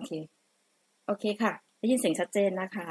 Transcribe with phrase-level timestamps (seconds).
[0.00, 0.14] โอเค
[1.06, 2.88] โอเคค่ะ ได้ยินเสียงชัดเจนนะคะ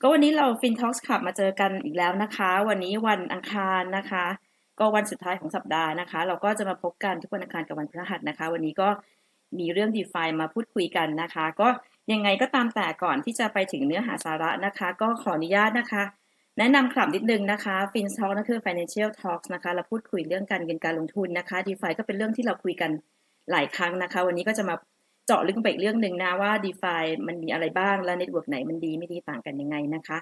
[0.00, 4.24] ก็วันนี้เรา FinTalks Club มาเจอกันอีกแล้วนะคะ วันนี้วันอังคารนะคะ
[4.78, 8.88] ก็วันสุดท้ายของสัปดาห์นะคะ เราก็จะมาพบกันทุกวันอังคารกับวันพฤหัสนะคะ วันนี้ก็
[9.58, 11.68] มีเรื่อง d e f ามาพูดคุยกันนะคะ ก็
[12.12, 16.02] ยังไงก็ตามแต่ก่อนที่จะไปถึงเนื้อหาสาระนะคะ ก็ขออนุญาตนะคะ
[16.58, 21.82] แนะนำคลับนิดนึงนะคะ f i n t a l k นั่นคือ Financial Talks นะคะเราพูดคุยเรื่องการเงินการลงทุนนะคะ d e f
[21.86, 22.90] าก็เป็นเรื่องที่เราคุยกัน
[23.50, 24.74] หลายครั้งนะคะ วันนี้ก็จะมา
[25.30, 30.18] เจาะลึกไปอีกเรื่องหนึ่งนะว่า d e f ามันมีอะไรบ้างและ network ไหนมันดีไม่ดีต่างกันยังไงนะคะ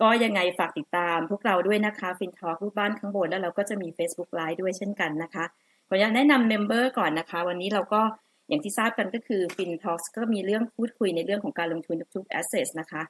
[0.00, 5.44] ก็ยังไงฝากติดตามพวกเราด้วยนะคะ f i n t a l k รูปบ้านข้างบนแล้วเราก็จะมี Facebook Live ด้วยเช่นกันนะคะ
[5.88, 8.00] ขออนุญาตแนะนำ member ก่อนนะคะ วันนี้เราก็
[8.48, 13.02] อย่างที่ทราบกันก็คือ FinTalks ก็มีเรื่องพูดคุยในเรื่องของการลงทุนทุกๆ asset นะคะ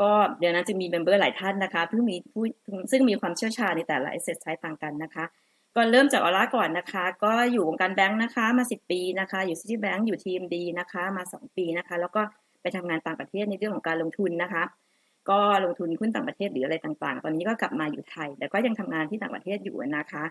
[0.00, 2.44] ก็เดี๋ยวนั้นจะมี member หลายท่านนะคะเพิ่งมีผู้
[2.90, 5.24] ซึ่งมีความเชี่ยวชาญในแต่ละ asset ใช้ต่างกันนะคะ
[5.78, 12.22] ก็เริ่มจากออร่าก่อนนะคะ ก็อยู่วงการแบงค์นะคะ มา10ปีนะคะ อยู่ City Bank อยู่ TMB นะคะ มา2ปีนะคะ แล้วก็
[12.62, 14.62] ไปทำงานต่างประเทศในเรื่องของการลงทุนนะคะ
[15.30, 20.24] ก็ลงทุนหุ้นต่างประเทศหรืออะไรต่างๆ ตอนนี้ก็กลับมาอยู่ไทย แต่ก็ยังทำงานที่ต่างประเทศอยู่นะคะ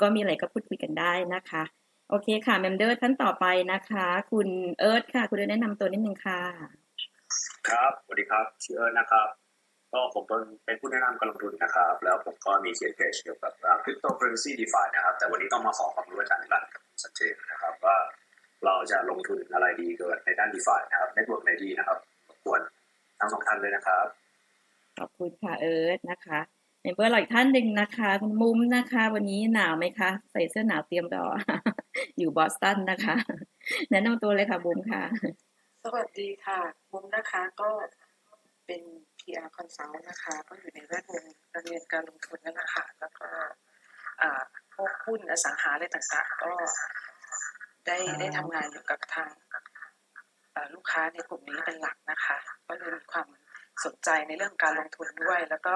[0.00, 1.62] ก็มีอะไรก็พูดคุยกันได้นะคะ
[2.08, 4.48] โอเคค่ะ member ท่านต่อไปนะคะ คุณ
[4.80, 6.40] เอิร์ธค่ะ คุณเอิร์ธแนะนำตัวนิดนึงค่ะ
[7.68, 9.28] ครับสวัสดีครับชื่อเอิร์ธนะครับ
[9.92, 13.52] ก็ผมเป็นเป็นผู้แนะนำการลงทุนนะครับ แล้วผมก็มีเขียนเพจเกี่ยวกับ
[13.84, 16.64] cryptocurrency DeFi นะครับ แต่วันนี้ต้องมาขอความรู้อาจารย์รัน
[17.02, 17.96] ดร์ซันเจนะครับว่า
[18.64, 21.98] เราจะลงทุนอะไรดีเกิดในด้าน DeFi นะครับ network ไหนดีนะครับ
[22.44, 22.60] ควร
[23.18, 24.06] ทั้งสองท่านเลยนะครับ
[24.98, 26.40] ขอบคุณค่ะเอิร์ธนะคะ
[26.82, 31.26] member หลายท่านหนึ่งนะคะคุณบุ๋มนะคะ วันนี้หนาวไหมคะ ใส่เสื้อหนาวเตรียมรอ
[32.18, 33.14] อยู่บอสตันนะคะ
[33.90, 35.02] แนะนำตัวเลยค่ะบุ๋มค่ะ
[35.84, 36.60] สวัสดีค่ะ
[36.92, 37.70] บุ๋มนะคะก็
[38.66, 38.82] เป็น
[39.20, 43.28] PR Consult นะคะ ก็อยู่ในแวดวงการเรียนการลงทุนนั่นแหละค่ะแล้วก็
[44.74, 46.52] พวกหุ้นอสังหาอะไรต่างๆ ก็
[47.86, 49.30] ได้ได้ทำงานอยู่กับทาง
[50.74, 53.28] ลูกค้าในกลุ่มนี้เป็นหลักนะคะ ก็เลยมีความ
[53.84, 55.74] สนใจในเรื่องการลงทุนด้วย แล้วก็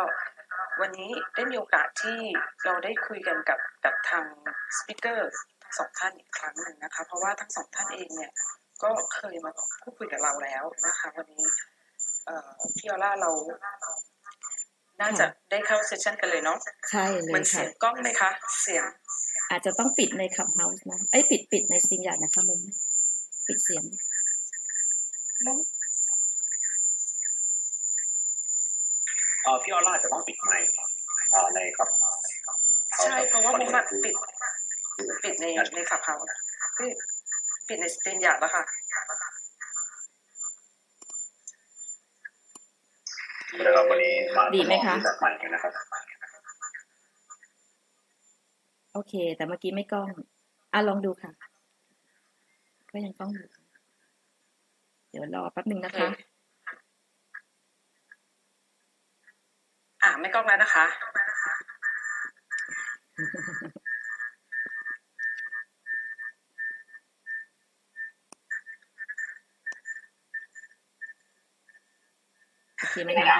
[0.80, 2.18] วันนี้ได้มีโอกาสที่
[2.64, 4.26] เราได้คุยกันกับกับทาง
[4.78, 5.32] สปิเกอร์
[5.62, 8.32] ทั้งสองท่านอีกครั้งหนึ่งนะคะ เพราะว่าทั้งสองท่านเองเนี่ย
[8.82, 11.46] ก็เคยมาพูดคุยกับเราแล้วนะคะ วันนี้
[12.76, 13.30] พี่ออล่าเรา
[15.00, 16.58] น่าจะได้เข้าเซสชันกันเลยเนาะ
[16.90, 18.30] ใช่เลยค่ะมันเสียงกล้องไหมคะ
[18.62, 18.84] เสียง
[19.50, 22.60] อาจจะต้องปิดในคับเฮาส์นะไอ้ปิดปิดในสตีมยาดนะคะมุม
[23.46, 23.84] ปิดเสียง
[25.46, 25.58] มุม
[29.42, 30.68] เออพี่ออร่าจะต้องปิดไมค์
[31.54, 31.88] ในครับ
[33.02, 34.14] ใช่เพราะว่าผมมาปิด
[35.24, 36.16] ปิดในในขับเขา
[37.68, 38.62] ปิดในสเตนยาแล้วค่ะ
[43.62, 45.72] นะครับวันนี้มาดีไหมคะใหม่นะครับ
[48.92, 50.08] โอเค แต่เมื่อกี้ไม่กล้อง
[50.72, 51.30] อะลองดูค่ะ
[52.90, 53.48] ก็ยังกล้องอยู่
[55.10, 56.08] เดี๋ยวรอแป๊บหนึ่งนะคะ
[60.02, 60.84] อ่าไม่กล้องแล้วนะคะ
[72.78, 73.38] โอเคไหมคะ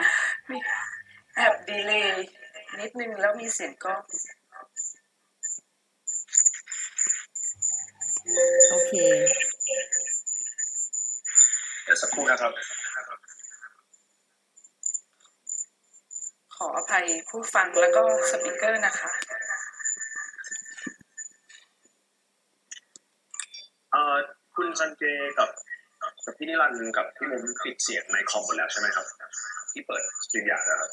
[1.37, 2.01] แอบดีเลย
[2.81, 3.95] นิดนึงแล้วมีเสียงก็
[8.71, 8.93] โอเค
[11.83, 12.53] เดี๋ยวสักครู่นะครับ
[16.55, 19.11] ขออภัยผู้ฟังแล้วก็สปิเกอร์นะคะ
[23.91, 24.17] เอ่อ
[24.55, 25.03] คุณซันเจ
[25.39, 25.64] กับกับ
[26.39, 29.07] พี่นิรันดร์กับพี่บุ๋มปิดเสียงในคอมหมดแล้วใช่ไหมครับ
[29.73, 30.91] ที่เปิด StreamYard แล้วครับ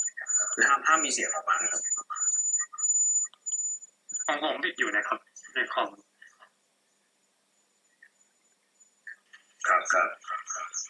[0.53, 1.81] คือห้ามห้ามมีเสียงออกมาครับ
[4.25, 5.19] ของผมปิดอยู่นะครับ
[5.55, 5.89] ในคอม
[9.67, 10.09] ครับครับ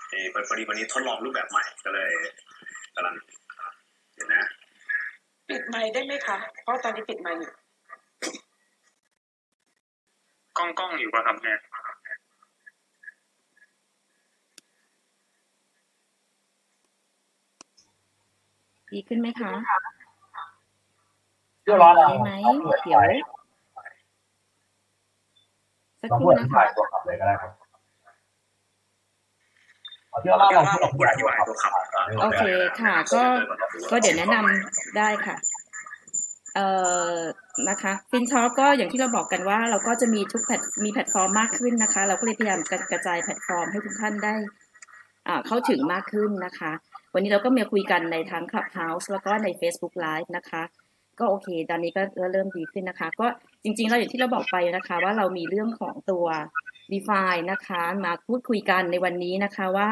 [0.10, 2.12] เออพอดีวันนี้ทดลองรูปแบบใหม่ก็เลย
[2.96, 3.16] กำลัง
[4.16, 4.44] เดี๋ยวนะ
[5.50, 7.52] ปิดไมค์ได้ไหมคะ เพราะตอนนี้ปิดไมค์อยู่
[10.58, 11.60] กล้องกล้องอยู่ป่ะครับเนี่ย
[18.92, 19.52] ดีขึ้นไหมคะ
[21.64, 22.32] เดี๋ยวรอได้ไหม
[22.84, 23.04] เดี๋ยว
[26.02, 26.64] สักครู่นะคะ
[30.22, 31.72] เดี๋ยวเราลองลองพูดอธิบายตัวขับ
[32.22, 32.44] โอเค
[32.82, 33.24] ค่ะ ก็
[33.92, 35.36] ก็เดี๋ยวแนะนำได้ค่ะ
[36.56, 36.68] เอ่
[37.12, 37.16] อ
[37.70, 42.60] นะคะฟินชอก็อย่างที่เราบอกกันว่า เราก็จะมีทุกแพลตมีแพลตฟอร์มมากขึ้นนะคะ เราก็เลยพยายาม
[42.92, 44.36] กระจายแพลตฟอร์มให้ทุกท่านได้
[45.28, 46.72] อ่าเข้าถึงมากขึ้นนะคะ
[47.14, 50.64] วันนี้เราก็มาคุยกันในทั้ง Clubhouse แล้วก็ใน Facebook Live นะคะ
[51.20, 53.28] ก็โอเค ตอนนี้ก็เริ่มดีขึ้นนะคะ ก็
[53.64, 56.26] จริงๆเราอย่างที่เราบอกไปนะคะ ว่าเรามีเรื่องของตัว
[56.92, 59.88] d e f i นะคะ มาพูดคุยกันในวันนี้นะคะว่า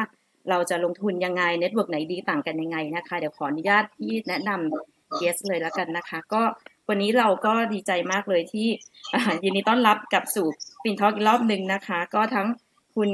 [0.50, 6.42] เราจะลงทุนยังไง network ไหนดีต่างกันยังไงนะคะ เดี๋ยวขออนุญาตที่แนะนำเกสเลยแล้วกันนะคะ ก็
[6.88, 8.68] วันนี้เราก็ดีใจมากเลยที่
[9.44, 10.46] ยินดีต้อนรับกับสู่
[10.82, 12.46] ฟินทอล์กอีกรอบหนึ่งนะคะ ก็ทั้ง
[12.94, 13.10] คุณ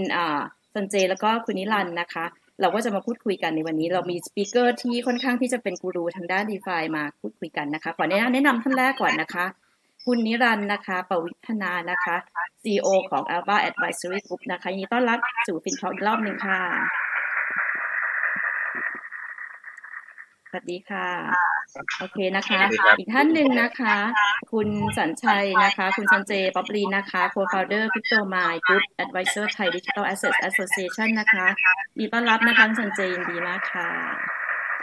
[0.74, 2.24] สันเจแล้วก็คุณนิรันนะคะ
[2.60, 9.44] เราก็จะมาพูดคุยกันในวันนี้ เรามีสปิเกอร์ที่ค่อนข้างที่จะเป็นกูรูทางด้านดีฟามาพูดคุยกันนะคะ ขอแนะนำแนะนำท่านแรกก่อนนะคะ
[10.04, 12.16] คุณนิรันด์นะคะปวิธนานะคะ
[12.62, 16.60] CEO ของ Alpha Advisory Group นะคะยินดีต้อนรับสู่ฟินทอลอีกรอบหนึ่งค่ะ
[20.50, 21.08] สวัสดีค่ะ
[21.98, 22.60] โอเคนะคะ
[22.98, 23.96] อีกท่านหนึ่งนะคะ
[24.52, 31.46] คุณสัญชัยนะคะ คุณซันเจป๊อปลีนะคะ co-founder Crypto Mind Group Advisor Thai Digital Assets Association นะคะ
[31.96, 33.90] ยินดีต้อนรับนะคะคุณซันเจยินดีมากค่ะ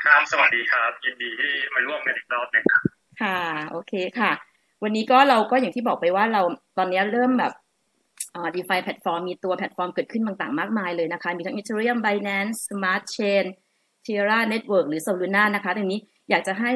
[0.06, 2.84] ครับ สวัสดีครับ ยินดีที่มาร่วมกันอีกรอบหนึงครับ
[3.22, 3.40] ค่ะ
[3.72, 4.32] โอเคค่ะ
[4.84, 6.42] วันนี้ก็เราก็อย่างที่บอกไปว่าเรา
[6.78, 7.54] ตอนนี้เริ่มแบบ
[8.36, 13.46] อ่า DeFi แพลตฟอร์มมีตัวแพลตฟอร์มเกิดขึ้นต่างๆ มากมายเลยนะคะ มีทั้ง Ethereum Binance Smart Chain
[14.08, 16.72] Terra Network หรือ Solana นะคะตรงนี้อยากจะให้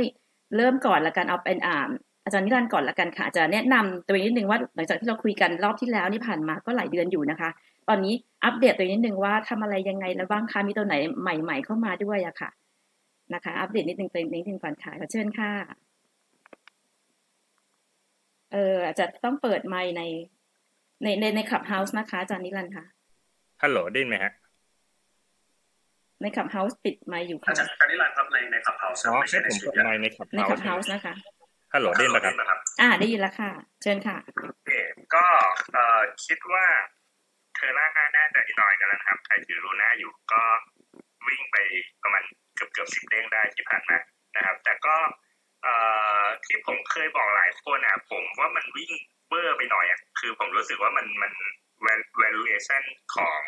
[0.56, 1.90] เริ่มก่อนละกันเอาเป็นอ่า
[2.24, 7.50] อาจารย์นิรันดร์ก่อนละกันค่ะอาจารย์แนะนำตัวเองนิดนึงว่าหลังจากที่เราคุยกันรอบที่แล้วนี่ผ่านมาก็หลายเดือนอยู่นะคะ
[7.90, 8.14] ตอนนี้
[8.46, 12.50] อัปเดตตัวเองนิดนึงว่าทำอะไรยังไงแล้วบ้างคะมีตัวไหนใหม่ ๆ เข้ามาด้วยอะค่ะ
[13.34, 15.52] นะคะ อัปเดตนิดนึงตัวเองนิดนึงก่อนค่ะขอเชิญค่ะ
[18.52, 20.02] เอออาจจะต้องเปิดไมค์ใน
[21.04, 22.86] ในในใน Clubhouse นะคะอาจารย์นิรันดร์ค่ะ
[23.62, 24.32] ฮัลโหลได้นไหมฮะ
[26.22, 31.14] ในขับเฮาส์ปิดไมค์อยู่อาค่ะจารย์การนิรันดร์ครับในในขับเฮาส์อ๋อไม่ให้ใช่ในผมสตูเปิดดิโอไมค์ในขับในเฮาขับส์เฮาส์นะคะ
[31.74, 34.72] ฮัลโหลได้ยินไหมครับนะครับ อ่าได้ยินแล้วค่ะ เชิญค่ะโอเค
[35.16, 35.26] ก็
[35.74, 36.66] เอ่อคิดว่า
[37.56, 37.86] เทอร่า
[38.18, 40.42] น่าจะอีกหน่อยกันแล้วนะครับใครถือรูน่าอยู่ก็
[41.28, 41.58] วิ่งไป
[42.04, 42.24] ประมาณ
[42.56, 43.98] เกือบเกือบสิบเด้งได้ที่ผ่านมา
[44.36, 44.96] นะครับ แต่ก็
[45.64, 45.74] เอ่
[46.22, 48.92] อที่ผมเคยบอกหลายคนอะผมว่ามันวิ่ง
[49.28, 52.84] เบอร์ไปหน่อยอะคือผมรู้สึกว่ามันมัน valuation
[53.16, 53.42] ของ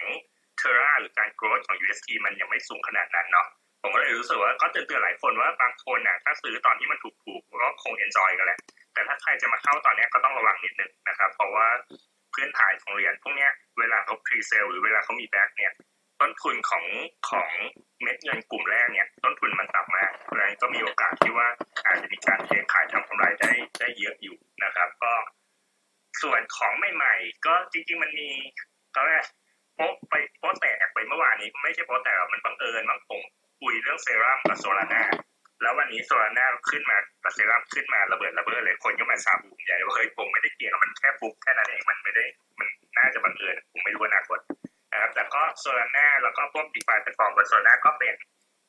[0.59, 3.47] เทอร่าหรือการ growth ของ UST มันยังไม่สูงขนาดนั้นเนาะ
[3.81, 8.59] ผมก็เลยรู้สึกว่าก็เตือนๆหลายคนว่าบางคนน่ะถ้าซื้อตอนที่มันถูกๆก็คง enjoy กันแหละ
[8.93, 11.67] แต่ถ้าใครจะมาเข้าตอนนี้ก็ต้องระวังนิดนึงนะครับเพราะว่า
[12.33, 15.71] พื้นฐานของเหรียญพวกนี้เวลาเขา pre sale หรือเวลาเขามีแบ็กเนี่ย
[16.21, 16.85] ต้นทุนของ
[17.29, 17.49] ของ
[18.01, 21.47] เม็ดเงินกลุ่มแรกเนี่ยต้นทุนมันต่ำมากเพราะฉะนั้นก็มีโอกาสที่ว่า
[21.85, 25.13] อาจจะมีการเทขายทำกำไรได้ได้เยอะอยู่นะครับ ก็
[26.21, 28.29] ส่วนของใหม่ ๆ ก็จริงๆมันมี
[28.93, 29.25] เขาเรียก
[29.79, 33.21] โป๊ะไปโป๊ะแตกไปเมื่อวานนี้ไม่ใช่โป๊ะแตกมันบังเอิญบางผม
[33.61, 35.03] คุยเรื่องเซรั่มกับ Solana
[35.61, 36.97] แล้ววันนี้ Solana ขึ้นมา
[37.33, 42.23] เซรั่มขึ้นมาระเบิดระเบ้อเลยคนก็มาซาบูมใหญ่ว่าเฮ้ยผมไม่ได้เกี่ยวมันแค่ฟุกแค่นั้นเองมันไม่ได้
[42.59, 42.67] มัน
[42.97, 44.39] น่าจะบังเอิญผมไม่รู้อนาคต
[44.91, 48.13] นะครับแต่ก็ Solana แล้วก็พวก DeFi แพลตฟอร์มบน Solana ก็เป็น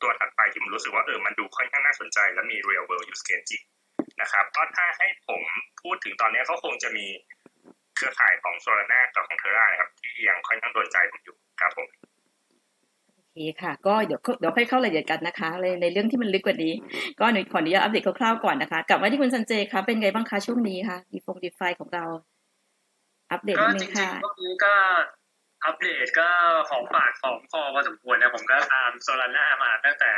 [0.02, 3.62] ตัวถัดไปที่ผมรู้สึกว่าเออมันดูค่อนข้างน่าสนใจ และมี real world use case จริง
[4.20, 5.42] นะครับก็ถ้าให้ผม
[5.82, 7.06] พูดถึงตอนนี้ก็คงจะมี
[8.00, 11.88] เครือข่ายของโซลาร่ากับของเทอร่าครับที่ยังค่อนข้างโดนใจผมอยู่ครับผม
[13.16, 16.72] โอเคค่ะก็เดี๋ยวเดี๋ยวค่อยเข้ารายละเอียดกันนะคะในในเรื่องที่มันลึกกว่านี้
[17.20, 22.04] ก็หนูขออนุญาตอัปเดตคร่าวๆก่อนนะคะ กลับมาที่คุณสันเจคะเป็นไงบ้างคะช่วงนี้คะดีฟงดีไฟของเรา
[23.32, 24.74] อัปเดตก็นิดจนึงริงค่ะๆก็คือก็
[25.64, 26.28] อัปเดตก็
[26.70, 30.12] ของฝากของพอพอสมควรนะผมก็ตาม Solana มาตั้งแต่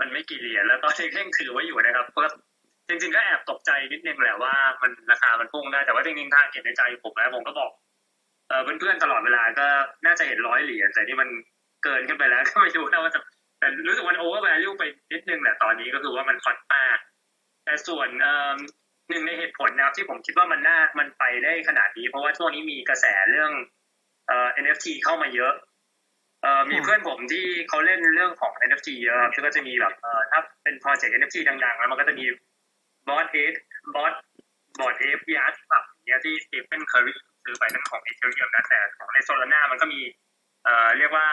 [0.00, 2.24] มันไม่กี่เหรียญแล้วก็เร่งถือไว้อยู่นะครับเพราะ
[2.88, 7.70] จริง ๆ ก็แอบตกใจนิดนึงแหละว่ามันราคามันพุ่งได้แต่ว่าจริงๆทางเก็บในใจผมนะผมก็บอก
[8.48, 9.66] เออเพื่อนๆตลอดเวลาก็
[10.06, 11.28] น่าจะเห็นร้อยเหรียญแต่นี่มัน
[11.84, 13.20] เกินขึ้นไปแล้วก็ไม่รู้นะว่าจะ
[13.58, 16.98] แต่รู้สึกมันโอเวอร์แวลูไปนิดนึงแหละตอนนี้ก็คือว่ามันคอนมาก
[17.64, 18.56] แต่ส่วนเอ่อ
[19.10, 23.52] หนึ่งในเหตุผลนะครับที่ผมคิดว่ามันน่ามันไปได้ขนาดนี้ เพราะว่าช่วงนี้มีกระแสเรื่อง
[24.28, 25.52] เอ่อ NFT เข้ามาเยอะ
[26.42, 32.24] เอ่อมีค่ะเพื่อนผมที่เขาเล่นเรื่องของ NFT เยอะซึ่งก็จะมีแบบเอ่อถ้าเป็นโปรเจกต์ NFT ดังๆแล้วมันก็จะมี
[33.08, 33.54] บอสเอฟ
[33.94, 34.14] บอส
[34.80, 37.12] บอสเอฟยาร์แบบเนี้ยที่สตีเฟนเคอร์รี
[37.44, 40.00] ซื้อไปนั่นของ Ethereum นะแต่ของใน Solana มันก็มี
[40.64, 41.26] เอ่อเรียกว่า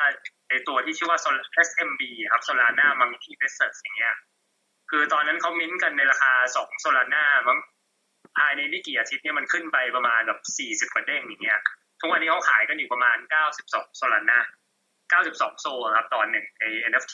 [0.50, 2.02] ไอตัวที่ชื่อว่า Sol- SMB
[2.32, 4.14] ครับ Solana Monkey Business อย่างเงี้ย
[4.90, 7.60] คือตอนนั้นเขามิ้นกันในราคาสอง Solana มั้ง
[8.38, 11.60] ภายในไม่กี่อาทิตย์เนี่ยมันขึ้นไปประมาณแบบสี่สิบกว่าเด้งอย่างเงี้ย
[12.00, 14.40] ทุกวันนี้เขาขายกันอยู่ประมาณเก้าสิบสองโซลาร่า
[15.10, 15.66] เก้าสิบสองโซ
[15.98, 17.14] ครับตอนหนึ่งไอ NFT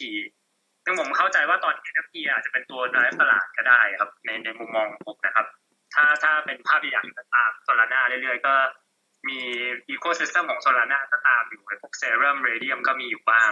[0.90, 5.48] ซึ่งผมเข้าใจว่าตอน NFT อาจจะเป็นตัว drive ตลาดก็ได้ครับ ในในมุมมองผมนะครับ
[5.94, 8.56] ถ้าถ้าเป็นภาพใหญ่ก็ตามโซลาร่าเรื่อยๆ ก็
[9.28, 9.40] มี
[9.90, 13.52] อีโค y ิสเต็มของโซลาร่าก็ตามอยู่พวกเซรั่มเรเดียมก็มีอยู่บ้าง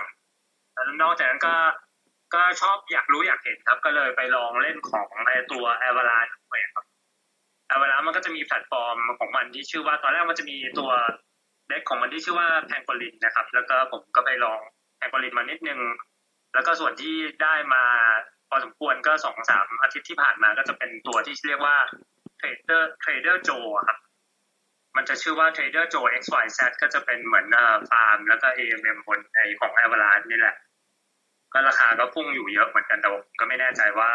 [0.74, 1.56] แล้วนอกจากนั้นก็
[2.34, 6.86] ก็ชอบอยากรู้อยากเห็นครับ ก็เลยไปลองเล่นของในตัว a v a l a n c h ด้วยครับ
[7.74, 10.92] a v a l a n c h มันก็จะมีแพลตฟอร์มของมันที่ชื่อว่าตอนแรกมันจะมีตัว
[11.70, 14.60] เด็กของมันที่ชื่อว่า Pangolin นะครับ แล้วก็ผมก็ไปลอง
[14.98, 15.80] Pangolin มานิดนึง
[16.54, 17.84] แล้วก็ส่วนที่ได้มา
[18.50, 21.78] พอสมควรก็สองสามอาทิตย์ที่ผ่านมาก็จะเป็นตัวที่เรียกว่า
[22.40, 23.98] Trader Trader Joe อะครับ
[24.96, 27.48] มันจะชื่อว่า Trader Joe XYZ ก็จะเป็นเหมือน
[27.90, 30.56] ฟาร์มแล้วก็ AMM บนไอ้ของ Avalanche นี่แหละ
[31.54, 34.12] ก็ราคาก็พุ่งอยู่เยอะเหมือนกันแต่ผมก็ไม่แน่ใจว่า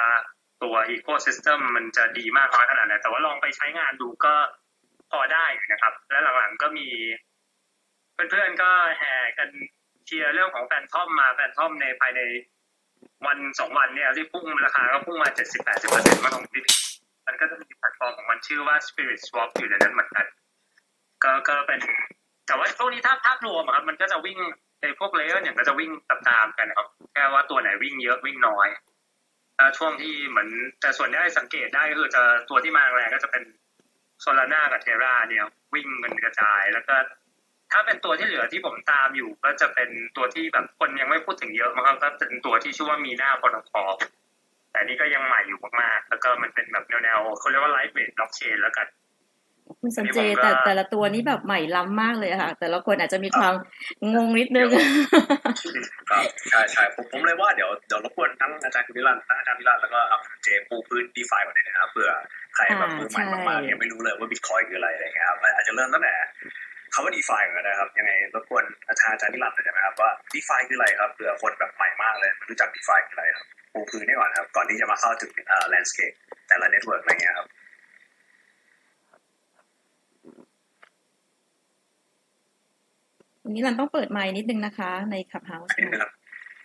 [0.62, 4.34] ตัว Ecosystem มันจะดีมากน้อยขนาดไหนแต่ว่าลองไปใช้งานดูก็
[5.10, 6.88] พอได้อยู่นะครับ และหลังๆก็มี
[8.14, 9.48] เพื่อนๆก็แห่กัน
[10.06, 12.20] เชียร์เรื่องของ Fantom มา Fantom ในภายใน
[13.26, 16.62] วันสองวันเนี่ยที่พุ่งราคาก็พุ่งมาเจ็ดสิบแปดสิบเปอร์เซ็นต์มาตรงที่
[17.26, 20.26] มันก็จะมีแพลตฟอร์มของมันชื่อว่า Spirit Swap อยู่ในนั้นเหมือนกัน
[21.24, 21.80] ก็ก็เป็น
[22.46, 24.38] แต่ว่าช่วงนี้ถ้าภาพรวมครับมันก็จะวิ่ง
[24.82, 28.68] ในพวก layer เนี่ยก็จะวิ่งตามๆกันนะครับแค่ว่าตัวไหนวิ่งเยอะวิ่งน้อย
[29.78, 30.48] ช่วงที่เหมือน
[30.80, 33.42] แต่ส่วนที่สังเกตได้ก็คือจะตัวที่มาแรงก็จะเป็น
[34.20, 35.44] โซลาร่ากับเทราเนี่ย
[35.74, 36.94] วิ่งเงินกระจาย แล้วก็
[37.72, 43.84] ถ้าเป็นตัวที่เหลือที่ผมตามอยู่ ก็จะเป็นตัวที่แบบคนยังไม่พูดถึงเยอะมั้งครับก็เป็นตัวที่ชื่อว่ามีหน้าพอทอ
[44.70, 48.86] แต่อันนี้ก็ยังใหม่อยู่มากๆ แล้วก็มันเป็นแบบแนวๆเขาเรียกว่าไลฟ์เวทบล็อกเชนแล้วกัน
[49.80, 53.54] คุณสันเจนี่ผมก็แต่แต่ละตัวนี้แบบใหม่ล้ำมากเลยอะค่ะ แต่ละคนอาจจะมีความ
[54.14, 54.68] งงนิดนึง
[56.10, 62.10] ครับใช่ใช่ผมผมเลยว่าเดี๋ยวเดี๋ยวรบกวนทั้งอาจารย์คุณวิรันทั้งอาจารย์วิรันแล้วก็เอาคุณเจปูพื้นดีฟาก่อนเลยนะครับเผื่อ
[62.54, 66.14] ใครแบบอ่ามือใหม่ใช่มากๆยังไม่รู้เลยว่าบิตคอยน์คืออะไรอะไรเงี้ยครับอาจจะเริ่มตั้งแต่
[66.94, 76.12] คำว่า DeFi ก่อนนะครับ ยังไงรบกวนอาจารย์อาจารย์วิรันหน่อยได้ไหมครับว่า DeFi คืออะไรครับเผื่อคนแบบใหม่มากเลยไม่รู้จัก DeFi คืออะไรครับปูพื้นให้ก่อนครับ ก่อนที่จะมาเข้าถึงเอ่อ landscape
[76.48, 77.48] แต่ละ network อะไรเงี้ยครับ
[83.44, 86.10] วันนี้เราต้องเปิดไมค์นิดนึงนะคะ ใน Clubhouse นิดนึงครับ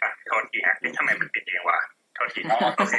[0.01, 1.79] อะโทษทีฮะนี่ทำไมมันปิดเองวะ
[2.15, 2.95] โทษทีอ๋อโอเค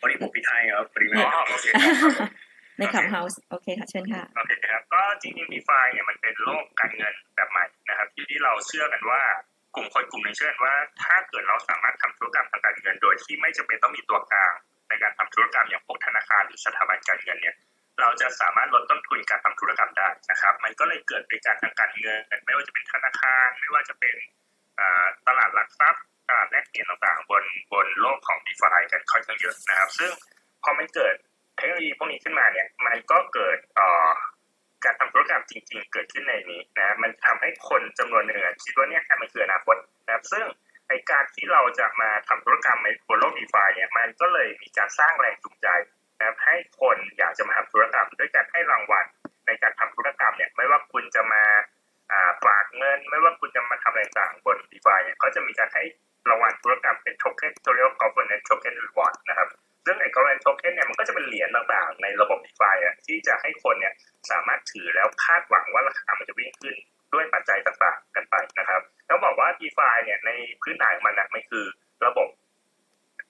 [0.00, 2.30] วันนี้ผมปิดให้ครับพอดีไม่อ๋อโอเคครับ
[2.78, 9.22] ใน Clubhouse โอเคค่ะเชิญค่ะโอเคครับก็จริงๆ DeFi เนี่ยมันเป็นโลกการเงินแบบใหม่นะครับที่ที่เราเชื่อกันว่า
[9.74, 14.52] กลุ่มคนกลุ่มหนึ่งเชื่อกันว่า ถ้าเกิดเราสามารถทำธุรกรรมทางการเงิน โดยที่ไม่จำเป็นต้องมีตัวกลาง
[14.88, 17.56] ในการทำธุรกรรมอย่างพวกธนาคารหรือสถาบันการเงินเนี่ย
[18.00, 24.16] เราจะสามารถลดต้นทุนการทำธุรกรรมได้นะครับ มันก็เลยเกิดบริการทางการเงิน ไม่ว่าจะเป็นธนาคารไม่ว่าจะเป็น
[24.78, 30.12] อ่าตลาดหลักทรัพย์ตลาดแลกเปลี่ยนต่างๆ บนบนโลกของ DeFi กันค่อนข้างเยอะนะครับ ซึ่ง
[30.62, 31.14] พอมันเกิด
[31.56, 34.10] เทคโนโลยีพวกนี้ขึ้นมาเนี่ยมันก็เกิดออ
[34.84, 40.44] การทำธุรกรรมจริง ๆ เกิดขึ้นในนี้นะมันทำให้คนจำนวนหนึ่งคิดว่าเนี่ยมันคืออนาคตนะครับซึ่ง
[40.88, 45.68] ในการที่เราจะมาทำธุรกรรมในบนโลกดีฟาเนี่ยมันก็เลยมีการสร้างแรงจูงใจ
[46.18, 49.04] นะครับให้คนอยากจะมาทำธุรกรรมด้วยการให้รางวัล
[49.46, 51.44] ในการทำธุรกรรมเนี่ยไม่ว่าคุณจะมา
[52.44, 55.84] ฝากเงิน ไม่ว่าคุณจะมาทำอะไรต่างบนดีฟาเนี่ยก็จะมีการให้
[56.28, 59.48] รางวัลธุรกรรมเป็นโทเค็นตัวเรียกว่า governance token reward นะครับ
[59.86, 63.94] ซึ่องไอ้ governance token เนี่ยมันก็จะเป็นเหรียญต่างๆ ในระบบ DeFi อะที่จะให้คนเนี่ย
[64.30, 66.76] สามารถถือแล้วคาดหวังว่าราคามันจะวิ่งขึ้น
[67.14, 70.30] ด้วยปัจจัยต่างๆ กันไปนะครับแล้วบอกว่า DeFi เนี่ยใน
[70.62, 71.64] พื้นฐานมันนะมันคือ
[72.06, 72.28] ระบบ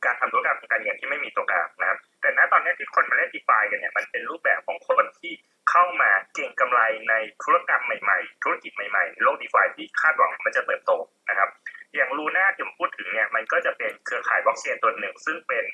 [0.04, 5.32] การทำธุรกรรมทางการเงินที่ไม่มีตัวกลางนะครับ แต่ณตอนนี้ที่คนมาเล่น DeFi กันเนี่ยมันเป็นรูปแบบของคนที่
[5.70, 10.92] เข้ามาเก็งกำไรในธุรกรรมใหม่ๆ ธุรกิจใหม่ๆในโลก DeFi ที่คาดหวังมันจะเติบโต
[11.28, 11.48] นะครับ
[11.94, 15.64] อย่างลูน่าที่ผมพูดถึงเนี่ยมันก็จะเป็นเครือข่ายบล็อกเชนตัวหนึ่ง ซึ่งเป็น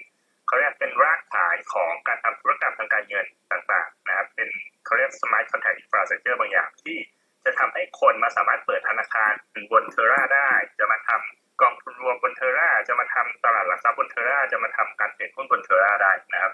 [0.53, 4.49] เขาเรียกเป็นรากฐานของการทำธุรกรรมทางการเงินต่างๆนะครับเป็น
[4.85, 6.97] เขาเรียก smart contract infrastructure บางอย่างที่
[7.45, 9.33] จะทำให้คนมาสามารถเปิดธนาคาร
[9.73, 16.53] บนเทอร่าได้ จะมาทำกองทุนรวมบนเทอร่าจะมาทำตลาดหลักทรัพย์บนเทอร่าจะมาทำการเทรดหุ้นบนเทอร่าได้นะครับ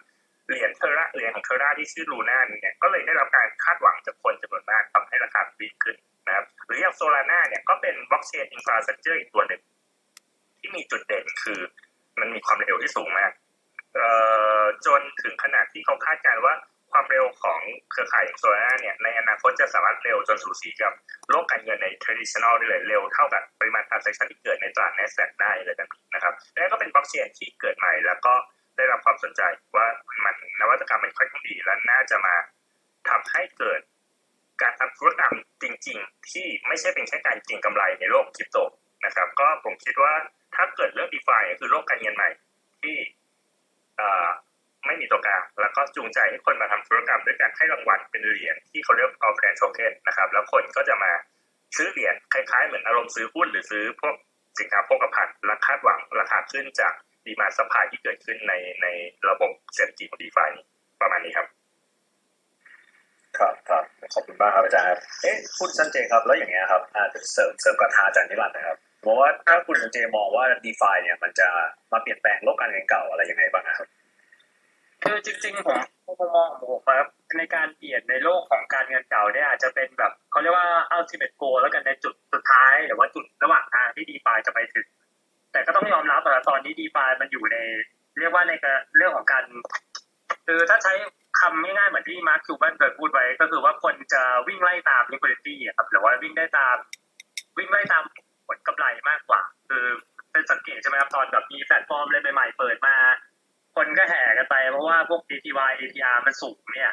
[0.48, 9.62] เหรียญ Terra เหรียญของ Terra ที่ชื่อ Luna เนี่ยก็เลยได้รับการคาดหวังจากคนจำนวนมากทำให้ราคาวิ่งขึ้นนะครับหรืออย่าง Solana เนี่ยก็เป็นบล็อกเชน infrastructure อีกตัวหนึ่ง
[10.58, 11.60] ที่มีจุดเด่นคือ
[12.20, 13.32] มันมีความเร็วที่สูงมาก
[14.86, 16.54] จนถึงขนาดที่เขาคาดการณ์ว่า
[16.92, 20.92] ความเร็วของเครือข่าย Solana เนี่ยในอนาคตจะสามารถเร็วจนสูสีกับ
[21.30, 25.76] โลกการเงินใน traditional ได้เลยเร็วเท่ากับปริมาณ transaction ที่เกิดในตลาด NASDAQ ได้เลย
[26.14, 28.34] นะครับและก็เป็นบล็อกเชนที่เกิดใหม่แล้วก็
[28.76, 29.42] ได้รับความสนใจ
[29.76, 29.86] ว่า
[30.24, 32.34] มันนวัตกรรมมันค่อนข้างดีและน่าจะมา
[33.08, 33.80] ทำให้เกิด
[34.62, 38.58] การทำธุรกรรมจริง ๆ ที่ไม่ใช่เป็นแค่การเก็งกำไรในโลกคริปโต
[39.04, 40.12] นะครับ ก็ผมคิดว่า
[40.54, 42.30] ถ้าเกิดเรื่อง DeFi คือโลกการเงินใหม่
[42.82, 42.94] ที่
[44.86, 51.12] ไม่มีตัวกลาง แล้วก็จูงใจให้คนมาทำธุรกรรมด้วยการให้รางวัลเป็นเหรียญที่เขาเรียก governance token นะครับ แล้วคนก็จะมา
[51.76, 54.14] ซื้อเหรียญคล้ายๆ เหมือนอารมณ์ซื้อหุ้นหรือซื้อพวก
[54.58, 56.92] สินค้าโภคภัณฑ์และคาดหวังราคาขึ้นจาก
[57.24, 58.52] ดีมาสปายที่เกิดขึ้นใน
[58.82, 58.86] ใน
[59.28, 60.64] ระบบเศรษฐกิจของ DeFi นี้
[61.00, 61.46] ประมาณนี้ครับ
[63.38, 68.78] ครับครับขอบคุณมากครับอาจารย์ครับเอ๊ะคุณสันเจครับแล้วอย่างเงี้ยครับอาจจะเสริมเสริมกับทาอาจารย์นิรันดร์นะครับ
[69.08, 71.48] เพราะว่าถ้าคุณเจมองว่า DeFi เนี่ย มันจะ
[71.92, 73.88] มาเปลี่ยนแปลงโลกการเงินเก่าอะไรยังไงบ้างครับ
[75.02, 84.86] คือจริงๆผมมุมมองของผมครับในการเปลี่ยนในโลกของการเงินเก่าเนี่ยอาจจะเป็นแบบเขาเรียกว่า ultimate goal แล้วกันในจุดสุดท้ายหรือว่าจุดระหว่างทางที่ DeFi จะไปถึง
[85.52, 87.56] แต่ก็ต้องยอมรับว่าตอนนี้ DeFi มันอยู่ใน
[88.18, 88.52] เรียกว่าใน
[88.96, 89.44] เรื่องของการ
[90.46, 90.92] คือถ้าใช้
[91.40, 96.76] คำง่ายๆเหมือนที่ Mark Cuban เคยพูดไว้ ก็คือว่าคนจะวิ่งไล่ตาม liquidity อะครับหรือว่าวิ่งได้ตาม
[97.58, 98.04] วิ่งไล่ตาม
[98.48, 99.84] ผลกำไรมากกว่า คือ
[100.32, 102.96] เป็นสังเกตใช่ไหมครับตอนแบบมีแพลตฟอร์มอะไรใหม่ๆเปิดมา
[103.76, 106.92] คนก็แห่กันไป เพราะว่าพวก ATY ATR มันสูงเนี่ย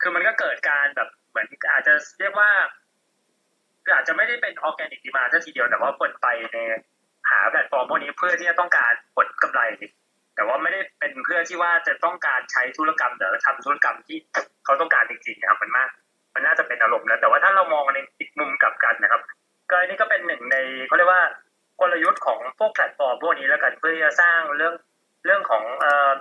[0.00, 2.50] คือมันก็เกิดการแบบเหมือนอาจจะเรียกว่า
[3.94, 6.58] อาจจะไม่ได้เป็นออร์แกนิกดีมาซะทีเดียวแต่ว่าคนไปใน
[7.30, 9.60] หาแพลตฟอร์มพวกนี้เพื่อที่จะต้องการผลกำไร
[10.36, 14.18] แต่ว่าไม่ได้เป็นเพื่อที่ว่าจะต้องการใช้ธุรกรรมหรือทำธุรกรรมที่
[14.64, 15.88] เขาต้องการจริงๆนะครับมันมาก
[16.34, 19.22] มันน่าจะเป็นอารมณ์นะแต่ว่าถ้าเรามองในอีกมุมกลับกันนะครับ
[19.72, 21.22] ก็อันนี้ก็เป็นหนึ่งในเขาเรียกว่า
[21.80, 24.74] กลยุทธ์ของพวกแพลตฟอร์มพวกนี้แล้วกันเพื่อจะสร้างเรื่อง
[25.24, 26.12] เรื่องของเอ่อ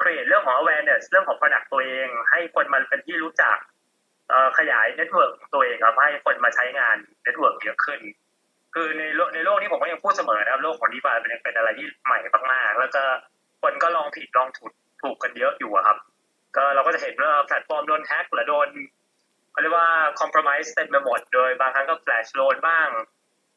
[0.00, 3.56] create เรื่องของ awareness เรื่องของ product ตัวเอง ให้คนมันเป็นที่รู้จัก
[4.28, 8.00] เอ่อขยาย network ตัวเองครับให้คนมาใช้งาน network เยอะขึ้น
[8.74, 12.18] คือในโลกในโลกนี้ผมก็ยังพูดเสมอนะครับโลกของ DeFi เป็นยังเป็นอะไรที่ใหม่
[12.52, 13.02] มากๆแล้วก็
[13.62, 15.98] คนก็ลองผิดลองถูกถูกกันเยอะอยู่ครับ
[16.56, 18.68] ก็เราก็จะเห็นว่าแพลตฟอร์มโดนแฮ็กหรือโดน
[19.50, 19.90] เขาเรียกว่า
[20.20, 22.88] compromise เต็มไปหมดโดยบางครั้งก็ flash loan บ้าง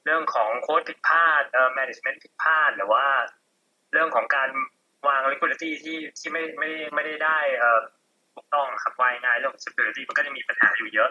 [0.06, 3.06] เรื่องของโค้ดผิดพลาดเอ่อ management ผิดพลาดหรือว่า
[3.94, 4.50] เรื่องของการ
[5.08, 7.80] วาง liquidity ที่ที่ไม่ไม่ไม่ได้ได้เอ่อ
[8.34, 11.10] ถูกต้องครับว่าง่ายเรื่องของ security มันก็จะมีปัญหาอยู่เยอะ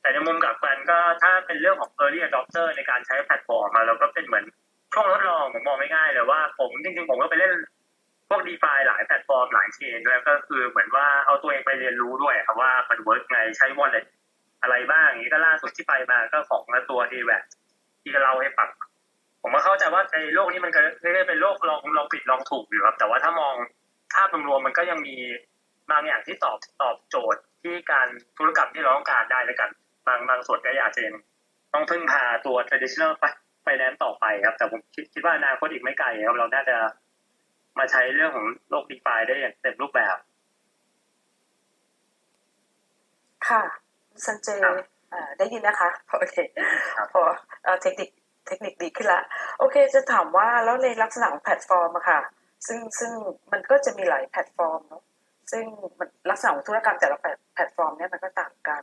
[0.00, 4.44] แต่ในมุมกลับกันก็ถ้าเป็นเรื่องของ early adopter ในการใช้แพลตฟอร์มมาเราก็เป็นเหมือน
[4.92, 7.52] ช่วงทดลองผมมองไม่ง่ายเลยว่าผมจริงๆผมก็ไปเล่น
[8.28, 14.04] พวก DeFi หลายแพลตฟอร์มหลาย chain ด้วยก็คือเหมือนว่าเอาตัวเองไปเรียนรู้ด้วยครับว่ามัน work ยังไงใช้ wallet
[14.62, 17.42] อะไรบ้างอย่างนี้ก็ล่าสุดที่ไปมาก็ของตัว a v a c
[18.02, 18.68] ที่ก็เล่าให้ฟัง
[19.42, 23.54] ผมก็เข้าใจว่าในโลกนี้มันก็เรียกเป็นโลกลองลองผิดลองถูกอยู่ครับ แต่ว่าถ้ามอง
[24.14, 25.16] ภาพรวมมันก็ยังมี
[25.90, 29.70] บางอย่างที่ตอบตอบโจทย์ที่การธุรกรรมที่เราต้องการได้แล้วกัน
[30.06, 31.16] บางบางส่วนก็อาจจะยัง
[31.74, 33.12] ต้องพึ่งพาตัว traditional
[33.64, 36.76] finance ต่อไปครับ แต่ผมคิดคิดว่าอนาคตอีกไม่ไกลครับ เราน่าจะ
[37.78, 40.16] มาใช้เรื่องของโลก DeFi ได้อย่างเต็มรูปแบบ
[43.48, 43.62] ค่ะ
[44.24, 44.74] คุณเจครับ
[45.12, 46.36] อ่าได้ยินนะคะโอเค
[46.96, 47.22] ครับพอ
[47.64, 48.08] เอ่อเทคนิค
[48.46, 49.20] เทคนิคดีขึ้นละ
[49.58, 52.20] โอเค จะถามว่าแล้วในลักษณะของแพลตฟอร์มอะค่ะ
[52.66, 53.12] ซึ่งซึ่ง
[53.52, 55.02] มันก็จะมีหลายแพลตฟอร์มเนาะ
[55.52, 55.64] ซึ่ง
[55.98, 58.82] มันลักษณะของธุรกรรมแต่ละแพลตแพลตฟอร์มเนี่ยมันก็ต่างกัน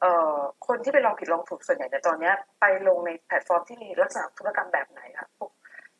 [0.00, 5.50] เอ่อคนที่ไปลองผิดลองถูกส่วนใหญ่ในตอนเนี้ยไปลงในแพลตฟอร์มที่มีลักษณะธุรกรรมแบบไหนคะพวก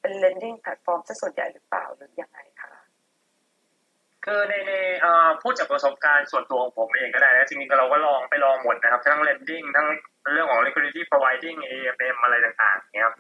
[0.00, 2.72] เป็น lending แพลตฟอร์มซะส่วนใหญ่หรือเปล่าหรือยังไงคะ
[4.24, 4.72] คือในใน
[5.42, 9.86] พูดจากประสบการณ์ส่วนตัวของผมเองก็ได้นะจริงๆเราก็ลองไปลองหมดนะครับ ทั้ง lending ทั้ง
[10.32, 13.16] เรื่องของ liquidity providing AMM อะไรต่างๆเนี่ยครับ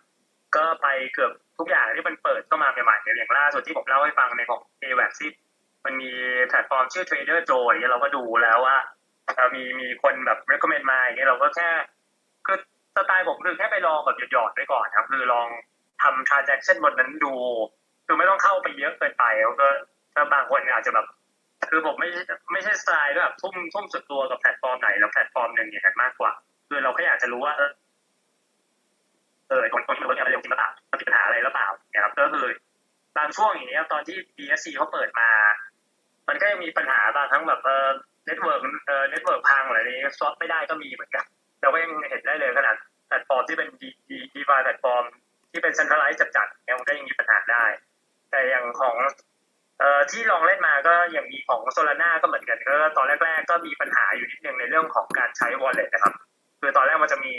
[0.56, 5.30] ก็ไปเกือบทุกอย่างที่มันเปิดเข้ามาใหม่ๆอย่างล่าสุดที่ผมเล่าให้ฟังในของ a v a c ที่
[5.84, 6.10] มันมี
[6.46, 8.76] แพลตฟอร์มชื่อ Trader Joe อย่างเงี้ยเราก็ดูแล้วว่า
[9.34, 11.68] เอ่อมีมีคนแบบ recommend มาอย่างเงี้ยเราก็แค่
[12.46, 12.58] คือ
[12.96, 15.46] สไตล์ผมคือแค่ไปลองแบบหยอดๆไปก่อนครับ คือลอง
[16.02, 17.34] ทำ transaction บนนั้นดู
[18.06, 19.68] คือไม่ต้องเข้าไปเยอะเกินไปแล้วก็
[20.14, 21.06] ถ้าบางคนอาจจะแบบ
[21.70, 22.08] คือผมไม่
[22.52, 26.32] ไม่ใช่สไตล์แบบทุ่มทุ่มสุดตัวกับแพลตฟอร์มไหนแล้วแพลตฟอร์มหนึ่งอย่างนั้นมากกว่า
[26.68, 27.70] คือเราแค่อยากจะรู้ว่า เออ
[29.48, 32.46] เออคนคนที่มันอะไรจริงหรือเปล่ามันมีปัญหาอะไรหรือเปล่าเนี่ยครับก็คือ
[33.16, 35.28] บางช่วงอย่างเงี้ยตอนที่ BSC เขาเปิดมา
[36.28, 37.88] มันก็ยังมีปัญหาบางทั้งแบบเออ
[38.26, 41.24] network เออ network พังอะไรนี้ swap ไม่ได้ก็มีเหมือนกัน
[41.60, 45.04] แต่ว่ายังเห็นได้เลยขนาดแพลตฟอร์มที่เป็นดีดี DeFi แพลตฟอร์ม
[45.50, 47.64] ที่เป็น centralized จัดๆเนี่ยมันก็ยังมีปัญหาได้
[48.30, 48.96] แต่อย่างของ
[49.80, 56.14] เอ่อที่ลองเล่นมาก็อย่างมีของ Solana ก็เหมือนกันก็ตอนแรก ๆ ก็มีปัญหาอยู่นิดนึงในเรื่องของการใช้ wallet นะครับ
[56.60, 57.34] คือตอนแรกมันจะมี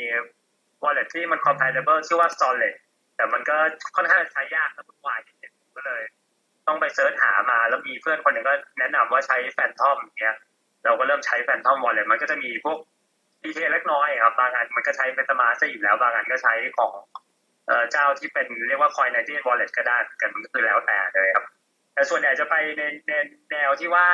[0.83, 2.73] wallet ที่มัน compatible ชื่อว่า Sollet
[3.15, 3.55] แต่มันก็
[3.95, 6.01] ค่อนข้างใช้ยากและวุ่นวายนิดนึงก็เลย
[6.67, 10.35] ต้องไป search หามาแล้วมีเพื่อนคนหนึ่งก็แนะนำว่าใช้ Phantom เนี้ย
[10.85, 12.77] เราก็เริ่มใช้ Phantom wallet มันก็จะมีพวก
[13.43, 16.93] detail เล็กน้อยครับบางอันมันก็ใช้ MetaMask อยู่แล้วบางอันก็ใช้ของ
[17.67, 21.45] เอ่อเจ้าที่เป็นเรียกว่า Coin98 wallet ก็ได้กันมันก็คือแล้วแต่เลยครับ
[21.93, 23.13] แต่ส่วนใหญ่จะไปในใน
[23.51, 24.07] แนวที่ว่า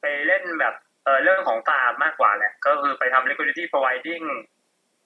[0.00, 4.24] ไปเล่นแบบเออเรื่องของฟาร์มมากกว่าแหละ ก็คือไปทำ liquidity providing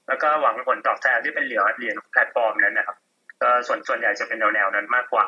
[0.09, 2.97] แล้วก็หวังผลตอบแทนที่เป็นเหรียญเหรียญแพลตฟอร์มนั้นนะครับ
[3.43, 5.25] ก็ส่วนส่วนใหญ่จะเป็นแนวแนวนั้นมากกว่า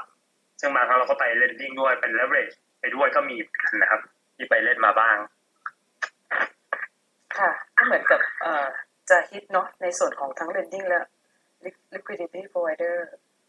[0.60, 4.00] ซึ่งบางครั้งเราก็ไป lending ด้วยเป็น leverage ไปด้วยก็มีเหมือนกันนะครับ
[4.36, 5.16] ที่ไปเล่นมาบ้าง
[7.38, 8.64] ค่ะก็เหมือนกับเอ่อ
[9.10, 11.00] จะฮิตเนาะในส่วนของทั้ง lending และ
[11.94, 12.96] liquidity provider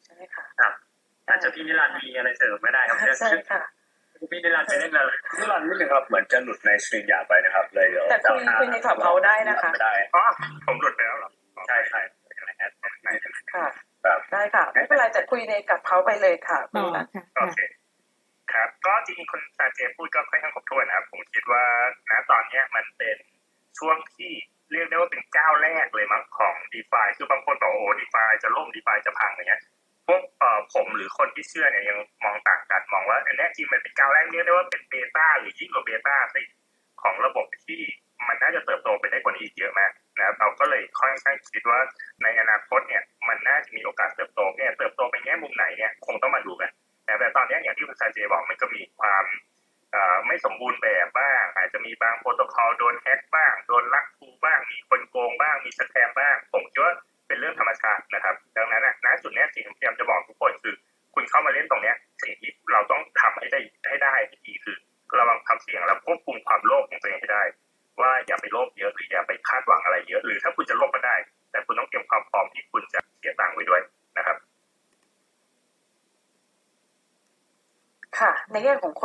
[0.04, 0.74] ใช่ไหมคะครับ
[1.30, 3.62] อาจจะพี่นิรันดร์มีอะไรเสริมไม่ได้ครับใช่ค่ะ
[4.32, 10.26] พี่นิรันดร์ไปเล่นอะไรนี่รันนิดนึงครับเหมือนจะหลุดในสตรีมยาไปนะครับ เลยเดี๋ยวแต่คุยคุยใน Clubhouse ได้นะคะไม่ได้อ๋อ
[10.66, 11.30] ผมหลุดไปแล้วเหรอ
[11.68, 12.00] ใช่ใช่
[13.54, 13.66] ค่ะ
[14.06, 17.60] ครับได้ค่ะไม่เป็นไรแต่คุยในกับเขาไปเลยค่ะต่อคุณรัตค่ะโอเค
[18.54, 21.64] ครับก็จริงๆคุณซานเจพูดก็ค่อนข้างครบถ้วนนะครับ ผมคิดว่า
[22.10, 23.18] ณตอนเนี้ยมันเป็น
[23.80, 24.32] ช่วงที่
[24.72, 29.62] เรียกได้ว่าเป็นก้าวแรกเลยมั้งของ d e f าคือบางคนบอกโอ้ d e f าจะล่ม d e f าจะพังอะไรเงี้ย
[30.10, 36.42] พวกเอ่อผมหรือคนที่เชื่อเนี่ยยังมองต่างกันมองว่าอันนี้จริงมันเป็นก้าวแรกเรียกได้ว่าเป็นเบต้าหรือยิ่งกว่าเบต้าสิ
[37.02, 37.82] ของระบบที่
[38.28, 41.80] มันน่าจะเติบโตไปได้กว่านี้อีกเยอะมากนะครับเราก็เลยค่อนข้างคิดว่า
[42.24, 46.70] ในอนาคตเนี่ยมันน่าจะมีโอกาสเติบโตเนี่ยเติบโตไปแง่มุมไหนเนี่ยคงต้องมาดูกัน
[47.20, 49.26] แต่ตอนนี้อย่างที่คุณซาเจบอกมันก็มีความ
[50.28, 51.19] ไม่สมบูรณ์แบบ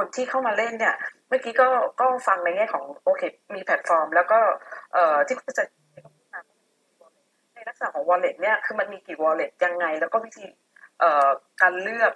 [0.04, 0.96] คนที่เข้ามาเล่นเนี่ย
[1.28, 1.66] เมื่อกี้ก็
[2.00, 3.22] ก็ฟังในแง่ของโอเค
[3.54, 4.38] มีแพลตฟอร์ม แล้วก็
[4.92, 5.64] เอ่อที่คุณเจ
[7.54, 10.44] ในลักษณะของ wallet เนี่ยคือมันมีกี่ wallet ยังไง แล้วก็วิธี
[11.00, 11.28] เอ่อ
[11.62, 12.12] การเลือก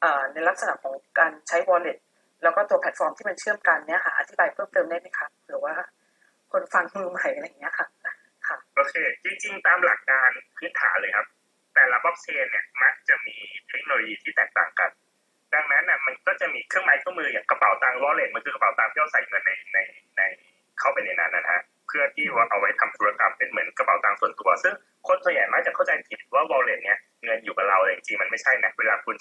[0.00, 1.98] เอ่อในลักษณะของการใช้ wallet
[2.42, 5.74] แล้วก็ตัวแพลตฟอร์มที่มันเชื่อมกันเนี่ยค่ะอธิบายเพิ่มเติมได้ไหมคะหรือว่า
[6.52, 7.46] คนฟังมือใหม่อะไร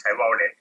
[0.04, 0.55] นะเ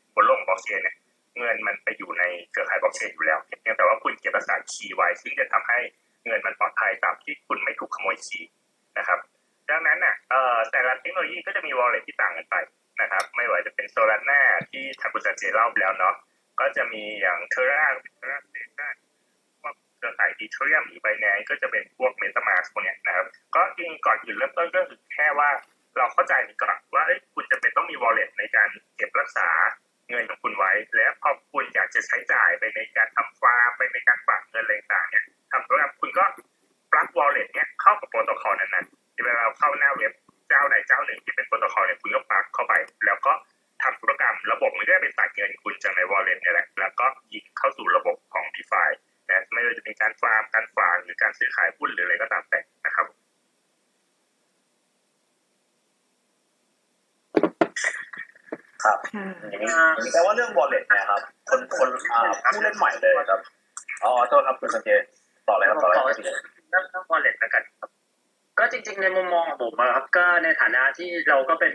[70.99, 71.75] ที่เราก็เป็น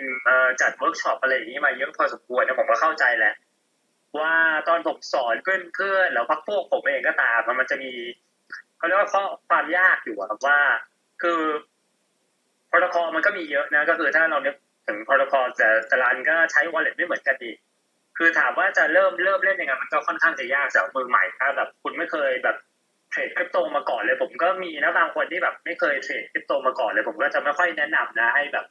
[0.61, 3.33] จัดเวิร์กช็อปอะไรอย่างนี้มาเยอะพอสมควรนะผมก็เข้าใจแหละ
[4.19, 4.33] ว่า
[4.67, 7.91] ตอนผมสอนเพื่อนๆแล้วพรรคพวกผมเองก็ตามมันจะมี
[8.77, 10.59] เขาเรียกว่าข้อความยากอยู่ครับว่า
[11.21, 11.41] คือ
[12.67, 14.55] โปรโตคอลมันก็มีเยอะนะ ก็คือถ้าเรานึก
[14.87, 17.57] ถึงโปรโตคอลแต่แต่ละอันก็ใช้ wallet ไม่เหมือนกันอีก
[18.17, 22.57] คือถามว่าจะเริ่มเริ่มเล่นยังไงมันก็ค่อนข้างจะยากสำหรับมือใหม่ถ้าแบบคุณไม่เคยแบบ
[23.11, 28.65] เทรดคริปโตมาก่อนเลยผมก็มีนะบางคนที่แบบไม่เคยเทรดคริปโตมาก่อนเลย ผมก็จะไม่ค่อยแนะนำนะให้แบบ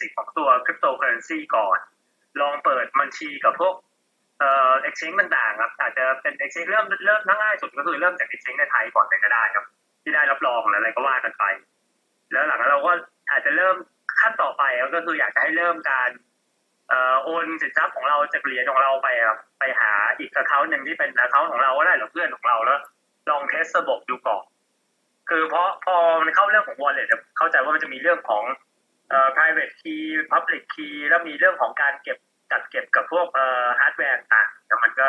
[0.00, 1.78] สิกของตัวคริปโตเคอเรนซีก่อน
[2.40, 3.74] ลองเปิดบัญชีกับพวก
[4.38, 9.64] เอ่อ exchange ต่างๆครับอาจจะเป็น exchange เริ่มเริ่มง่ายสุดก็คือเริ่มจาก exchange ในไทยก่อนเลยก็ได้ครับ
[10.02, 11.44] ที่ได้รับรองอะไรก็ว่ากันไป
[12.32, 12.92] แล้วหลังนั้นเราก็
[13.30, 13.76] อาจจะเริ่ม
[14.20, 14.62] ขั้นต่อไป
[14.94, 16.10] ก็คืออยากจะให้เริ่มการ
[16.88, 22.80] เอ่อโอนสินทรัพย์ของเราจากเหรียญของเราไปครับไปหาอีกกระเท้าหนึ่งที่เป็นกระเท้าของเราก็ได้หรือเพื่อนของเราแล้ว
[23.30, 24.42] ลองเทสระบบดูก่อน
[25.30, 28.44] คือเพราะพอมันเข้าเรื่องของ wallet เข้าใจว่ามันจะมีเรื่องของ
[29.10, 32.18] เอ่อ private key public key แล้วมีเรื่องของการเก็บ
[32.50, 35.08] จัดเก็บกับพวกเอ่อ hardware ต่างแต่มันก็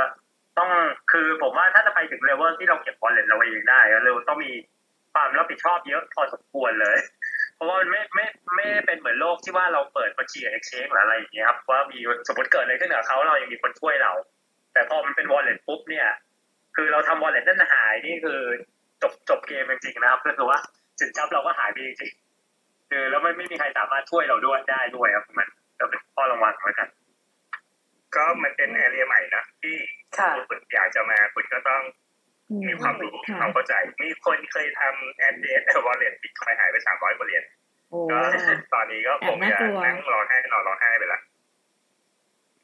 [0.58, 0.70] ต้อง
[1.12, 4.52] คือผมว่าถ้าจะไปถึงเลเวลที่เราเก็บ wallet เราเองได้เราต้องมี
[5.14, 6.98] ความรับผิดชอบเยอะพอสมควรเลย
[7.56, 14.14] เพราะว่ามันไม่ไม่ไม่เป็นเหมือนโลกที่ว่าเราเปิดบัญชี exchange หรืออะไรอย่างเงี้ยครับว่ามีสมมติเกิดอะไรขึ้นกับเขาเรายังมีคนช่วยเรา
[14.74, 16.08] แต่พอมันเป็น wallet ปุ๊บเนี่ย
[16.76, 18.40] คือเราทำ wallet นั่นหายนี่คือ
[19.02, 20.60] จบจบเกมจริงๆนะครับก็คือว่า
[21.00, 22.27] สินทรัพย์เราก็หายไปจริงๆ
[22.90, 25.48] คือแล้วไม่ไม่มีใครสามารถช่วยเราด้วยได้ด้วยครับ มัน
[25.80, 26.90] ก็เป็นข้อระวังแล้วกัน
[28.16, 29.76] ก็มันเป็นแอเรียใหม่นะที่
[30.18, 31.82] ค่ะคุณอยากจะมาคุณก็ต้อง
[32.68, 33.74] มีความรู้ค่ะความเข้าใจ
[34.04, 35.46] มีคนเคยทำแอนเด
[35.76, 37.44] สวอลเล็ตบิตคอยหายไปสามร้อยกว่าเหรียญ
[37.90, 38.20] โอ้ก็
[38.74, 41.20] ตอนนี้ก็ผมแอบจะน่ากลัวนั่งร้องไห้นอนร้องไห้ไปละ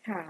[0.07, 0.21] ค่ะ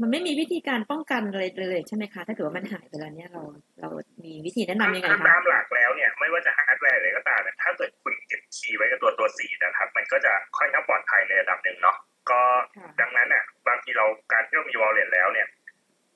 [0.00, 3.42] มันไม่มีวิธีการป้องกันอะไรเลยใช่ไหมคะ ถ้าเกิดว่ามันหายไปแล้วเนี่ยเรา
[3.80, 3.88] เรา
[4.24, 11.96] มีวิธีแนะนำยังไงถ้าคะตามหลักแล้วเนี่ยไม่ว่าจะฮาร์ดแวร์อะไรก็ตามเนี่ยถ้าเกิดคุณเก็บ key ไว้กับตัวตัวสีนะครับ มันก็จะค่อนข้างปลอดภัยในระดับหนึ่งเนาะ
[12.30, 12.40] ก็
[12.78, 15.46] ค่ะดังนั้นอะบางทีเราการที่เรามี wallet แล้วเนี่ย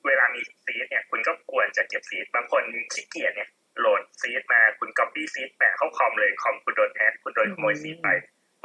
[0.05, 8.09] เวลามี seed เนี่ยคุณก็ควรจะเก็บ seed บางคนขี้เกียจเนี่ยโหลด seed มาคุณ copy ซีดแปะเข้าคอมเลยคอมคุณโดนแฮกคุณโดนขโมย seed ไป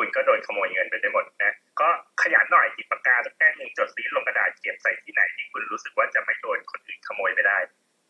[0.03, 1.89] คุณก็โดนขโมยเงินไปได้หมดนะก็
[2.23, 7.59] ขยันหน่อยหยิบปากกาสักแท่งหนึ่งจดซีลงกระดาษเก็บใส่ที่ไหนที่คุณรู้สึกว่าจะไม่โดนคนอื่นขโมยไปได้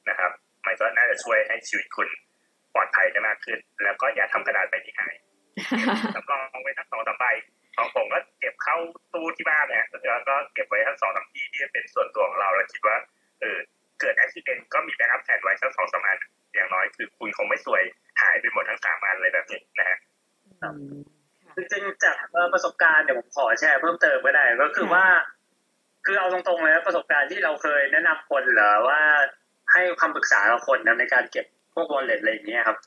[0.08, 0.30] นะครับ
[0.66, 2.08] มันก็น่าจะช่วยให้ชีวิตคุณ
[2.74, 5.14] ปลอดภัยได้มากขึ้น แล้วก็อย่าทำกระดาษใบนี้หาย
[6.16, 7.24] สำรองไว้ทั้งสองสามใบ
[7.76, 8.76] ของผมก็เก็บเข้า
[9.14, 12.96] ตู้ที่บ้านเนี่ยแล้วก็เก็บไว้ทั้งสองสามที่ที่เป็นส่วนตัวของเราแล้วคิดว่า
[13.40, 13.58] เออ
[14.00, 16.18] เกิดอุบิเหตุก็มีแบ็กอัพแทนไว้ทั้งสองสามอัน
[16.54, 17.82] อย่างน้อยคือคุณคงไม่สวย
[18.20, 19.98] หายไปหมดทั้งสามอันเลยแบบนี้นะฮะ
[21.56, 25.06] จริงๆจากเอ่อประสบการณ์เดี๋ยวผมขอแชร์เพิ่มเติมก็ได้ก็คือว่า
[26.06, 29.00] คือเอาตรงๆเลยนะประสบการณ์ที่เราเคยแนะนำคนเหรอว่า
[29.72, 32.78] ให้คำปรึกษากับคนนะในการเก็บพวก wallet อะไรอย่างเงี้ยครับ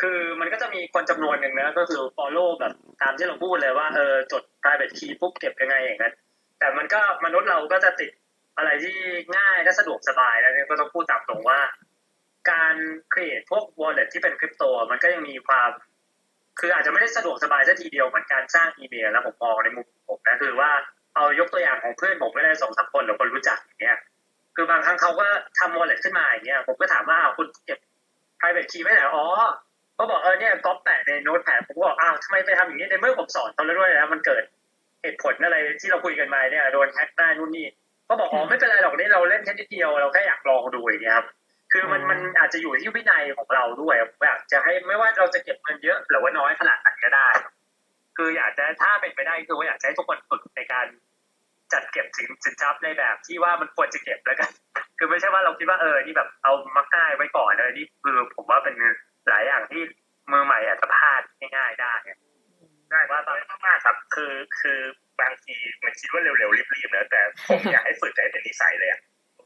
[0.00, 2.72] คือมันก็จะมีคนจำนวนหนึ่งนะก็คือ follow แบบ
[3.02, 6.14] ตามที่เราพูดเลยว่าเออจด private key ปุ๊บเก็บยังไงอย่างนั้น
[6.58, 8.10] แต่มันก็มนุษย์เราก็จะติด
[8.56, 8.96] อะไรที่
[9.36, 11.60] ง่ายและสะดวกสบายแล้วเนี่ยก็ต้องพูดตามตรงว่า
[12.50, 12.74] การ
[13.12, 15.70] create พวก wallet ที่เป็นคริปโต มันก็ยังมีความ
[16.60, 20.70] คืออาจจะไม่ได้สะดวกสบายซะทีเดียวเหมือนการสร้างอีเมลแล้วผมมองในมุมผมนะคือว่า
[21.14, 23.98] เอายกตัวอย่างของเพื่อนผมไม่ได้สองสามคนหรือคนรู้จักอย่างเงี้ย
[24.56, 25.26] คือบางครั้งเขาก็
[25.58, 27.78] ทำ wallet ขึ้นมาอย่างเงี้ยผมก็ถามว่าคุณเก็บ
[28.38, 29.26] private key ไว้ไหนอ๋อ
[29.94, 34.42] เขาบอกเออเนี่ยก๊อปแปะในโน้ตแพดผมก็บอกอ้าวทำไมไปทำอย่างนี้ในเมื่อผมสอนเขาแล้วด้วยแล้วมันเกิด
[35.02, 37.66] เหตุผลอะไรที่เราคุยกันมาเนี่ยโดนแฮกได้นู่นนี่
[38.06, 41.26] เขาบอกอ๋อไม่เป็นไรหรอกนี่เราเล่นแค่นิดเดียวเราแค่อยากลองดูอย่างเงี้ยครับ
[41.72, 47.28] คือมันมันอาจจะอยู่ที่วินัยของเราด้วยอยากจะให้ไม่ว่าเราจะเก็บเงินเยอะหรือว่าน้อยขนาดไหนก็ได้
[48.16, 50.86] คืออยากจะถ้าเป็นไปได้คือว่าอยากจะให้ทุกคนฝึกในการ
[51.72, 54.50] จัดเก็บสินสินทรัพย์ในแบบที่ว่ามันควรจะเก็บแล้วกัน
[54.98, 58.74] คือไม่ใช่ว่าเราคิดว่าเออนี่แบบเอามาง่ายไว้ก่อนเลยนี่คือผมว่าเป็น
[59.28, 59.82] หลายอย่างที่
[60.32, 61.22] มือใหม่อาจจะพลาด
[61.56, 61.94] ง่ายๆได้
[62.90, 64.78] ได้ว่าตอนนี้มากครับ คือคือ
[65.20, 69.00] บางทีมันคิดว่าเร็วๆรีบๆนะแต่ผมอยากให้ฝึกใจเป็นนิสัยเลยอะ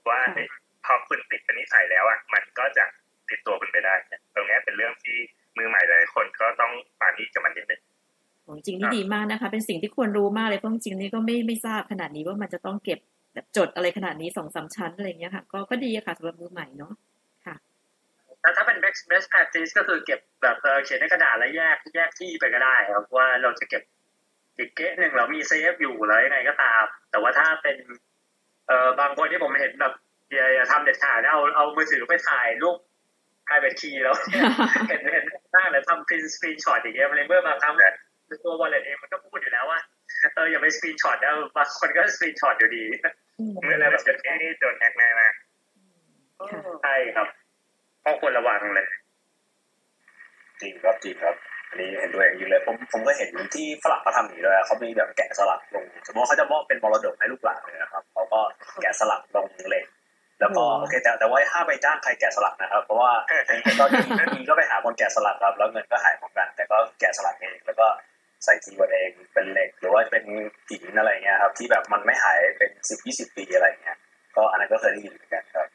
[0.08, 0.48] ว่าเฮ้ย
[0.86, 2.84] พอคุณติดเป็นนิสัยแล้วอะมันก็จะ
[3.28, 3.94] ติดตัวคุณไปได้
[4.34, 5.16] ตรงเนี้ยเป็นเรื่องที่
[5.56, 7.80] มือใหม่หลายคนก็ต้องปานี้กับมันนิดนึง
[8.44, 12.98] โอ้จริงนี่ดีมากนะคะ เป็นสิ่งที่ควรรู้มากเลยเพราะจริงๆนี่ก็ไม่ไม่ทราบขนาดนี้ว่ามันจะต้องเก็บ
[13.34, 16.92] แบบจดอะไรขนาดนี้สองสามชั้นอะไรอย่างเงี้ยค่ะ ก็ก็ดีอะค่ะสำหรับมือใหม่เนาะ
[18.42, 23.82] แล้วถ้าเป็น best best practice ก็คือเก็บแบบเออเขียนในกระดาษแล้วแยกแยกที่ไปก็ได้ครับว่าเราจะเก็บ
[24.56, 27.76] อีกเก๊ะหนึ่งเรามีเซฟอยู่แล้วยังไงก็ตาม แต่ว่าถ้าเป็น
[28.66, 29.92] เอ่อบางคนที่ผมเห็นแบบ
[30.32, 32.76] อย่าอย่าทำเด็ดขาดนะเอาเอามือถือไปถ่ายรูป
[33.46, 34.16] private key แล้ว
[34.88, 37.92] เห็นเห็นหน้าแล้วทำ print screenshot อย่างเงี้ยมันเลยเมื่อบางครั้งเนี่ย
[38.44, 39.80] ตัว wallet เองมันก็พูดอยู่แล้วว่า
[40.34, 42.84] เอออย่าไป screenshot นะบางคนก็ screenshot อยู่ดี
[43.38, 45.34] อืมเมื่อไรแบบจะแค่นี้โดนแฮกแน่มาก
[46.52, 47.28] ค่ะใช่ครับ
[48.04, 48.86] ต้องควรระวังเลย
[50.60, 51.34] จริงครับจริงครับ
[51.70, 58.40] อันนี้เห็นด้วยอย่างยิ่งเลยผมผมก็เห็นที่ฝรั่งเขาทำอย่างนี้เลยเขามีแบบแกะสลักลง สมมติว่าเขาจะมอบเป็นมรดกให้ลูกหลานเลยนะครับเขาก็
[58.82, 59.84] แกะสลักลงเหล็ก
[60.40, 63.12] แล้วก็โอเคแต่แต่ว่าห้ามไปจ้างใครแกะสลักนะครับ เพราะว่า
[63.80, 63.98] ก็ดี
[64.34, 67.86] ดีก็ไปหาคนแกะสลักครับ แล้วเงินก็หายเหมือนกัน แต่ก็แกะสลักเองแล้วก็
[68.44, 70.24] ใส่ keyword เองเป็นเหล็ก หรือว่าเป็น
[70.68, 73.96] หินอะไรเงี้ยครับ ที่แบบมันไม่หายเป็นสิบยี่สิบปีอะไรเงี้ย
[74.36, 75.68] ก็อันนั้นก็เคยได้ยินเหมือนกันครับ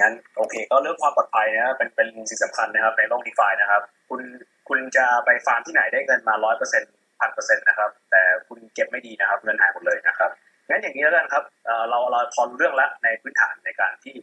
[0.00, 4.20] งั้นโอเค ก็เรื่องความปลอดภัยนะเป็นเป็นสิ่งสำคัญนะครับในโลก DeFi นะครับ คุณ
[4.68, 10.30] คุณจะไปฟาร์มที่ไหนได้เงินมาร้อยเปอร์เซ็นต์พันเปอร์เซ็นต์นะครับ แต่คุณเก็บไม่ดีนะครับ เงินหายหมดเลยนะครับ
[10.72, 14.14] งั้นอย่างนี้แล้วกันครับเอ่อเราเราพอรู้เรื่องแล้วในพื้นฐานในการที่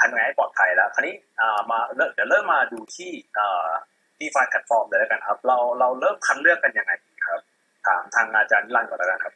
[0.00, 3.10] ทำยังไงให้ปลอดภัยแล้ว คราวนี้อ่ามาเริ่มเดี๋ยวเริ่มมาดูที่
[4.20, 7.40] DeFi แพลตฟอร์มเลยแล้วกันครับ เราเราเริ่มคัดเลือกกันยังไงดีครับ
[7.86, 9.34] ถามทางอาจารย์นิรันดร์ก่อนแล้วกันครับ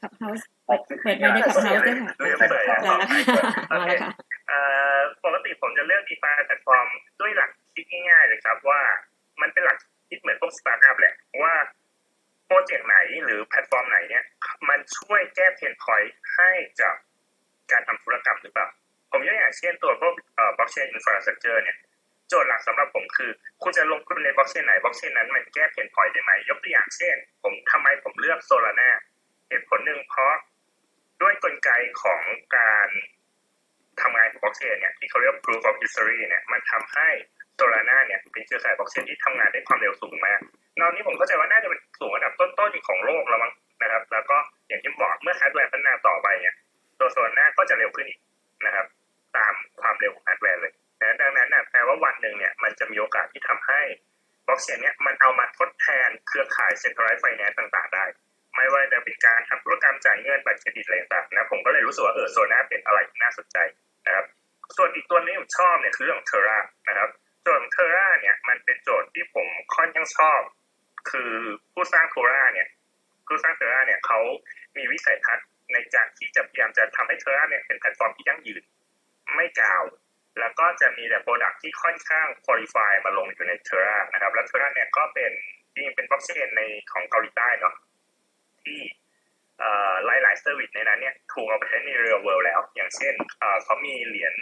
[0.00, 2.96] Clubhouse เปิดเปิดไมค์ใน Clubhouse ด้วยค่ะเรื่องเปิดได้แล้วค่ะ
[3.70, 4.10] มาแล้วค่ะ
[4.48, 4.58] เอ่
[4.94, 6.86] อปกติผมจะเลือก DeFi แพลตฟอร์ม
[7.20, 8.80] ด้วยหลักคิดง่ายๆเลยครับว่า
[9.42, 11.54] มันเป็นหลัก คิดเหมือนพวกสตาร์ทอัพแหละว่า
[12.46, 14.24] โปรเจกต์ไหนหรือแพลตฟอร์มไหนเนี่ย
[14.68, 16.94] มันช่วยแก้ pain point ให้กับ
[17.72, 18.68] การทำธุรกรรมหรือเปล่า
[19.10, 21.76] ผมยกอย่างเช่นตัวพวกเอ่อบล็อกเชน infrastructure เนี่ย
[22.28, 23.30] โจทย์หลักสำหรับผมคือ
[23.62, 28.90] คุณจะลงทุนในบล็อกเชนไหนบล็อกเชนนั้นมันแก้ pain point ได้ไหม ยกตัวอย่างเช่น ผมทำไมผมเลือก Solana
[29.48, 30.34] เหตุผลหนึ่งเพราะ
[31.22, 31.70] ด้วยกลไก
[32.02, 32.20] ของ
[32.56, 32.88] การ
[34.00, 37.08] ทำงานของบล็อกเชนเนี่ยที่เขาเรียก proof of history เนี่ยมันทำให้
[37.58, 40.40] Solana เนี่ยเป็นเครือข่ายบล็อกเชนที่ทำงานได้ความเร็วสูงมาก
[40.80, 44.36] นอกนี้ผมเข้าใจว่าน่าจะเป็นสูงอันดับต้นๆของโลกแล้วมั้งนะครับ แล้วก็
[44.68, 46.54] อย่างที่บอกเมื่อฮาร์ดแวร์พัฒนาต่อไปเนี่ย
[46.98, 48.18] ตัว Solana ก็จะเร็วขึ้นอีก
[48.66, 48.86] นะครับ
[49.36, 53.80] ตามความเร็วของฮาร์ดแวร์เลยนะดังนั้นนะแปลว่าวันหนึ่งเนี่ยมันจะมีโอกาสที่ทำให้
[54.46, 58.04] บล็อกเชนเนี่ยมันเอามาทดแทนเครือข่าย centralized finance ต่าง ๆ ได้
[58.56, 63.56] ไม่ว่าจะเป็นการทำธุรกรรมจ่ายเงินบัตรเครดิตอะไรต่างๆนะผมก็เลยรู้สึกว่าเออ Solana เป็นอะไรที่น่าสนใจ
[64.06, 64.26] นะครับ
[64.76, 67.10] ส่วนอีกตัวนี้ผมชอบเนี่ยคือเรื่องของเทรานะครับ
[67.48, 70.40] โจทย์ของ Terra เนี่ยมันเป็นโจทย์ที่ผมค่อนข้างชอบ
[71.10, 71.32] คือ
[71.72, 72.68] ผู้สร้าง Terra เนี่ย
[73.26, 74.18] ผู้สร้าง Terra เนี่ยเขา
[74.76, 78.62] มีวิสัยทัศน์ในการที่จะพยายามจะทำให้ Terra เนี่ยเป็นแพลตฟอร์มที่ยั่งยืน
[79.34, 79.84] ไม่กาว
[80.40, 85.32] แล้วก็จะมีแต่ product ที่ค่อนข้าง qualify มาลงอยู่ใน Terra นะครับ แล้ว Terra เนี่ยก็เป็น
[85.74, 87.74] จริงเป็นบล็อกเชนในของเกาหลีใต้เนาะ
[88.62, 88.78] ที่
[89.58, 93.14] เอ่อหลาย service ในนั้นเนี่ยถูกเอาไปใช้ใน real world แล้ว อย่างเช่น
[93.64, 94.34] เขามีเหรียญ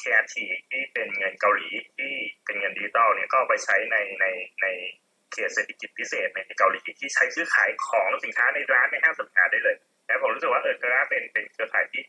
[0.00, 0.34] KRT
[0.70, 2.12] ที่เป็นเงินเกาหลีที่
[2.44, 4.26] เป็นเงินดิจิตอลเนี่ยก็ไปใช้ในใน
[4.62, 4.66] ใน
[5.32, 12.02] เขตเศรษฐกิจพิเศษในเกาหลีที่ใช้ซื้อขายของสินค้าในร้านในห้างสรรพสินค้าได้เลยแล้วผมรู้สึกว่าเออ Terra เป็นเป็นเครือข่ายที่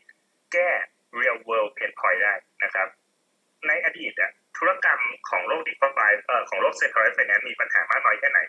[0.52, 0.70] แก้
[1.18, 2.88] real world pain point ได้นะครับ
[3.66, 5.92] ในอดีตอะธุรกรรมของโลกดิจิทัล
[6.26, 8.40] เอ่อของโลก central finance มีปัญหามากน้อยแค่ไหน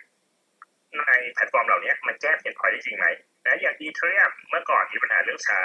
[1.07, 3.05] ในแพลตฟอร์มเหล่านี้มันแก้ pain point ได้จริงไหม
[3.45, 5.59] นะอย่าง Ethereum เมื่อก่อนมีปัญหาเรื่องช้า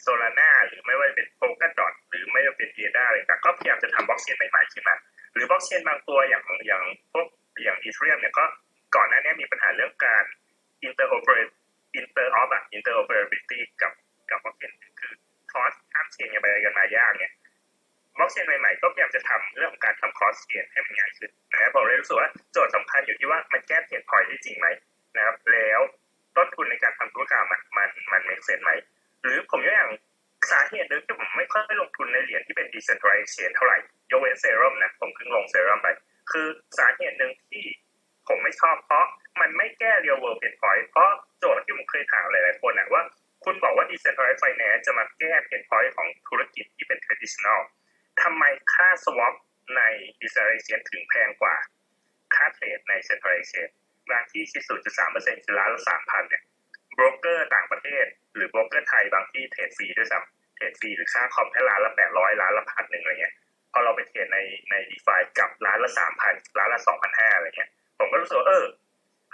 [0.00, 4.96] Solana หรือไม่ว่าเป็นโ o ก a ดอทหรือไม่ว่าเป็นเอด้าอะไรต่างก็พยายามจะทำบล็อกเชนใหม่ๆขึ้นมา
[5.32, 7.26] หรือบล็อกเชนบางตัวอย่างอย่างพวก
[7.62, 8.44] อย่าง Ethereum เนี่ยก็
[8.96, 10.24] ก่อนหน้านี้มีปัญหาเรื่องการ
[10.86, 11.38] interoper
[12.00, 13.92] interop อะ interoperability กับ
[14.30, 15.12] กับบล็อกเชนคือ
[15.50, 17.32] cross ข้าม chain กันไปกันมายากเนี่ย
[18.18, 24.66] บล็อกเชนใหม่ๆก็พยายามจะทำเรื่องของการทำ cross chain ให้มันง่ายขึ้นนะครับผมเลยรู้สึกว่าโจทย์สำคัญอยู่ที่ว่ามันแก้ pain point ได้จริงไหม
[25.16, 25.80] นะครับแล้ว
[26.36, 28.70] ต้นทุนในการทำธุรกรรมมันมันมัน make sense ไหม
[29.26, 29.90] หรือผมยกอย่าง
[30.50, 33.78] สาเหตุหนึ่งที่ผมไม่ค่อยลงทุนในเหรียญที่เป็น decentralized เท่าไหร่
[34.10, 35.88] ยกเว้นเซรั่มนะผมเพิ่งลงเซรั่มไป
[36.30, 36.46] คือ
[36.78, 37.64] สาเหตุหนึ่งที่
[38.28, 39.06] ผมไม่ชอบเพราะ
[39.40, 43.02] มันไม่แก้ real world pain point เพราะโจทย์ที่ผมเคยถามหลายๆคนนะว่า
[43.44, 47.60] คุณบอกว่า decentralized finance จะมาแก้ pain point ของธุรกิจที่เป็น traditional
[48.22, 49.34] ทำไมค่า swap
[49.76, 49.82] ใน
[50.20, 51.56] decentralization ถึงแพงกว่า
[52.34, 53.68] ค่าเทรดใน centralization
[54.10, 54.62] บางที่ที่
[55.04, 56.42] 0.3%คือล้านละ3,000เนี่ย
[56.98, 63.34] บรกเกอร์ต่างประเทศ หรือโบรกเกอร์ไทยบางที่เทรดฟรีด้วยซ้ำเทรดฟรีหรือค่าคอมแค่ล้านละ800ล้านละพันหนึ่งอะไรเงี้ย
[63.72, 64.38] พอเราไปเทรดใน
[64.70, 65.90] ในดีฟากับล้านละ
[66.24, 68.64] 3,000ล้านละ2,500อะไรเงี้ยผมก็รู้สึกว่าเออ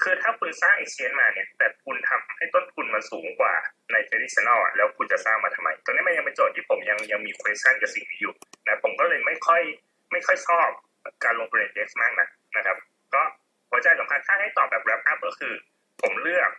[0.02, 3.54] คือถ้าคุณสร้าง exchange มาเนี่ย แต่คุณทำให้ต้นทุนมันสูงกว่า
[3.92, 8.34] ใน traditional อะแล้วคุณจะสร้างมาทำไมตรงนี้มันยังเป็นโจทย์ที่ผมยังยังมี question กับสิ่งนี้อยู่
[8.66, 9.62] นะผมก็เลยไม่ค่อย
[10.12, 10.68] ไม่ค่อยชอบ
[11.24, 12.76] การลงทุนใน DEX มากนะนะครับ
[13.14, 13.22] ก็
[13.70, 15.54] หัวใจสำคัญถ้าให้ตอบแบบ wrap up ก็คือ
[16.02, 16.50] ผมเลือก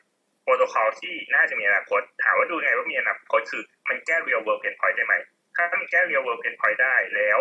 [0.44, 5.16] โปรโตคอลที่น่าจะมีอนาคต ถามว่าดูไงว่ามีอนาคตคือมันแก้ real world pain point ได้ไหม
[5.56, 7.38] ถ้ามันแก้ real world pain point ได้แล้ว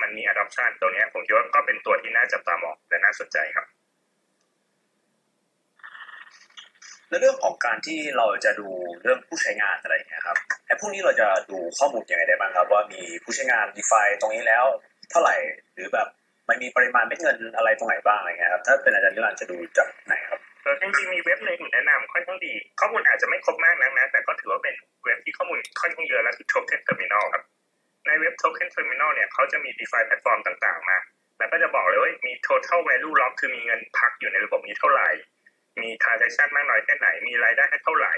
[0.00, 3.66] มันมี adoption ตัวนี้ผมคิดว่าก็เป็นตัวที่น่าจับตามองและน่าสนใจครับ
[7.08, 8.68] ในเรื่องของการที่เราจะดู
[9.02, 14.64] เรื่องผู้ใช้งานอะไรอย่างเงี้ยครับไอ้พวกนี้เราจะดูข้อมูลยังไงได้บ้างครับ ว่ามีผู้ใช้งาน DeFi ตรงนี้แล้ว
[15.10, 15.36] เท่าไหร่
[15.74, 16.08] หรือแบบ
[16.48, 20.40] มันมีปริมาณเม็ดเงินอะไรตรงไหนบ้างอะไรเงี้ยครับถ้าเป็นอาจารย์นิรันดร์จะดูจากไหนครับ
[20.80, 27.44] จริงๆมีเว็บหนึ่งแนะนำค่อนข้างดี ข้อมูลอาจจะไม่ครบมากนักนะ แต่ก็ถือว่าเป็นเว็บที่ข้อมูลค่อนข้างเยอะแล้วคือ Token Terminal ครับ
[28.06, 30.98] ในเว็บ Token Terminal เนี่ยเขาจะมี DeFi แพลตฟอร์มต่างๆ มา
[31.38, 35.08] แล้วก็จะบอกเลยว่ามี total value lock คือมีเงินพักอยู่ในระบบนี้เท่าไหร่
[35.82, 38.12] มี transaction มากน้อยแค่ไหน มีรายได้เท่าไหร่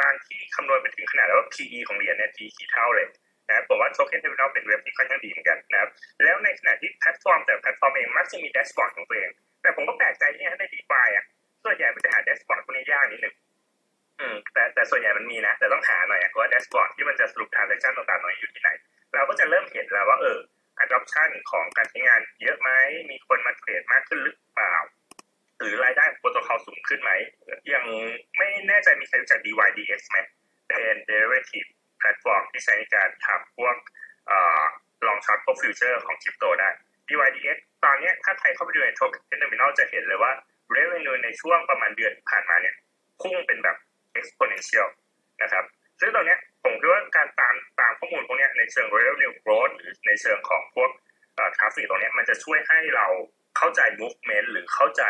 [0.00, 3.06] บางที่คำนวณไปถึงขนาดแล้วว่า PE ของเหรียญเนี่ย P กี่เท่าเลย
[3.48, 5.90] นะครับผมว่า Token Terminal เป็นเว็บที่ค่อนข้างดีเหมือนกันนะครับ
[6.22, 9.30] แล้วในขณะที่แพลตฟอร์มแต่แพลตฟอร์มเองมักจะมี dashboard ของตัวเอง
[9.62, 11.24] แต่ผมก็แปลกใจที่ใน DeFi อะ
[11.64, 13.34] ส่วนใหญ่มันจะหาแดชบอร์ดพวกนี้ยากนิดหนึ่ง
[14.20, 18.70] อืมแต่แต่ส่วนใหญ่มันมีนะ แต่ต้องหาหน่อยอะว่าแดชบอร์ดที่มันจะสรุป transaction ต่างๆหน่อยอยู่ที่ไหน
[19.14, 20.38] เราก็จะเริ่มเห็นแล้วว่าเออ
[20.84, 22.70] adoption ของการใช้งานเยอะไหม
[23.10, 24.74] มีคนมาเทรดมากขึ้นหรือเปล่า
[25.60, 27.12] หรือรายได้โปรโตคอลสูงขึ้นไหม
[27.72, 27.84] ยัง
[28.38, 30.18] ไม่แน่ใจมีใครรู้จัก DYDX ไหม
[30.68, 31.68] เป็น derivative
[32.00, 33.76] platform ที่ใช้ในการทำพวก
[34.30, 34.32] อ
[35.06, 36.68] long short พวก future ของคริปโตได้
[37.08, 40.32] DYDX ตอนนี้ถ้าใครเข้าไปดูใน Token Terminal จะเห็นเลยว่า
[40.76, 42.74] revenue ในช่วงประมาณเดือนผ่านมาเนี่ย
[43.20, 43.76] พุ่งเป็นแบบ
[44.18, 44.88] exponential
[45.42, 45.64] นะครับ
[46.00, 50.90] ซึ่งตอนนี้ผมคิดว่าการตามตามข้อมูลพวกนี้ในเชิง revenue growth หรือในเชิงของพวก
[51.56, 53.06] traffic ตรงนี้มันจะช่วยให้เรา
[53.56, 55.02] เข้าใจ movement หรือเข้าใจ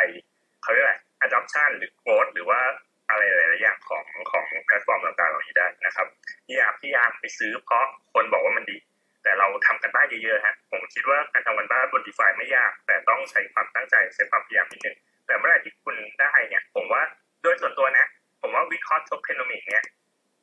[0.62, 0.94] เขาเรียกอะไร
[1.26, 2.60] adoption หรือ growth หรือว่า
[3.10, 6.06] อะไรหลายๆอย่างของของแพลตฟอร์มต่างๆเหล่านี้ได้นะครับ
[6.54, 8.76] อย่าพยายามไปซื้อเพราะคนบอกว่ามันดี
[9.22, 14.96] แต่เราทำกันบ้านเยอะๆฮะผมคิดว่าการทำกันบ้านบน DeFi ไม่ยาก แต่ต้องใช้ความตั้งใจใช้ความพยายามนิดนึง
[15.28, 17.02] แต่เมื่อไหร่ที่คุณได้เนี่ย ผมว่า
[17.42, 18.06] โดยส่วนตัวนะ
[18.40, 19.84] ผมว่าวิเคราะห์ tokenomics เนี่ย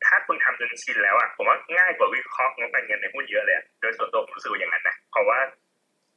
[0.06, 5.40] ถ้าคุณทำจนชินแล้วอะผมว่าง่ายกว่าวิเคราะห์งบการเงินในหุ้นเยอะเลยโดยส่วนตัวผมรู้สึกอย่างนั้นนะเพราะว่า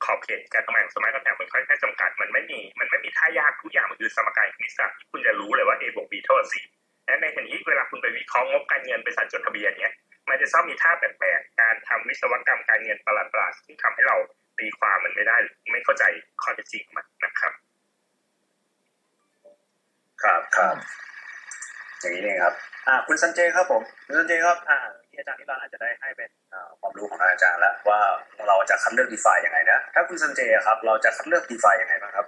[0.05, 6.55] ขอบเขตการทำงานของสมัยก่อนมันค่อนข้างจำกัดมันไม่มีมันไม่มีท่ายากทุกอย่างมันคือสมการคณิตศาสตร์ที่คุณจะรู้เลยว่า A บวก B เท่ากับ C
[7.07, 9.95] และในขณะที่เวลาคุณไปวิเคราะห์งบการเงินบริษัทจดทะเบียนเนี้ย
[10.29, 14.17] มันจะชอบมีท่าแปลกๆการทำวิศวกรรมการเงินประหลาดๆที่ทำให้เรา
[14.59, 15.37] ตีความมันไม่ได้
[15.71, 16.05] ไม่เข้าใจ
[16.43, 17.53] ข้อเท็จจริงมันนะครับ
[20.23, 20.75] ครับครับ
[22.01, 22.55] อย่างนี้เองครับ
[22.89, 24.79] อ่า คุณสันเจครับผมคุณสันเจครับอ่า
[25.19, 28.01] อาจารย์นิรันดร์อาจจะได้ให้เป็นเอ่อความรู้ของอาจารย์แล้วว่า
[28.49, 32.27] เราจะคัดเลือก DeFi ยังไงนะถ้าคุณซันเจครับ เราจะคัดเลือก DeFi ยังไงบ้างครับ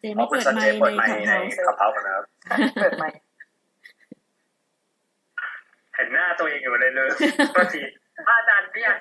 [0.00, 2.24] เจไม่คุณเปิดซันไมเจค์เปิดในไมค์ขับในเฮาส์ขับเฮาส์นะครับ
[2.80, 3.16] เปิดไมค์
[5.94, 7.08] เห็นหน้าตัวเองอยู่เลยเลย
[7.56, 7.82] ก็ที
[8.28, 8.92] อาจารย์เนี่ย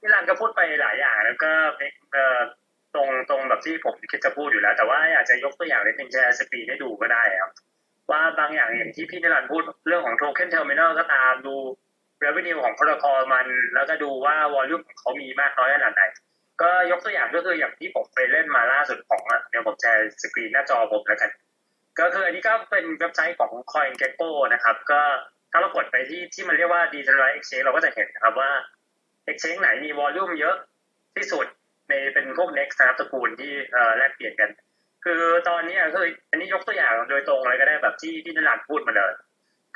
[0.00, 1.50] นิรันดร์ก็พูดไปหลายอย่างแล้วก็
[2.12, 2.67] เอ่อต
[2.98, 7.52] รงตรงแบบที่ผมคิดจะพูดอยู่แล้ว แต่ว่าอยากจะยกตัวอย่างเล็กนึงแชร์สกรีนให้ดูก็ได้ครับ
[8.10, 11.54] ว่าบางอย่างอย่างที่พี่นิรันดร์พูดเรื่องของโทเค็นเทอร์มินอลก็ตามดู
[12.24, 16.02] revenue ของ protocol มัน แล้วก็ดูว่าวอลลุ่มของเขามีมากน้อยขนาดไหน
[16.62, 21.30] ก็ยกตัวอย่างก็คืออย่างที่ผมไปเล่นมาล่าสุดของอะเดี๋ยวผม share screen หน้าจอผมแล้วกัน
[22.00, 25.00] ก็คืออันนี้ก็เป็นเว็บไซต์ของ CoinGecko นะครับ ก็
[25.52, 28.50] ถ้าเรากดไปที่ที่มันเรียกว่า Decentralized Exchange เราก็จะเห็นนะครับว่า
[29.30, 30.56] Exchange ไหนมี volume เยอะ
[31.16, 31.46] ที่สุด
[31.88, 34.50] ในเป็นพวก DEX นะครับตระกูลที่เอ่อแลกเปลี่ยนกัน
[35.04, 39.12] คือตอนนี้คืออันนี้ยกตัวอย่างโดยตรงเลยก็ได้แบบที่ที่นรันพูดมาเลย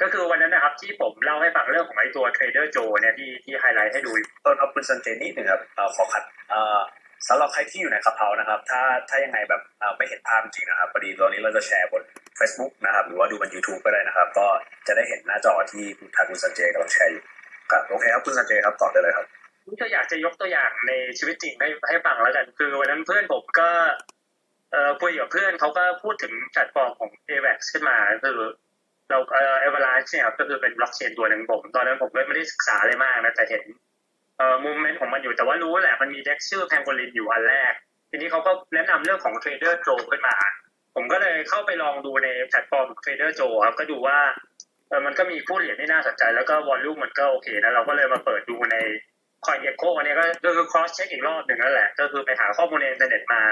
[0.02, 4.12] ก็คือวันนั้นนะครับที่ผมเล่าให้ฟังเรื่องของไอ้ตัว Trader Joe เนี่ยที่ที่ไฮไลท์ให้ดู
[4.44, 6.80] ต้นเอาคุณซันเจนิดหนึ่งครับเอ่อขอขัดเอ่อ
[7.28, 9.62] สำหรับใครที่อยู่ใน Clubhouse นะครับ ถ้าถ้ายังไงแบบ
[9.96, 12.02] ไม่เห็นภาพจริงนะครับพอดีตอนนี้เราจะแชร์บน
[12.38, 14.46] Facebook นะครับ หรือว่าดูบน YouTube ก็ได้นะครับ ก็
[14.86, 15.84] จะได้เห็นหน้าจอที่
[16.16, 17.22] ทางคุณซันเจกำลังแชร์อยู่
[17.72, 19.26] ครับโอเคครับคุณซันเจครับต่อได้เลยครับ
[19.68, 23.70] นี่ก็อยากจะยกตัวอย่างในชีวิตจริงให้ให้ฟังแล้วกัน คือวันนั้นเพื่อนผมก็
[24.70, 28.38] เอ่อคุยกับเพื่อนเขาก็พูดถึงแพลตฟอร์มของ AVAX ขึ้นมาคือ
[29.10, 33.62] เราเอ่อ Avalanche เนี่ยก็คือเป็นบล็อกเชนตัวหนึ่งผม ตอนนั้นผมก็ไม่ได้ศึกษาอะไรมากนะแต่เห็น
[34.38, 37.72] เอ่อ movement ของมันอยู่แต่ว่ารู้แหละมันมี DEX ชื่อ Pangolin อยู่อันแรก
[38.10, 40.36] ทีนี้เขาก็แนะนำเรื่องของ Trader Joe ขึ้นมา
[40.94, 44.18] ผมก็เลยเข้าไปลองดูในแพลตฟอร์ม Trader Joe ครับก็ดูว่า
[44.88, 48.76] เออมันก็มี pool เหรียญที่น่าสนใจ แล้วก็ volume มันก็โอเคนะเราก็เลยมาเปิดดูใน
[49.46, 53.42] คอยเอ็กโคอันนี้ก็ก็คือ cross check อีกรอบหนึ่งนั่นแหละ ก็คือไปหาข้อมูลในอินเทอร์เน็ตมา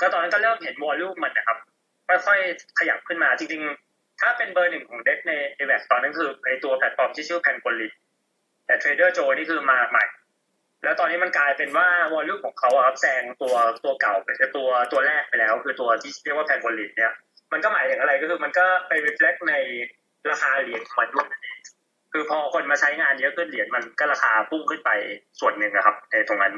[0.00, 1.58] ก็ตอนนั้นก็เริ่มเห็น volume มันนะครับ
[2.08, 3.62] ค่อยๆขยับขึ้นมาจริง
[3.92, 7.88] ๆ ถ้าเป็นเบอร์หนึ่งของเด็กในเอเวตอนนั้นคือไอตัวแพลตฟอร์มที่ชื่อ Pangolin
[8.66, 10.04] แต่ Trader Joe นี่คือมาใหม่
[10.84, 13.54] แล้วตอนนี้มันกลายเป็นว่า volume ของเขาอะครับแซงตัว
[13.84, 17.12] ตัวเก่าไปตัวตัวแรกไปแล้ว คือตัวที่เรียกว่า Pangolin เนี่ย
[17.52, 19.54] มันก็หมายถึงอะไรก็คือมันก็ไป reflect ใน
[20.30, 21.28] ราคาเหรียญของมันด้วย
[22.12, 24.90] คือพอคนมาใช้งานเยอะขึ้นเหรียญมันก็ราคาพุ่งขึ้นไป
[25.40, 26.54] ส่วนหนึ่งนะครับในตรงนั้น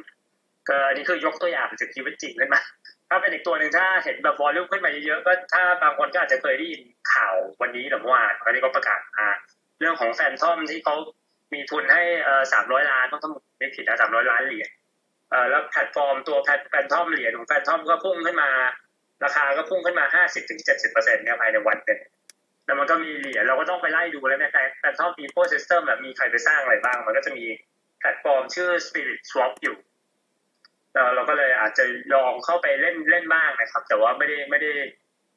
[0.68, 2.60] ก็อันนี้คือยกตัวอย่างจากชีวิตจริงขึ้นมา
[3.08, 6.82] ถ้าเป็นอีกตัวหนึ่งถ้าเห็นแบบ volume ขึ้นมาเยอะๆก็ถ้าบางคนก็อาจจะเคยได้ยิน
[7.12, 9.28] ข่าววันนี้หรือเมื่อวานอันนี้ก็ประกาศมา
[9.80, 10.94] เรื่องของ Fantom ที่เขา
[11.52, 14.68] มีทุนให้เอ่อสามร้อยล้านต้องต้องไม่ผิดนะสามร้อยล้านเหรียญ
[15.30, 16.36] เอ่อแล้วแพลตฟอร์มตัว
[16.70, 18.48] Fantom เหรียญของ Fantom ก็พุ่งขึ้นมา
[19.24, 22.00] ราคาก็พุ่งขึ้นมาห้าสิบถึงเจ็ดสิบเปอร์เซ็นต์เนี่ยภายในวันหนึ่ง
[22.66, 27.44] แล้วมันก็มีเหรียญเราก็ต้องไปไล่ดูแล้วในแต่แต่ชอบมี ecosystem แบบมีใครไปสร้างอะไรบ้าง มันก็จะมี
[27.98, 29.76] แพลตฟอร์มชื่อ Spirit Swap อยู่
[30.94, 31.84] เอ่อเราก็เลยอาจจะ
[32.14, 34.72] ลองเข้าไปเล่นเล่นบ้างนะครับ แต่ว่าไม่ได้ไม่ได้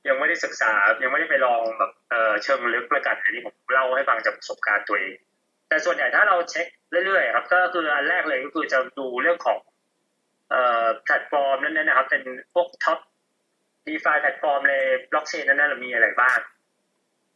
[0.08, 0.72] ยังไม่ได้ศึกษา
[1.04, 5.16] ยังไม่ได้ไปลองแบบเออเชิงลึกแล้วกันอันนี้ผมเล่าให้ฟังจากประสบการณ์ตัวเอง
[5.70, 6.68] แต่ส่วนใหญ่ถ้าเราเช็ค
[7.06, 9.60] เรื่อยๆครับ ก็คืออันแรกเลยก็คือจะดูเรื่องของ
[10.50, 12.24] เอ่อแพลตฟอร์มนั้นๆนะครับ เป็น
[12.54, 13.00] พวกท็อป
[13.88, 14.76] DeFi แพลตฟอร์มใน
[15.12, 16.40] บล็อกเชนนั้นๆมีอะไรบ้าง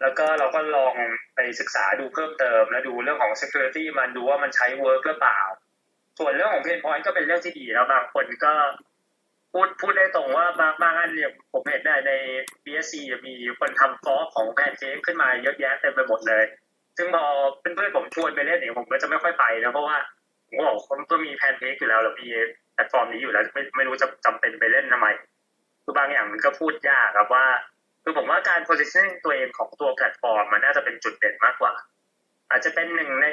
[0.02, 0.94] แล้วก็เราก็ลอง
[1.36, 5.42] ไปศึกษาดูเพิ่มเติม แล้วดูเรื่องของ security มันดูว่ามันใช้ work หรือเปล่า
[6.20, 8.54] ส่วนเรื่องของ pain point ก็เป็นเรื่องที่ดีแล้วบางคนก็
[9.54, 12.12] พูดพูดได้ตรงว่าบางบางอันเนี่ยผมเห็นได้ใน
[12.66, 12.94] BSC
[13.28, 16.44] มีคนทำ fork ของแพนเค้กขึ้นมาเยอะแยะเต็มไปหมดเลย
[16.98, 17.26] ซึ่งพอ
[17.60, 19.98] เพื่อนๆผมชวนไปเล่นเนี่ยผมก็จะไม่ค่อยไปนะเพราะว่า
[20.48, 22.28] ผมบอกคนก็มีแพนเค้กอยู่แล้วเรามี
[22.74, 25.08] แพลตฟอร์มนี้อยู่แล้วไม่ไม่รู้จะจำเป็นไปเล่นทำไม
[25.84, 27.46] คือบางอย่างมันก็พูดยากครับว่า
[28.04, 31.74] คือผมว่าการ positioning ตัวเองของตัวแพลตฟอร์มมันน่าจะเป็นจุดเด่นมากกว่า
[32.52, 33.28] อาจจะเป็นหนึ่งใน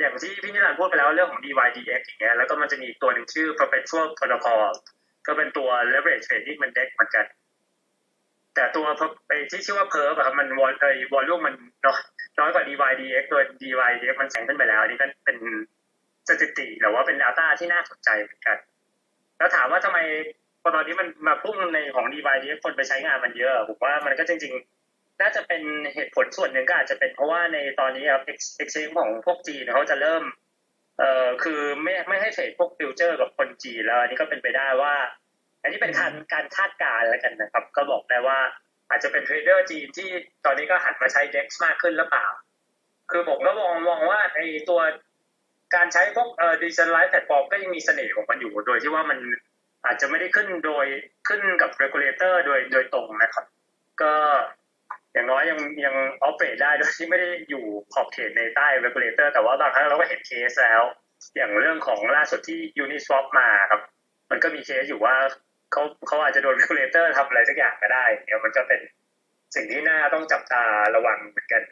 [0.00, 4.60] อย่างที่พี่นิรันดร์พูดไปแล้วเรื่องของ DYDX อย่างเงี้ยแล้วก็มันจะมีอีกตัวหนึ่งชื่อ perpetual protocol
[5.26, 7.26] ก็เป็นตัว leverage trading มัน deck เหมือนกัน
[8.54, 8.86] แต่ตัว
[9.28, 11.54] ไอ้ที่ชื่อว่า perp อะครับมันวอลไอวอลลุ่มมัน
[11.84, 12.00] น้อย
[12.38, 15.36] น้อยกว่า DYDX ตัว DYDX มันแซงขึ้นไปแล้วอันนี่ก็เป็น
[16.28, 18.58] สถิติหรือว่าเป็น data ที่น่าสนใจเหมือนกัน
[19.38, 19.98] แล้วถามว่าทำไม
[20.62, 24.54] พอตอนนี้มันมาพุ่งในของ DYDX คนไปใช้งานมันเยอะผมว่ามันก็จริง
[24.86, 25.62] ๆ น่าจะเป็น
[25.94, 28.24] เหตุผลส่วนหนึ่งก็อาจจะเป็นเพราะว่าในตอนนี้ครับ
[28.62, 30.22] exchange ของพวกจีนเขาจะเริ่ม
[30.98, 34.94] เอ่อคือไม่ไม่ให้เทรดพวกฟิวเจอร์กับคนจีนแล้วอันนี้ก็เป็นไปได้ว่า
[35.62, 38.38] อันนี้เป็นการการคาดการณ์แล้วกันนะครับ ก็บอกได้ว่า
[38.90, 40.08] อาจจะเป็นเทรดเดอร์จีนที่
[40.44, 42.26] ตอนนี้ก็หันมาใช้ DEX มากขึ้นหรือเปล่า
[43.10, 44.80] คือผมก็มองมองว่าไอ้ตัว
[45.74, 49.18] การใช้พวกเอ่อ decentralized platform ก็ยังมีเสน่ห์ของมันอยู่ โดยที่ว่ามัน
[49.84, 50.86] อาจจะไม่ได้ขึ้นโดย
[51.28, 53.44] ขึ้นกับ regulator โดยโดยตรงนะครับ
[54.02, 54.14] ก็
[55.12, 60.82] อย่างน้อยยังยังออ e เ a t e ได้โดยที่ไม่ได้อยู่ขอบเขตในใต้ regulator แต่ว่าบางครั้งเราก็เห็นเคสแล้ว
[61.36, 63.80] อย่างเรื่องของล่าสุดที่ Uniswap มาครับ
[64.30, 65.16] มันก็มีเคสอยู่ว่า
[65.72, 68.80] เขาเขาอาจจะโดน regulator ทำอะไรสักอย่างก็ได้เนี่ยมันก็เป็น
[69.54, 70.62] สิ่งที่น่าต้องจับตา
[70.96, 71.62] ระวังเหมือนกัน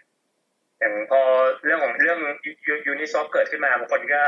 [0.78, 1.20] อย่างพอ
[1.64, 2.18] เรื่องของเรื่อง
[2.86, 4.20] Uniswap เกิดขึ้นมาบางคนก็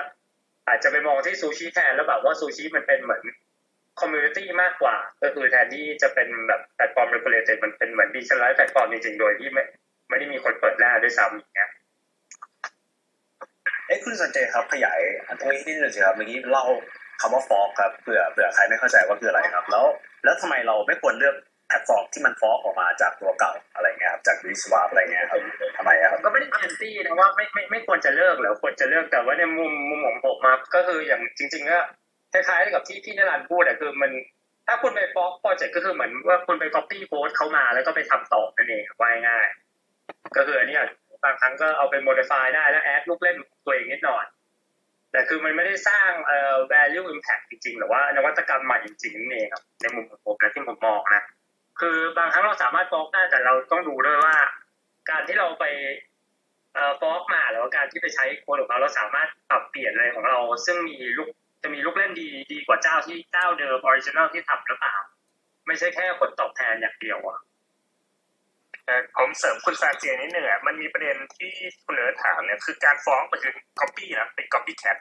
[0.68, 3.22] อาจจะไปมองที่ Sushi แทนแล้วแบบว่า Sushi มันเป็นเหมือน
[4.01, 9.63] community มากกว่า ก็คือแทนที่จะเป็นแบบแพลตฟอร์ม regulated มันเป็นเหมือน decentralized platform จริงๆ โดยที่ไม่
[10.09, 11.71] ไม่ได้มีคนเปิดหน้าด้วยซ้ำอย่างเงี้ย
[13.87, 16.67] เอ้คุณสันเจครับขยายอันตรงนี้นิดนึงสิครับเมื่อกี้เล่า
[17.21, 19.85] คำว่า fork ครับเผื่อเผื่อใครไม่เข้าใจว่าคืออะไรครับ แล้ว
[20.25, 21.37] แล้วทำไมเราไม่ควรเลือก
[21.69, 25.41] แพลตฟอร์มที่มัน fork ออกมาจากตัวเก่าอะไรเงี้ยครับจากรีสวาอะไรเงี้ยครับ
[25.77, 31.81] ทำไมครับก็ไม่ได้ anti นะว่าไม่ไม่ไม่ควรจะเลือกหรือควรจะเลือกแต่ว่าในมุมมุมของผมมาก็คืออย่างจริง ๆ ก็
[32.33, 34.12] คล้ายๆกับที่พี่นรันพูดอะคือมัน
[34.66, 39.47] ถ้าคุณไป fork โปรเจกต์ก็คือเหมือนว่าคุณไป copy โค้ดเขามาแล้วก็ไปทำต่อนั่นเองว่าง่าย
[40.37, 40.78] ก็คืออันนี้
[41.24, 44.24] บางครั้งก็เอาไป modify ได้แล้ว add ลูกเล่นตัวเองนิดหน่อย
[45.12, 51.22] แต่คือมันไม่ได้สร้างเอ่อ value impact จริงๆ หรือว่านวัตกรรมใหม่จริงๆนั่นเองครับในมุมของผมนะที่ผมมองนะ
[51.81, 54.35] คือบางครั้งเราสามารถฟอกได้แต่เราต้องดูด้วยว่า
[55.11, 55.64] การที่เราไป
[56.74, 61.31] เอ่อฟอกมาหรือว่าการที่ไปใช้โค้ดของเราเราสามารถปรับเปลี่ยนอะไรของเรา ซึ่งมีลูก
[61.63, 64.97] จะมีลูกเล่นดีดีกว่าเจ้าที่เจ้าเดิมออริจินัลที่ทำหรือเปล่า
[65.67, 67.39] ไม่ใช่แค่ผลตอบแทนอย่างเดียวอะ
[68.85, 71.53] แต่ผมเสริมคุณซาเจนิดหนึ่งอะมันมีประเด็นที่
[71.85, 74.97] คุณเอิร์ธถามเนี่ยคือการฟ้องมันคือ copy นะเป็น copycat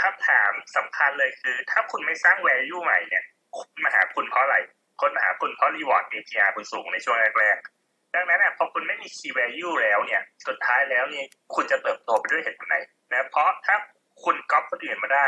[0.00, 3.24] คทคำถามสำคัญเลยคือ ถ้าคุณไม่สร้าง value ใหม่เนี่ย
[3.56, 4.56] คนมาหาคุณเพราะอะไร
[5.00, 12.76] คนมาหาคุณเพราะ reward APR คุณสูงในช่วงแรกๆดังนั้นอะพอคุณไม่มี key value แล้วเนี่ยสุดท้ายแล้วเนี่ยคุณจะเติบโตไปด้วยเหตุผลไหน
[13.12, 13.76] นะเพราะถ้า
[14.24, 15.26] คุณก๊อปคนอื่นมาได้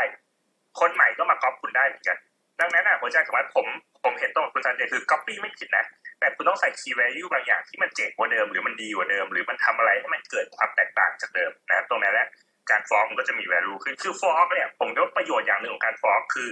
[0.79, 2.17] คนใหม่ก็มาก๊อปคุณได้เหมือนกัน
[2.59, 3.65] ดังนั้นอะหัวใจของมันผม
[4.03, 5.85] ผมเห็นตรงกับคุณซันเจคือ copy ไม่ผิดนะ
[6.19, 12.27] แต่คุณต้องใส่ key value บางอย่างที่มันเจ๋งกว่าเดิม หรือมันดีกว่าเดิม หรือมันทำอะไรให้มันเกิดความแตกต่างจากเดิมนะตรงนั้นแหละ
[12.69, 16.49] การฟองมันก็จะมี value ขึ้นคือฟองเนี่ยผมคิดว่าประโยชน์อย่างหนึ่งของการฟองคือ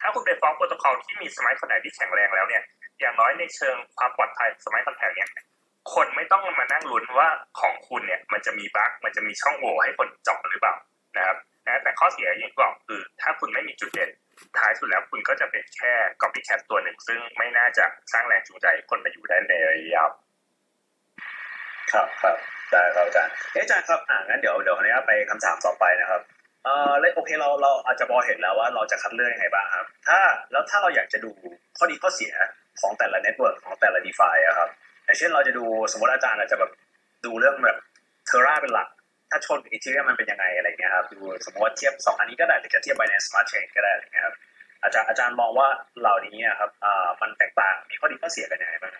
[0.00, 2.62] ถ้าคุณไปฟองโปรโตคอลที่มีสมัยคอนแทคที่แข็งแรงแล้วเนี่ย
[3.00, 5.28] อย่างน้อยในเชิงความปลอดภัยสมัยคอนแทคเนี่ย
[5.94, 7.28] คนไม่ต้องมานั่งลุ้นว่า
[7.60, 10.74] ของคุณเนี่ย มันจะมีบั๊กมันจะมีช่องโหว่ให้คนเจาะหรือเปล่า
[11.16, 11.36] นะครับ
[11.68, 14.10] นะแต่ข้อเสียอย่างที่บอกคือ ถ้าคุณไม่มีจุดเด่น
[14.58, 15.92] ท้ายสุดแล้วคุณก็จะเป็นแค่
[16.22, 20.10] copycat ตัวหนึ่ง ซึ่งไม่น่าจะสร้างแรงจูงใจคนมาอยู่ได้ในระยะยาว
[21.92, 22.36] ครับครับ
[22.70, 26.22] ได้ครับอาจารย์เอ๊ะอาจารย์ครับอ่างั้นเดี๋ยวเดี๋ยวนี้ไปคำถามต่อไปนะครับ
[26.64, 30.18] เออโอเคเราเราอาจจะพอเห็นแล้วว่าเราจะคัดเลือกยังไงบ้างครับ ถ้า
[30.52, 31.30] แล้วถ้าเราอยากจะดู
[31.78, 32.32] ข้อดีข้อเสีย
[32.80, 34.68] ของแต่ละ network ของแต่ละ DeFi อะครับ
[35.04, 36.70] อย่างเช่นเราจะดูสมมติอาจารย์อาจจะแบบ
[37.24, 37.78] ดูเรื่องแบบ
[38.26, 38.88] Terra เป็นหลัก
[39.30, 44.36] ถ้าชนกับ Ethereum มันเป็นยังไงอะไรเงี้ยครับดูสมมติว่าเทียบสองอันนี้ก็ได้หรือจะเทียบ Binance Smart Chain ก็ได้อะไรเงี้ยครับ
[44.82, 45.68] อาจารย์อาจารย์มองว่า
[46.00, 48.92] เหล่านี้อะครับอ่ามันแตกต่างมีข้อดีข้อเสียกันยังไงบ้าง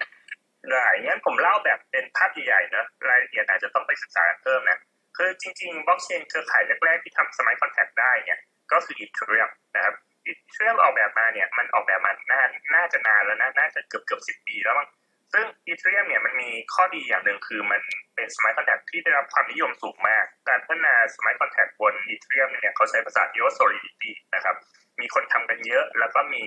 [0.71, 4.79] ได้งั้นผมเล่าแบบเป็นภาพใหญ่ๆนะรายละเอียดอาจจะต้องไปศึกษาเพิ่มนะ
[5.17, 8.41] คือจริงๆบล็อกเชนเครือข่ายแรกๆที่ทำ smart contract ได้เนี่ย
[8.73, 9.95] ก็คือ Ethereum นะครับ
[10.27, 12.43] Ethereum ออกแบบมาเนี่ยมันออกแบบมาน่า
[12.75, 14.89] น่าจะนานแล้วนะน่าจะเกือบเกือบสิบปีแล้วมั้ง
[15.33, 17.81] ซึ่ง Ethereum เนี่ยมันมีข้อดีอย่างหนึ่งคือมัน
[18.15, 24.57] เป็น smart contract ที่ได้รับความนิยมสูงมาก การพัฒนา smart contract บน Ethereum เนี่ยเขาใช้ภาษาที่ว่า Solidity นะครับ
[25.01, 26.45] มีคนทำกันเยอะ แล้วก็มี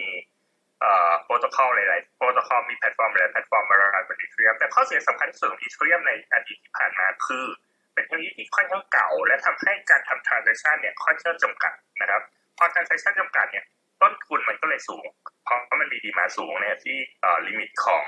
[1.24, 7.46] โปรโตคอลหลายๆโปรโตคอลมีแพลตฟอร์มหลายแพลตฟอร์มมารันบน Ethereum แต่ข้อเสียสำคัญที่สุดของ Ethereum ในอดีตที่ผ่านมาคือ
[7.94, 12.22] เป็นเทคโนโลยีที่ค่อนข้างเก่า และทำให้การทำ transaction เนี่ยค่อนข้างจำกัดนะครับ
[12.58, 13.66] พอ transaction จำกัดเนี่ย
[14.02, 15.06] ต้นทุนมันก็เลยสูง
[15.46, 18.06] เพราะมันมี demand สูงเนี่ยที่เอ่อ limit ของ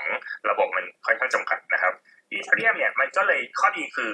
[0.50, 1.94] ระบบมันค่อนข้างจำกัดนะครับ
[2.32, 4.10] Ethereum เนี่ยมันก็เลยข้อดีคือ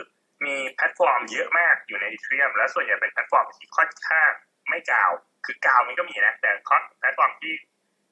[0.46, 4.30] มีแพลตฟอร์มเยอะมากอยู่ใน Ethereum และส่วนใหญ่เป็นแพลตฟอร์มที่ค่อนข้าง
[4.68, 5.10] ไม่กาว
[5.44, 7.52] คือกาวมันก็มีนะแต่คอสแพลตฟอร์มที่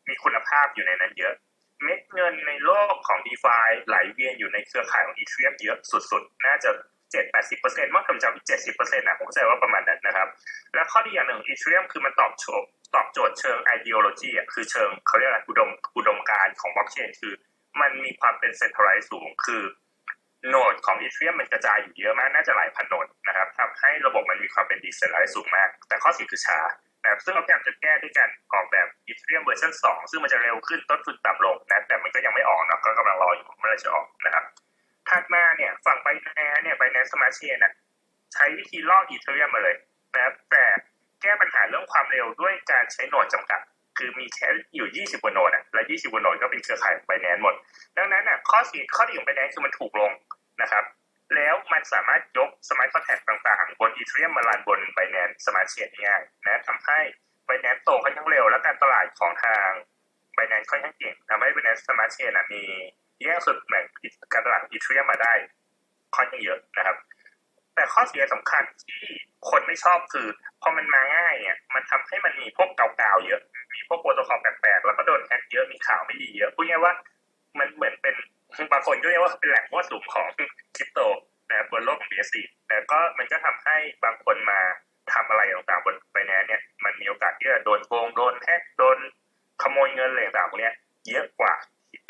[0.08, 1.34] มีคุณภาพอยู่ในนั้นเยอะ
[1.82, 5.78] เม็ดเงินในโลกของ DeFiไหลเวียนอยู่ในเครือข่ายของ Ethereum เยอะ
[6.10, 6.70] สุดๆ น่าจะ
[7.10, 10.28] เจ็ดแปดสิบเปอร์เซ็นต์มากผมจำเจ็ดสิบเปอร์เซ็นต์นะผมเข้าใจว่าประมาณนั้นนะครับ
[10.74, 17.34] แล้วข้อดีอย่างหนึ่ง Ethereum คือมันตอบโจทย์ ตอบโจทย์เชิง ideology อะคือเชิงเขาเรียกอะไรอุดมอุดมการของบล็อกเชนคือ
[17.80, 19.62] มันมีความเป็น centralized สูงคือ
[20.48, 26.58] โนดของอีเทียมมันกระจายอยู่เยอะมาก น่าจะหลายพัน node นะครับทำให้ระบบมันมีความเป็น decentralized สูงมาก แต่ข้อเสียคือช้า
[27.02, 34.44] นะครับซึ่งเราพยายามจะแก้ด้วยการออกแบบ Ethereum เวอร์ชัน2ซึ่งมันจะเร็วขึ้นต้นทุนต่ำลงนะแต่มันก็ยังไม่ออกนะก็กำลังรออยู่เมื่อไรจะออกนะครับ
[35.08, 37.72] ถัดมาเนี่ยฝั่ง Binance เนี่ย Binance Smart Chain น่ะ
[38.32, 39.76] ใช้วิธีลอก Ethereum มาเลย
[40.14, 40.64] นะครับแต่
[41.22, 43.60] แก้ปัญหาเรื่องความเร็วด้วยการใช้โหนดจำกัด
[43.98, 47.54] คือมีแค่อยู่ 20กว่าโหนดอะและ 20กว่าโหนดก็เป็นเครือข่ายของ Binance หมด
[47.96, 50.12] ดังนั้นน่ะข้อเสียข้อดีของ Binance คือมันถูกลง
[50.62, 50.84] นะครับ
[51.34, 56.98] แล้วมันสามารถยกสมาร์ทคอนแทคต่างๆ บน Ethereum มาลันบน Binance Smart Chain ง่ายนะทำให้
[57.48, 59.68] Binance โตค่อนข้างเร็ว และการตลาดของทาง
[60.36, 62.62] Binance ค่อนข้างเก่งทำให้ Binance Smart Chain อะมี
[63.20, 63.84] แย่งสุดแบ่ง
[64.32, 65.32] การตลาด Ethereum มาได้
[66.14, 66.96] ค่อนข้างเยอะนะครับ
[67.78, 69.02] แต่ข้อเสียสำคัญที่
[69.50, 70.26] คนไม่ชอบคือ
[70.62, 73.40] พอมันมาง่ายเนี่ยมันทำให้มันมีพวกเก่าๆเยอะ
[73.74, 76.92] มีพวกโปรโตคอลแปลกๆแล้วก็โดนแฮกเยอะมีข่าวไม่ดีเยอะพูดง่ายว่า
[77.58, 78.14] มันเหมือนเป็น
[78.72, 80.26] บางคนก็เรียกว่าเป็นแหล่งมั่วสุมของ
[80.76, 81.00] คริปโต
[81.50, 82.36] นะบนโลกของ BSC
[82.68, 84.60] แต่ก็มันก็ทำให้บางคนมา
[85.12, 88.98] ทำอะไรต่างๆบนไบแนนเนี่ยมันมีโอกาสที่จะโดนโกงโดนแฮกโดน
[89.62, 90.72] ขโมยเงินอะไรต่างๆพวกนี้
[91.08, 91.54] เยอะกว่า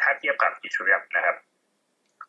[0.01, 1.37] ถ้าเทียบกับอีเทเรียมนะครับ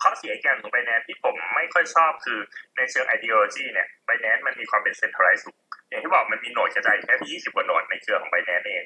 [0.02, 2.40] ข้อเสียอย่างของไบแนนที่ผมไม่ค่อยชอบคือ
[2.78, 5.58] ในเชิง ideology เนี่ยไบแนนมันมีความเป็น centralized สูง
[5.90, 8.84] อย่างที่บอกมันมีโหนดกระจายแค่ที่20 กว่าโหนดในเครือของไบแนนเอง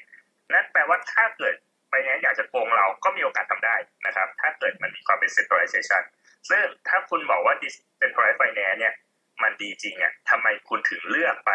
[0.52, 1.54] นั่นแปลว่าถ้าเกิด
[1.90, 6.02] ไบแนนอยากจะโกงเราก็มีโอกาสทำได้นะครับ ถ้าเกิดมันมีความเป็น centralization
[6.50, 8.94] ซึ่งถ้าคุณบอกว่า decentralized finance เนี่ย
[9.42, 11.50] มันดีจริงอะทำไมคุณถึงเลือกไป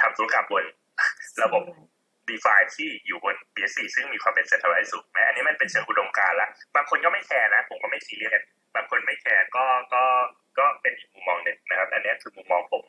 [0.00, 0.64] ทำธุรกรรมบน
[1.42, 1.62] ระบบ
[2.28, 8.42] d e f i ที่อยู่บน BSC ซึ่งมีความเป็น centralized สูงนะอันนี้มันเป็นเชิงอุดมการณ์ละบางคนก็ไม่แคร์นะ ผมก็ไม่ซีเรียส
[8.74, 10.04] บางคนไม่แคร์ก็ก็
[10.58, 12.84] ก็เป็นอีกมุมมองหนึ่งนะครับ อันนี้คือมุมมองผม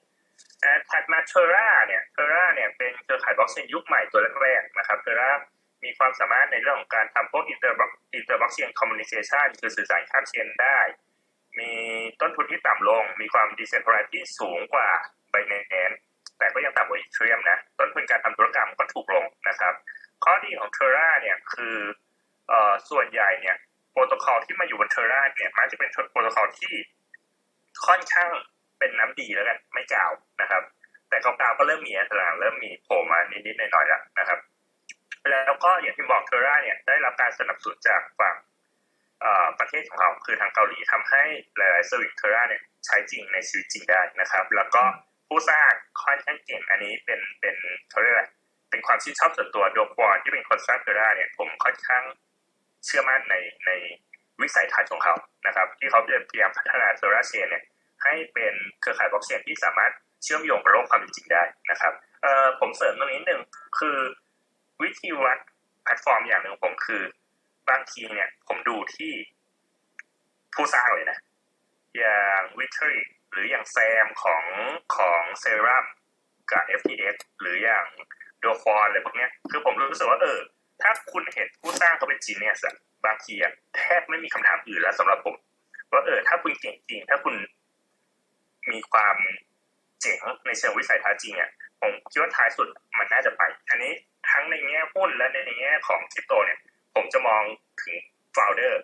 [0.90, 5.32] ถัดมา Terra เนี่ย Terra เนี่ยเป็นเครือข่ายบล็อกเชนยุคใหม่ตัวแรกๆนะครับ Terra
[5.84, 10.80] มีความสามารถในเรื่องของการทำพวก inter-block inter-blockchain communication คือสื่อสารข้ามเชนได้
[11.60, 11.72] มี
[12.22, 14.88] ต้นทุนที่ต่ำลง มีความ decentralized ที่สูงกว่า
[15.32, 15.92] Binance
[16.38, 19.74] แต่ก็ยังต่ำกว่า Ethereum นะ ต้นทุนการทำธุรกรรมก็ถูกลงนะครับ
[20.24, 21.78] ข้อดีของ Terra เนี่ยคือ
[22.52, 23.58] ออส่วนใหญ่เนี่ย
[23.92, 26.74] โปรโตคอลที่มาอยู่บน Terra เนี่ยมันจะเป็นโปรโตคอลที่
[27.86, 28.32] ค่อนข้าง
[28.80, 30.12] เป็นน้ำดีแล้วกันไม่กาว
[30.42, 30.64] นะครับ
[31.10, 34.40] แต่กาวก็เริ่มมีอัตราเริ่มมีโผล่มานิดๆหน่อยๆแล้วนะครับ
[35.30, 38.36] แล้วก็อย่างที่บอก Terra เนี่ยได้รับการสนับสนุนจากฝั่ง
[39.60, 41.24] ประเทศของเขาคือทางเกาหลีทำให้
[41.58, 44.82] หลายๆ service Terra เนี่ยใช้จริงในชีวิตจริงได้นะครับ แล้วก็
[45.28, 45.72] ผู้สร้าง
[46.04, 47.56] ค่อนข้างเก่งอันนี้เป็นเป็น
[47.90, 48.24] เขาเรียกอะไร
[48.70, 52.04] เป็นความชื่นชอบส่วนตัว Do Kwon ที่เป็นคนสร้าง Terra เนี่ยผมค่อนข้าง
[52.86, 53.72] เชื่อมั่นในใน
[54.42, 55.16] วิสัยทัศน์ของเขา
[55.48, 57.64] นะครับ ที่เขาพยายามพัฒนา Terra chain เนี่ย
[58.04, 59.92] ให้เป็นเครือข่ายบล็อกเชนที่สามารถ
[60.24, 63.42] เชื่อมโยงกับโลกความจริงได้นะครับเอ่อผมเสริมตรงนี้หนึ่ง
[63.80, 63.98] คือ
[64.82, 65.40] วิธีวัด
[65.84, 67.04] แพลตฟอร์มอย่างหนึ่งผมคือ
[67.70, 69.12] บางทีเนี่ย ผมดูที่
[70.54, 71.18] ผู้สร้างเลยนะ
[71.98, 73.00] อย่าง Vitalik
[73.32, 74.44] หรืออย่าง Sam ของ
[74.96, 75.86] ของเซรั่ม
[76.52, 77.86] กับ FTX หรืออย่าง
[78.40, 80.40] Do Kwon อะไรพวกนี้คือผมรู้สึกว่าเออ
[80.82, 82.66] ถ้าคุณเห็นผู้สร้างเขาเป็น genius
[83.06, 85.36] บางทีอะแทบไม่มีคำถามอื่นแล้วสำหรับผม
[85.94, 87.36] ว่าเออถ้าคุณเก่งจริง ถ้าคุณ
[88.72, 89.18] มีความ
[90.02, 91.50] เจ๋งในเชิงวิสัยทัศน์จริงอะ
[91.82, 92.68] ผมคิดว่าท้ายสุด
[92.98, 93.92] มันน่าจะไป อันนี้
[94.30, 96.60] ทั้งในแง่หุ้นและในแง่ของคริปโตเนี่ย
[96.96, 97.44] ผมจะมอง
[97.82, 97.96] ถึง
[98.32, 98.82] founder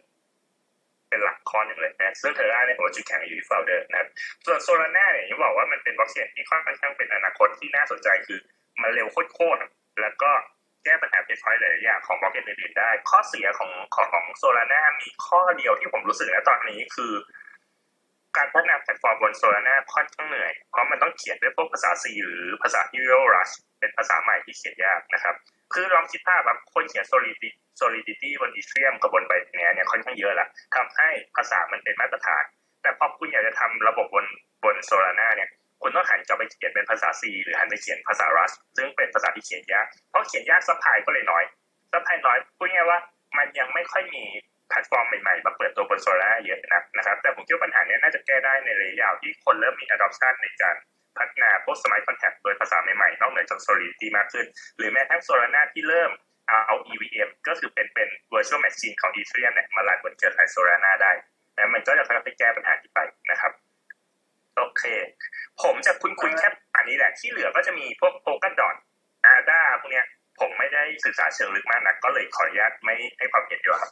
[1.10, 4.08] เป็นหลักข้อหนึ่งเลยนะซึ่ง Terra เนี่ยผมจุดแข็งอยู่ที่ founder นะครับ
[4.46, 8.40] ส่วน Solana เนี่ยที่บอกว่ามันเป็นบล็อกเชนที่ค่อนข้างเป็นอนาคตที่น่าสนใจคือ
[8.82, 10.32] มันเร็วโคตรๆแล้วก็
[10.88, 13.72] แก้ปัญหา pain point หลายอย่างของบล็อกเชนอื่นๆได้ ข้อเสียของ
[14.14, 17.14] ของ Solana มีข้อเดียวที่ผมรู้สึกนะตอนนี้คือ
[18.38, 25.36] การพัฒนาแพลตฟอร์มบน Solana ค่อนข้างเหนื่อย เพราะมันต้องเขียนด้วยพวกภาษา C หรือภาษา Hero Rush เป็นภาษาใหม่ที่เขียนยากนะครับ
[25.74, 27.50] คือลองคิดภาพแบบคนเขียน Solidity
[27.82, 32.44] Solidity บน Ethereum กับบน Binance เนี่ยค่อนข้างเยอะละทำให้ภาษามันเป็นมาตรฐาน
[32.82, 34.26] แต่พอคุณอยากจะทำระบบบน
[34.64, 35.50] บน Solana เนี่ย
[35.82, 41.44] คุณต้องหันกลับไปเขียนเป็นภาษา C หรือหันไปเขียนภาษา Rust ซึ่งเป็นภาษาที่เขียนยากเพราะเขียนยาก supply ก็เลยน้อย
[41.92, 43.00] supply น้อยพูดง่ายว่า
[43.38, 44.24] มันยังไม่ค่อยมี
[44.70, 50.76] แพลตฟอร์มใหม่ๆ มาเปิดตัวบน Solana เยอะนะนะครับ แต่ผมคิดว่าปัญหานี้น่าจะแก้ได้ในระยะยาวที่คนเริ่มมี adoption ในการ
[51.18, 54.46] พัฒนาพวก smart contract โดยภาษาใหม่ๆ นอกเหนือจาก Solidity มากขึ้น
[54.78, 56.12] หรือแม้กระทั่ง Solana ที่เริ่ม
[56.68, 61.12] เอา EVM ก็คือเป็นเป็น virtual machine ของ Ethereum เนี่ยมารันบนเครือข่าย Solana ได้
[61.58, 63.00] นะมันก็จะค่อยๆแก้ปัญหาที่ไป
[64.58, 64.84] โอเค
[65.62, 68.76] ผมจะคุ้นๆแค่อันนี้แหละที่เหลือก็จะมีพวก Polkadot
[69.34, 70.06] ADA พวกเนี้ย
[70.40, 73.92] ผมไม่ได้ศึกษาเชิงลึกมากนัก ก็เลยขออนุญาตไม่ให้ความเห็นด้วยครับ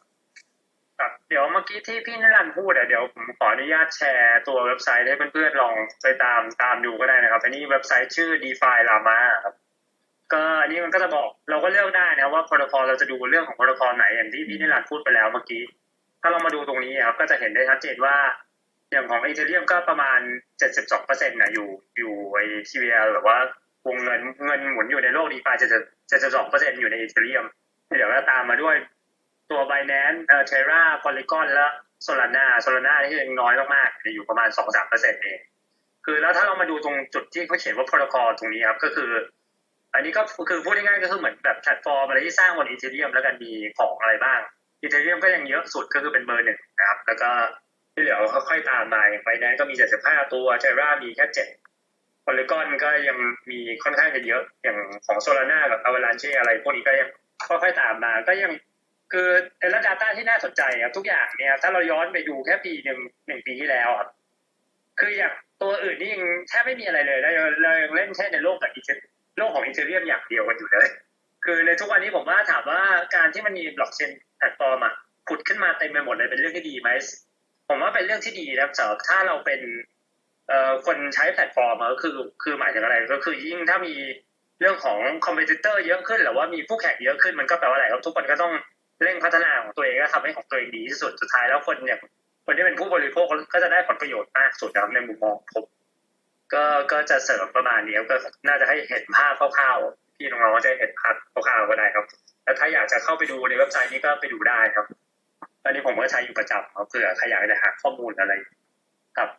[1.00, 9.56] ครับเดี๋ยวเมื่อกี้ที่พี่นิรันดร์พูดอะเดี๋ยวผมขออนุญาตแชร์ตัวเว็บไซต์ให้เพื่อนๆลองไปตามตามดูก็ได้นะครับ อันนี้เว็บไซต์ชื่อ DeFi Llama ครับ
[10.34, 15.64] ก็อันนี้มันก็จะบอกเราก็เลือกได้นะว่าโปรโตคอลเราจะดูเรื่องของโปรโตคอลไหนอย่างที่พี่นิรันดร์พูดไปแล้วเมื่อกี้
[16.22, 18.16] ถ้าเรามาดูตรงนี้ครับก็จะเห็นได้ชัดเจนว่า
[18.92, 20.20] อย่างของ Ethereum ก็ประมาณ
[20.64, 23.38] 72เปอร์เซ็นต์นะอยู่อยู่ไอ TVL หรือว่า
[23.88, 25.54] วงเงินเงินหมุนอยู่ในโลก DeFi
[26.02, 27.46] 72เปอร์เซ็นต์อยู่ใน Ethereum
[27.98, 28.76] เดี๋ยวก็ตามมาด้วย
[29.52, 31.68] ตัว Binance เอ่อ Terra Polygon และ
[32.06, 35.40] Solana Solana ที่ยังน้อยมากๆอยู่ประมาณ2-3เปอร์เซ็นต์เอง
[36.06, 39.12] คือแล้วถ้าเรามาดูตรงจุดที่เขาเขียนว่าโปรโตคอลตรงนี้ครับก็คือ
[39.94, 44.40] อันนี้ก็คือพูดง่ายๆก็คือเหมือนแบบแพลตฟอร์มอะไรที่สร้างบน Ethereum แล้วกันมีของอะไรบ้าง
[44.82, 47.30] Ethereum ก็ยังเยอะสุดก็คือเป็นเบอร์หนึ่งนะครับ แล้วก็
[47.96, 51.26] ที่เหลือค่อยๆตามมาอย่างไบแนนซ์ก็มี75ตัวเทรามีแค่
[51.76, 53.18] 7 Polygon ก็ยัง
[53.52, 57.10] มีค่อนข้างจะเยอะอย่างของ Solana กับ Avalanche อะไรพวกนี้ก็ยัง
[57.48, 58.52] ค่อยๆตามมาก็ยัง
[59.14, 59.28] คือ
[59.60, 64.10] เป็นระดับ data ที่น่าสนใจครับทุกอย่างเนี่ยถ้าเราย้อนไปดูแค่ปีหนึ่งหนึ่งปีที่แล้วครับ
[65.00, 67.32] คืออย่างตัวอื่นนี่ยังแทบไม่มีอะไรเลยเรา
[67.64, 68.82] เรายังเล่นแค่ในโลกกับอี
[69.38, 70.88] โลกของอีเทเรียมอย่างเดียวกันอยู่เลย
[71.46, 72.82] คือในทุกวันนี้ผมว่าถามว่า
[73.16, 74.94] การที่มันมีบล็อกเชนแพลตฟอร์มอะ
[75.28, 76.90] ผุดขึ้นมาเต็มไปหมดเลยเป็นเรื่องที่ดีไหม
[77.68, 79.62] ผมว่าเป็นเรื่องที่ดีนะครับสำหรับถ้าเราเป็น
[80.48, 83.96] เอ่อคนใช้แพลตฟอร์มก็คือ คือหมายถึงอะไรก็คือยิ่งถ้ามี
[84.60, 88.54] เรื่องของ competitor เยอะขึ้นหรือว่ามีผู้แข่งเยอะขึ้นมันก็แปลว่าอะไรครับทุกคนก็ต้อง
[89.04, 92.02] เร่งพัฒนาของตัวเองก็ทำให้ของตัวเองดีที่สุดสุดท้ายแล้วคนอย่าง
[92.46, 95.66] คนที่เป็นผู้บริโภคก็จะได้ผลประโยชน์มากสุดนะครับในมุมมองผม
[96.54, 98.16] ก็ก็จะเสริมประมาณนี้ก็
[98.48, 102.06] น่าจะให้เห็นภาพคร่าวๆที่น้องๆจะเห็นภาพคร่าวๆก็ได้ครับ
[102.44, 104.86] แล้วถ้าอยากจะเข้าไปดูในเว็บไซต์นี้ก็ไปดูได้ครับ
[105.66, 108.34] อันนี้ผมก็ใช้อยู่ประจำครับเผื่อใครอยากจะหาข้อมูลอะไร
[109.18, 109.30] ครับ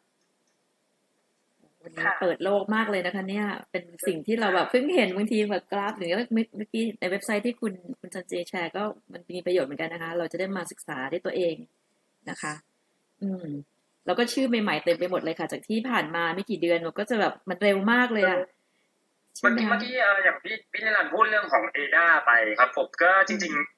[1.83, 11.57] วันนี้เปิดโลกมากเลยนะคะ เนี่ย เป็นสิ่งที่เราแบบเพิ่งเห็นบางทีแบบกราฟหรือว่าเมื่อกี้ในเว็บไซต์ที่คุณคุณจันเจแชร์ก็มันมีประโยชน์เหมือนกันนะคะ เราจะได้มาศึกษาด้วยตัวเอง
[12.31, 12.53] นะคะ
[13.22, 13.47] อืม
[14.07, 18.39] แล้วก็ชื่อใหม่ๆเต็มไปหมดเลยค่ะ จากที่ผ่านมาไม่กี่เดือนมันก็จะแบบมันเร็วมากเลยอะ
[19.41, 19.93] เมื่อกี้เมื่อกี้
[20.24, 23.76] อย่างพี่พี่นิรันดร์พูดเรื่องของเอดาไปครับผมก็จริง ๆ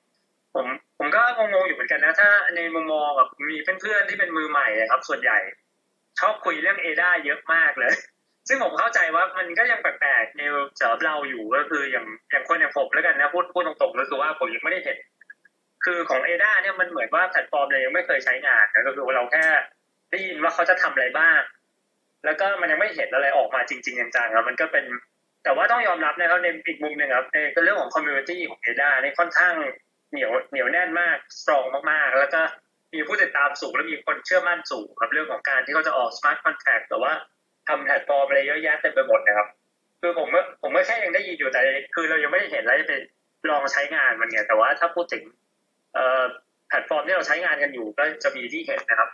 [0.58, 5.38] ผมผมก็งงๆอยู่เหมือนกันนะ ถ้าในมุมมองแบบมีเพื่อนๆที่เป็นมือใหม่ครับ ส่วนใหญ่
[6.20, 7.92] ชอบคุยเรื่องเอดาเยอะมากเลย
[8.48, 10.42] ซึ่งผมเข้าใจว่ามันก็ยังแปลกๆใน
[10.78, 14.98] สำหรับเราอยู่ก็คืออย่างอย่างคนอย่างผมแล้วกันนะพูดพูดตรงๆก็คือว่าผมยังไม่ได้เห็น
[15.84, 19.46] คือของเอดาเนี่ยมันเหมือนว่าแพลตฟอร์มเลยยังไม่เคยใช้งานนะก็คือเราแค่
[20.10, 21.40] ได้ยินว่าเขาจะทำอะไรบ้าง
[22.24, 24.84] แล้วก็มันยังไม่เห็นอะไรออกมาจริงๆจังๆครับมันก็เป็น
[25.44, 29.54] แต่ว่าต้องยอมรับนะครับในอีกมุมหนึ่งครับในเรื่องของ community ของ ADA นี่ค่อนข้าง
[30.10, 32.40] เหนียวเหนียวแน่นมาก strong มากๆ แล้วก็
[32.94, 37.12] มีผู้ติดตามสูงและมีคนเชื่อมั่นสูงครับเรื่องของการที่เขาจะออก smart contract หรือว่า
[37.68, 39.48] ทำแพลตฟอร์มอะไรเยอะแยะเต็มไปหมดนะครับ
[40.00, 41.60] คือผมก็ผมก็แค่ยังได้ยินอยู่แต่
[41.94, 42.94] คือเรายังไม่ได้เห็นแล้วจะไป
[43.50, 45.22] ลองใช้งานมันเนี่ยแต่ว่าถ้าพูดถึง
[45.94, 46.22] เอ่อ
[46.68, 49.10] แพลตฟอร์มที่เราใช้งานกันอยู่ก็จะมีที่เห็นนะครับ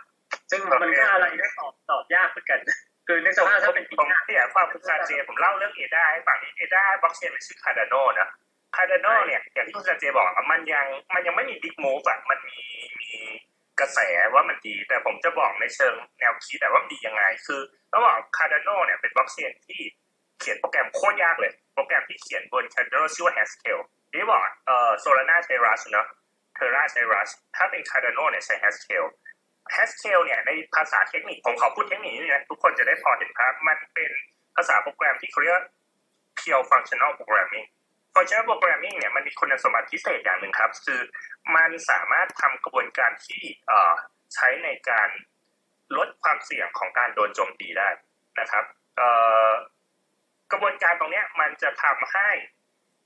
[0.51, 2.59] ซึ่งมันก็อะไรได้ตอบตอบยากเหมือนกัน
[3.07, 8.29] คือในสภาพถ้าเป็นผมที่อยากความคุณซันเจผมเล่าเรื่อง ADA ให้ฟัง ADA บล็อกเชนมันชื่อ Cardano นะ
[8.75, 12.59] Cardano เนี่ยอย่างที่คุณเจบอกมันยังมันยังไม่มี big move อะมันมี
[12.99, 13.11] มี
[13.79, 13.99] กระแส
[14.33, 17.61] ว่ามันดี แต่ผมจะบอกในเชิงแนวคิดแต่ว่าดียังไง คือ
[17.95, 19.81] ระหว่าง Cardano เนี่ยเป็นบล็อกเชนที่
[20.39, 23.79] เขียนโปรแกรมโคตรยากเลย โปรแกรมที่เขียนบน Cardano ชื่อว่า Haskell
[24.11, 26.07] ที่บอกเอ่อ Solana ใช้ Rust เนาะ
[26.55, 29.05] Terra ใช้ Rust ถ้าเป็น Cardano เนี่ยใช้ Haskell
[29.75, 34.11] Haskell เนี่ยในภาษาเทคนิคผมขอพูดเทคนิคนี่นะทุกคนจะได้พอเห็นภาพมันเป็น
[34.55, 35.61] ภาษาโปรแกรมที่เขาเรียก
[36.39, 37.67] pure functional programming
[38.15, 41.01] functional programming เนี่ยมันมีคุณสมบัติพิเศษอย่างหนึ่งครับ คือ
[41.55, 43.41] มันสามารถทำกระบวนการที่
[44.33, 45.09] ใช้ในการ
[45.97, 47.89] ลดความเสี่ยงของการโดนโจมตีได้
[48.39, 48.65] นะครับ
[50.51, 52.29] กระบวนการตรงนี้มันจะทำให้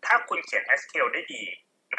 [0.06, 1.44] ถ้าคุณเขียน Haskell ได้ดี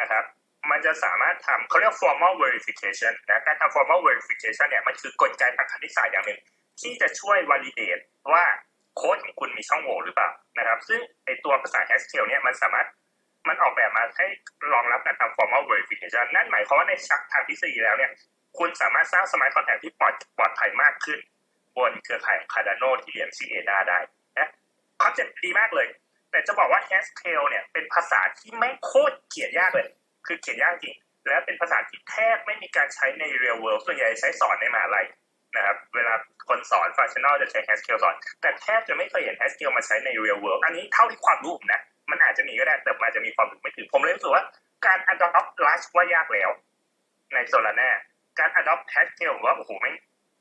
[0.01, 0.25] นะครับ
[0.71, 6.41] มันจะสามารถทำเขาเรียก formal verification นะการทำ formal verification เนี่ยมันคือกลไกทางคณิตศาสตร์อย่างหนึ่ง
[6.81, 8.03] ที่จะช่วย validate
[8.33, 8.45] ว่า
[8.97, 12.87] โค้ดของคุณมีช่องโหว่หรือเปล่านะครับ ซึ่งไอตัวภาษา Haskell เนี่ยมันสามารถ
[13.49, 14.27] มันออกแบบมาให้
[14.73, 18.11] รองรับการทำ formal verification นั่นหมายความว่าในชักทางทฤษฎีแล้วเนี่ย
[18.59, 21.19] คุณสามารถสร้าง smart contract ที่ปลอดปลอดภัยมากขึ้น
[21.77, 23.99] บนเครือข่าย Cardano ที่เรียน CADA ได้
[24.39, 24.49] นะ
[25.03, 25.87] คอนเซ็ปต์ดีมากเลย
[26.31, 29.89] แต่จะบอกว่า Haskell เนี่ยเป็นภาษาที่ไม่โคตรเขียนยากเลย
[30.27, 35.07] คือเขียนยากจริง และเป็นภาษาที่แทบไม่มีการใช้ใน real world ส่วนใหญ่ใช้สอนในมหาลัย
[35.57, 36.15] นะครับเวลา
[36.49, 44.45] คนสอน functional จะใช้ Haskell สอน แต่แทบจะไม่เคยเห็น Haskell มาใช้ใน real world อันนี้เท่าที่ความรู้ผมนะ มันอาจจะมีก็ได้แต่มันอาจจะมีความรู้ไม่ถึงผมเลยรู้สึกว่า
[44.87, 46.51] การ adopt Rust ว่ายากแล้ว
[47.35, 47.91] ใน Solana
[48.39, 49.95] การ adopt Haskell ว่าโอ้โหไม่ง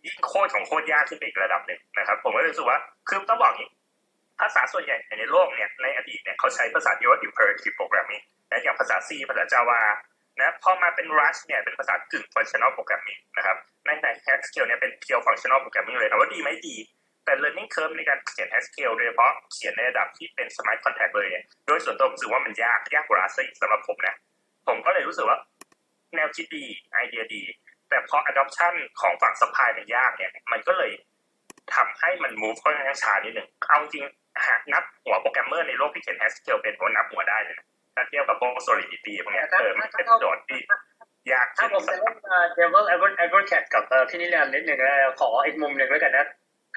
[0.05, 3.69] ยิ่งโคตรของโคตรยากขึ้นอีกระดับหนึ่งนะครับ ผมก็เลยรู้สึกว่าคือต้องบอกว่างนี้
[4.39, 9.81] ภาษาส่วนใหญ่ในโลกเนี่ยในอดีตเนี่ยเขาใช้ภาษาที่ว่า imperative programming นะอย่างภาษา C ภาษา Java
[10.39, 16.75] นะพอมาเป็น Rust เนี่ยเป็นภาษากึ่ง functional programming นะครับในใน Haskell เนี่ยเป็น pure functional programming เลยถามว่าดีไหมดี
[17.25, 24.15] แต่ learning curve ในการเขียน Haskell โดยเฉพาะเขียนในระดับที่เป็น smart contract เลยเนี่ยโดยส่วนตัวผมรู้สึกว่ามันยากยากกว่า Rust ซะอีกสำหรับผมนะ
[24.67, 25.37] ผมก็เลยรู้สึกว่า
[26.15, 27.43] แนวคิดดีไอเดียดี
[27.89, 30.91] แต่พอ adoption ของฝั่ง supply มันยากเนี่ย มันก็เลย
[31.75, 34.05] ทำให้มัน move ค่อนข้างช้านิดหนึ่งเอาจริง
[34.47, 37.65] หากนับหัวโปรแกรมเมอร์ในโลกที่เขียน Haskell เป็นผมนับหัวได้เลยนะ
[37.95, 40.59] ถ้าเทียบกับพวก Solidity พวกเนี้ยเออมันเป็นโจทย์ที่
[41.31, 42.15] ยากถ้าผมจะเล่น
[42.57, 46.25] Devil Advocate กับพี่นิรันดร์นิดหนึ่งนะขออีกมุมหนึ่งแล้วกันนะ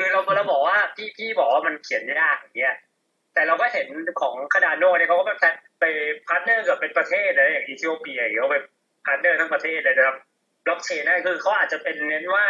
[0.03, 2.76] คือเราเราบอกว่าพี่พี่บอกว่ามันเขียนยากอย่างเงี้ย
[3.34, 3.86] แต่เราก็เห็น
[4.20, 5.44] ของคาดาโนเนี่ยเขาก็ไป
[5.80, 5.84] ไป
[6.28, 8.57] partner กับเป็นประเทศเลยอย่างอีธิโอเปียเขาไป
[9.07, 10.16] partner ทั้งประเทศเลยนะครับ
[10.64, 12.46] บล็อกเชนนั่นคือเขาอาจจะเป็นเน้นว่า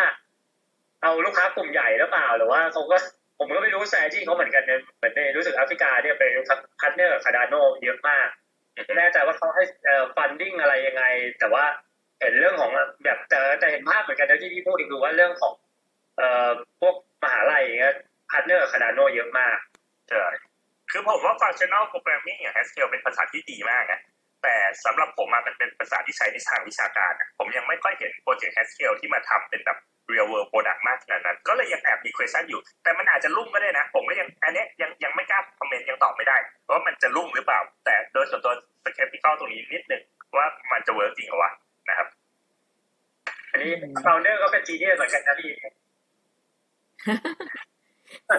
[1.03, 2.97] เอาลูกค้ากลุ่มใหญ่หรือเปล่าหรือว่าเขาก็
[3.39, 6.25] ผมก็ไม่รู้แซจี้เขาเหมือนกันเนี่ยเหมือนในรู้สึกแอฟริกาเนี่ยไป
[6.81, 8.29] partner กับ Cardano เยอะมาก
[8.87, 11.05] ไม่แน่ใจว่าเขาให้เอ่อ funding อะไรยังไง
[11.41, 11.65] แต่ว่า
[12.21, 12.71] เห็นเรื่องของ
[13.05, 15.53] แบบแต่แต่เห็นภาพเหมือนกันนะที่พี่พูดคือว่าเรื่องของ
[16.17, 16.51] เอ่อ
[16.81, 17.95] พวก มหาลัยอย่างเงี้ย
[18.31, 19.57] partner Cardano เยอะมาก
[20.09, 20.25] ใช่
[20.91, 24.01] คือผมว่า functional programming อย่าง Haskell เป็นภาษาที่ดีมากนะ
[24.43, 24.55] แต่
[24.85, 29.79] สำหรับผมอะมันเป็นภาษาที่ใช้ในทางวิชาการอะผมยังไม่ค่อยเห็นโปรเจกต์ Haskell ที่มาทำเป็นแบบ
[30.13, 36.37] real world product มากขนาดนั้น ก็เลยยังแอบมี question อยู่ แต่มันอาจจะรุ่งก็ได้นะ ผมก็ยังอันเนี้ยยังยังไม่กล้าคอมเมนต์ยังตอบไม่ได้
[36.71, 38.55] ว่ามันจะรุ่งหรือเปล่า แต่โดยส่วนตัว
[38.95, 40.03] skeptical ตรงนี้นิดนึง
[40.37, 41.51] ว่ามันจะ work จริงเหรอวะ
[41.89, 42.09] นะครับ
[43.51, 43.71] อันนี้
[44.05, 45.82] founder ก็เป็น genius เหมือนกันนะพี่ผมรอ
[48.29, 48.31] ส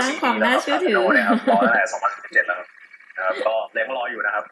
[0.00, 1.84] ร้างความน่าเชื่อถือเลยครับรอตั้งแต่
[2.44, 2.60] 2017แล้วค
[3.28, 4.44] รับก็ยังรออยู่นะครับ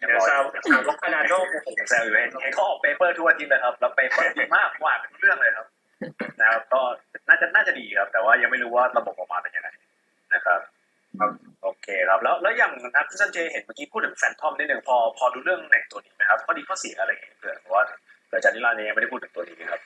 [0.00, 1.32] ยังเดี๋ยรวอซาวอยู่ซาวกนาโด
[1.66, 5.66] ผมแซวอยู่เห็นเห็นเขาออกเปเปอร์ทุกอาทิตย์เลยครับแล้วเปเปอร์ดีมากกว่าเป็นเรื่องเลยครับ
[6.40, 6.80] นะครับก็
[7.28, 9.68] น่าจะน่าจะดีครับ แต่ว่ายังไม่รู้ว่าระบบออกมาเป็นยังไง
[10.34, 10.60] นะครับ
[11.20, 11.30] ครับ
[11.62, 17.82] โอเคครับแล้วแล้วอย่างนะคุณซันเจเห็นเมื่อกี้พูดถึงแฟนทอมนิดนึงพอพอดูเรื่องในตัวนี้ไหมครับข้อดีข้อเสียอะไรอย่างเงี้ยเผื่อเพราะว่า
[18.26, 19.80] เผื่ออาจารย์นิรันดร์ยังไม่ได้พูดถึงตัวนี้ครับ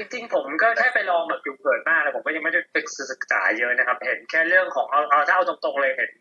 [0.00, 2.60] จริงๆผมก็แค่ไปลองแบบอยู่เผินมากเลยผมก็ยังไม่ได้
[3.10, 6.12] ศึกษาเยอะนะครับ เห็นแค่เรื่องของเอาเอาถ้าเอาตรงๆเลยเห็น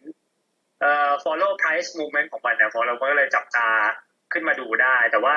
[0.81, 3.67] เอ่อ follow price movement ของมันเนี่ยเราก็เลยจับตา
[4.33, 5.35] ขึ้นมาดูได้ แต่ว่า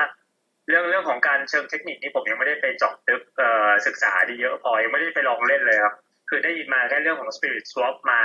[0.67, 5.95] เรื่องเรื่องของการเชิงเทคนิคนี่ผมยังไม่ได้ไปเจาะลึกเอ่อศึกษาดีเยอะพอยังไม่ได้ไปลองเล่นเลยครับ
[6.29, 8.21] คือได้ยินมาแค่เรื่องของ spirit swap มา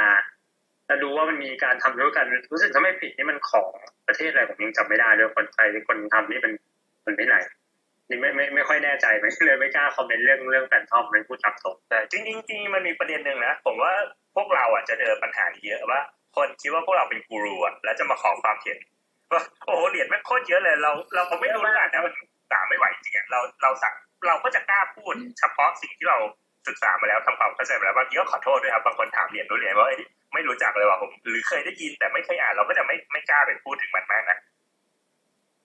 [0.87, 3.71] แล้วรู้ว่ามันมีการทำธุรกรรมรู้สึกถ้าไม่ผิดนี่มันของ
[4.07, 6.53] ประเทศอะไรผมยังจำไม่ได้เลยคนไทยคนทำนี่เป็น
[7.05, 7.37] คนที่ไหน
[8.09, 13.93] นี่ไม่ไม่ไม่ค่อยแน่ใจไม่เลยไม่กล้าคอมเมนต์เรื่องเรื่องแฟนทอมไม่พูดตามตรงแต่จริงๆจริงๆมันมีประเด็นหนึ่งนะผมว่า
[14.37, 16.01] พวกเราอะจะเจอปัญหานี้เยอะว่า
[16.37, 18.79] คนคิดว่าพวกเราเป็นกูรูอะแล้วจะมาขอความเห็น
[19.33, 22.13] ว่าโอ้โหเหรียญแม่งโคตรเยอะเลย เราเราไม่รู้อะแต่มัน
[22.53, 23.95] ตามไม่ไหวจริงๆเราเราสั่ง
[24.29, 26.19] เราก็จะกล้าพูดเฉพาะสิ่งที่เรา
[26.69, 30.01] ศึกษามาแล้วทำความเข้าใจมาแล้วบางทีก็ขอโทษด้วยครับบางคนถามเหรียญรู้เหรียญว่าเอ้ย
[30.35, 34.39] ไม่รู้จักเลยว่ะผม หรือเคยได้ยินแต่ไม่เคยอ่านเราก็จะไม่ไม่กล้าไปพูดถึงมันมากนะ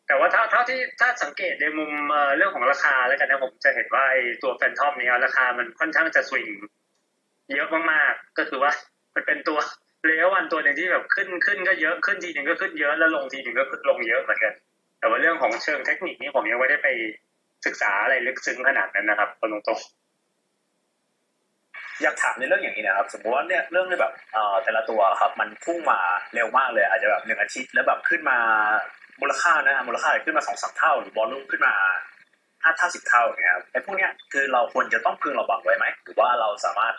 [0.08, 1.92] แต่ว่าถ้าเท่าที่ถ้าสังเกตในมุม
[2.38, 6.50] เรื่องของราคาแล้วกันนะผมจะเห็นว่าไอ้ตัวแฟนทอมเนี่ยราคามันค่อนข้างจะสวิง
[7.54, 8.72] เยอะมากๆ ก็คือว่า
[9.16, 9.60] มันเป็นตัว
[10.06, 14.54] เลเววันตัวหนึ่งที่แบบขึ้นขึ้นก็เยอะขึ้นทีหนึ่งก็ขึ้นเยอะแล้วลงทีหนึ่งก็ขึ้นลงเยอะเหมือนกัน
[15.00, 16.88] แต่ว่าเรื่องของเชิงเทคนิคนี้ผมยังไม่ได้ไป
[17.66, 20.04] ศึกษาอะไรลึกซึ้งขนาดนั้นนะครับตรงๆ
[22.02, 26.00] อยากถามในเรื่องอย่างนี้นะครับ สมมติว่าเนี่ยเรื่องที่แบบเอ่อแต่ละตัวครับ มันพุ่งมา
[26.34, 28.38] เร็วมากเลย อาจจะแบบหนึ่งอาทิตย์แล้วแบบขึ้นมา
[29.22, 31.74] มูลค่านะมูลค่าขึ้นมาสองสามเท่า หรือบอลลุ่มขึ้นมา
[32.64, 36.94] ห้าเท่าสิบเท่าอย่างเงี้ยไอ้พวกเนี้ยคือเราควรจะต้องพึงระวังไว้ไหมหรือว่าเราสามารถ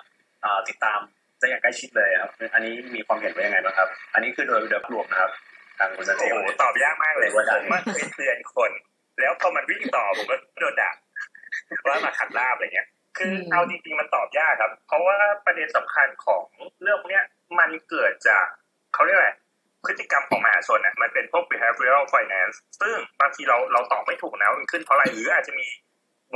[0.45, 0.99] อ่อติดตาม
[1.39, 5.31] ได้อย่างใกล้ชิดเลยครับอันนี้มีความเห็นว่ายังไงบ้างครับ อันนี้คือโดยโดยรวมนะครับ
[5.79, 8.71] ทางคุณสันเจโอ้โหตอบยากมากเลยผมมาเคยเตือนคน
[9.21, 10.91] แล้วพอมันวิ่งต่อผมก็โดนด่า
[11.87, 12.89] ว่ามาขัดลาบอะไรเงี้ย
[13.19, 16.43] คือเอาจริงๆมันตอบยากครับ เพราะว่าประเด็นสำคัญของ
[16.83, 17.25] เรื่องพวกเนี้ย
[17.59, 18.47] มันเกิดจาก
[18.95, 19.31] เขาเรียกอะไร
[19.87, 25.67] พฤติกรรมของมหาชนอะมันเป็นพวก behavioral finance ซึ่งบางทีเราเราตอบไม่ถูกนะว่ามันขึ้นเพราะอะไรหรืออาจจะมี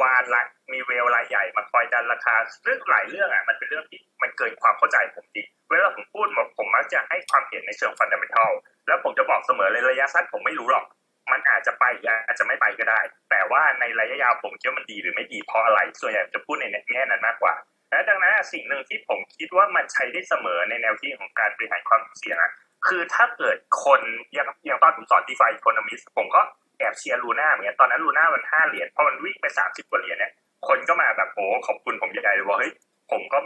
[0.01, 2.35] วานละมีเวลรายใหญ่มาคอยดันราคา
[2.65, 6.27] ซึ่องหลายเรื่องอะมันเป็นเรื่องที่มันเกินความเข้าใจผมจริงเวลาผมพูด
[6.59, 8.51] ผมมักจะให้ความเห็นในเชิง fundamental
[8.87, 10.85] แล้วผมจะบอกเสมอเลยระยะสั้นผมไม่รู้หรอก
[11.33, 11.85] มันอาจจะไป
[12.27, 17.55] อาจจะไม่ไปก็ได้ แต่ว่าในระยะยาวผมคิดว่ามันดีหรือไม่ดีเพราะอะไรส่วนใหญ่จะพูดในแง่นั้นมากกว่า
[17.91, 22.53] และดังนั้นสิ่งหนึ่งที่ผมคิดว่ามันใช้ได้เสมอในแนวที่ของการบริหารความเสี่ยงอะ
[22.87, 24.01] คือถ้าเกิดคน
[24.33, 26.41] อย่างอย่างตอนผมสอน DeFi Economist ผมก็
[26.79, 30.33] แอบเชียร์ Luna เหมือนกันตอนนั้น Luna มันห้าเหรียญพอมันวิ่งไปสามสิบกว่าเหรียญเนี่ย
[30.69, 32.73] คนก็มาแบบโอ้ขอบคุณผมใหญ่เลยว่าเฮ้ย
[33.11, 33.39] ผมก็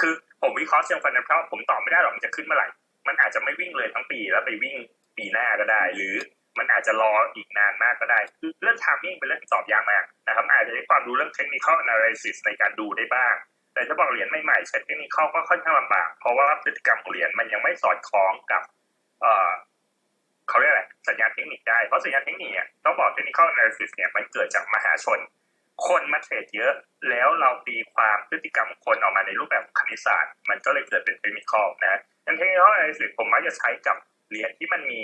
[0.00, 0.12] คือ
[0.42, 2.68] ผมวิเคราะห์เชิง fundamental ผมตอบไม่ได้หรอกมันจะขึ้นเมื่อไหร่
[3.08, 4.76] มันอาจจะไม่วิ่งเลยทั้งปีแล้วไปวิ่ง
[5.16, 6.14] ปีหน้าก็ได้ หรือ
[6.58, 13.34] มันอาจจะรออีกนานมากก็ได้ คือเรื่อง timing เป็นเรื่องตอบยากมากนะครับ อาจจะใช้ความรู้เรื่อง technical analysis ในการดูได้บ้าง
[13.74, 18.62] แต่ถ้าบอกเหรียญใหม่ๆใช้ technical ก็ค่อนข้างลำบาก เพราะว่าพฤติกรรมของเหรียญมันยังไม่สอดคล้องกับ
[20.48, 25.18] เขาเรียกอะไรสัญญาณเทคนิคได้เพราะสัญญาณเทคนิคเนี่ยต้องบอก technical analysis เนี่ยมันเกิดจากมหาชน
[25.86, 26.72] คนมาเทรดเยอะ
[27.08, 33.96] แล้วเราตีความพฤติกรรมคนออกมาในรูปแบบคณิตศาสตร์ มันก็เลยเกิดเป็นเทคนิคอลนะดังนั้นเทคนิคอลในสุดผมมักจะใช้กับ
[34.28, 35.02] เหรียญที่มันมี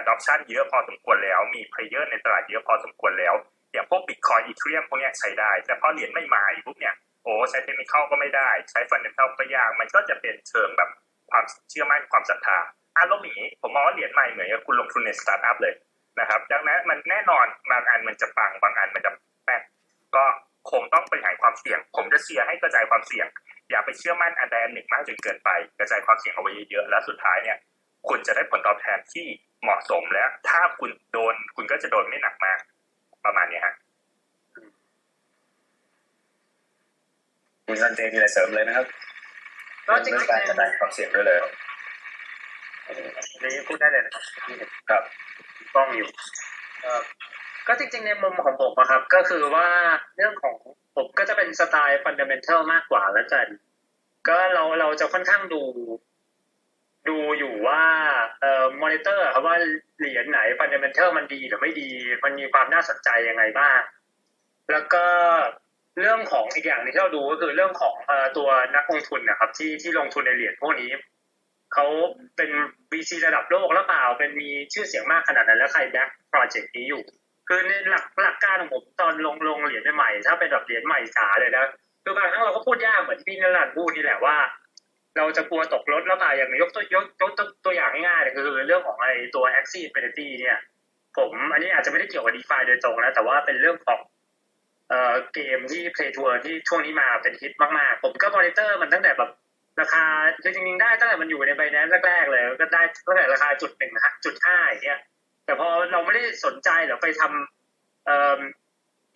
[0.00, 3.34] adoption เยอะพอสมควรแล้ว มี player ในตลาดเยอะพอสมควรแล้ว
[3.72, 10.90] อย่างพวก Bitcoin Ethereum พวกนี้ใช้ได้ แต่พอเหรียญใหม่มาอีกปุ๊บเนี่ย โอ้ใช้ technical ก็ไม่ได้ ใช้ fundamental ก็ยาก มันก็จะเป็นเชิงแบบ
[11.30, 12.58] ความเชื่อมั่นความศรัทธา
[12.98, 15.74] อารมณ์อย่างนี้ผมมองว่าเหรียญใหม่เหมือนกับคุณลงทุนในสตาร์ทอัพเลย
[16.20, 19.12] นะครับ ดังนั้นมันแน่นอนบางอันมันจะปังบางอันมันจะ
[19.44, 19.62] แป๊ก
[20.16, 20.24] ก็
[20.70, 23.26] คงต้องบริหารความเสี่ยง ผมจะเชียร์ให้กระจายความเสี่ยง
[23.70, 27.56] อย่าไปเชื่อมั่นอันใดอันหนึ่งมากจนเกินไป กระจายความเสี่ยงเอาไว้เยอะๆแล้วสุดท้ายเนี่ย
[28.08, 29.26] คุณจะได้ผลตอบแทนที่
[29.62, 32.58] เหมาะสมและถ้าคุณโดนคุณก็จะโดนไม่หนักมาก
[33.24, 33.74] ประมาณนี้ฮะ
[37.66, 38.86] คุณซันเจมีอะไรเสริมเลยนะครับ
[39.88, 41.65] ก็จริงเรื่องการกระจายความเสี่ยงด้วยเลยครับๆ
[42.88, 45.02] นี่พูดได้เลยนะครับที่เห็นครับ
[45.74, 46.08] กล้องอยู่
[47.68, 49.68] ก็จริงๆในมุมของผมอะครับ ก็คือว่า
[50.16, 50.54] เรื่องของ
[50.96, 53.46] ผมก็จะเป็นสไตล์ฟันเดเมนทัลมากกว่าแล้วกัน
[54.28, 55.62] ก็เราเราจะค่อนข้างดู
[57.08, 57.82] ดูอยู่ว่า
[58.40, 59.56] เอ่อมอนิเตอร์ครับว่า
[59.98, 61.90] เหรียญไหน fundamental มันดีหรือไม่ดี
[62.24, 63.80] มันมีความน่าสนใจยังไงบ้าง
[64.72, 65.04] แล้วก็
[66.00, 70.90] เรื่องของอีกอย่างนึงที่เราดูก็คือเรื่องของเอ่อตัวนักลงทุนนะครับ ที่ที่ลงทุนในเหรียญพวกนี้
[71.76, 71.88] เขา
[72.36, 72.50] เป็น
[72.92, 77.02] VC ระดับโลกหรือเปล่า เป็นมีชื่อเสียงมากขนาดนั้นแล้วใคร back โปรเจกต์นี้อยู่
[77.48, 81.64] คือในหลักหลักการของผมตอนลงลงเหรียญใหม่ถ้าเป็นแบบเหรียญใหม่ซะเลยนะ
[82.04, 84.36] คือบางครั้งเราก็พูดยากเหมือนพี่นิรันดร์พูดนี่แหละว่า
[85.16, 87.28] เราจะกลัวตกรถแล้วเปล่าอย่างยกตัวยกตัว
[87.64, 90.58] ตัวอย่างง่ายๆเลยคือเรื่องของไอ้ตัว Axie Infinity เนี่ย
[91.16, 94.00] ผมอันนี้อาจจะไม่ได้เกี่ยวกับ DeFi โดยตรงนะแต่ว่าเป็นเรื่องของ
[94.88, 99.30] เอ่อเกมที่ Play to Earn ที่ช่วงนี้มาเป็นฮิตมากๆ ผมก็มอนิเตอร์มันตั้งแต่แบบ
[99.80, 100.04] ราคา
[100.42, 105.00] คือจริงๆได้ตั้งแต่มันอยู่ในไบแนนแรกๆเลยก็ได้ตั้งแต่ราคาจุดหนึ่งนะจุดห้าอย่างเงี้ย
[105.44, 108.40] แต่พอเราไม่ได้สนใจหรือไปทำเอ่อ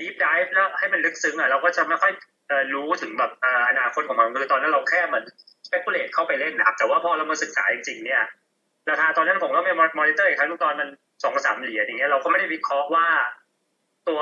[0.01, 2.13] deep dive แล้วให้มันลึกซึ้งอะเราก็จะไม่ค่อย
[2.49, 3.31] เอ่อรู้ถึงแบบ
[3.69, 5.25] อนาคตของมันคือตอนนั้นเราแค่เหมือน
[5.67, 8.23] speculate เข้าไปเล่นนะครับแต่ว่าพอเรามาศึกษาจริงๆเนี่ย
[8.91, 10.89] ราคาตอนนั้นผมก็ไปมอนิเตอร์อีกครั้งตอนมัน
[11.23, 13.07] สองสามเหรียญอย่างเงี้ยเราก็ไม่ได้วิเคราะห์ว่า
[14.09, 14.21] ตัว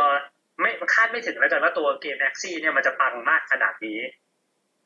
[0.61, 3.99] ไม่คาดไม่ถึงแล้วกันว่าตัวเกมแม็กซี่เนี่ยมันจะปังมากขนาดนี้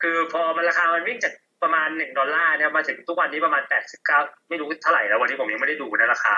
[0.01, 1.33] คือพอมันราคามันวิ่งจาก
[1.63, 6.37] ประมาณหนึ่งดอลลาร์เนี่ยมาถึงทุกวันนี้ประมาณแปดสิบเก้าไม่รู้เท่าไหร่แล้ววันนี้ผมยังไม่ได้ดูนะราคา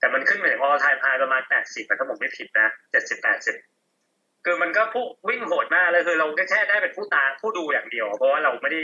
[0.00, 3.56] แต่มันขึ้นไปถึง all time high ประมาณแปดสิบถ้าผมไม่ผิดนะเจ็ดสิบแปดสิบ
[4.44, 8.82] คือมันก็พุ่งวิ่งโหดมากเลยคือเราแค่ได้เป็นผู้ตาผู้ดูอย่างเดียว เพราะว่าเราไม่ได้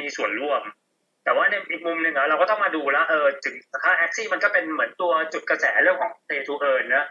[0.00, 0.62] มีส่วนร่วม
[1.24, 3.54] แต่ว่าในอีกมุมหนึ่งเราก็ต้องมาดูแล้วเออถึง
[3.84, 7.06] ถ้าแอคซี่มันก็เป็นเหมือนตัวจุดกระแสเรื่องของ pay to earn นะ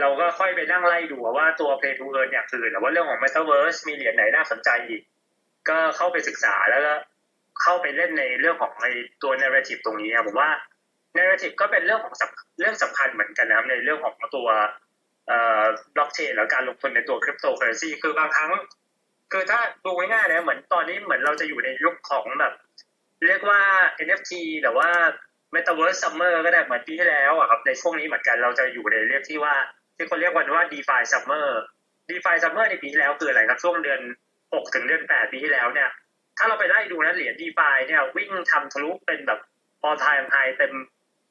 [0.00, 5.02] เราก็ค่อยไปนั่งไล่ดูว่าตัว pay to earn อย่างอื่นหรือว่าเรื่องของ metaverse มีเหรียญไหนน่าสนใจอีก
[5.68, 6.92] ก็เข้าไปศึกษาแล้วก็
[7.62, 8.88] เข้าไปเล่นในเรื่องของใน
[9.22, 10.50] ตัว narrative ตรงนี้ผมว่า
[11.16, 12.14] narrative ก็เป็นเรื่องของ
[12.60, 14.48] เรื่องสำคัญเหมือนกันนะครับในเรื่องของตัว
[15.28, 18.52] เอ่อ blockchain หรือการลงทุนในตัว cryptocurrency คือบางครั้ง
[19.32, 22.52] คือถ้าดูง่ายๆนะเหมือนตอนนี้เหมือนเราจะอยู่ในยุคของแบบ
[23.26, 23.60] เรียกว่า
[24.06, 24.32] NFT
[24.62, 24.88] แต่ว่า
[25.54, 29.54] Metaverse Summer ก็ได้เหมือนปีที่แล้วอะครับในช่วงนี้เหมือนกันเราจะอยู่ในเรียกที่ว่า
[29.96, 31.46] ที่คนเรียกกันว่า DeFi Summer
[32.08, 34.00] DeFi Summer ในปีที่แล้วคืออะไรครับช่วงเดือน
[34.38, 35.88] 6ถึงเดือน8ปีที่แล้วเนี่ย
[36.38, 39.40] ถ้าเราไปไล่ดูนะเหรียญ DeFi เนี่ย วิ่งทำทะลุเป็นแบบ
[39.86, 40.72] all time high เต็ม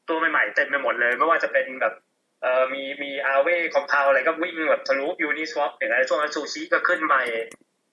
[0.10, 1.94] ตัวใหม่ๆเต็มไปหมดเลย ไม่ว่าจะเป็นแบบ
[2.42, 7.16] เอ่อมีมีอาเวคอมเพาวอะไรก็วิ่งแบบทะลุ Uniswap อย่างไรช่วงนั้นซูชิก็ขึ้นไป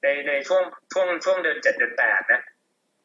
[0.03, 0.63] ในในช่วง
[0.93, 2.41] ช่วงช่วงเดือน7เดือน8นะ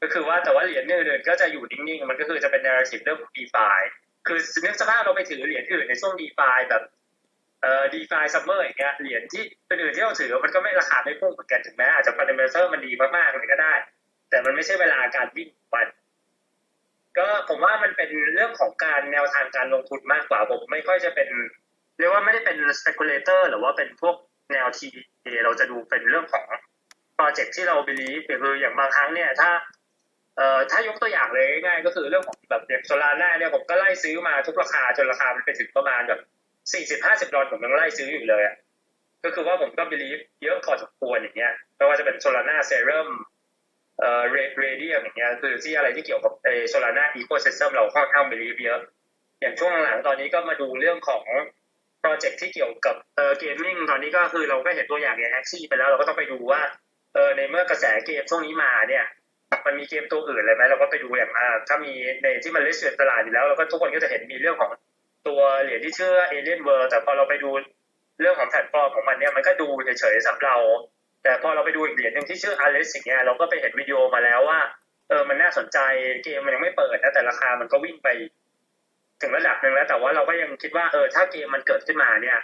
[0.02, 3.80] ก็คือว่าแต่ว่าเหรียญอื่นๆก็จะอยู่นิ่งๆ มันก็คือจะเป็น narrative เรื่องของ DeFi
[4.28, 6.84] คือนึกสภาพเราไปถือเหรียญอื่นในช่วง DeFi แบบ
[7.62, 13.74] เอ่อ DeFi Summer อย่างเงี้ยเหรียญที่อื่นที่เราถือมันก็ไม่ราคาไม่พุ่งเหมือนกันถึงแม้อาจจะ fundamental มันดีมากๆมันก็ได้
[14.30, 15.88] แต่มันไม่ใช่เวลาการวิ่งวัน
[17.18, 21.30] ก็ผมว่ามันเป็นเรื่องของการแนวทางการลงทุนมากกว่าผมไม่ค่อยจะเป็น
[21.98, 24.16] เรียกว่าไม่ได้เป็น speculator หรือว่าเป็นพวก
[24.54, 24.90] แนวที
[25.44, 26.46] เราจะดูเป็นเรื่องของ
[27.16, 29.52] โปรเจกต์ที่เรา believe คืออย่างบางครั้งเนี่ยถ้า
[30.38, 36.20] เอ่อถ้ายกตัวอย่างเลยง่ายก็คือเรื่องของแบบอย่างโซลาร่าเนี่ยผมก็ไล่ซื้อมาทุกราคาจนราคามันไปถึงประมาณแบบ
[36.74, 38.56] สี่สิบห้าสิบดอลผมยังไล่ซื้ออยู่เลยอะ
[39.24, 43.10] ก็คือว่าผมก็ believe เยอะพอสมควรอย่างเงี้ยไม่ว่าจะเป็นโซลาร่าเซรั่ม
[44.00, 48.80] เอ่อ Raydium อย่างเงี้ยคือที่อะไรที่เกี่ยวกับเอ Solana ecosystem เราค่อนข้าง believe เยอะ
[49.42, 51.24] อย่างช่วงหลังตอนนี้ก็มาดูเรื่องของ
[52.02, 56.62] โปรเจกต์ที่เกี่ยวกับเออ gaming ตอนนี้ก็คือเราก็เห็นตัวอย่างอย่าง Axie ไปแล้วเราก็ต้องไปดูว่า
[57.14, 59.06] เออในเมื่อกระแสเกมช่วงนี้มาเนี่ย
[59.66, 61.94] มันมีเกมตัวอื่นเลยไหมเราก็ไปดูอย่างอ่าถ้ามี
[62.24, 64.72] ในที่มันเลสเซียตลาดอยู่แล้วเราก็ทุกคนก็จะเห็นมีเรื่องของ
[65.28, 67.50] ตัวเหรียญที่ชื่อ Alien World แต่พอเราไปดู
[68.20, 70.56] เรื่องของแพลตฟอร์มของมันเนี่ยมันก็ดูเฉยๆสำหรับเรา
[71.24, 74.60] แต่พอเราไปดูอีกเหรียญหนึ่งที่ชื่อ a l e s อย่างเงี้ยเราก็ไปเห็นวิดีโอมาแล้วว่า
[75.10, 75.80] เออมันน่าสนใจ
[76.24, 78.08] เกมมันยังไม่เปิดนะแต่ราคามันก็วิ่งไป
[79.22, 82.38] ถึงระดับหนึ่งแล้ว แต่ว่าเราก็ยังคิดว่าเออถ้าเกมมันเกิดขึ้นมาเนี่ย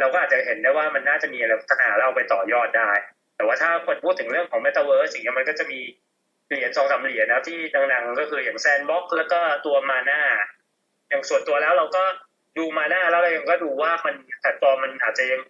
[0.00, 2.90] เราก็อาจจะเห็นได้ว่ามันน่าจะมีอะไรพัฒนาแล้วเอาไปต่อยอดได้
[3.36, 5.80] แต่ว่าถ้าคนพูดถึงเรื่องของ Metaverse สิ่งนี้มันก็จะมี
[6.48, 7.58] เหรียญสองสามเหรียญนะที่
[7.92, 10.20] ดังๆก็คืออย่างแซนบ็อกแล้วก็ตัวมาน่า
[11.08, 12.04] อย่างส่วนตัวแล้วเราก็
[12.58, 15.40] ดูมาน่าแล้วเรายังก็ดูว่ามันแพลตฟอร์มมันอาจจะยัง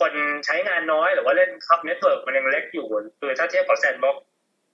[0.00, 0.12] คน
[0.46, 2.86] ใช้งานน้อยหรือว่าเล่นครับ network มันยังเล็กอยู่
[3.20, 4.16] คือถ้าเทียบกับ Sandbox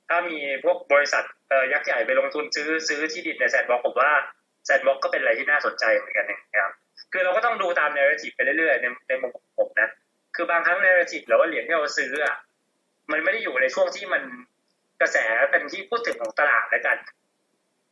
[0.08, 4.10] ถ้ามีพวกบริษัทเอ่อยักษ์ใหญ่ไปลงทุนซื้อซื้อที่ดินใน Sandbox ผมว่า
[4.64, 6.72] Sandbox ก็เป็นอะไรที่น่าสนใจเหมือนกันนะครับ
[7.12, 9.88] คือเราก็ต้องดูตาม narrative ไปเรื่อยๆในในมุมของผมนะ
[10.36, 12.36] คือบางครั้ง narrative หรือว่าเหรียญที่เราซื้ออะ
[13.12, 14.22] มันไม่ได้อยู่ในช่วงที่มัน
[15.00, 15.16] กระแส
[15.50, 16.98] เป็นที่พูดถึงของตลาดแล้วกัน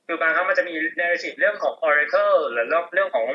[0.06, 3.26] คือบางครั้งมันจะมี narrative เรื่องของ Oracle หรือเรื่องของ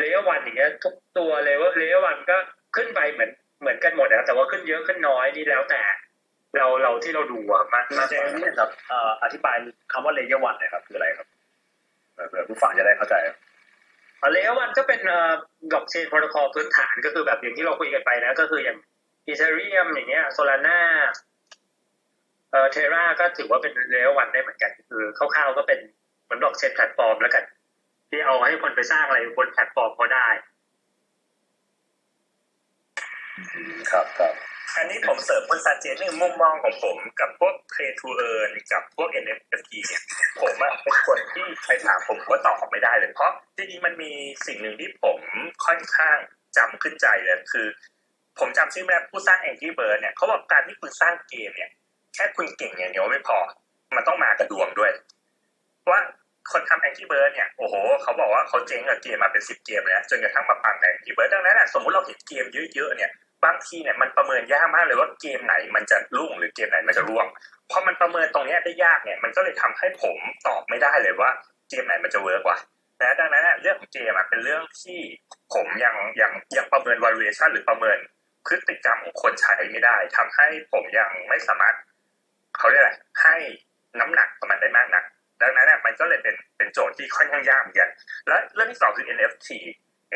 [0.00, 2.36] Layer 1อย่างเงี้ยทุกตัวเลยว่า Layer 1ก็
[2.76, 5.80] ขึ้นไปเหมือนเหมือนกันหมดนะแต่ว่าขึ้นเยอะขึ้นน้อยนี่แล้วแต่
[6.56, 9.56] เราเราที่เราดูอะมันมาเจนี่ครับเอ่ออธิบาย
[9.92, 11.26] คำว่า layer one หน่อยครับคืออะไรครับ
[12.14, 13.14] เผื่อผู้ฟังจะได้เข้าใจ
[14.32, 15.32] layer one ก็เป็นเอ่อ
[15.70, 18.78] blockchain protocol พื้นฐานก็คือแบบอย่างที่เราคุยกันไปนะ ก็คืออย่าง
[19.26, 20.80] Ethereum อย่างเงี้ย Solana
[22.50, 25.78] เอ่อ Terra ก็ถือว่าเป็น layer one ได้เหมือนกันคือคร่าวๆก็เป็น
[26.24, 27.44] เหมือน blockchain platform แล้วกัน
[28.10, 30.28] ที่เอาให้คนไปสร้างอะไรบนแพลตฟอร์มเขาได้
[33.90, 34.34] ครับครับ
[34.76, 40.02] อันนี้ผมเสริมคุณซาเจนในมุมมองของผมกับพวก Play to Earn กับพวก NFT เนี่ย
[40.40, 44.12] ผมอะเป็นคนที่ใครถามผมก็ตอบไม่ได้เลย เพราะจริงๆมันมี
[44.46, 45.18] สิ่งหนึ่งที่ผม
[45.66, 46.18] ค่อนข้าง
[46.56, 47.66] จำขึ้นใจเลยคือ
[48.38, 51.70] ผมจำชื่อแม่ผู้สร้าง Angry Bird เนี่ยเขาบอกการที่คุณสร้างเกมเนี่ย
[52.14, 53.38] แค่คุณเก่งอย่างเดียวไม่พอ
[53.96, 54.92] มันต้องมากระดวงด้วย
[55.90, 56.00] ว่า
[56.50, 63.10] คนทำ Angry Bird เนี่ยโอ้โหเขาบอกว่าเขาเจ๊งกับเกมมาเป็นสิบเกมแล้วจนกระทั่งมาปั่น Angry Bird ดังนั้นสมมติเราเห็นเกมเยอะๆเนี่ย
[63.44, 67.26] บางทีเนี่ยมันประเมินยากมากเลยว่าเกมไหนมันจะรุ่งหรือเกมไหนมันจะร่วง
[67.70, 70.16] พอมันประเมินตรงนี้ได้ยากเนี่ยมันก็เลยทำให้ผม
[70.46, 71.30] ตอบไม่ได้เลยว่า
[71.70, 72.58] เกมไหนมันจะเวิร์กว่า
[73.00, 75.00] นะดังนั้นเรื่องของเกมเป็นเรื่องที่
[75.54, 77.98] ผมยังยังยังประเมิน valuation หรือประเมิน
[78.46, 81.74] พฤติกรรมของคนใช้ไม่ได้ทำให้ผมยังไม่สามารถ
[82.58, 83.36] เขาเรียกอะไรให้
[84.00, 85.04] น้ำหนักกับมันได้มากนัก
[85.42, 87.90] ดังนั้นเนี่ยมันก็เลยเป็นเป็นโจทย์ที่ค่อนข้างยากเหมือนกัน
[88.28, 89.48] และเรื่องที่สองคือ NFT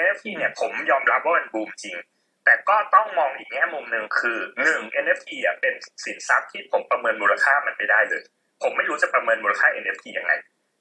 [0.03, 1.97] NFT เนี่ยผมยอมรับว่ามันบูมจริง
[2.45, 5.74] แต่ก็ต้องมองอีกแง่มุมหนึ่งคือหนึ่ง NFT อะเป็น
[6.05, 8.22] สินทรัพย์ที่ผมประเมินมูลค่ามันไม่ได้เลย
[8.62, 10.33] ผมไม่รู้จะประเมินมูลค่า NFT ยังไง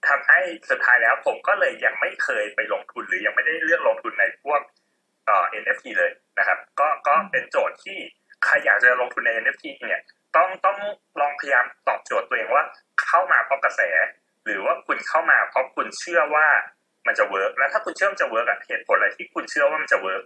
[0.08, 0.40] ทำให้
[0.70, 4.62] สุดท้ายแล้วผมก็เลยยังไม่เคยไปลงทุนหรือยังไม่ได้เลือกลงทุนในพวก
[5.26, 7.98] เอ่อ NFT เลยนะครับ ก็ก็เป็นโจทย์ที่
[8.46, 10.02] ใครอยากจะลงทุนใน NFT เนี่ย
[10.36, 10.78] ต้องต้อง
[11.22, 12.64] ลองพยายามตอบโจทย์ตัวเองว่า
[13.04, 13.82] เข้ามาเพราะกระแส
[14.46, 16.48] หรือว่าคุณเข้ามาเพราะคุณเชื่อว่า
[17.08, 20.24] มันจะ work แล้วถ้าคุณเชื่อมันจะ work อะเหตุผลอะไรที่คุณเชื่อว่ามันจะ work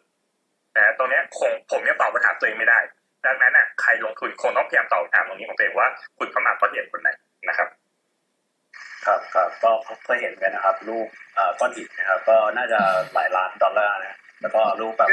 [0.76, 2.80] นะตรงนี้คงผมยังตอบปัญหาตัวเองไม่ได้
[3.26, 7.09] ดังนั้นอะใครลงทุนคงต้องพยายามตอบคำถามตรงนี้ของตัวเองว่า คุณเข้ามาเพราะเหตุผลไหน
[7.49, 7.70] นะครับ
[9.05, 9.72] ครับครับก็
[10.05, 11.07] เคยเห็นกันนะครับลูก
[11.59, 12.80] ก้อนหินนะครับ ก็น่าจะ
[13.13, 15.09] หลายล้านดอลลาร์นะ แล้วก็ลูกแบบ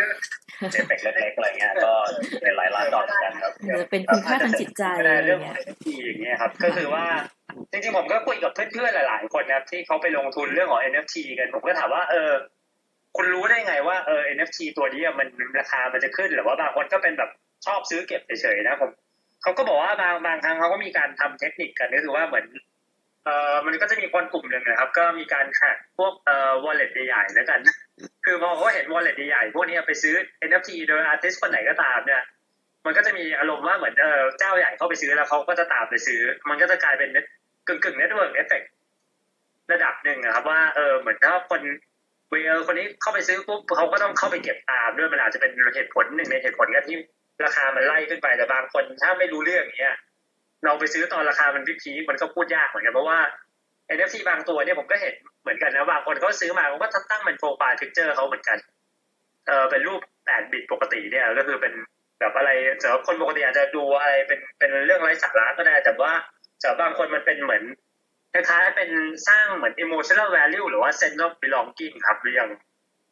[0.73, 1.93] เจเปกเล็กๆอะไรเงี้ยก็
[2.43, 7.05] เป็นหลายล้านดอลลาร์กันครับหรือเป็นคุณค่าทางจิตใจอะไรเรื่องเงี้ย NFT อย่างเงี้ยครับ ก็คือว่า
[7.71, 12.33] จริงๆผมก็คุยกับเพื่อนๆหลาย ๆ คนนะครับที่เขาไปลงทุนเรื่องของ NFT กันผมก็ถามว่าเออ
[13.17, 17.31] คุณรู้ได้ไงว่าเออ NFT ตัวนี้มันราคามันจะขึ้นหรือว่าบางคนก็เป็นแบบ
[17.67, 18.91] ชอบซื้อเก็บเฉยๆนะผม
[19.43, 22.47] เขาก็บอกว่าบางบางครั้งเขาก็มีการทำเทคนิคกันก็คือว่าเหมือน
[23.25, 27.61] เอ่อมันก็จะมีคนกลุ่มหนึ่งนะครับ ก็มีการ track พวกเอ่อ wallet ใหญ่ๆแล้วกัน
[28.25, 30.15] คือพอเขาเห็น wallet ใหญ่ๆพวกนี้ไปซื้อ
[30.49, 32.23] NFT โดย artist คนไหนก็ตามเนี่ย
[32.87, 37.11] มันก็จะมีอารมณ์ว่าเหมือนเออเจ้าใหญ่เข้าไปซื้อแล้วเขาก็จะตามไปซื้อ มันก็จะกลายเป็น
[37.67, 38.63] กึ่งกึ่ง network effect
[39.73, 41.61] ระดับหนึ่งนะครับว่าเออเหมือนถ้าคน
[42.29, 46.97] เออคนนี้เข้าไปซื้อปุ๊บเขาก็ต้องเข้าไปเก็บตามด้วยมันอาจจะเป็นเหตุผลหนึ่งในเหตุผลก็ที่
[47.45, 49.97] ราคามันไล่ขึ้นไปแต่บางคนถ้าไม่รู้เรื่องอย่างเงี้ย
[50.65, 53.19] เราไปซื้อตอนราคามัน peak มันก็พูดยากเหมือนกันเพราะว่า
[53.95, 58.59] NFT บางตัวเนี่ยผมก็เห็นเหมือนกันนะบางคนเขาซื้อมาเขาก็ตั้งเป็น profile picture เขาเหมือนกัน
[59.47, 61.73] เออเป็นรูป8 bit ปกติเนี่ยก็คือเป็น
[62.21, 62.51] แบบอะไร
[62.83, 66.13] สำหรับคนปกติอาจจะดูอะไรเป็นเป็นเรื่องไร้สาระก็ได้ แต่ว่า
[66.61, 67.63] สำหรับบางคนมันเป็นเหมือน
[68.33, 68.91] คล้ายๆเป็น
[69.29, 72.51] สร้างเหมือน emotional value หรือว่า sense of belonging ครับหรืออย่าง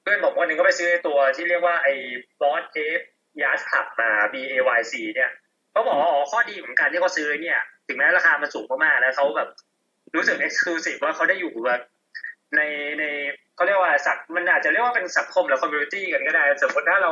[0.02, 1.94] เพื่อนผมคนหนึ่งก็ไปซื้อไอ้ตัวที่เรียกว่าไอ้
[2.40, 3.04] boss ape
[3.42, 5.30] yacht club มา B A Y C เนี่ย
[5.72, 9.48] เขาบอกว่าอ๋อข้อดีของการที่เขาซื้อเนี่ย ถึงแม้ราคามันสูงมากๆแล้วเขาแบบ
[10.14, 11.80] รู้สึก exclusive ว่าเขาได้อยู่แบบ
[12.56, 12.60] ใน
[12.98, 13.04] ใน
[13.54, 17.10] เขาเรียกว่าสักมันอาจจะเรียกว่าเป็นสังคมหรือ community กันก็ได้สมมติถ้าเรา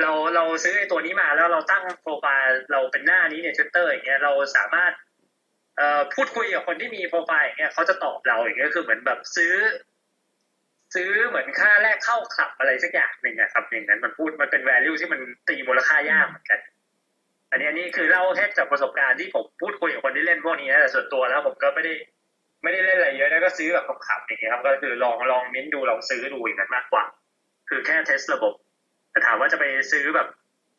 [0.00, 4.92] เราเราซื้อไอ้ตัวนี้มาแล้วเราตั้งโปรไฟล์เราเป็นหน้านี้ใน Twitter อย่างเงี้ยเราสามารถ
[5.76, 9.54] เอ่อพูดคุยกับคนที่มีโปรไฟล์อย่างเงี้ยเขาจะตอบเราอย่างเงี้ยคือเหมือนแบบซื้อ
[10.94, 16.60] ซื้อเหมือนค่าแรกเข้าคลับอะไรสักอย่างหนึ่งอะครับอย่างนั้นมันพูดมันเป็น value ที่มันตีมูลค่ายากเหมือนกัน
[17.50, 21.94] อันนี้อันนี้คือเล่าแค่จากประสบการณ์ที่ผมพูดคุยกับคนที่เล่นพวกนี้นะแต่ส่วนตัวแล้วผมก็ไม่ได้
[22.62, 27.04] ไม่ได้เล่นอะไรเยอะนะก็ซื้อแบบขำๆอย่างเงี้ยครับ ก็คือลองลองมิ้นดูลองซื้อดูอย่างนั้นมากกว่า
[27.68, 28.54] คือแค่เทสระบบ
[29.10, 30.28] แต่ถามว่าจะไปซื้อแบบ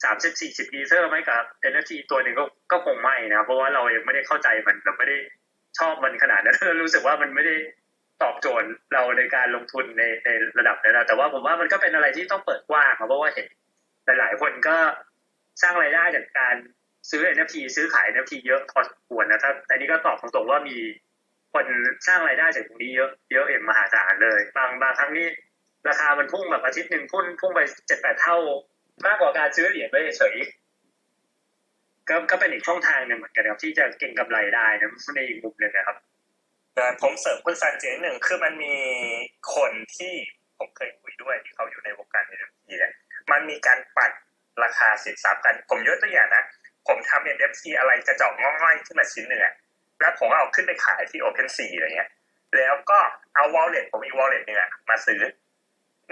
[0.04, 5.18] สามสิบสี่สิบอีเซอร์ไหมกับ NFT ตัวหนึ่งก็ก็คงไม่นะเพราะว่าเรายังไม่ได้เข้าใจมันเราไม่ได้
[5.80, 7.56] ชอบมันขนาดนั้นรู้สึกว่ามันไม่ได้
[8.22, 13.48] ตอบโจทย์เราในการลงทุนในในระดับนั้นนะแต่ว่าผมว่ามันก็เป็นอะไรที่ต้องเปิดกว้างครับเพราะว่าเห็น
[14.20, 14.78] หลาย ๆ คนก็
[15.62, 16.56] สร้างรายได้จากการ
[17.10, 20.78] ซื้อ NFT ซื้อขาย NFT เยอะพอสมควรนะครับอันนี้ก็ตอบตรงๆว่ามี
[21.54, 21.66] คน
[22.08, 25.28] สร้างรายได้จากตรงนี้เยอะเยอะเอ็มมหาศาลเลย บางบางครั้งนี่
[25.90, 28.38] ราคามันพุ่งแบบอาทิตย์หนึ่งพุ่งพุ่งไปเจ็ดแปดเท่า
[29.06, 30.36] มากกว่าการซื้อเหรียญไว้เฉย
[32.10, 35.98] ก็ก็เป็นอีกช่องทางหนึ่งเหมือนกันครับที่จะเก็งกำไรได้นะในอีกมุมหนึ่งนะครับ
[36.76, 38.76] แต่ผมเสริมคุณซันเจนหนึ่งคือมันมี
[39.56, 40.14] คนที่
[40.58, 42.94] ผมเคยคุยด้วยที่เขาอยู่ในวงการ NFT เนี่ย
[43.32, 44.12] มันมีการปัด
[44.64, 46.44] ราคาสินทรัพย์กัน ผมยกตัวอย่างนะ
[46.88, 49.54] ผมทำ NFT อะไรกระจอกง่อยๆขึ้นมาชิ้นหนึ่งอะ
[50.02, 52.10] แล้วผมเอาขึ้นไปขายที่ OpenSea อะไรเงี้ย
[52.56, 53.00] แล้วก็
[53.36, 55.22] เอา wallet ผมมี wallet หนึ่งอะมาซื้อ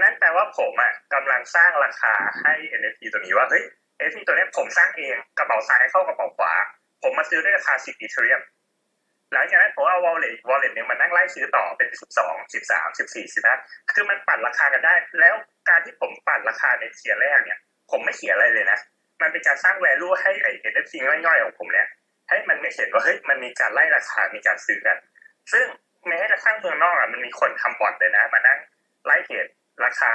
[0.02, 3.64] นั่นแปลว่าผมอะกำลังสร้างราคาให้ NFT ตัวนี้ว่าเฮ้ย
[4.00, 6.54] NFT ตัวนี้ผมสร้างเองกระเป๋าซ้ายเข้ากระเป๋าขวา
[7.04, 8.42] ผมมาซื้อด้วยราคา 10 Ethereum
[9.34, 15.36] หลังจากนั้นผมเอา wallet wallet หนึ่งมานั่งไล่ซื้อต่อเป็น 12 13 14 15คือมันปั่นราคากันได้ แล้ว
[15.70, 17.60] การที่ผมปั่นราคาในเทียร์แรกเนี่ย
[17.92, 18.80] ผมไม่เขียอะไรเลยนะ
[19.22, 21.88] มันเป็นการสร้าง value ให้ไอ้ NFT ง่อยๆของผมเนี่ย
[22.30, 24.98] ให้มันไม่เห็นว่าเฮ้ยมันมีการไล่ราคา มีการซื้อกัน
[25.52, 25.66] ซึ่ง
[26.08, 28.60] แม้กระทั่งเมืองนอกอะมันมีคนทำบอทเลยนะมานั่ง
[29.06, 29.48] ไล่เทรด
[29.84, 30.12] ราคา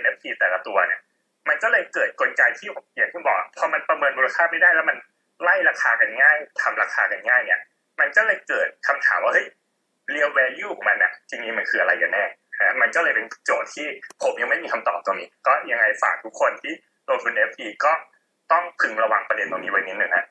[0.00, 1.00] NFT แต่ละตัวเนี่ย
[1.48, 4.96] มันก็เลยเกิดกลไกที่อย่างที่บอกพอมันประเมินมูลค่าไม่ได้แล้วมัน
[5.42, 7.60] ไล่ราคากันง่ายทำราคากันง่ายเนี่ย
[8.00, 9.46] มันก็เลยเกิดคำถามว่าเฮ้ย
[10.14, 12.24] real value ของมันอะจริงๆมันคืออะไรกันแน่
[12.60, 13.86] ฮะมันก็เลยเป็นโจทย์ที่
[14.22, 16.74] ผมยังไม่มีคำตอบตรงนี้ ก็ยังไงฝากทุกคนที่
[17.08, 17.92] ลงทุน NFT ก็
[18.52, 20.26] ต้องพึงระวังประเด็นตรงนี้ไว้นิดหนึ่งฮะ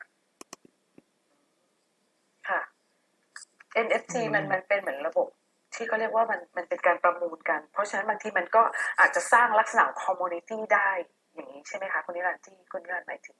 [3.86, 5.28] NFT มันมันเป็นเหมือนระบบ
[5.76, 8.64] ที่เขาเรียกว่ามันมันเป็นการประมูลกัน เพราะฉะนั้นบางทีมันก็
[9.00, 10.90] อาจจะสร้างลักษณะ community ได้
[11.34, 13.38] อย่างนี้ใช่ไหมคะคุณนิรันดร์ที่คุณนิรันดร์หมายถึง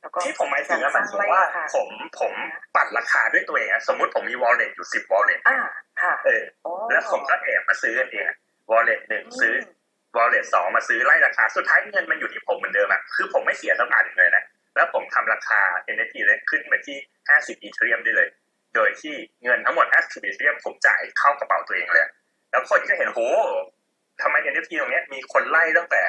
[0.00, 1.44] แล้วก็ที่ผมหมายถึงอะหมายถึงว่า
[1.74, 1.88] ผม
[2.20, 2.32] ผม
[2.76, 5.58] ปั่นราคาด้วยตัวเองอะสมมุติผมมี wallet อยู่สิบ wallet อ่า
[6.02, 8.36] ค่ะเออโอ้แล้วผมก็แอบมาซื้อกันเองอะ
[8.70, 9.52] wallet หนึ่งซื้อ
[10.16, 14.44] wallet สองมาซื้อไล่ราคาสุดท้ายเงินมันอยู่ที่ผมเหมือนเดิมอะคือผมไม่เสียสักบาทเลยนะ
[14.76, 15.60] แล้วผมทำราคา
[15.94, 16.96] NFT เลยขึ้นไปที่
[17.28, 18.28] 50อีเทเรียมได้เลย
[18.74, 19.14] โดยที่
[19.44, 22.08] เงินทั้งหมด50อีเทเรียมผมจ่ายเข้ากระเป๋าตัวเองเลย
[22.50, 23.20] แล้วคนก็เห็นโห
[24.22, 26.02] ทำไม NFT ตรงเนี้ยมีคนไล่ตั้งแต่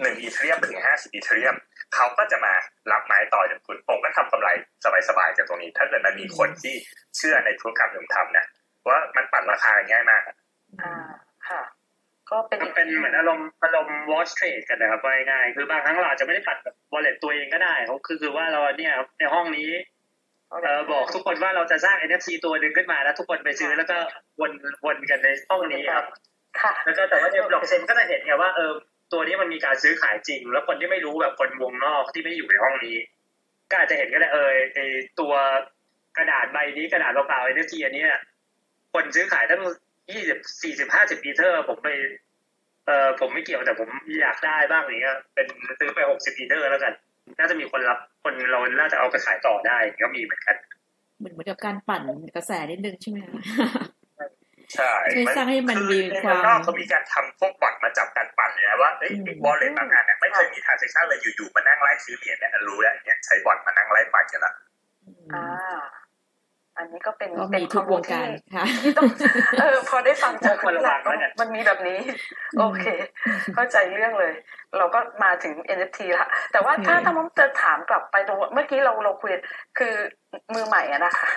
[0.00, 1.56] หนึ่งอีเทเรียมถึง50อีเทเรียม
[1.94, 2.54] เขาก็จะมา
[2.92, 4.48] รับไม้ต่อจากคุณผมก็ทำกำไร
[5.08, 6.74] สบายๆจากตรงนี้ ถ้าเกิดมันมีคนที่
[7.16, 8.46] เชื่อในธุรกรรมที่ผมทำนะ
[8.88, 10.22] ว่ามันปั่นราคาง่ายมาก
[10.82, 10.94] อ่า
[11.48, 11.62] ค่ะ
[12.30, 19.70] ก็เป็นมันเป็นเหมือนอารมณ์อารมณ์ watch trade กันนะครับว่าง่ายๆคือบางครั้งเราอาจจะไม่ได้ปัดแบบ wallet ตัวเองก็ได้เขาคือคือว่าเราเนี่ยในห้องนี้
[20.50, 23.96] เออบอกทุกคนว่าเราจะสร้าง NFT ตัวหนึ่งขึ้นมาแล้วทุกคนไปซื้อแล้วก็
[24.40, 24.52] วน
[24.84, 26.04] วนกันในห้องนี้ครับ
[26.60, 28.72] ค่ะ แล้วก็แต่ว่าในบล็อกเชนก็จะเห็นไงว่าเออ
[29.12, 32.96] ตัวนี้มันมีการซื้อขายจริง แล้วคนที่ไม่รู้แบบคนวงนอกที่ไม่ได้อยู่ในห้องนี้
[33.70, 34.80] ก็อาจจะเห็นก็ได้เออไอ
[35.20, 35.32] ตัว
[36.16, 38.10] กระดาษใบนี้กระดาษเปล่าๆ NFT อันเนี้ย
[38.94, 39.62] คนซื้อขายตั้ง
[40.10, 41.88] ยี่สิบสี่สิบห้าสิบปีเทอร์ ผมไป
[42.86, 43.88] เออผมไม่เกี่ยวแต่ผม
[44.20, 45.46] อยากได้บ้างอย่างเงี้ยเป็น
[45.78, 46.92] ซื้อไปหกสิบปีเทอร์แล้วกัน
[47.38, 50.56] น่าจะมีคนรับคนเราน่าจะเอาไปขายต่อได้ก็มีเหมือนกัน
[51.18, 52.02] เหมือนเหมือนกับการปั่น
[52.36, 53.40] กระแสนิดนึงใช่ไหมคะ
[54.74, 64.52] ใช่ช่วยสร้างให้มันมีในความเมืองนอกเขามีการทำพวก bot มาจับการปั่นเลยนะว่าเอ้ยอืม wallet บางอันเนี่ยไม่เคยมี transaction เลยอยู่ๆมานั่งไล่ซื้อเหรียญเนี่ยรู้แล้วเนี่ยใช้ bot มานั่งไล่ปั่นกันละ
[65.34, 65.44] อ่า
[66.78, 69.10] อันนี้ก็เป็นก็เป็นมีนทุกวงการที่ค่ะที่ต้อง
[69.60, 71.98] เออพอได้ฟังจากคนละวงแล้วเนี่ยมันมีแบบนี้
[72.58, 72.84] โอเค
[73.54, 74.32] เข้าใจเรื่องเลย
[74.78, 79.30] เราก็มาถึง NFT ละแต่ว่าถ้าอืมถ้าผมจะถามกลับไปตรงเมื่อกี้เราเราคุย
[79.78, 79.94] คือ
[80.54, 81.28] มือใหม่อะนะคะ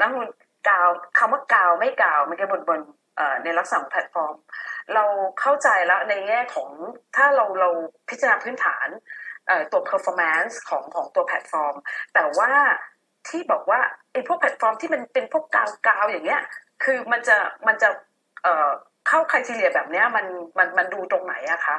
[0.00, 0.28] นักลงทุน
[0.68, 2.80] กาวคำว่ากาวไม่กาวมันจะบนบน
[3.16, 4.34] เอ่อในลักษณะของแพลตฟอร์ม
[4.94, 5.04] เรา
[5.40, 6.70] เข้าใจแล้วในแง่ของ
[7.16, 7.70] ถ้าเราเรา
[8.08, 8.88] พิจารณาพื้นฐาน
[9.46, 11.74] เอ่อตัว performance ของของตัวแพลตฟอร์ม
[12.14, 12.50] แต่ว่า
[13.28, 13.80] ที่บอกว่า
[14.12, 16.40] ไอ้พวกแพลตฟอร์มที่มันเป็นพวกกาวกาวอย่างเงี้ย
[16.84, 17.36] คือมันจะ
[17.66, 17.88] มันจะ
[18.42, 18.68] เอ่อ
[19.08, 20.26] เข้าค r i ทีเรียแบบเนี้ยมัน
[20.58, 21.76] มันมันดูตรงไหนอะคะ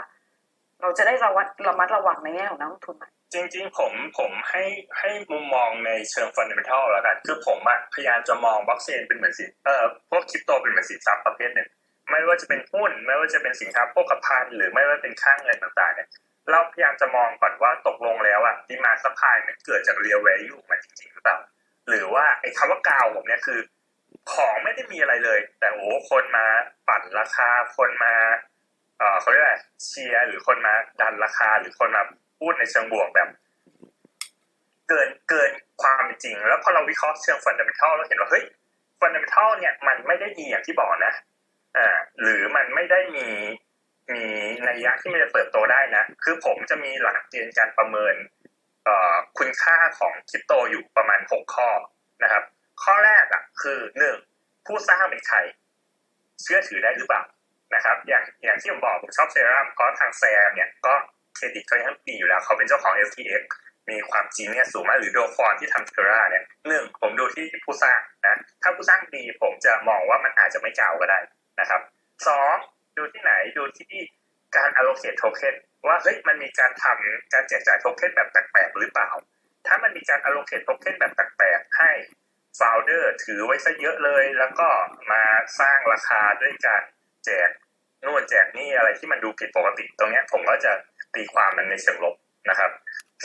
[0.82, 4.64] เราจะได้ระวัดระมัดระวังในแง่ของนักลงทุนไหมจริงๆ ผมผมให้
[4.99, 11.69] ให้มุมมองในเชิง fundamental แล้วกัน คือผมอะพยายามจะมองบล็อกเชนเป็นเหมือนสินเอ่อพวกคริปโตเป็นเหมือนสินทรัพย์ประเภทหนึ่ง
[12.11, 16.10] ไม่ว่าจะเป็นหุ้น ไม่ว่าจะเป็นสินค้าโภคภัณฑ์หรือไม่ว่าเป็นค่าเงินต่างๆเนี่ย
[16.52, 21.38] เราพยายามจะมองก่อนว่าตกลงแล้วอะ demand supply มันเกิดจากเรียลแวลูมันจริงๆหรือเปล่า
[21.90, 23.60] หรือว่าไอ้คำว่ากาวผมเนี่ยคือ
[24.34, 26.45] ของไม่ได้มีอะไรเลย แต่โอ้คนมา
[26.88, 28.14] ปั่นราคาคนมา
[28.98, 29.56] เออเขาเรียกอะไร
[29.86, 32.03] เชียร์หรือคนมาดันราคา หรือคนมา
[32.40, 33.30] พูดในเชิงบวกแบบ
[34.90, 35.52] เกินเกิน
[35.82, 38.44] ความจริง แล้วพอเราวิเคราะห์เชิง fundamental เราเห็นว่าเฮ้ย
[38.99, 41.14] fundamental เนี่ยมันไม่ได้ดีอย่างที่บอกนะ
[41.78, 41.88] อ่า
[42.22, 43.28] หรือมันไม่ได้มี
[44.16, 44.26] มี
[44.68, 48.16] นัยยะที่มันจะเติบโตได้นะ คือผมจะมีหลักเกณฑ์การประเมิน
[49.38, 51.70] คุณค่าของคริปโตอยู่ประมาณหกข้อ
[52.24, 52.44] นะครับ
[52.84, 54.16] ข้อแรกอะคือหนึ่ง
[54.66, 55.38] ผู้สร้างเป็นใคร
[56.42, 57.24] เชื่อถือได้หรือเปล่า
[57.76, 60.94] นะครับ อย่างอย่างที่ผมบอกผมชอบเซรั่มเพราะทางแซมเนี่ยก็
[61.36, 63.44] เครดิตเขายังดีอยู่แล้ว เขาเป็นเจ้าของ FTX
[63.90, 71.20] มีความจริงเนี่ยสูงมากหรือโดฟอนที่ทำเทราเนี่ยหนึ่งผมดูที่ผู้สร้างนะถ้าผู้สร้างดีผมจะมองว่ามันอาจจะไม่เก่าก็ได้
[71.60, 71.82] นะครับ
[72.28, 72.56] สอง
[72.98, 73.99] ดูที่ไหนดูที่
[74.56, 75.56] การ allocate token
[75.88, 79.10] ว่าเฮ้ยมันมีการทำการแจกจ่ายโทเค็นแบบแปลกๆหรือเปล่า
[79.68, 81.91] ถ้ามันมีการ allocate token แบบแปลกๆให้
[82.60, 84.68] founder ถือไว้ซะเยอะเลย แล้วก็
[85.11, 85.24] มา
[85.60, 86.82] สร้างราคาด้วยการ
[87.26, 87.49] แจก
[88.03, 90.72] นู่นแจกนี่อะไรที่มันดูผิดปกติ ตรงเนี้ยผมก็จะ
[91.15, 92.15] ตีความมันในเชิงลบ
[92.49, 92.72] นะครับ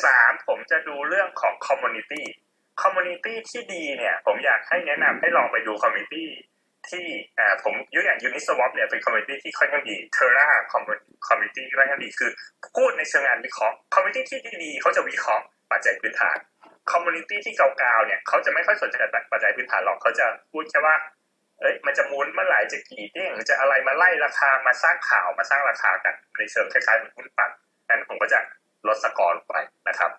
[0.04, 6.28] สามผมจะดูเรื่องของ community community ที่ดีเนี่ย ผมอยากให้แนะนำให้ลองไปดู community
[6.90, 7.06] ที่
[7.38, 12.30] อ่าผมยกอย่าง Uniswap เนี่ยเป็น community ที่ค่อนข้างดี Terra community ค่อนข้างดีคือ
[12.76, 16.38] พูดในเชิงงานวิเคราะห์ community ที่ดีเขาจะวิเคราะห์ปัจจัยพื้นฐาน
[16.92, 18.96] community ที่กาวๆเนี่ยเขาจะไม่ค่อยสนใจ
[19.32, 20.96] ปัจจัยพื้นฐานหรอกเขาจะพูดแค่ว่า
[21.60, 27.50] เอ้ยมันจะ moon เมื่อไหร่จะกี่เด้งจะอะไรมาไล่ราคามาสร้างข่าวมาสร้างราคากันในเชิงคล้ายๆเหมือนหุ้นปั่น
[27.88, 28.40] นั้นผมก็จะ
[28.88, 29.56] ลดสกอร์ลงไป
[29.88, 30.10] นะครับ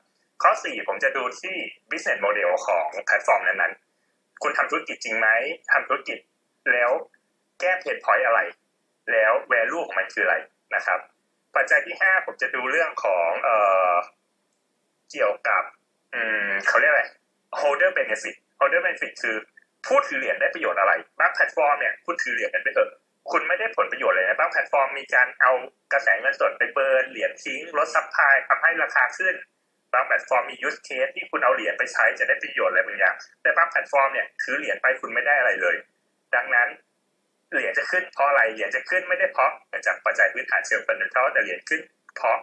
[0.44, 1.56] ข้อสี่ผมจะดูที่
[1.90, 5.27] business model ของแพลตฟอร์มนั้นๆคุณทำธุรกิจจริงไหม
[5.72, 6.18] ทำธุรกิจ
[6.72, 6.91] แล้ว
[7.60, 8.40] แก้ pain point อะไร
[9.11, 10.35] แล้ว value ของมันคืออะไร
[10.76, 10.99] นะครับ
[11.56, 13.57] ปัจจัยที่ห้าผมจะดูเรื่องของเอ่
[13.91, 13.94] อ
[15.11, 15.64] เกี่ยวกับ
[16.14, 17.06] อืมเขาเรียกอะไร
[17.60, 19.35] holder benefit holder benefit คือ
[19.85, 22.90] ผู้ถือเหรียญได้ประโยชน์อะไรบางแพลตฟอร์มเนี่ยคุณถือเหรียญกันไปเถอะ
[23.31, 25.52] คุณไม่ได้ผลประโยชน์เลยนะบางแพลตฟอร์มมีการเอา
[25.94, 29.35] กระแสเงินสดไป burn เหรียญทิ้งลด supply ทำให้ราคาขึ้น
[29.94, 35.76] บางแพลตฟอร์มมี use case ที่คุณเอาเหรียญไปใช้จะได้ประโยชน์อะไรบางอย่างแต่บางแพลตฟอร์มเนี่ยถือเหรียญไปคุณไม่ได้อะไรเลย
[36.35, 36.69] ดังนั้น
[37.51, 39.51] เหรียญจะขึ้นเพราะอะไรเหรียญจะขึ้นไม่ได้เพราะ
[39.88, 41.81] จากปัจจัยพื้นฐานเชิง fundamental แต่เหรียญขึ้น
[42.18, 42.38] เพราะ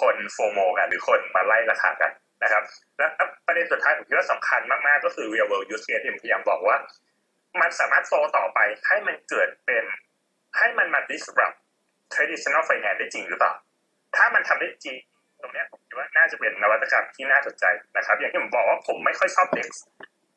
[0.00, 2.12] คน FOMO กันหรือคนมาไล่ราคากัน
[2.42, 2.62] นะครับ
[2.98, 3.06] และ
[3.46, 6.76] ประเด็นสุดท้ายผมคิดว่าสำคัญมาก ๆ ก็คือ real world use case ที่ผมพยายามบอกว่า
[7.60, 9.84] มันสามารถโตต่อไปให้มันเกิดเป็น
[10.58, 11.56] ให้มันมา disrupt
[12.14, 13.52] traditional finance ได้จริงหรือเปล่า
[14.16, 14.96] ถ้ามันทำได้จริง
[15.40, 17.64] ตรงนี้ผมคิดว่าน่าจะเป็นนวัตกรรมที่น่าสนใจ
[17.96, 19.68] นะครับ อย่างที่ผมบอกว่าผมไม่ค่อยชอบ DEX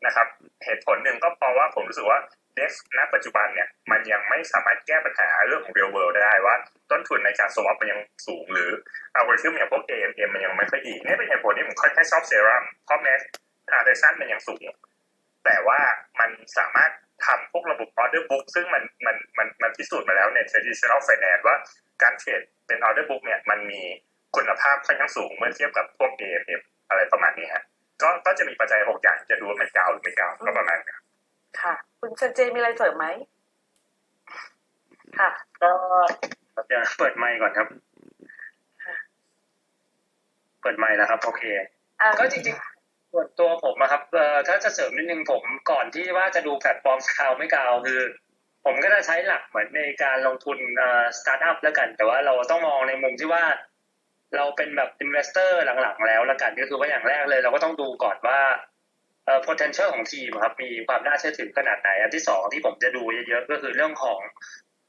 [0.05, 0.27] นะครับ
[0.65, 2.19] เหตุผลหนึ่งก็เพราะว่าผมรู้สึกว่า
[2.57, 6.55] DEX ณปัจจุบันเนี่ยมันยังไม่สามารถแก้ปัญหาเรื่องของ real world ได้ว่า
[6.91, 8.69] ต้นทุนในการ swap มันยังสูง หรือ
[9.13, 13.13] เอัลกอริทึมอย่างพวก AMM มันยังไม่ค่อยดีนี่เป็นเหตุผลที่ผมค่อนข้างชอบเซรั่มเพราะแม้
[13.69, 14.63] ทาร์เดชันมันยังสูง
[15.45, 15.79] แต่ว่า
[16.19, 16.91] มันสามารถ
[17.25, 21.55] ทำพวกระบบ order book ซึ่งมันมันมันมันพิสูจน์มาแล้วใน traditional finance ว่า
[22.03, 23.81] การเทรดเป็น order book เนี่ยมันมี
[24.35, 27.63] คุณภาพค่อนข้างสูงเมื่อเทียบกับพวก AMM อะไรประมาณนี้ฮะ
[28.01, 30.95] ก็ก็จะมีปัจจัยหกอย่างจะดูว่ามันกาวหรือไม่กาวก็ประมาณนี้
[31.59, 33.05] ค่ะ คุณเซนเจมีอะไรเสริมไหม
[35.19, 35.29] ค่ะ
[35.61, 35.71] ก็
[36.67, 37.67] เดี๋ยวเปิดไมค์ก่อนครับ
[40.61, 41.43] เปิดไมค์แล้วครับ โอเค
[42.01, 48.01] อ่าก็จริงๆส่วนตัวผมอะครับเอ่อถ้าจะเสริมนิดนึงผมก่อนที่ว่าจะดูแพลตฟอร์มกาวไม่กาวคือ
[48.65, 53.43] ผมก็จะใช้หลักเหมือนในการลงทุนเอ่อสตาร์ทอัพแล้วกัน แต่ว่าเราต้องมองในมุมที่ว่า
[54.35, 58.70] เราเป็นแบบ investor หลังๆ แล้วแล้วกันก็คือว่าอย่างแรกเลย เราก็ต้องดูก่อนว่าเอ่อ
[59.47, 64.19] potential ของทีมครับมีความน่าเชื่อถือขนาดไหน อันที่สองที่ผมจะดูเยอะๆก็คือเรื่องของ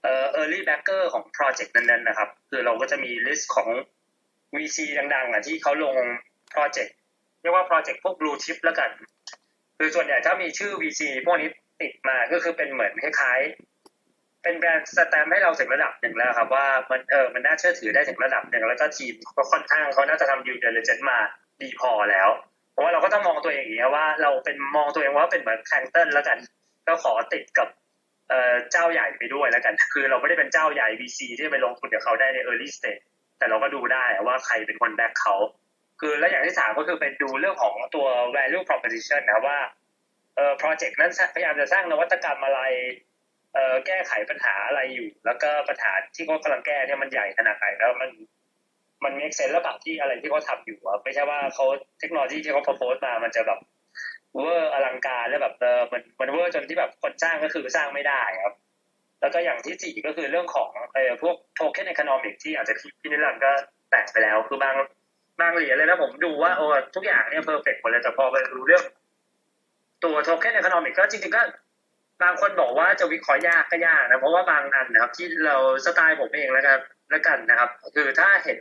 [0.02, 3.68] เอ่อ early backer ของ project นั้นๆนะครับ คือเราก็จะมี list ของ
[4.56, 4.78] VC
[5.14, 5.96] ดังๆอะที่เขาลง
[6.54, 6.92] project
[7.40, 8.90] เรียกว่า project พวก blue chip แล้วกัน
[9.78, 11.48] คือส่วนใหญ่ถ้ามีชื่อ VC พวกนี้
[11.80, 21.18] ติดมาก็คือเป็นเหมือนคล้ายๆ เป็นแบรนด์สแตมให้เราถึงระดับหนึ่งแล้วครับ ว่ามันเออมันน่าเชื่อถือได้ถึงระดับหนึ่งแล้วก็ทีมก็ค่อนข้างเขาน่าจะทำ due diligence มา
[21.60, 22.28] ดีพอแล้ว
[22.72, 26.38] เพราะว่าเราก็ต้องมองตัวเองอย่างนี้ว่าเราเป็นมองตัวเองว่าเป็นเหมือนแพลงก์ต้นแล้วกัน
[26.88, 27.68] ก็ขอติดกับ
[28.28, 33.02] เอ่อเจ้าใหญ่ไปด้วยแล้วกัน คือเราไม่ได้เป็นเจ้าใหญ่ VC ที่ไปลงทุนกับเขาได้ใน early stage
[33.38, 35.36] แต่เราก็ดูได้ว่าใครเป็นคน back เขา
[36.00, 39.58] คือแล้วอย่างที่สามก็คือเป็นดูเรื่องของตัว value proposition นะว่า
[40.36, 42.60] เอ่อ project นั้นพยายามจะสร้างนวัตกรรมอะไร
[43.54, 48.10] เอ่อแก้ไขปัญหาอะไรอยู่ แล้วก็ปัญหาที่เขากำลังแก้เนี่ยมันใหญ่ขนาดไหนแล้วมัน
[49.04, 51.64] มัน make sense แล้วแบบที่อะไรที่เขาทำอยู่อะไม่ใช่ว่าเขา
[52.00, 53.58] เทคโนโลยีที่เขา propose มามันจะแบบ
[54.34, 58.54] เวอร์อลังการแล้วแบบเออมันมันเวอร์จนที่แบบคนสร้างก็คือสร้างไม่ได้ครับ
[59.20, 63.50] แล้วก็อย่างที่สี่ก็คือเรื่องของเอ่อพวกโทเค็น e อ o น o มิกที่อาจจะพี่นิรันดร์ก็
[63.90, 64.74] แตะไปแล้ว คือบาง
[65.40, 68.84] บางเหรียญเลยนะผมดูว่าโอ้ทุกอย่างเนี่ย perfect หมดเลยแต่พอไปดูเรื่อง
[70.04, 71.42] ตัวโทเค็น e อ o น o มิกก็จริงๆก็
[72.22, 76.78] บางคนบอกว่าจะวิเคราะห์ยากก็ยากนะเพราะว่าบางอันนะครับ ที่เราสไตล์ผมเองแล้วกัน
[77.10, 78.58] แล้วกันนะครับ คือถ้าเห็น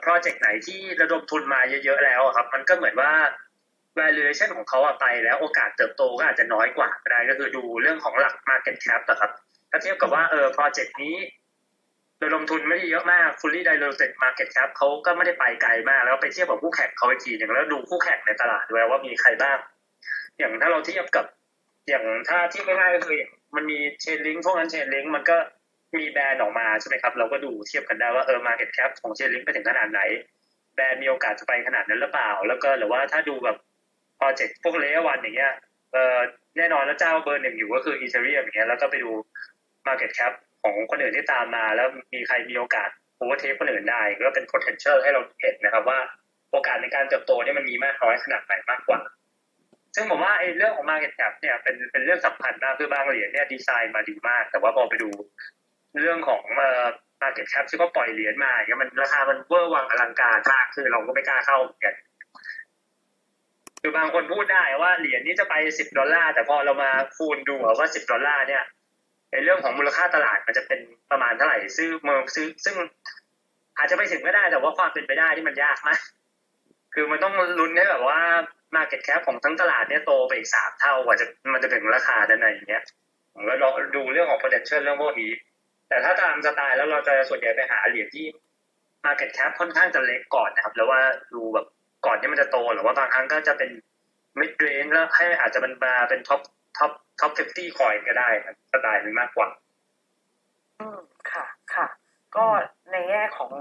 [0.00, 3.12] โปรเจกต์ไหนที่ระดมทุนมาเยอะๆแล้วครับ มันก็เหมือนว่า
[3.98, 9.30] valuation ของเขาอะไปแล้วโอกาสเติบโตก็อาจจะน้อยกว่าก็ได้ก็คือดูเรื่องของหลัก market cap อะครับ
[9.70, 11.16] ถ้าเทียบกับว่าเออโปรเจกต์นี้
[12.22, 19.58] ระดมทุนไม่ได้เยอะมาก fully diluted market cap เขาก็ไม่ได้ไปไกลมาก แล้วไปเทียบกับคู่แข่งเขาอีกทีหนึ่งแล้วดูคู่แข่งในตลาดด้วยว่ามีใครบ้าง
[20.38, 21.26] อย่างถ้าเราเทียบกับ
[21.88, 23.18] อย่างถ้าเทียบง่ายๆก็คือ
[23.56, 25.36] มันมี Chainlink พวกนั้น Chainlink มันก็
[25.98, 30.00] มี Band ออกมาใช่ไหมครับ เราก็ดูเทียบกันได้ว่าเออ market cap ของ Chainlink ไปถึงขนาดไหน
[30.74, 33.56] Band มีโอกาสจะไปขนาดนั้นหรือเปล่า แล้วก็หรือว่าถ้าดูแบบ
[34.16, 35.52] โปรเจกต์พวก layer one อย่างเงี้ย
[35.92, 36.16] เออ
[36.56, 39.10] แน่นอนแล้วเจ้าเบอร์หนึ่งอยู่ก็คือ Ethereum อย่างเงี้ยแล้วก็ไปดู
[39.86, 40.32] market cap
[40.62, 45.98] ของคนอื่นที่ตามมา แล้วมีใครมีโอกาส overtake คนอื่นได้ ก็เป็น potential ให้เราเห็นนะครับว่า
[46.50, 49.00] โอกาสในการเติบโตนี่มันมีมากน้อยขนาดไหนมากกว่า
[49.94, 55.10] ซึ่งผมว่าไอ้เรื่องของ market cap เนี่ยเป็นเป็นเรื่องสำคัญมากคือบางเหรียญเนี่ยดีไซน์มาดีมาก แต่ว่าพอไปดู
[56.00, 56.84] เรื่องของเอ่อ
[57.22, 61.94] market cap ที่เขาปล่อยเหรียญมาเนี่ยมันราคามันเวอร์วังอลังการมากคือเราก็ไม่กล้าเข้าเหมือนกัน
[63.80, 68.62] คือบางคนพูดได้ว่าเหรียญนี้จะไปสิบดอลลาร์แต่พอเรามาคูณดูว่าสิบดอลลาร์เนี่ย
[69.32, 72.76] ในเรื่องของมูลค่าตลาดมันจะเป็นประมาณเท่าไหร่ซื้อเมืองซื้อ ซึ่ง
[73.78, 76.00] อาจจะไปถึงก็ได้แต่ว่าความเป็นไปได้ที่มันยากมาก
[76.94, 78.18] คือมันต้องลุ้นให้แบบว่า
[78.76, 82.84] market cap ของทั้งตลาดเนี่ยโตไปอีกสามเท่ากว่าจะมันจะถึงราคาด้านในอย่างเงี้ย
[83.34, 85.32] ผมก็ลองดูเรื่องของ potential เรื่องพวกนี้
[85.92, 88.26] แต่ถ้าตามสไตล์แล้วเราจะส่วนใหญ่ไปหาเหรียญที่
[89.04, 91.00] market cap ค่อนข้างจะเล็กก่อนนะครับ แล้วว่า
[91.34, 91.66] ดูแบบ
[92.06, 93.70] ก่อนที่มันจะโตหรือว่าบางครั้งก็จะเป็น
[94.38, 96.40] mid range แล้วให้อาจจะเป็นบาเป็น top
[96.78, 99.48] top top 50 coin ก็ได้ครับสไตล์นี้มากกว่า
[100.80, 100.98] อืม
[101.32, 101.44] ค่ะ
[101.74, 101.86] ค่ะ
[102.36, 102.44] ก็
[102.92, 103.52] ในแง่ของ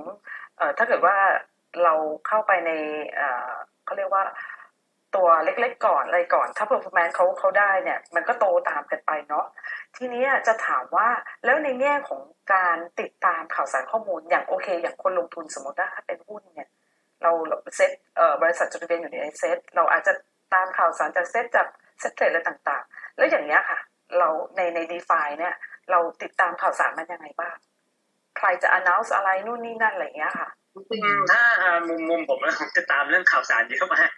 [0.57, 1.17] เอ่อถ้าเกิดว่า
[1.83, 1.93] เรา
[2.27, 2.71] เข้าไปใน
[3.15, 3.51] เอ่อ
[3.85, 4.23] เขาเรียกว่า
[5.15, 9.11] ตัวเล็กๆก่อนอะไรก่อน ถ้า performance เขาเขาได้เนี่ย มันก็โตตามกันไป
[10.03, 11.09] ทีนี้จะถามว่า
[11.45, 12.21] แล้วในแง่ของ
[12.53, 16.69] การติดตามข่าวสารข้อมูลอย่างโอเค อย่างคนลงทุนสมมติว่าถ้าเป็นหุ้นเนี่ย
[17.23, 17.31] เรา
[17.75, 20.13] เซ็ตเอ่อบริษัทจดทะเบียนอยู่ในเซ็ตเราอาจจะ
[20.53, 21.67] ตามข่าวสารจากเซ็ตจาก
[21.99, 23.79] เซ็ตเทรดอะไรต่างๆ แล้วอย่างเนี้ยค่ะ
[24.17, 25.55] เราในใน DeFi เนี่ย
[25.91, 27.55] เราติดตามข่าวสารมันยังไงบ้าง
[28.41, 30.49] ใครจะ announce อะไรนู่นนี่นั่นอะไรเงี้ยค่ะ
[31.31, 31.43] ถ้า
[31.89, 34.09] มุมมุมผมนะผมจะตามเรื่องข่าวสารเยอะมาก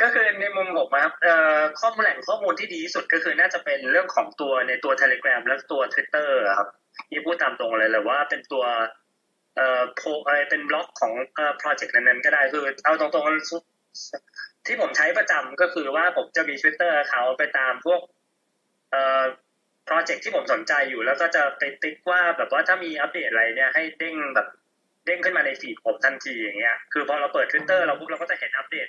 [0.00, 6.28] ก็คือในมุมผมนะครับเอ่อข้อมูลแหล่งข้อมูลที่ดีที่สุดก็คือน่าจะเป็นเรื่องของตัวในตัว Telegram และตัว Twitter
[6.58, 6.68] ครับ
[7.10, 8.64] ที่พูดตามตรงเลยเลยว่าเป็นตัว
[9.56, 18.00] เอ่อโพอะไรเป็นบล็อกของเอ่อ project นั้นๆก็ได้คือเอาตรงๆที่ผมใช้ประจำก็คือว่าผมจะมี Twitter เขาไปตามพวก
[18.90, 19.24] เอ่อ
[19.86, 24.48] โปรเจกต์ที่ผมสนใจอยู่แล้วก็จะไปติ๊กว่าแบบว่าถ้ามีอัปเดตอะไรเนี่ยให้เด้งแบบ
[25.06, 28.88] เด้งขึ้นมาในฟีดผมทันทีอย่างเงี้ย คือพอเราเปิด Twitter เราปุ๊บเราก็จะเห็นอัปเดต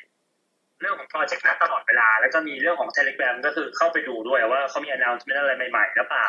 [0.82, 6.28] เรื่องของโปรเจกต์นั้นตลอดเวลา แล้วก็มีเรื่องของ Telegram ก็คือเข้าไปดูด้วยว่าเขามี announcement อะไรใหม่ๆหรือเปล่า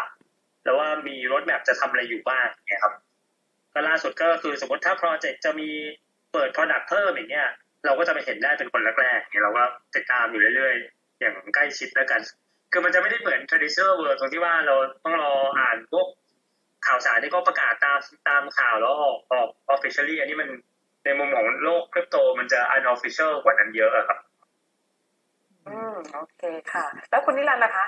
[0.65, 2.95] แล้วว่ามีรถแมพจะทำอะไรอยู่บ้างเนี่ยครับ
[3.73, 5.69] ก็ล่าสุดก็คือสมมติถ้าโปรเจกต์จะมี
[6.33, 7.49] เปิด product เพิ่มอย่างเงี้ย
[7.87, 9.65] เราก็จะไปเห็นได้เป็นคนแรกๆเนี่ยเราก็
[9.95, 12.21] ติดตามอยู่เรื่อยๆ อย่างใกล้ชิดแล้วกัน
[12.77, 14.75] คือมันจะไม่ได้เหมือน traditional world ตรงที่ว่าเรา
[15.05, 16.07] ต้องรออ่านพวก
[16.87, 17.99] ข่าวสารที่เขาประกาศตาม
[18.29, 20.49] ตามข่าวแล้วออกออก officially อันนี้มัน
[21.05, 24.19] ในมุมของโลกคริปโตมันจะ unofficial กว่านั้นเยอะอะครับ
[25.67, 26.43] อืมโอเค
[26.73, 27.87] ค่ะ แล้วคุณนิรันดร์ล่ะคะ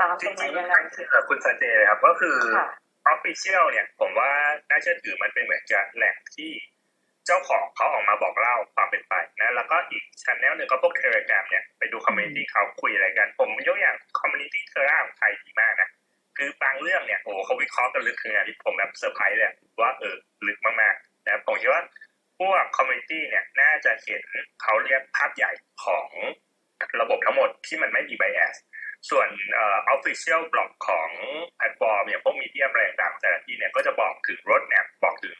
[0.00, 2.66] ตามตจรงไหนริงยังๆไงนั่นคือแบบคุณซันเจเลยครับ ก็คือค่ะ
[3.12, 4.30] official เนี่ย ผมว่า
[4.70, 15.88] น่าเชื่อถือมันเป็นเหมือนกับแหล่งที่เจ้าของเขาออกมาบอกเล่าความเป็นไปนะแล้วก็อีกชั้นแนวหนึ่งก็พวกเทเลกรมเนี่ยไปดูคอมมูนิตี้เขาคุยอะไรกัน ผมยกอย่างคอมมูนิตี้เทอร่าของไทยดีมากนะ
[16.36, 20.16] คือบางเรื่องเนี่ยโอ้โหเขาวิเคราะห์กันลึกคืออันที่ผมแบบเซอร์ไพรส์เลยว่าเออ
[20.46, 21.82] ลึกมากๆนะครับผมคิดว่า
[22.38, 24.22] พวกคอมมูนิตี้เนี่ยน่าจะเห็น
[24.62, 25.50] เขาเรียกภาพใหญ่
[25.84, 26.08] ของ
[27.00, 28.56] ระบบทั้งหมดที่มันไม่มี bias
[29.10, 31.10] ส่วนเอ่อ official บล็อกของ
[31.56, 35.34] แพลตฟอร์มอย่างพวก Medium แบรนด์ต่างแต่ละที่เนี่ยก็จะบอกถึงรถเนี่ยบอกถึง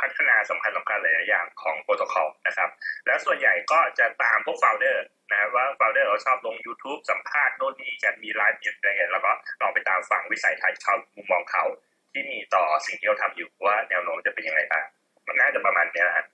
[0.00, 2.70] พัฒนาสำคัญสำคัญหลายอย่างของโปรโตคอลนะครับ
[3.06, 4.96] แล้วส่วนใหญ่ก็จะตามพวก founder
[5.30, 9.30] นะว่า founder เขาชอบลง YouTube สัมภาษณ์โน่นนี่กันมีไลฟ์มีอะไรเงี้ยแล้วก็
[9.60, 11.64] ลองไปตามฟังวิสัยทัศน์เขามุมมองเขา
[12.12, 14.84] ที่มีต่อสิ่งที่เขาทำอยู่ว่าแนวโน้มจะเป็นยังไงบ้าง
[15.26, 16.26] มันน่าจะประมาณนี้ยนะฮะ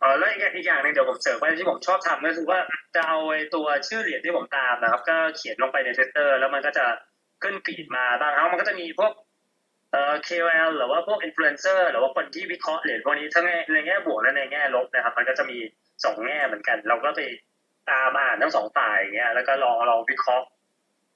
[0.00, 2.58] เออแล้วอีกอย่างหนึงเดี๋ยวผมเสริมไปที่ผมชอบทำก็คือว่า
[2.94, 6.86] จะเอาไอ้ตัวชื่อเหรียญที่ผมตามนะครับ ก็เขียนลงไปใน Twitter แล้วมันก็จะ
[7.42, 9.12] ขึ้นฟีดมาบางครั้งมันก็จะมีพวก
[9.92, 13.44] เอ่อ KOL หรือว่าพวกอินฟลูเอนเซอร์หรือว่าคนที่วิเคราะห์เหรียญพวกนี้ทั้ง
[13.74, 15.58] ในแง่บวกและในแง่ลบนะครับ มันก็จะมี
[16.04, 17.20] สองแง่เหมือนกัน เราก็ไป
[17.90, 20.46] ตามอ่านทั้งสองฝ่ายอย่างเงี้ยแล้วก็ลองลองวิเคราะห์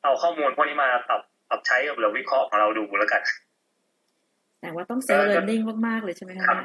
[0.02, 3.22] เอาข้อมูลพวกนี้มาปรับปรับใช้กับเราวิเคราะห์ของเราดูแล้วกัน
[4.60, 6.59] แต่ว่าต้องเซลล์เรียนนิ่งมากๆเลยใช่ไหมคะครับ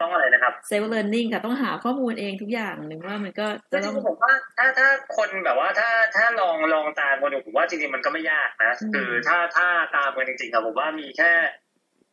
[0.00, 9.66] ต้องอะไรนะครับเซลล์ learning ค่ะต้องหาข้อมูลเองทุกอย่างหนึ่งว่ามันก็จจะริต้องงๆผมว่าถ้าถ้าคนแบบว่าถ้าถ้าลองลองตามกันดูผมว่าจริงๆมันก็ไม่ยากนะอืมคือถ้าถ้า
[9.96, 11.32] ตามกันจริงๆอะผมว่ามีแค่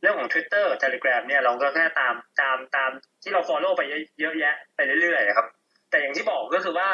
[0.01, 2.91] เรื่องของ Twitter กับ Telegram เนี่ยเราก็แค่ตามตามตาม
[3.23, 3.81] ที่เรา follow ไป
[4.19, 5.47] เยอะแยะไปเรื่อยๆครับ
[5.89, 6.89] แต่อย่างที่บอกก็คือว่า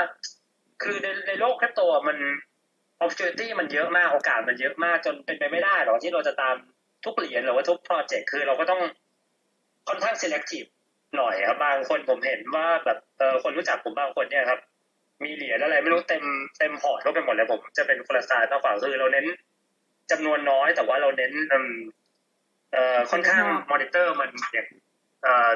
[0.84, 2.18] คือในในโลกคริปโตอะมัน
[3.04, 6.56] opportunity มันเยอะมากโอกาสมันเยอะมากจนเป็นไปไม่ได้หรอกที่เราจะตาม
[7.06, 8.82] ทุกเหรียญหรือว่าทุก project คือเราก็ต้อง
[9.88, 10.68] ค่อนข้าง selective
[11.18, 14.60] หน่อยครับบางคนผมเห็นว่าแบบเออคนรู้จักผมบางคนเนี่ยครับ
[15.24, 16.24] มีเหรียญอะไรไม่รู้เต็ม
[16.60, 19.26] เต็มพอร์ตก็ไปหมดเลยผมจะเป็นคนละสไตล์มากกว่าคือเราเน้น
[20.12, 21.72] จำนวนน้อยแต่ว่าเราเน้นอืม
[22.74, 24.68] เอ่อค่อนข้างมอนิเตอร์มันอย่าง
[25.24, 25.52] เอ่อ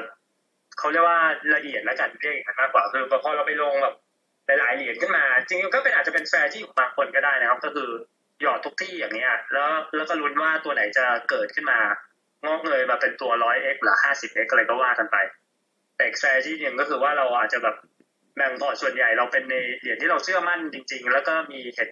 [0.78, 1.20] เขาเรียกว่า
[1.54, 3.94] ละเอียดและกันเรียกอย่างนั้นมากกว่าคือพอเราไปลงแบบ
[4.46, 7.90] หลายๆเหรียญขึ้นมา จริงๆก็เป็นอาจจะเป็น strategy ของบางคนก็ได้นะครับ ก็คือ
[8.42, 11.78] หยอดทุกที่อย่างเงี้ย แล้วแล้วก็ลุ้นว่าตัวไหนจะเกิดขึ้นมา
[12.46, 15.16] งอกเงยมาเป็นตัวร้อย X หรือห้าสิบ X อะไรก็ว่ากันไป
[15.98, 17.76] แต่อีก strategy หนึ่งก็คือว่าเราอาจจะแบบ
[18.36, 21.90] แบ่งพอร์ตส่วนใหญ่เราเป็นในเหรียญที่เราเชื่อมั่นจริง ๆ แล้วก็มีเห็น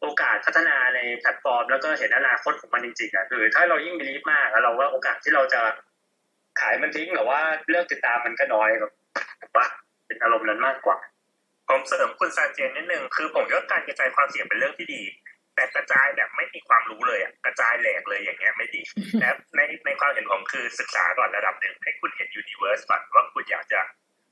[0.00, 5.60] โอกาสพัฒนาในแพลตฟอร์ม แล้วก็เห็นอนาคตของมันจริงๆอะคือถ้าเรายิ่ง believe มากแล้วเราว่าโอกาสที่เราจะ
[6.60, 8.90] ขายมันทิ้งหรือว่าเลือกติดตามมันก็น้อยครับ
[9.56, 9.66] ว่า
[10.06, 10.98] เป็นอารมณ์นั้นมากกว่า
[11.68, 15.02] ผมเสริมคุณซานเจนนิดนึงคือผมว่าการกระจายความเสี่ยงเป็นเรื่องที่ดี
[15.54, 18.82] แต่กระจายแบบไม่มีความรู้เลยอะกระจายแหลกเลยอย่างเงี้ยไม่ดี
[19.20, 23.80] และในในความเห็นผมคือศึกษาก่อนระดับหนึ่งให้คุณเห็นยูนิเวอร์สก่อนว่าคุณอยากจะ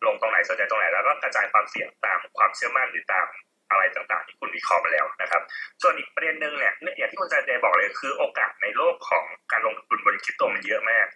[0.06, 3.26] ลงตรงไหนสนใจตรงไหนแล้วก็กระจายความเสี่ยงตามความเชื่อมั่นหรือตาม
[3.70, 5.42] อะไรต่างๆ ที่คุณวิเคราะห์มาแล้วนะครับ
[5.82, 11.06] ส่วนอีกประเด็นหนึ่งเนี่ยอย่างที่คุณซานเจบอกเลยคือโอกาสในโลกของการลงทุนบนคริปโตมันเยอะมาก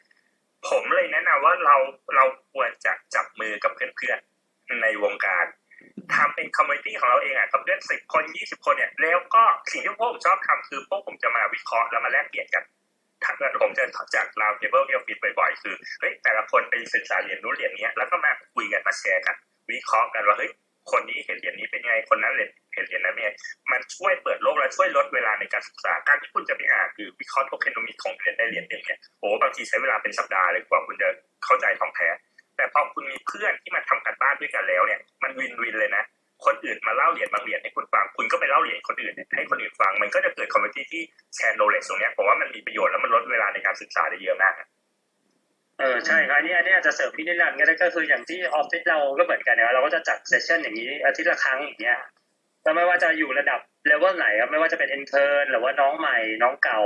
[0.68, 1.76] ผมเลยแนะนำว่าเรา
[2.16, 5.44] เราควรจะจับมือกับเพื่อนๆในวงการ
[6.14, 12.64] ทำเป็น community ของเราเองอะกับเพื่อนสิบคนยี่สิบคนเนี่ยแล้วก็สิ่งที่พวกผมชอบทำคือพวกผมจะมาวิเคราะห์แล้วมาแลกเปลี่ยนกัน
[13.24, 19.36] ถ้าเกิดผมจะจัด round table เอลฟิตบ่อยๆ คือเฮ้ยแต่ละคนไปศึกษาเรียนรู้เรียนนี้แล้วก็มาคุยกันมาแชร์กัน
[19.70, 20.50] วิเคราะห์กันว่าเฮ้ย
[20.90, 23.30] คนนี้เห็นเหรียญนี้เป็นไงคนนั้นเห็นเห็นเหรียญนั้นเป็นไง
[23.72, 31.08] มันช่วยเปิดโลกและช่วยลดเวลาในการศึกษาการที่คุณจะไปอ่านคือวิเคราะห์ tokenomics ของเหรียญใดเหรียญหนึ่งเนี่ยโอ้บางทีใช้เวลาเป็นสัปดาห์เลยกว่าคุณจะ
[31.44, 32.08] เข้าใจถ่องแท้
[32.64, 36.04] แต่พอคุณมีเพื่อนที่มาทำการบ้านด้วยกันแล้วเนี่ยมัน win-win เลยนะ
[36.44, 41.02] คนอื่นมาเล่าเหรียญบางเหรียญให้คุณฟัง คุณก็ไปเล่าเหรียญคนอื่นให้คนอื่นฟัง มันก็จะเกิด com munity ที่
[41.34, 44.54] แชร์ knowledge ตรงนี้ผมว่ามันมีประโยชน์แล้วมันลดเวลาในการศึกษาได้เยอะมาก
[45.80, 51.98] เออใช่ครับอันนี้อันนี้อาจจะเสริมพี่นิรันดร์ก็ได้ก็คืออย่างที่ออฟฟิศเราก็เหมือนกันนะเราก็จะจัด session อย่างนี้อาทิตย์ละครั้งอย่างเงี้ย
[52.62, 56.80] แล้วไม่ว่าจะอยู่ระดับเลเวลไหนครับไม่ว่าจะเป็น intern หรือว่าน้องใหม่น้องเก่า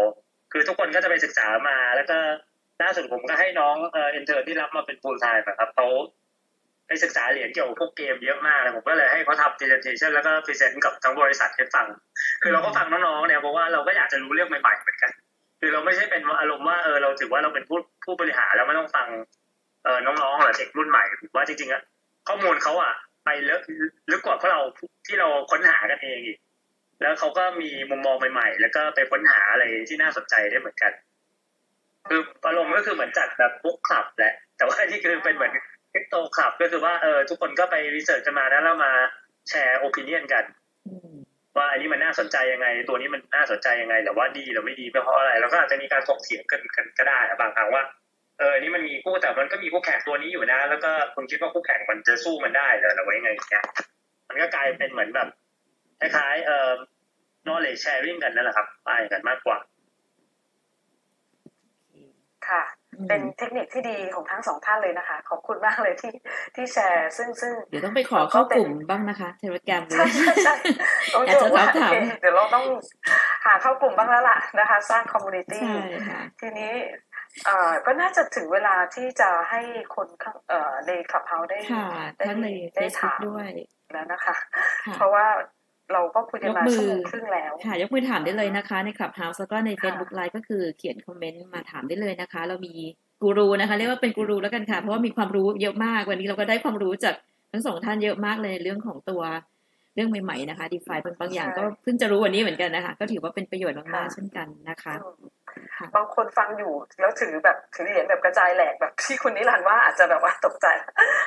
[0.52, 2.18] คือทุกคนก็จะไปศึกษามาแล้วก็
[2.82, 5.86] ล่าสุดผมก็ให้น้องเอ่อ intern ที่รับมาเป็น full time อะครับเขา
[6.86, 11.86] ไปศึกษาเหรียญเกี่ยวกับพวกเกมเยอะมากเลยผมก็เลยให้เขาทำ presentation แล้วก็ present กับทั้งบริษัทให้ฟัง
[12.42, 15.10] คือเราก็ฟังน้องๆเนี่ยเพราะว่าเราก็อยากจะรู้เรื่องใหม่ๆเหมือนกัน
[15.60, 19.06] คือเราไม่ใช่เป็นอารมณ์ว่าเออเราถือว่าเราเป็นผู้ผู้บริหารแล้วไม่ต้องฟัง
[19.84, 21.82] เออน้องๆหรือเด็กรุ่นใหม่ผมว่าจริงๆอะ
[22.28, 22.92] ข้อมูลเขาอะ
[23.24, 23.62] ไปลึก
[24.10, 24.60] ลึกกว่าพวกเรา
[25.06, 26.38] ที่เราค้นหากันเองอีก
[27.02, 30.92] แล้วเขาก็มีมุมมองใหม่ๆ แล้วก็ไปค้นหาอะไรที่น่าสนใจได้เหมือนกัน
[32.08, 35.52] คืออารมณ์ก็คือเหมือนจัดแบบบุ๊กคลับแหละ แต่ว่านี่คือเป็นเหมือน
[35.92, 38.92] คริปโตคลับก็คือว่าเออทุกคนก็ไปรีเสิร์ชกันมาแล้วแล้วมา
[39.48, 40.44] แชร์โอปิเนียนกัน
[40.88, 41.12] อืม
[41.56, 47.82] ว่าอันนี้มันน่าสนใจยังไง ตัวนี้มันน่าสนใจยังไงหรือว่าดีหรือไม่ดีเพราะอะไร แล้วก็อาจจะมีการถกเถียงกันกันก็ได้นะบางครั้งว่า
[48.38, 53.64] เอออนนี่มันมีคู่แต่มันก็มีคู่แข่งตัวนี้อยู่นะ แล้วก็คุณคิดว่าคู่แข่งมันจะสู้มันได้เหรอหรือว่ายังไงอย่างเงี้ย
[54.28, 55.28] มันก็กลายเป็นเหมือนแบบ
[56.00, 56.70] คล้ายๆเอ่อ
[57.46, 59.58] knowledge sharing กันนั่นแหละครับไปกันมากกว่า
[62.50, 62.62] ค่ะ
[62.94, 66.12] อืมเป็นเทคนิคที่ดีของทั้งสองท่านเลยนะคะ ขอบคุณมากเลยที่
[66.54, 70.54] ที่แชร์ ซึ่งซึ่งเดี๋ยวต้องไปขอเข้ากลุ่มบ้างนะคะเทเลแกรมเลใช่ยใช่ใช่
[71.14, 72.64] ต้องอยากจะว่าถามโอเคเดี๋ยวเราต้อง
[73.46, 76.72] หาเข้ากลุ่มบ้างแล้วล่ะนะคะ สร้าง community ใช่ค่ะทีนี้
[77.44, 79.60] เอ่อก็น่าจะถึงเวลาที่จะให้
[79.94, 83.48] คนข้างเอ่อใน Clubhouse ได้ค่ะได้ทั้งในได้ Facebook ถามด้วย
[83.92, 84.34] แล้วนะคะ
[84.86, 85.26] ค่ะเพราะว่า
[85.92, 92.74] เราก็คุยกันมายกมือชั่วโมงครึ่งแล้ว ค่ะ ยกมือถามได้เลยนะคะ ใน Clubhouse แล้วก็ในค่ะ Facebook Live ก็คือเขียนคอมเมนต์มาถามได้เลยนะคะ เรามี
[93.22, 97.14] กูรูนะคะ เรียกว่าเป็นกูรูแล้วกันค่ะ เพราะว่ามีความรู้เยอะมากวันนี้เราก็ได้ความรู้จาก
[97.52, 99.22] ทั้งสองท่านเยอะมากเลยในเรื่องของตัว
[99.94, 104.94] เรื่องใหม่ๆนะคะ DeFi บางบางอย่างก็เพิ่งจะรู้วันนี้เหมือนกันนะคะ ก็ถือว่าเป็นประโยชน์มากๆเช่นกันนะคะ
[105.76, 110.66] ค่ะบางคนฟังอยู่แล้วถือแบบถือเหรียญแบบกระจายแหลกแบบที่คุณนิรันดร์ว่าอาจจะแบบว่าตกใจ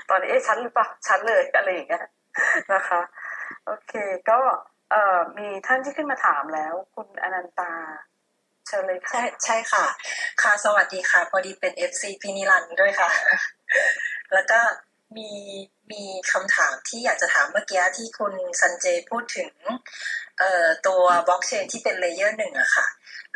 [0.10, 2.04] ตอนนี้เอ๊ะชั้นหรือเปล่าชั้นเลยอะไรอย่างเงี้ย
[2.74, 3.00] นะคะ
[3.66, 3.94] โอเค
[4.30, 4.40] ก็
[4.92, 7.74] เอ่อมีท่านที่ขึ้นมาถามแล้ว คุณอนันตา
[8.68, 9.86] เชิญเลยค่ะ ใช่ใช่ค่ะ
[10.42, 13.10] ค่ะสวัสดีค่ะ พอดีเป็น FC พี่นิรันดร์ด้วยค่ะ
[14.34, 14.60] แล้วก็
[15.18, 15.32] มี
[15.92, 19.52] มีคำถามที่อยากจะถามเมื่อกี้ที่คุณซันเจพูดถึง
[20.40, 22.88] เอ่อตัวบล็อกเชนที่เป็น layer หนึ่งอะค่ะ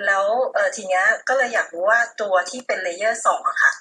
[0.06, 3.74] แล้วเอ่อทีเนี้ยก็เลยอยากรู้ว่าตัวที่เป็น layer สองอะค่ะ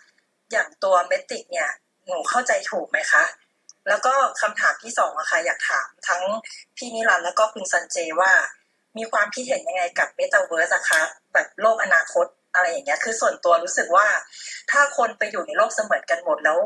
[0.51, 1.71] อย่างตัว Matic เนี่ย
[2.07, 3.25] หนูเข้าใจถูกไหมคะ
[3.89, 6.23] แล้วก็คำถามที่สองอะค่ะอยากถามทั้ง
[6.77, 8.33] พี่นิรันแล้วก็คุณซันเจว่า
[8.97, 11.01] มีความคิดเห็นยังไงกับเมตาเวิร์สอะคะ
[11.33, 14.07] แบบโลกอนาคตอะไรอย่างเงี้ยคือส่วนตัวรู้สึกว่า
[14.71, 16.59] ถ้าคนไปอยู่ในโลกเสมือนกันหมดแล้ว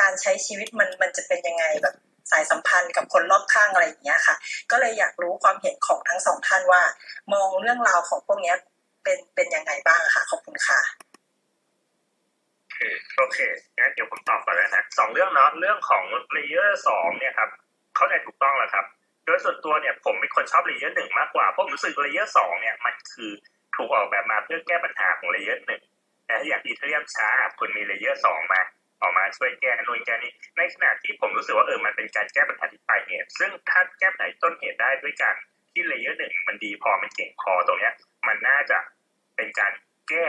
[0.00, 1.94] การใช้ชีวิตมันมันจะเป็นยังไงแบบ
[2.30, 4.36] สายสัมพันธ์กับคนรอบข้างอะไรอย่างเงี้ยค่ะ
[4.70, 6.82] ก็เลยอยากรู้ความเห็นของทั้งสองท่านว่า
[7.32, 8.56] มองเรื่องราวของพวกเนี้ย
[9.02, 10.80] เป็นเป็นยังไงบ้างค่ะขอบคุณค่ะ
[13.18, 13.38] โอเค
[13.78, 17.50] งั้นเดี๋ยวผมตอบก่อนแล้วนะสองเรื่องเนาะเรื่องของ layer สองเนี่ยครับ
[17.96, 18.84] เข้าใจถูกต้องแล้วครับ
[19.24, 23.30] โดยส่วนตัวเนี่ยผมเป็นคนชอบ layer หนึ่งมากกว่าเพราะผมรู้สึก layer สองเนี่ยมันคือ
[23.76, 25.82] ถูกออกแบบมาเพื่อแก้ปัญหาของ layer หนึ่ง
[26.26, 27.28] แต่ถ้าอย่าง Ethereum ช้า
[27.58, 28.60] คุณมี layer สองมา
[29.00, 35.34] ออกมาช่วยแก้นู่นแก้นี่ในขณะที่ผมรู้สึกว่าเออมันเป็นการแก้ปัญหาที่ปลายเหตุซึ่งถ้าแก้ปัญหาต้นเหตุได้ด้วยกัน
[35.72, 37.94] ที่ layer หนึ่งมันดีพอมันเก่งพอตรงเนี้ย
[38.26, 38.78] มันน่าจะ
[39.36, 39.72] เป็นการ
[40.08, 40.26] แก้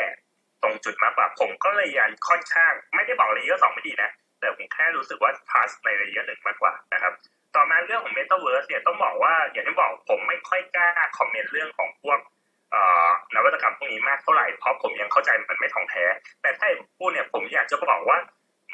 [0.66, 4.10] ตรงจุดมากกว่าผมก็เลยยังค่อนข้าง ไม่ได้บอก layer สองไม่ดีนะ
[4.40, 7.14] แต่ผมแค่รู้สึกว่า passion layer หนึ่งมากกว่านะครับ
[7.56, 12.20] ต่อมาเรื่องของ Metaverse เนี่ยต้องบอกว่าอย่างที่บอกผมไม่ค่อยกล้าคอมเมนต์เรื่องของพวก
[13.36, 16.04] นวัตกรรมพวกนี้มากเท่าไหร่เพราะผมยังเข้าใจมันไม่ท่องแท้
[16.42, 16.68] แต่ถ้า
[16.98, 18.18] พูดเนี่ยผมอยากจะบอกว่า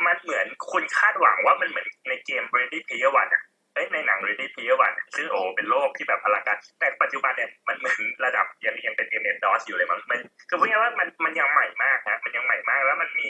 [0.05, 3.43] มันเหมือนคุณคาดหวังว่ามันเหมือนในเกม Ready Player One อะ
[3.73, 10.19] เอ้ในหนัง Ready Player One อะซึ่งโอเป็นโลกที่แบบอลังการแต่ปัจจุบันเนี่ยมันเหมือนระดับยังยังเป็น MS DOS อยู่เลยมันมัน
[10.49, 13.29] คือพูดง่ายว่ามันมันยังใหม่มากฮะมันยังใหม่มากแล้วมันมี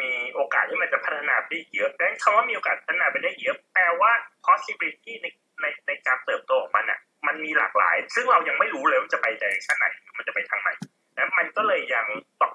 [0.00, 4.12] มีโอกาสที่มันจะพัฒนาไปได้เยอะดังนั้นคำว่ามีโอกาสพัฒนาไปได้เยอะแปลว่า
[4.46, 5.26] possibility ใน
[5.60, 9.86] ในในการเติบโตของมันอะ มันมีหลากหลาย ซึ่งเรายังไม่รู้เลยว่าจะไป direction ไหน
[10.16, 10.68] มันจะไปทางไหน
[11.14, 12.06] แล้วมันก็เลยยัง
[12.40, 12.52] ต้อง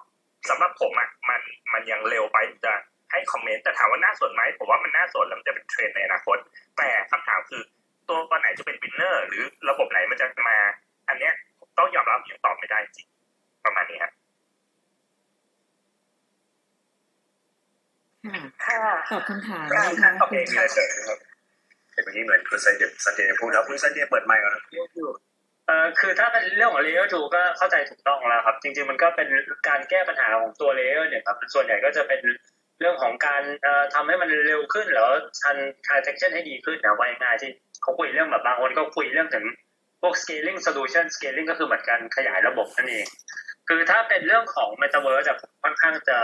[0.50, 1.42] สำหรับผมอะมัน
[1.74, 2.74] มันยังเร็วไปจะ
[3.12, 6.38] ให้คอมเมนต์แต่ถามว่าน่าสนไหมผมว่ามันน่าสนแล้วมันจะเป็นเทรนด์ในอนาคต
[6.78, 7.62] แต่คำถามคือ
[8.10, 10.58] ตัวไหนจะเป็น winner หรือระบบไหนมันจะมา
[11.10, 11.34] อันเนี้ย
[11.78, 13.08] ต้องยอมรับยังตอบไม่ได้จริง
[13.66, 14.14] ประมาณนี้ครับ
[18.26, 21.20] ค่ะค่ะตอบคำถามค่ะนะคะโอเคมีอะไรเสริมไหมครับ
[21.92, 24.64] เห็นเมื่อกี้เหมือนคุณซันเจซันเจพูดแล้วคุณซันเจเปิดไมค์ก่อนนะ
[25.68, 29.28] เอ่อคือถ้าเป็นเรื่องของ layer 2ก็เข้าใจถูกต้องแล้วครับ จริง ๆ มันก็เป็น
[29.68, 32.22] การแก้ปัญหาของตัว layer เนี่ยครับส่วนใหญ่ก็จะเป็น
[32.82, 35.10] เรื่องของการเอ่อทำให้มันเร็วขึ้นแล้ว
[35.44, 37.52] ทัน transaction ให้ดีขึ้นนะว่าง่ายที่
[37.82, 39.46] เขาคุยเรื่องแบบบางคนก็คุยเรื่องถึง
[40.02, 43.06] พวก scaling solution scaling ก็คือเหมือนการขยายระบบนั่นเอง
[43.68, 46.20] คือถ้าเป็นเรื่องของ metaverse จะค่อนข้างจะ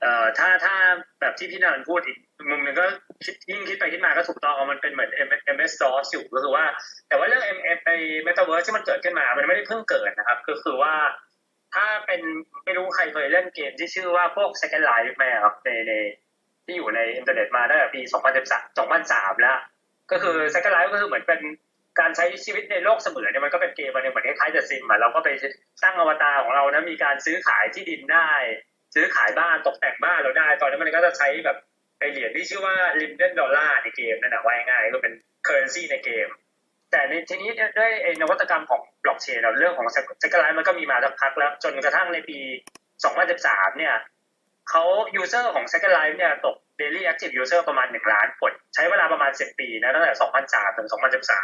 [0.00, 0.74] เอ่อถ้าถ้า
[1.20, 2.18] แบบที่พี่นันพูดอีก
[2.50, 2.86] มุมหนึ่งก็
[3.24, 5.10] คิดยิ่งคิดไปคิดมาก็ถูกต้องมันเป็นเหมือน
[5.56, 6.64] MS DOS อยู่ก็คือว่า
[7.08, 7.90] แต่ว่าเรื่อง MF ไอ
[8.26, 10.94] Metaverse ที่มันเกิดขึ้นมา มันไม่ได้เพิ่งเกิดนะครับ ก็คือว่า
[11.76, 12.20] ถ้าเป็น
[12.64, 15.92] ไม่รู้ใครเคยเล่นเกมที่ชื่อว่าพวก Second Life ไหมครับในใน
[16.64, 18.00] ที่อยู่ในอินเทอร์เน็ตมาตั้งแต่ปี
[18.50, 19.58] 2013 2003 แล้ว
[20.12, 21.40] ก็คือ Second Life ก็คือเหมือนเป็น
[22.00, 25.28] การใช้ชีวิตในโลกเสมือนเนี่ยมันก็เป็นเกมอันหนึ่งเหมือนคล้ายๆ The Sims อะเราก็ไป
[25.82, 28.30] ตั้งอวตารของเรานะมีการซื้อขายที่ดินได้
[28.94, 31.56] ซื้อขายบ้านตกแต่งบ้านเราได้ ตอนนั้นมันก็จะใช้แบบ
[31.98, 35.14] ไอเหรียญที่ชื่อว่า Linden Dollar ในเกมนั่นแหละว่าง่ายก็เป็น
[35.44, 36.28] currency ในเกม
[36.90, 39.88] แต่ในทีนี้ด้วยไอ้นวัตกรรมของบล็อกเชนเรื่องของ
[40.22, 42.38] Second Life มันก็มีมาสักพักแล้ว จนกระทั่งในปี
[43.04, 43.94] 2013 เนี่ย
[44.70, 44.84] เขา
[45.20, 50.14] user ของ Second Life เนี่ยตก daily active user ประมาณ 1 ล้านคน ใช้เวลาประมาณ 10 ปีนะตั้งแต่
[50.46, 50.88] 2003 ถึง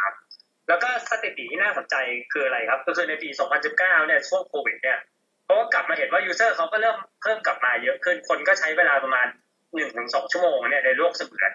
[0.07, 1.95] 2013 แล้วก็สถิติที่น่าสนใจ
[2.31, 3.29] คืออะไรครับ ก็คือในปี
[3.69, 4.99] 2019 เนี่ยช่วงโควิดเนี่ย
[5.45, 9.27] เขาก็กลับมาเห็นว่า user เขาก็เริ่มเพิ่มกลับมาเยอะขึ้น คนก็ใช้เวลาประมาณ
[9.79, 11.51] 1-2 ชั่วโมงเนี่ยในโลกเสมือน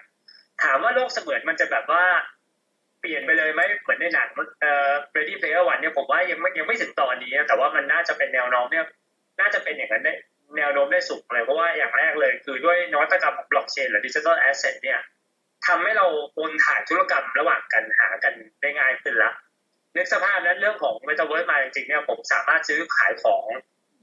[0.63, 2.05] ถามว่าโลกเสมือนมันจะแบบว่า
[3.01, 4.27] เปลี่ยนไปเลยไหมเหมือนในหนัง
[4.61, 8.85] เอ่อ Ready Player One เนี่ยผมว่ายังไม่ยังไม่ถึงตอนนี้นะแต่ว่ามันน่าจะเป็นแนวโน้มเนี่ย
[9.39, 10.13] น่าจะเป็นอย่างนั้นได้
[10.57, 14.99] แนวโน้มได้สูงเลยเพราะว่าอย่างแรกเลย คือด้วยนวัตกรรมของบล็อกเชนหรือ digital asset เนี่ย
[15.67, 19.31] ทำให้เราโอนถ่ายธุรกรรมระหว่างกันหากันได้ง่ายขึ้นละ
[19.95, 23.45] นึกสภาพนั้นเรื่องของ Metaverse มาจริงๆเนี่ยผมสามารถซื้อขายของ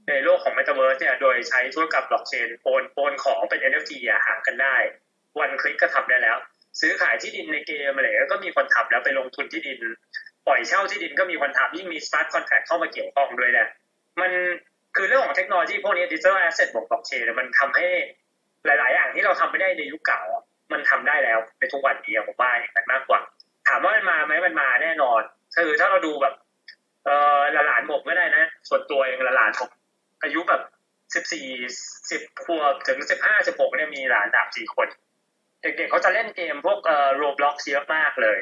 [0.09, 4.75] ในโลกของ Metaverse เนี่ยโดยใช้ธุรกรรมบล็อกเชนโอนโอนของเป็น NFT อะหากันได้
[5.39, 6.37] one click ก็ทำได้แล้ว
[6.79, 9.79] ซื้อขายที่ดินในเกมอะไรก็มีคนทำแล้วไปลงทุนที่ดิน
[10.47, 13.67] ปล่อยเช่าที่ดินก็มีคนทำยิ่งมี smart contract เข้ามาเกี่ยวข้องด้วยเนี่ย
[14.21, 14.31] มัน
[14.95, 17.87] คือเรื่องของเทคโนโลยีพวกนี้ digital asset บวกบล็อกเชนมันทำให้
[18.65, 20.21] หลาย ๆ อย่างที่เราทำไม่ได้ในยุคเก่า
[20.73, 23.19] มันทำได้แล้วในทุกวันนี้ผมว่าอย่างนั้นมากกว่า
[23.67, 25.21] ถามว่ามันมาไหมมันมาแน่นอน
[25.55, 26.33] คือถ้าเราดูแบบ
[27.05, 27.09] เอ
[27.39, 29.69] อหลานๆผมก็ได้นะ ส่วนตัวเองหลานผม
[30.23, 30.61] อายุแบบ
[31.15, 31.47] สิบสี่
[32.11, 34.87] สิบขวบถึงสิบห้าสิบหกเนี่ยมีหลานสามสี่คน
[35.61, 38.37] เด็กๆเขาจะเล่นเกมพวกเอ่อ Roblox เยอะมากเลย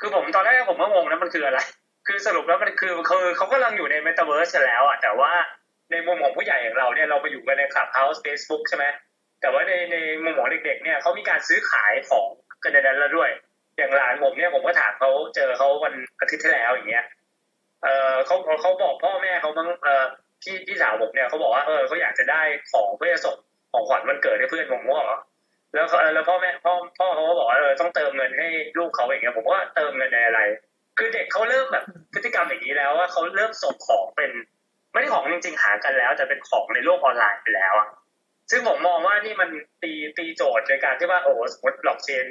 [0.00, 1.58] คือผมตอนแรกผมก็งงนะมันคืออะไร
[2.06, 5.30] คือสรุปแล้วมันคือคือเขากำลังอยู่ในเมตาเวิร์สแล้วอะแต่ว่า
[5.90, 8.84] ในมุมของผู้ใหญ่อย่างเราเนี่ยเราไปอยู่กันในคลับเฮาส์เฟซบุ๊กใช่ไหม
[9.40, 12.28] แต่ว่าในในมุมของเด็ก ๆ เนี่ยเขามีการซื้อขายของ
[12.62, 13.30] กันในนั้นแล้วด้วย
[13.76, 17.04] อย่างหลานผมเนี่ยผมก็ถามเขาเจอเขาวันอาทิตย์ที่แล้วอย่างเงี้ย
[17.84, 20.04] เออเขาเขาบอกพ่อแม่เขาบ้างเออ
[20.42, 23.36] พี่พี่สาวผมเนี่ยเขาบอกว่าเออเขาอยากจะได้ของเพื่อจะส่ง
[23.72, 25.18] ของขวัญวันเกิดให้เพื่อนผมว่า
[25.74, 30.40] แล้วแล้วพ่อแม่พ่อพ่อเขาก็บอกว่าเออต้องเติมเงินให้ลูกเขาอย่างเงี้ยผมว่าเติมเงินในอะไร
[30.98, 31.84] คือเด็กเขาเริ่มแบบ
[32.14, 34.30] พฤติกรรมอย่างนี้แล้วว่าเขาเริ่มส่งของเป็น
[34.92, 37.88] ไม่ได้ของจริงๆหากันแล้ว แต่เป็นของในโลกออนไลน์ไปแล้วอะ
[38.50, 39.50] ซึ่งผมมองว่านี่มัน
[39.82, 42.24] ตีตีโจทย์ในการที่ว่าโอ้สมมติบล็อกเชน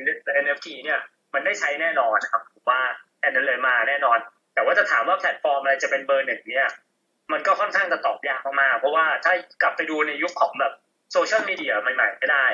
[0.44, 1.00] NFT เนี่ย
[1.34, 2.82] มันได้ใช้แน่นอนครับผมว่า
[3.20, 4.18] แค่นั้นเลยมาแน่นอน
[4.54, 6.68] แต่ว่าจะถามว่าแพลตฟอร์มอะไรจะเป็นเบอร์หนึ่งเนี่ย
[7.32, 10.74] มันก็ค่อนข้างจะตอบยากมากๆเพราะว่าถ้ากลับไปดูในยุคของแบบ
[11.12, 12.46] โซเชียลมีเดียใหม่ๆไม่ได้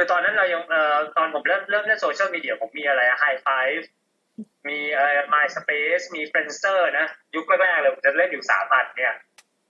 [0.00, 3.48] คือตอนนั้นเรายังเอ่อตอนผมเริ่มเริ่มเล่นโซเชียลมีเดียผมมีอะไรไฮไฟ
[4.68, 9.14] มีเอ่อ MySpace มี Friendster นะ ยุคแรกๆเลยผมจะเล่นอยู่สามอันเนี่ย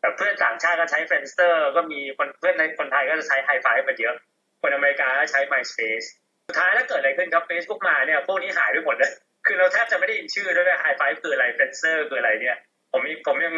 [0.00, 4.14] แบบเพื่อนต่างชาติก็ใช้ Friendster ก็มีคนเพื่อนในคนไทยก็จะใช้ไฮไฟกันเยอะ
[4.62, 6.06] คนอเมริกาก็ใช้ MySpace
[6.46, 9.12] สุดท้ายแล้วเกิดอะไรขึ้นครับ Facebook มาเนี่ยพวกนี้หายไปหมดเลย
[9.46, 12.56] คือเราแทบจะไม่ได้ยินชื่อด้วยไฮไฟคืออะไร Friendster คืออะไรเนี่ย
[12.92, 13.54] ผมผมยัง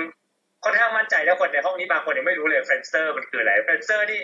[0.64, 4.20] ค่อนข้างมั่นใจแล้วคนในห้องนี้บางคนยังไม่รู้เลย Friendster มันคืออะไร Friendster นี่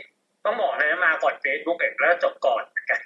[0.47, 3.01] ต้องบอกเลยมาก่อน Facebook เองแล้วจบก่อนกัน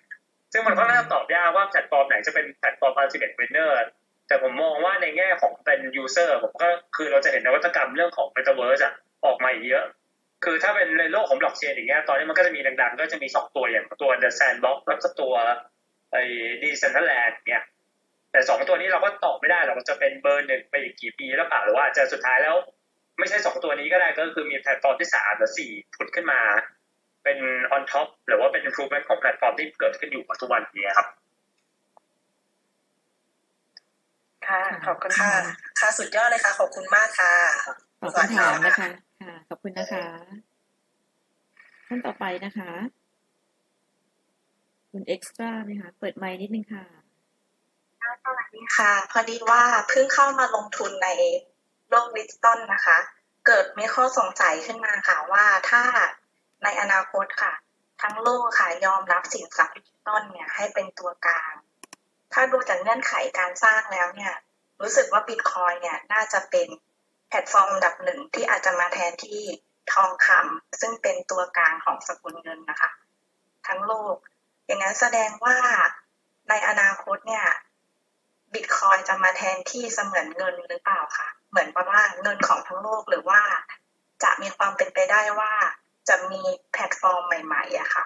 [0.53, 3.73] ซึ่งมันค่อนข้างตอบยากว่าแพลตฟอร์มไหนจะเป็นแพลตฟอร์ม ultimate winner
[4.29, 8.95] แต่ผมมองว่าในแง่ของเป็น user ผมก็คือเราจะเห็นนวัตกรรมเรื่องของ metaverse อะ
[9.25, 9.85] ออกมาเยอะ
[10.45, 15.35] คือถ้าเป็นในโลกของบล็อกเชนอย่างเงี้ยตอนนี้มันก็จะมีดังๆ ก็จะมีสองตัวอย่างตัว The Sandbox แล้วก็ตัว
[16.13, 16.23] ไอ้
[16.63, 17.63] Decentraland เนี่ย
[18.33, 22.57] แต่สองตัวนี้เราก็ตอบไม่ได้หรอกว่าจะเป็นเบอร์หนึ่งไปอีกกี่ปีแล้วเปล่าหรือว่าจะสุดท้ายแล้ว
[23.19, 26.41] ไม่ใช่สองตัวนี้ก็ได้ก็คือมีแพลตฟอร์มที่สามหรือสี่ผุดขึ้นมา
[27.25, 27.39] เป็น
[27.77, 31.09] on top หรือว่าเป็น improvement ของแพลตฟอร์มที่เกิดขึ้นอยู่ปัจจุบันนี้ครับ
[34.49, 37.35] ค่ะขอบคุณค่ะ ค่ะค่ะสุดยอดเลยค่ะ ขอบคุณมากค่ะ
[38.01, 38.89] ตอบคำถามนะคะ
[39.23, 40.05] ค่ะ ขอบคุณนะคะ
[41.89, 42.71] ท่านต่อไปนะคะ
[44.91, 46.85] คุณเอ็กซ์ตร้าไหมคะเปิดไมค์นิดนึงค่ะ
[48.25, 51.09] สวัสดีค่ะ พอดีว่าเพิ่งเข้ามาลงทุนใน
[51.89, 52.99] โลกดิจิตอลนะคะ
[53.47, 55.83] เกิดมีข้อสงสัยขึ้นมาค่ะว่าถ้า
[56.63, 57.53] ในอนาคตค่ะ
[58.03, 61.53] ทั้งโลกค่ะยอมรับสินทรัพย์ดิจิตอลเนี่ยให้เป็นตัวกลาง
[62.33, 64.35] ถ้าดูจากเงื่อนไขการสร้างแล้วเนี่ย
[64.81, 66.69] รู้สึกว่าบิตคอยน์เนี่ยน่าจะเป็น
[67.29, 69.43] แพลตฟอร์มอันดับหนึ่งที่อาจจะมาแทนที่
[69.93, 72.91] ทองคำซึ่งเป็นตัวกลางของสกุลเงินนะคะ
[73.67, 74.17] ทั้งโลก
[74.67, 75.57] อย่างนั้นแสดงว่า
[76.49, 77.47] ในอนาคตเนี่ย
[78.55, 83.41] บิตคอยจะมาแทนที่เสมือนเงินหรือเปล่าคะเหมือนประว่าเงินของทั้งโลกหรือว่า
[84.23, 85.53] จะมีความเป็นไปได้ว่า
[86.11, 86.43] จะมี
[86.73, 88.05] แพลตฟอร์มใหม่ๆอะค่ะ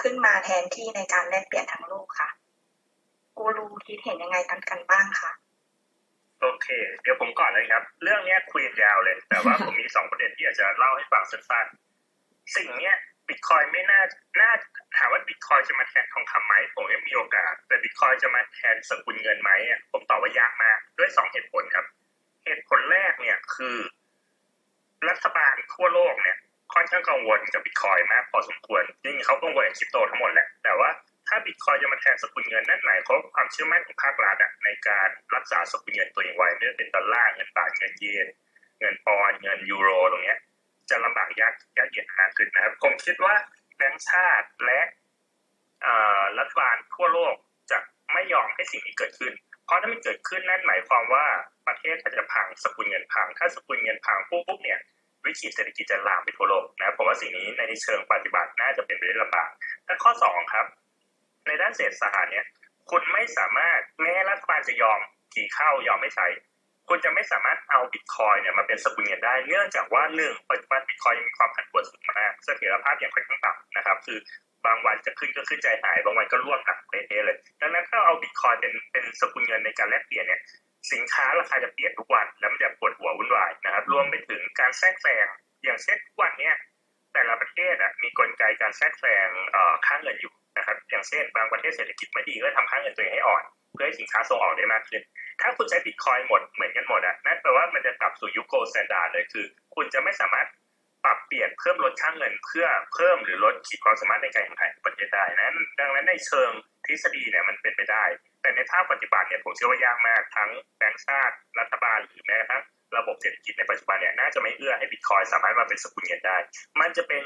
[0.00, 2.28] ขึ้นมาแทนที่ในการแลกเปลี่ยนทั้งโลกค่ะ
[3.36, 5.32] กูรูคิดเห็นยังไงกันกันบ้างคะ
[6.40, 6.66] โอเค
[7.02, 12.94] เดี๋ยวผมก่อนเลยครับ เรื่องเนี้ยคุยยาวเลย แต่ว่าผมมีสองประเด็นที่อยากจะเล่าให้ฟังสั้นๆ สิ่งเนี้ย
[13.28, 14.02] บิตคอยไม่น่า
[14.40, 14.50] น่า
[14.96, 21.86] ถามว่าบิตคอยจะมาแทนทองคำไหมผมยังมีโอกาส แต่บิตคอยจะมาแทนสกุลเงินไหมอะผมตอบว่ายากมาก ด้วยสองเหตุผลครับ
[22.44, 23.76] เหตุผลแรกเนี่ยคือ
[25.08, 26.36] รัฐบาลทั่วโลกเนี่ย
[26.74, 30.90] ค่อนข้างกังวลกับบิตคอยมากพอสมควรจริงๆเขากังวลกับคริปโตทั้งหมดแหละ แต่ว่า
[31.28, 38.26] ถ้าบิตคอยจะมาแทนสกุลเงินนั่นหมายความว่าความเชื่อมั่นของภาครัฐอะในการรักษาสกุลเงินตัวเองไว้ไม่ว่าเป็นดอลลาร์เงินบาทเงินเยน
[38.80, 40.38] เงินปอนเงินยูโรตรงเนี้ย
[40.90, 43.34] จะลำบากยากยากเย็นมากขึ้นนะครับผมคิดว่า
[43.76, 44.80] แบงก์ชาติและ
[46.38, 47.34] รัฐบาลทั่วโลก
[47.70, 47.78] จะ
[48.12, 49.32] ไม่ยอมให้สิ่งนี้เกิดขึ้น
[49.64, 51.24] เพราะถ้ามันเกิดขึ้นนั่นหมายความว่า
[51.66, 54.80] ประเทศก็จจะพังสกุลเงินพัง ถ้าสกุลเงินพังปุ๊บเนี่ย
[55.26, 59.50] วิกฤตเศรษฐกิจจะลามไปทั่วโลกนะผมว่าสิ่งนี้ในเชิงปฏิบัติน่าจะเป็นไปได้ลำบาก
[59.86, 60.66] และข้อสองครับ
[61.46, 62.44] ในด้านเศรษฐศาสตร์เนี่ย
[62.90, 65.00] คุณไม่สามารถแม้รัฐบาลจะยอม
[65.34, 66.26] ขี่เข้ายอมไม่ใช้
[66.88, 74.18] คุณจะไม่สามารถเอาบิตคอยเนี่ยมาเป็นสกุลเงินได้ เนื่องจากว่าหนึ่งปัจจุบันบิตคอยยังมีความผันผวนสูงมากเสถียรภาพอย่างค่อนข้างต่ำนะครับ คือ
[74.66, 80.40] บางวันจะขึ้นก็ขึ้นใจหาย บางวันก็ร่วงหนักเละเลย ดังนั้นถ้าเอาบิตคอยเป็นเป็นสกุลเงินในการแลกเปลี่ยนเนี่ย
[80.92, 85.26] สินค้าราคาจะเปลี่ยนทุกวัน แล้วมันจะปวดหัววุ่นวายนะครับ รวมไปถึงการแทรกแซง
[85.64, 86.54] อย่างเช่นทุกวันเนี้ย
[87.12, 95.02] แต่ละประเทศอะมีกลไกการแทรกแซงเอ่อค่าเงินอยู่นะครับอย่างเช่นบางประเทศเศรษฐกิจไม่ดีก็ทำค่าเงินตัวเองให้อ่อน เพื่อให้สินค้าส่งออกได้มากขึ้น
[95.40, 100.48] ถ้าคุณใช้บิตคอยน์หมดเหมือนกันหมดอะนั่นแปลว่ามันจะกลับสู่ยุค gold standard เลยคือ คุณจะไม่สามารถ
[101.04, 106.50] ปรับเปลี่ยนเพิ่มลดค่าเงินเพื่อเพิ่มหรือลดขีดความสามารถในการแข่งขันของประเทศได้นั้นดังนั้นในเชิง
[106.86, 108.04] ทฤษฎีเนี่ยมันเป็นไปได้
[108.46, 112.62] แต่ในภาคปฏิบัติเนี่ยผมเชื่อว่ายากมากทั้งแบงก์ชาติรัฐบาลหรือแม้กระทั่ง
[112.96, 116.36] ระบบเศรษฐกิจในปัจจุบันเนี่ยน่าจะไม่เอื้อให้บิตคอยน์สามารถมาเป็นสกุลเงินได้
[116.80, 117.22] มันจะเป็น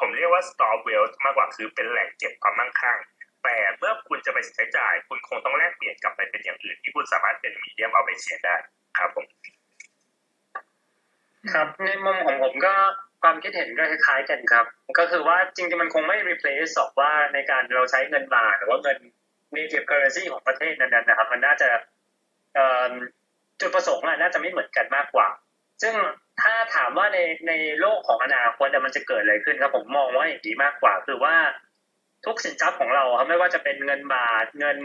[0.00, 2.98] ผมเรียกว่า store of wealth มากกว่าคือเป็นแหล่งเก็บความมั่งคั่ง
[3.42, 8.56] แต่เมื่อคุณจะไปใช้จ่าย คุณคงต้องแลกเปลี่ยนกลับไปเป็นอย่างอื่น ที่คุณสามารถเป็นมีเดียมเอาไปเชียได้
[8.98, 9.26] ครับผม
[11.52, 12.74] ครับในมุมของผมก็
[13.22, 14.64] ความคิดเห็นก็คล้ายๆกันครับ
[14.98, 18.98] ก็คือว่าจริงๆมันคงไม่ replace หรอกว่าในการเราใช้เงินบาทหรือว่าเงิน
[19.56, 21.68] native currency ของประเทศนั้นๆนะครับ มันน่าจะ
[23.60, 25.28] จุดประสงค์อะน่าจะไม่เหมือนกันมากกว่า
[25.82, 25.94] ซึ่ง
[26.42, 27.18] ถ้าถามว่าใน
[27.48, 31.34] ในโลกของอนาคตมันจะเกิดอะไรขึ้นครับ ผมมองว่าอย่างนี้มากกว่า คือว่า
[32.26, 34.78] ทุกสินทรัพย์ของเราครับไม่ว่าจะเป็นเงินบาทเงิน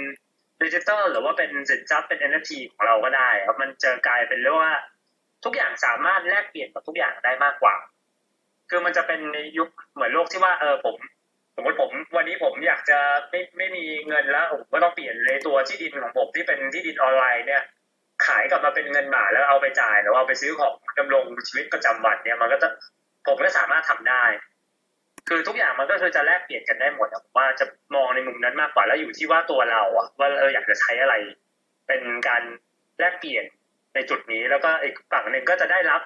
[0.63, 4.73] ดิจิตอลหรือว่าเป็นสินทรัพย์เป็น NFT ของเราก็ได้ครับมันจะกลายเป็นเรียกว่า
[5.45, 7.75] ทุกอย่างสามารถแลกเปลี่ยนกับทุกอย่างได้มากกว่า
[8.69, 10.95] คือมันจะเป็นในยุคเหมือนโลกที่ว่าเออผม
[11.57, 17.63] สมมติผมวันนี้ผมอยากจะไม่ไม่มีเงินแล้วผมก็ต้องเปลี่ยนในตัวที่ดินของผมที่เป็นที่ดินออนไลน์เนี่ย
[18.25, 22.69] ขายกลับมาเป็นเงินบาทแล้วเอาไปจ่ายหรือเอาไปซื้อของดำรงชีวิตประจำวันเนี่ยมันก็จะ
[23.27, 24.23] ผมก็สามารถทำได้
[25.29, 27.65] คือทุกอย่างมันก็คือจะแลกเปลี่ยนกันได้หมดผมว่าจะ
[27.95, 31.13] มองในมุมนั้นมากกว่าแล้วอยู่ที่ว่าตัวเราอะว่าเอออยากจะใช้อะไร
[31.87, 32.43] เป็นการ
[32.99, 33.45] แลกเปลี่ยน
[33.95, 36.01] ในจุดนี้แล้วก็อีกฝั่งหนึ่งก็จะได้รับ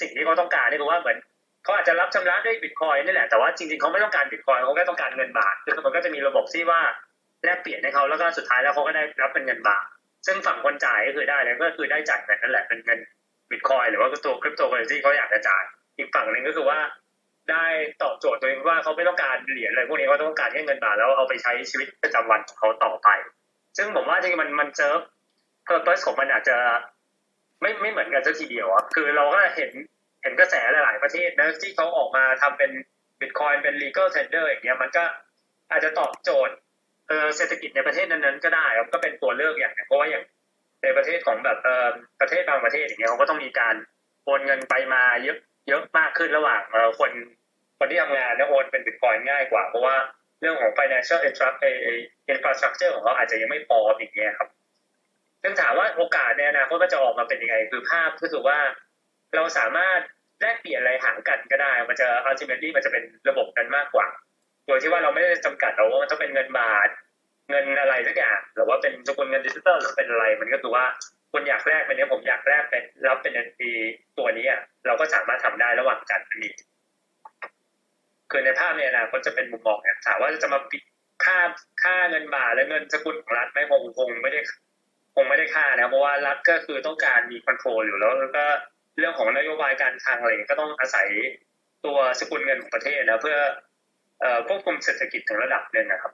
[0.00, 1.18] สิ่งที่เขาต้องการนี่คือว่าเหมือน
[1.64, 6.80] เขาอาจจะรับชำระด้วยบิตคอยนี่แหละแต่ว่าจริงๆเขาไม่ต้องการบิตคอยเขาแค่ต้องการเงินบาทคือมันก็จะมีระบบที่ว่า
[7.44, 9.84] แลกเปลี่ยนให้เขาแล้วก็สุดท้ายแล้วเขาก็ได้รับเป็นเงินบาท
[10.26, 12.98] ซึ่งฝั่งคนจ่ายก็คือได้แล้วก็คือได้จ่ายแบบนั่นแหละเป็นเงิน
[13.50, 15.62] บิตคอยน์หรือว่าตัวคริปโตเคอร์เรนซีเขาอยากจะจ่าย
[15.98, 16.78] อีกฝั่งหนึ่งก็คือว่า
[17.50, 17.64] ได้
[18.02, 23.08] ตอบโจทย์ตัวเองว่าเขาไม่ต้องการเหรียญอะไรพวกนี้เขาต้องการแค่เงินบาทแล้วเอาไปใช้ชีวิตประจำวันของเขาต่อไป
[23.76, 25.00] ซึ่งผมว่าจริงๆมันมัน serve
[25.64, 26.56] purpose ของมันอาจจะ
[27.60, 29.70] ไม่ไม่เหมือนกันสักทีเดียวอะคือเราก็เห็น
[30.22, 32.70] เห็นกระแสหลาย ๆ ประเทศนะที่เขาออกมาทำเป็น
[33.20, 35.04] บิตคอยน์เป็น legal tender อย่างเงี้ยมันก็
[35.70, 36.54] อาจจะตอบโจทย์
[37.36, 40.22] เศรษฐกิจในประเทศนั้นๆก็ได้ครับก็เป็นตัวเลือกอย่างหนึ่งเพราะว่าอย่าง
[40.82, 41.88] ในประเทศของแบบเออ
[42.20, 43.74] ประเทศบางประเทศอย่างเงี้ยเขาก็ต้องมีการ
[44.24, 45.36] โอนเงินไปมาเยอะ
[45.68, 47.10] เยอะมากขึ้นระหว่างเออคน
[47.78, 49.96] คนที่ทำงานเนี่ยโอนเป็นบิตคอยง่ายกว่า เพราะว่า
[50.40, 51.20] เรื่องของ financial
[52.32, 54.48] infrastructure ของเขาอาจจะยังไม่พออย่างเงี้ยครับ
[55.42, 58.58] ซึ่งถามว่าโอกาสในอนาคตก็จะออกมาเป็นยังไง คือภาพก็คือว่า
[59.34, 60.00] เราสามารถ
[60.40, 64.06] แลกเปลี่ยนอะไรหางกันก็ได้ มันจะ ultimately มันจะเป็นระบบกันมากกว่า
[64.66, 66.88] โดยที่ว่าเราไม่ได้จำกัดเราว่ามันต้องเป็นเงินบาท
[67.50, 70.84] เงินอะไรสักอย่างหรือว่าเป็นสกุลเงินดิจิตอลหรือเป็นอะไร มันก็คือว่า
[71.32, 73.62] คนอยากแลกเป็นนี้ผมอยากแลกเป็นรับเป็น NFT
[74.18, 76.48] ตัวนี้อะเราก็สามารถทำได้ระหว่างกันมี
[78.30, 80.82] คือในภาพเนี่ยนะก็จะเป็นมุมมองเนี่ยถามว่าจะมาปิด
[81.24, 81.38] ค่า
[81.82, 84.40] ค่าเงินบาทและเงินสกุลของรัฐไม่คงคงไม่ได้
[85.14, 88.44] คงไม่ได้ค่านะเพราะว่ารัฐก็คือต้องการมี control อยู่แล้วแล้วก็
[88.98, 91.08] เรื่องของนโยบายการคลังอะไรก็ต้องอาศัย
[91.84, 93.38] ตัวสกุลเงินของประเทศนะเพื่อ
[94.20, 96.12] เอ่อควบคุมเศรษฐกิจถึงระดับหนึ่งนะครับ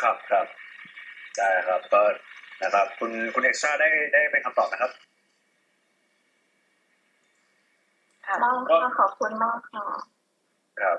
[0.00, 0.46] ครับครับ
[1.36, 2.02] ได้ครับก็
[2.62, 4.92] นะครับ คุณคุณเอ็กซ์ตร้าได้ได้เป็นคำตอบนะครับ
[8.26, 9.84] ค่ะได้ค่ะขอบคุณมากค่ะ
[10.80, 10.98] ครับ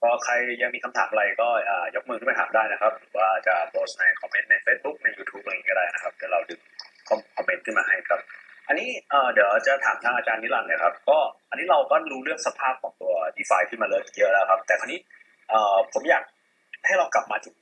[0.00, 0.32] พอใคร
[0.62, 6.60] ยังมีคำถามอะไรก็อ่ายกมือขึ้นไปถามได้นะครับหรือว่าจะโพสในคอมเมนต์ใน Facebook ใน YouTube อะไรอย่างนี้ก็ได้นะครับเดี๋ยวเราดึง
[7.36, 8.20] คอมเมนต์ขึ้นมาให้ครับ
[8.68, 8.88] อันนี้
[9.32, 11.18] เดี๋ยวจะถามทางอาจารย์นิรันดร์นะครับ ก็
[11.50, 15.00] อันนี้เราก็รู้เรื่องสภาพของตัว d e f i ขึ้นมาเลยเยอะแล้วครับ แต่คราวนี้
[15.92, 16.22] ผมอยาก
[16.86, 17.54] ให้เรากลับมาถึง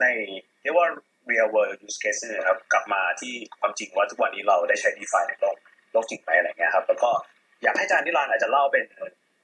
[0.00, 0.06] ใน
[0.62, 0.86] เรียกว่า
[1.30, 5.56] real world use case นี่ยครับกลับมาที่ความจริงว่าทุกวันนี้เราได้ใช้ d e f i ในโลก
[5.92, 7.10] โลกจริงไหมอะไรเงี้ยครับแล้วก็
[7.62, 8.84] อยากให้อาจารย์นิรันดร์อาจจะเล่าเป็น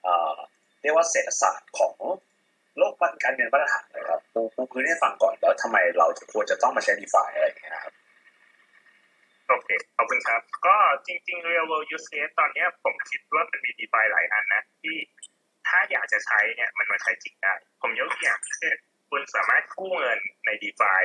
[0.03, 0.37] เอ่อ
[0.83, 1.95] เรียกว่าเศรษฐศาสตร์ของ
[2.79, 2.93] โลก
[3.25, 7.95] การเงินมาตรฐานเลยครับปูปูพื้นให้ฟังก่อนแล้วทำไมเราควรจะต้องมาใช้ d e f i อะไรอย่างเงี้ยครับ
[9.49, 10.77] โอเคขอบคุณครับ ก็
[11.07, 14.97] จริง ๆ real world use case ตอนนี้ผมคิดว่ามันมี DeFi หลายอันนะ ที่
[15.69, 18.77] ถ้าอยากจะใช้เนี่ยมันมาใช้จริงได้ ผมยกตัวอย่างเช่น
[19.11, 21.03] คุณสามารถกู้เงินใน DeFi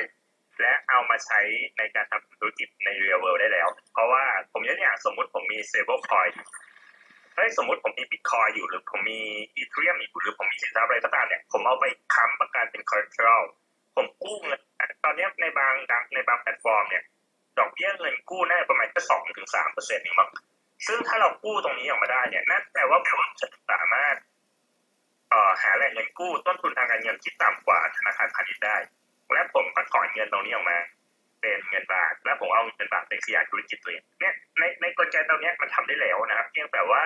[0.62, 1.40] และเอามาใช้
[1.78, 6.71] ในการทำธุรกิจใน real world ได้แล้ว เพราะว่าผมยกตัวอย่างสมมุติผมมี stable coin อย
[7.42, 9.22] ฮ้ยสมมติผมมี bitcoin อยู่หรือผมมี
[9.58, 13.42] ethereum อยู่หรือผมมีสินทรัพย์อะไรก็ตามเนี่ยผมเอาไปค้ำประกันเป็น collateral
[13.96, 14.60] ผมกู้เงิน
[15.04, 15.74] ตอนนี้ในบาง
[16.14, 17.04] ในบางแพลตฟอร์มเนี่ย
[17.60, 20.30] ดอกเบี้ยเงินกู้น่าจะประมาณแค่สองถึงสามเปอร์เซ็นต์นี่มั้ง
[20.88, 24.16] ซึ่งถ้าเรากู้ตรงนี้ออกมาได้เนี่ยนั่นแปลว่าผมจะสามารถ
[25.30, 28.78] เอ่อหาแหล่งเงินกู้ต้นทุนทางการเงินที่ต่ำกว่าธนาคารพาณิชย์ได้
[29.34, 30.80] และผมก็ถอนเงินตรงนี้ออกมา
[31.42, 37.02] เป็นเงินบาท และผมเอาเงินบาทไปขยายธุรกิจตัวเองเนี่ยในในกลไกตรงนี้มันทำได้แล้วนะครับเพียงแต่ว่า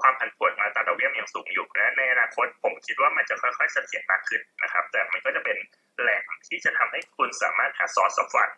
[0.00, 5.56] ความผันผวนมาตราดอกเบี้ยมยังสูงอยู่และในอนาคตผมคิดว่ามันจะค่อยๆเสถียรมากขึ้นนะครับ แต่มันก็จะเป็น
[6.00, 8.50] แหล่งที่จะทำให้คุณสามารถหาซอสสฟัน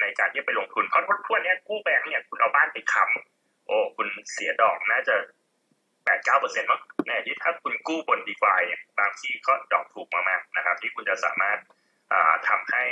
[0.00, 5.14] ในการที่ไปลงทุนเพราะทุกวันนี้กู้แบงก์เนี่ยคุณเอาบ้านไปค้ำโอ้คุณเสียดอกน่าจะ
[6.04, 12.84] แปดเก้าเปอร์เซ็นต์มั้งในที่ถ้าคุณกู้บนดีฟาเนี่ยบางที่ก็ดอกถูกมากๆนะครับ ที่คุณจะสามารถาทำให้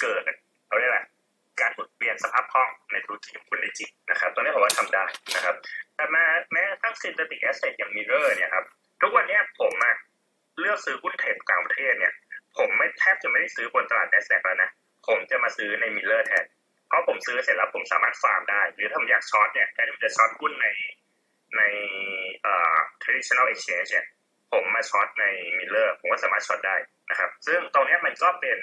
[0.00, 0.22] เกิด
[0.76, 1.02] เขาเรียกอะไร
[1.60, 5.04] การหมุนเวียนสภาพคล่องในธุรกิจของคุณได้จริงนะครับตรงนี้ผมว่าทำได้
[5.34, 5.54] นะครับ
[5.94, 8.64] แต่แม้แม้ทั้ง synthetic asset อย่าง Mirror เนี่ยครับ
[9.00, 9.94] ทุกวันนี้ผมอะ
[10.60, 12.12] เลือกซื้อหุ้นเทรดต่างประเทศเนี่ย
[12.56, 14.70] ผมไม่แทบจะไม่ได้ซื้อบนตลาด NASDAQ แล้วนะ
[15.08, 16.44] ผมจะมาซื้อใน Mirror แทน
[16.88, 20.66] เพราะผมซื้อเสร็จแล้วผมสามารถฟาร์มได้ หรือถ้าผมอยาก short เนี่ยแทนที่ผมจะ short หุ้นใน
[21.56, 21.62] ใน
[22.42, 24.06] เอ่อ traditional exchange เนี่ย
[24.52, 25.26] ผมมา short ใน
[25.58, 26.76] Mirror ผมก็สามารถ short ได้
[27.10, 28.58] นะครับ ซึ่งตรงนี้มันก็เป็น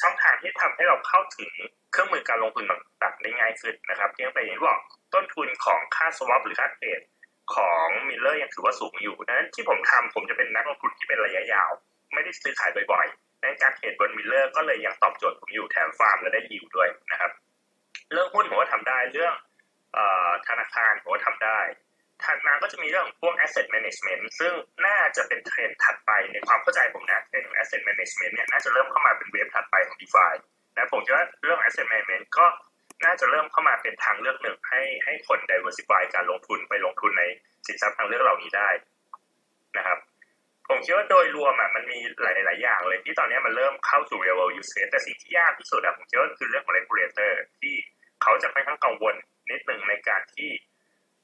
[0.00, 1.50] ช่องทางที่ทำให้เราเข้าถึง
[1.92, 4.80] เครื่องมือการลงทุนต่างๆได้ง่ายขึ้นนะครับเพียงแต่อย่างที่บอก
[5.14, 7.00] ต้นทุนของค่า swap หรือค่าเทรด
[7.54, 11.70] ของ Mirror ยังถือว่าสูงอยู่ดังนั้นที่ผมทำผมจะเป็นนักลงทุนที่เป็นระยะยาว
[12.14, 17.32] ไม่ได้ซื้อขายบ่อยๆดังนั้นการเทรดบน Mirror ก็เลยยังตอบโจทย์ผมอยู่แถมฟาร์มและได้ยิวด้วยนะครับ
[18.12, 19.34] เรื่องหุ้นผมก็ทำได้เรื่อง
[19.96, 19.98] อ
[20.28, 21.58] อธนาคารผมก็ทำได้
[22.24, 24.52] ถัดมาก็จะมีเรื่องพวก asset management ซึ่ง
[24.86, 30.34] น่าจะเป็นเทรนด์ถัดไปในความเข้าใจผมนะเทรนด์ของ asset management เนี่ยน่าจะเริ่มเข้ามาเป็น wave ถัดไปของ DeFi
[30.76, 32.46] นะผมคิดว่าเรื่อง asset management ก็
[33.04, 37.24] น่าจะเริ่มเข้ามาเป็นทางเลือกหนึ่งให้ให้คน diversify การลงทุนไปลงทุนใน
[37.66, 38.68] สินทรัพย์ทางเลือกเหล่านี้ได้
[39.76, 39.98] นะครับ
[40.68, 47.74] ผมคิดว่าโดยรวมอะมันมีหลายหลายๆอย่างเลยที่ตอนนี้มันเริ่มเข้าสู่ real world use case แต่สิ่งที่ยากที่สุดอะผมคิดว่าคือเรื่องของ regulator ที่
[48.22, 49.14] เขาจะค่อนข้างกังวล
[49.50, 50.50] นิดหนึ่งในการที่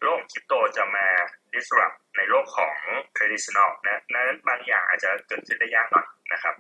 [0.05, 1.07] โลกคริปโตจะมา
[1.53, 2.77] disrupt ในโลกของ
[3.17, 6.55] traditional นะนั้นบางอย่างอาจจะเกิดขึ้นได้ยากหน่อยนะครับ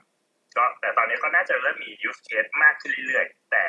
[0.57, 3.65] ก็แต่ตอนนี้ก็น่าจะเริ่มมี use case มากขึ้นเรื่อยๆ แต่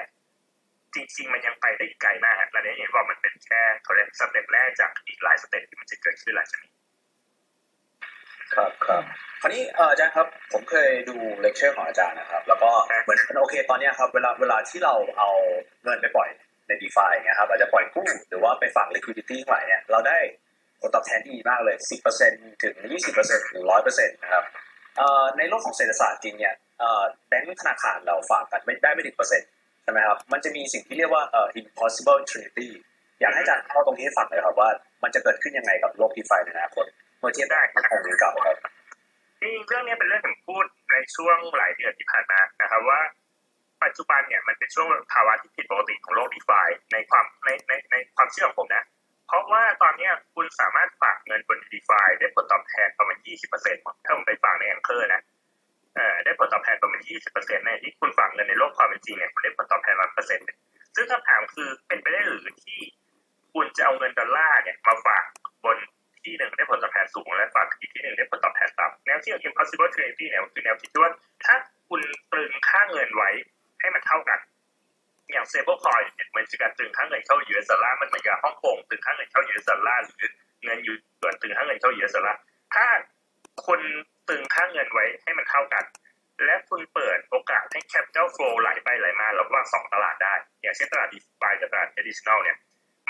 [0.94, 6.74] จริงๆ มันยังไปได้ไกลมากและเนี่ยเห็นว่ามันเป็นแค่เขาเรียก step แรกจากอีกหลาย step ที่มันจะเกิดขึ้นหลังจากนี้
[8.54, 9.04] ครับครับ
[9.42, 12.70] คราวนี้เอ่ออาจารย์ครับผมเคยดูเลคเชอร์ของอาจารย์นะครับ แล้วก็
[13.04, 15.32] เหมือนโอเคตอนเนี้ยครับเวลาเวลาที่เราเอา
[15.84, 16.30] เงินไปปล่อย
[16.68, 20.18] ใน d e f i เงี้ยครับอาจจะปล่อยกู้หรือว่าไปฝาก liquidity ทั้งหลายเนี่ยเราได้
[20.82, 21.76] ผลตอบแทนที่ดีมากเลย
[22.20, 22.74] 10%ถึง
[23.12, 24.44] 20%ถึง 100%นะครับ
[25.38, 26.54] ในโลกของเศรษฐศาสตร์จริงเนี่ย
[27.28, 29.50] แบงก์ธนาคารเราฝากกันไม่ได้ไม่ถึงเปอร์เซ็นต์
[29.84, 31.24] ใช่ไหมครับมันจะมีสิ่งที่เรียกว่า
[31.60, 32.68] impossible trinity
[33.22, 34.70] อยากให้อาจารย์เล่าตรงนี้ให้ฟังเลยครับว่า
[35.04, 36.86] มันจะเกิดขึ้นยังไงกับโลก d e f i ในอนาคต
[37.20, 38.58] เมื่อเทียบได้กับของเก่าครับ
[39.42, 43.00] จริงเรื่องนี้เป็นเรื่องที่ผมพูดในช่วงหลายเดือนที่ผ่านมานะครับว่า
[43.86, 46.60] ปัจจุบันเนี่ยมันเป็นช่วงภาวะที่ผิดปกติของโลกดีฟา
[46.94, 48.86] ในความในในในความเชื่อของผมนะ
[49.28, 53.18] เพราะว่าตอนเนี้ยคุณสามารถฝากเงินบน DeFi ได้ผลตอบแทนประมาณ
[53.62, 55.22] 20%ถ้าผมไปฝากใน Anchor นะ
[56.24, 57.02] ได้ผลตอบแทนประมาณ
[57.34, 60.46] 20%ในขณะที่คุณฝากเงินในโลกความเป็นจริงเนี่ยคุณได้ผลตอบแทนมาเปอร์เซ็นต์
[60.96, 62.80] ซึ่งคำถามคือเป็นไปได้หรือที่
[63.54, 65.24] คุณจะเอาเงินดอลลาร์เนี่ยมาฝาก
[65.64, 65.78] บน
[66.24, 71.12] ที่หนึ่งได้ผลตอบแทนสูงและฝากอีกที่หนึ่งได้ผลตอบแทนต่ำแนวที่ impossible trinity เนี่ยคือแนวคิดที่ว่า
[71.46, 71.56] ถ้า
[71.90, 72.02] คุณ
[72.32, 73.30] ตรึงค่าเงินไว้
[73.86, 74.40] ให้มันเท่ากัน
[75.32, 80.32] อย่าง stable coin เนี่ยเหมือการตึงค่าเงินเข้า US ดอลลาร์มันเหมือนกับฮ่องกงตึงค่าเงินเข้า US ดอลลาร์หรือ
[80.64, 82.40] เงินอยู่ส่วนตึงค่าเงินเข้า US ดอลลาร์
[82.76, 82.86] ถ้า
[83.66, 83.82] คุณ
[84.30, 85.84] ตึงค่าเงินไว้ให้มันเท่ากัน
[86.46, 92.58] และคุณเปิดโอกาสให้ capital flow ไหลไปไหลมาระหว่างสองตลาดได้ อย่างเช่นตลาด DeFi กับตลาด traditional เนี่ย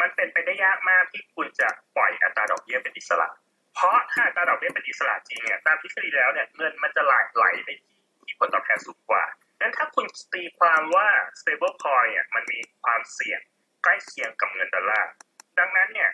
[0.01, 3.27] มันเป็นไปได้ยากมากที่คุณจะปล่อยอัตราดอกเบี้ยเป็นอิสระ
[3.75, 7.97] เพราะถ้าอัตราดอกเบี้ยเป็นอิสระจริงเนี่ยตามทฤษฎีแล้วเนี่ยเงินมันจะไหลไหลไปที่
[8.27, 9.23] ที่ผลตอบแทนสูงกว่า
[9.65, 11.07] นั้นถ้าคุณตีความว่า
[11.39, 13.39] stable coin เนี่ยมันมีความเสี่ยง
[13.83, 15.11] ใกล้เคียงกับเงินดอลลาร์
[15.59, 16.09] ดังนั้นเนี่ย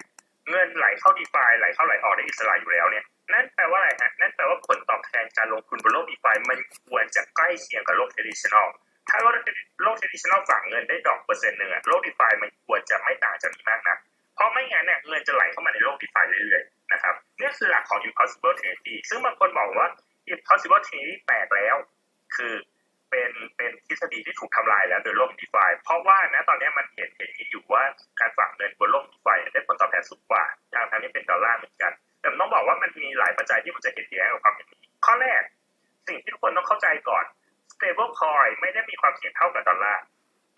[0.49, 8.67] เงินไหลเข้า DeFi ไหลเข้าไหลออกได้อิสระอยู่แล้วเนี่ยนั่นแปลว่าอะไรฮะนั่นแปลว่าผลตอบแทนการลงทุนบนโลก DeFi มันควรจะใกล้เคียงกับโลก traditional
[9.09, 9.33] ถ้าโลก
[9.83, 13.97] โลก traditional ฝากเงินได้ดอกเปอร์เซ็นต์หนึ่งอะโลก DeFi มันควรจะไม่ต่างจากนี้มากนะ
[14.35, 19.87] เพราะไม่งั้นเนี่ยเงินจะไหลเข้ามาในโลก DeFi เรื่อยๆนะครับนี่คือหลักของ impossible trinity ซึ่งบางคนบอกว่า
[20.33, 21.75] impossible trinity แตกแล้ว
[22.35, 22.53] คือ
[23.11, 27.83] เป็นเป็นทฤษฎีที่ถูกทำลายแล้วโดยโลก DeFi เพราะว่านะตอนนี้มันเห็นเห็นอยู่ว่า
[28.19, 30.43] การฝากเงินบนโลก DeFi ได้ผลตอบแทนสูงกว่า
[30.73, 35.41] ทางทางนี้เป็นดอลลาร์เหมือนกัน แต่ต้องบอกว่ามันมีหลายปัจจัยที่มันจะเห็นแย้งกับความเห็นนี้ข้อแรก
[36.07, 37.25] สิ่งที่ทุกคนต้องเข้าใจก่อน
[37.73, 40.03] stable coin ไม่ได้มีความเสี่ยงเท่ากับดอลลาร์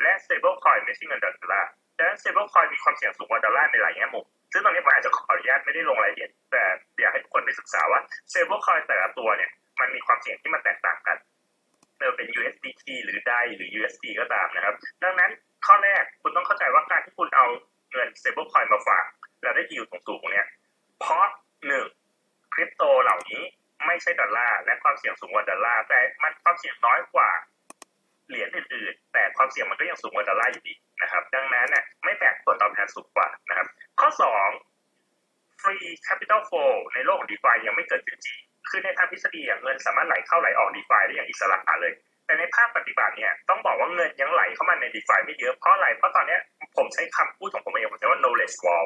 [0.02, 6.64] และ stable coin ไม่ใช่เงินดอลลาร์ดังนั้น stable coin มีความเสี่ยงสูงกว่าดอลลาร์ในหลายแง่มุมซึ่งตอนนี้ผมอาจจะขออนุญาตไม่ได้ลงรายละเอียดแต่
[7.00, 8.00] อยากให้ทุกคนไปศึกษาว่า
[8.32, 11.18] stable coin แต่ละตัวเนี่ยมันมีความเสี่ยงที่มันแตกต่างกัน
[12.04, 15.32] ไม่ว่าเป็น USDT หรือ DAI หรือ USD ก็ตามนะครับ ดังนั้น
[15.66, 17.46] ข้อแรกคุณต้องเข้าใจว่าการที่คุณเอา
[17.92, 19.06] เงิน stable coin มาฝาก
[19.42, 20.48] แล้วได้ยิวสูงๆเนี่ย
[21.00, 21.26] เพราะ
[21.68, 21.86] หนึ่ง
[22.54, 23.42] คริปโตเหล่านี้
[23.86, 27.30] ไม่ใช่ดอลลาร์และความเสี่ยงสูงกว่าดอลลาร์แต่มันความเสี่ยงน้อยกว่า
[28.28, 33.68] เหรียญอื่นๆแต่ความเสี่ยงมันก็ยังสูงกว่าดอลลาร์อยู่ดีนะครับ ดังนั้นเนี่ยไม่แปลกผลตอบแทนสูงกว่านะครับ
[34.00, 34.48] ข้อสอง
[35.62, 38.40] free capital flow ในโลกของ DeFi ยังไม่เกิดขึ้นจริง
[38.70, 41.94] คือในทางทฤษฎีเงินสามารถไหลเข้าไหลออก DeFi ได้อย่างอิสระเลย
[42.26, 46.38] แต่ในภาคปฏิบัติเนี่ยต้องบอกว่าเงินยังไหลเข้ามาใน DeFi ไม่เยอะเพราะอะไรเพราะตอนนี้
[46.76, 48.86] ผมใช้คำพูดของผมเองผมใช้ว่า knowledge wall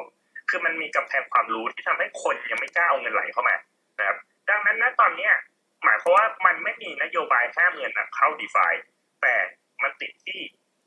[0.50, 3.54] คือมันมีกำแพงความรู้ที่ทำให้คนยังไม่กล้าเอาเงินไหลเข้ามา
[3.98, 4.16] นะครับ
[4.48, 5.32] ดังนั้นนะตอนเนี้ย
[5.84, 8.72] หมายความว่ามันไม่มีนโยบายห้ามเงินเข้า DeFi
[9.22, 9.34] แต่
[9.82, 10.38] มันติดที่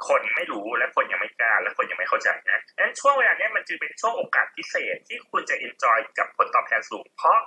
[0.07, 7.39] คนไม่รู้และคนยังไม่กล้าและคนยังไม่เข้าใจนะดังนั้นช่วงเวลานี้มันจึงเป็นช่วงโอกาสพิเศษที่คุณจะ enjoy กับผลตอบแทนสูง เพราะ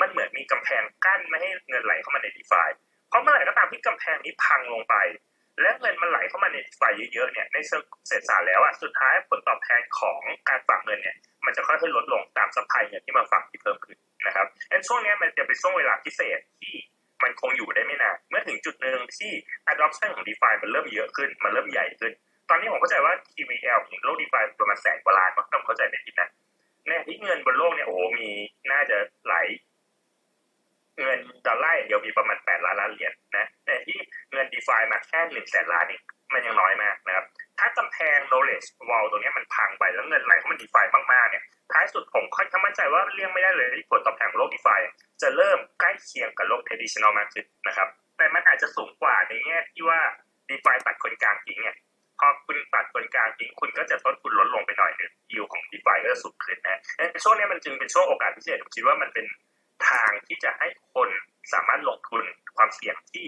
[0.00, 2.68] มันเหมือนมีกำแพงกั้นไม่ให้เงินไหลเข้ามาใน DeFi
[3.08, 4.94] เพราะเมื่อไหร่ก็ตามที่กำแพงนี้พังลงไป
[5.60, 7.58] และเงินมันไหลเข้ามาใน DeFi เยอะๆเนี่ยใน
[8.08, 11.16] เศรษฐศาสตร์แล้วอะสุดท้ายผลตอบแทนของการฝากเงินเนี่ย
[11.46, 16.74] มันจะค่อยๆลดลงตามสัพพายเงินที่มาฝากที่เพิ่มขึ้นนะครับดังช่วงนี้มันจะเป็นช่วงเวลาพิเศษที่
[17.22, 19.32] มันคงอยู่ได้ไม่นานเมื่อถึงจุดหนึ่งที่
[19.72, 22.12] adoption ของ DeFi มันเริ่มเยอะขึ้น มันเริ่มใหญ่ขึ้น
[22.48, 26.28] ตอนนี้ผมเข้าใจว่า TVL ของโลก DeFi ประมาณแสนกว่าล้านมั้งถ้าผมเข้าใจไม่ผิดนะ
[26.86, 28.28] แน่ที่เงินบนโลกเนี่ยโอ้โหมี
[28.72, 28.96] น่าจะ
[29.28, 29.34] หล
[30.98, 33.98] เงินดอลลาร์เดียวมีประมาณแปดล้านล้านเหรียญนะแต่ที่
[34.32, 36.02] เงิน DeFi มาแค่หนึ่งแสนล้านเอง
[36.34, 37.26] มันยังน้อยมากนะครับ
[37.58, 44.80] ถ้ากำแพง knowledge wall ตรงนี้มันพังไปแล้วเงินไหลเข้ามา DeFi มากๆเนี่ยท้ายสุดผมค่อนข้างมั่นใจว่าเลี่ยงไม่ได้เลยที่ผลตอบแทนของโลก DeFi
[45.22, 50.00] จะเริ่มใกล้เคียงกับโลก traditional มากขึ้นนะครับแต่มันอาจจะสูงกว่าในแง่ที่ว่า
[50.48, 51.76] DeFi ตัดคนกลางทิ้งเนี่ย
[52.18, 59.26] พอคุณตัดคนกลางทิ้งคุณก็จะต้นทุนลดลงไปหน่อยหนึ่งยิวของ DeFi ก็จะสูงขึ้นนะในช่วงนี้มันจึงเป็นช่วงโอกาสพิเศษผมคิดว่ามันเป็น
[59.88, 61.08] ทางที่จะให้คน
[61.52, 62.24] สามารถลงทุน
[62.56, 63.26] ความเสี่ยงที่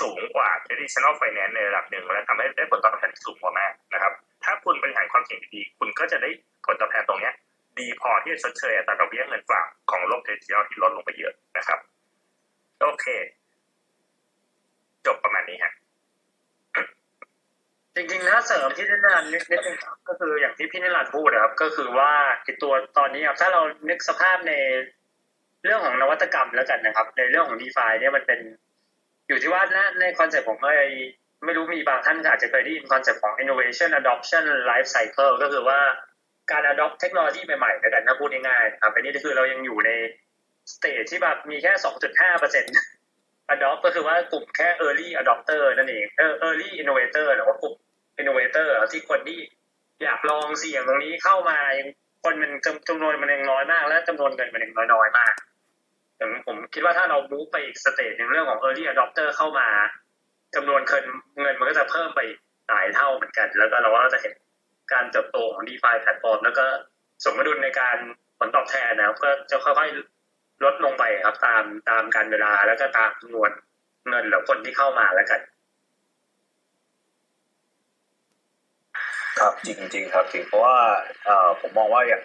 [0.00, 0.48] สูงกว่า
[0.96, 4.12] traditional finance ในระดับหนึ่ง และทำให้ได้ผลตอบแทนที่สูงกว่ามากนะครับ
[4.44, 6.30] ถ้าคุณบริหารความเสี่ยงดีคุณก็จะได้
[6.66, 7.30] ผลตอบแทนตรงนี้
[7.78, 11.78] ดีพอที่จะชดเชยอัตราดอกเบี้ยเงินฝากของโลก traditional ที่ลดลงไปเยอะนะครับ
[12.82, 13.06] โอเค
[15.06, 15.72] จบประมาณนี้ฮะ
[17.94, 22.12] จริงๆถ้าเสริมพี่นิรันดร์นิดนึงครับก็คืออย่างที่พี่นิรันดร์พูดนะครับ ก็คือว่า
[22.62, 24.52] ตัวตอนนี้ครับถ้าเรานึกสภาพใน
[25.64, 28.40] เรื่องของนวัตกรรมแล้วกันนะครับ ในเรื่องของ d e f i เนี่ยมันเป็น
[29.36, 29.64] อยู่ที่ว่า
[30.00, 30.88] ในคอนเซ็ปต์ผมเคย
[31.44, 35.80] ไม่รู้มีบางท่านอาจจะเคยได้ยินคอนเซ็ปต์ของ innovation adoption life cycle ก็คือว่า
[36.50, 39.90] การ adopt เทคโนโลยีใหม่ๆแล้วกันถ้าพูดง่ายๆครับอันนี้คือเรายังอยู่ใน
[40.72, 41.72] stage ที่แบบมีแค่
[42.06, 42.72] 2.5เปอร์เซ็นต์
[43.54, 46.06] adopt ก็คือว่ากลุ่มแค่ early adopter นั่นเอง
[46.46, 47.74] early innovator หรือว่ากลุ่ม
[48.20, 49.38] innovator ที่คนที่
[50.02, 51.88] อยากลองเสี่ยงตรงนี้เข้ามายัง
[52.24, 52.50] คนมัน
[52.88, 55.34] จำนวนมันยังน้อยมาก และจำนวนเงินมันยังน้อยๆมาก
[56.86, 59.68] ว่าถ้าเรา move ไปอีก stage ในเรื่องของ early adopter เข้ามา
[60.54, 61.04] จำนวนเงิน
[61.40, 62.20] เงินมันก็จะเพิ่มไป
[62.68, 64.34] หลายเท่าเหมือนกัน แล้วก็เราก็จะเห็น
[64.92, 66.66] การเติบโตของ d e f i แพลตฟอร์มแล้วก็
[67.24, 67.96] สมดุลในการ
[68.38, 73.50] ผลตอบแทนนะครับ ก็จะค่อยๆลดลงไปครับตามตามการเวลาแล้วก็ตามจำนวน
[74.08, 75.40] เงินหรือคนที่เข้ามาแล้วกัน
[79.40, 80.76] ครับจริงจริงครับจริงเพราะว่า
[81.60, 82.22] ผมมองว่าอย่าง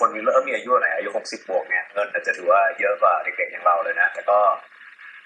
[0.00, 4.38] คนมีเริ่มมีอายุหน่อยอายุหกสิบบวกเนี่ยเงินอาจจะถือว่าเยอะกว่าเด็กๆอย่างเราเลยนะ แต่ก็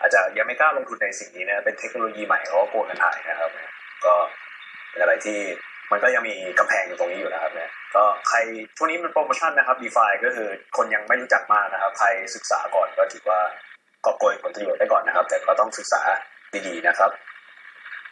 [0.00, 3.50] อาจจะยังไม่กล้าลงทุนในสิ่งนี้นะเป็นเทคโนโลยีใหม่เขาก็กลัวกันหายนะครับ
[4.06, 4.14] ก็
[4.90, 5.38] เป็นอะไรที่
[5.90, 8.38] มันก็ยังมีกำแพงอยู่ตรงนี้อยู่นะครับเนี่ยก็ใคร
[8.76, 13.40] ช่วงนี้มันโปรโมชั่นนะครับ d e f าก็คือคนยังไม่รู้จักมากนะครับ ใครศึกษาก่อนก็ถือว่า
[14.04, 16.00] กอบโกยผลประโยชน์ได้ก่อนนะครับ แต่ก็ต้องศึกษา
[16.66, 17.10] ดีๆนะครับ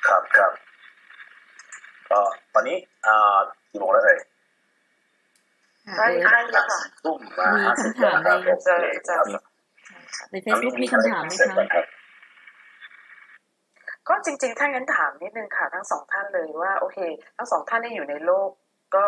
[0.07, 0.53] ครับครับ
[2.11, 2.21] ก็
[2.55, 2.77] ตอนนี้
[3.07, 3.39] อ่า
[3.71, 4.19] กี่โมงแล้วเอ่ย
[5.89, 9.43] ค่ะใกล้ๆแล้วค่ะทุ่มมามีห้าสิบคำถามแล้วในครับโอเคครับ
[10.31, 11.85] ใน Facebook มีคำถามไหมเสร็จคะก่อนครับ
[14.09, 16.99] ก็จริงๆ ถ้างั้นถามนิดนึงค่ะทั้งสองท่านเลยว่าโอเค
[17.37, 18.51] ทั้งสองท่านที่อยู่ในโลก
[18.97, 19.07] ก็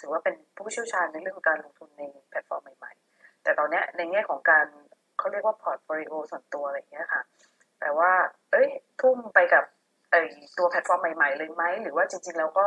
[0.00, 4.66] ถือว่าเป็นผู้เชี่ยวชาญในเรื่องของการลงทุนในแพลตฟอร์มใหม่ๆ แต่ตอนเนี้ยในแง่ของการ
[5.18, 7.22] เขาเรียกว่าพอร์ตโฟลิโอส่วนตัวอะไรอย่างเงี้ยค่ะ
[7.80, 8.12] แต่ว่า
[8.50, 8.68] เอ้ย
[9.00, 9.64] ทุ่มไปกับ
[10.10, 10.14] ไอ
[10.58, 12.66] ตัวแพลตฟอร์มใหม่ๆ เลยไหมหรือว่าจริง ๆ แล้วก็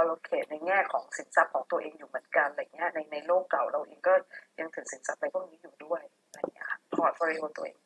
[0.00, 4.14] allocate ในแง่ของสินทรัพย์ของตัวเองอยู่เหมือนกันอะไรเงี้ยในในโลกเก่าเราเองก็
[4.58, 7.78] ยังถือสินทรัพย์ในพวกนี้อยู่ด้วยอะไรเงี้ยค่ะพอร์ตโฟลิโอตัวเอง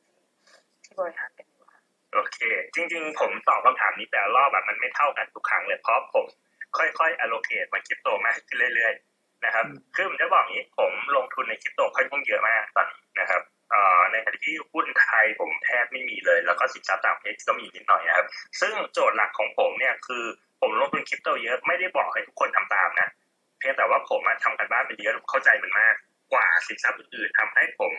[0.84, 1.80] ที่บริหารกันอยู่ค่ะ
[2.14, 2.38] โอเค
[2.74, 6.26] จริง ๆ ผมตอบคำถามนี้แต่ละรอบแบบมันไม่เท่ากันทุกครั้งเลยเพราะผม
[6.78, 18.26] ค่อยๆ allocate มาคริปโตมากขึ้นเรื่อยๆนะครับคือผมจะบอกอย่างนี้ผมลงทุนในคริปโตค่อนข้างเยอะมากตอนนี้นะครับเอ่อในขณะที่หุ้นไทยผมแทบไม่มีเลย แล้วก็สินทรัพย์ต่างประเทศก็มีนิดหน่อยนะครับ
[18.60, 20.24] ซึ่งโจทย์หลักของผมเนี่ยคือ
[20.60, 23.08] ผมลงทุนคริปโตเยอะไม่ได้บอกให้ทุกคนทำตามนะ
[23.58, 25.94] เพียงแต่ว่าผมอะทำกันบ้านไปเยอะเข้าใจมันมาก
[26.32, 27.92] กว่าสินทรัพย์อื่นๆทำให้ผม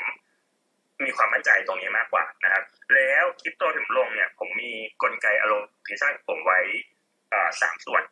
[1.04, 2.64] มีความมั่นใจตรงนี้มากกว่านะครับ
[2.96, 4.72] แล้วคริปโตถึงลงเนี่ยผมมี
[5.02, 6.60] กลไก allocation ของผมไว้
[7.34, 8.04] อ่าสามส่วน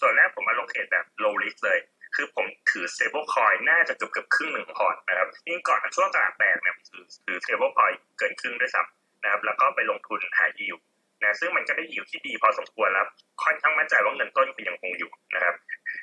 [0.00, 1.78] ส่วนแรกผม allocate แบบ low risk เลย
[2.14, 10.80] คือผมถือ stable coin น่าจะเกือบเกือบครึ่งหนึ่งพอร์ตนะครับยิ่งก่อนช่วงตลาดแตกเนี่ยผมถือถือ stable coin เกินครึ่งด้วยซ้ำนะครับ แล้วก็ไปลงทุน high yield
[11.24, 13.06] นะซึ่งมันก็ได้ yield ที่ดีพอสมควรแล้ว
[13.42, 15.54] ค่อนข้างมั่นใจว่าเงินต้นคือยังคงอยู่นะครับ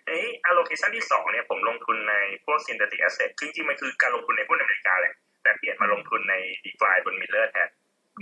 [0.06, 2.16] ทีนี้ allocation ที่สองเนี่ยผมลงทุนใน
[2.46, 5.14] พวก synthetic asset จริงๆมันคือการลงทุนในหุ้นอเมริกาแหละ
[5.44, 7.68] แต่เปลี่ยนมาลงทุนใน DeFi บน Miller แทน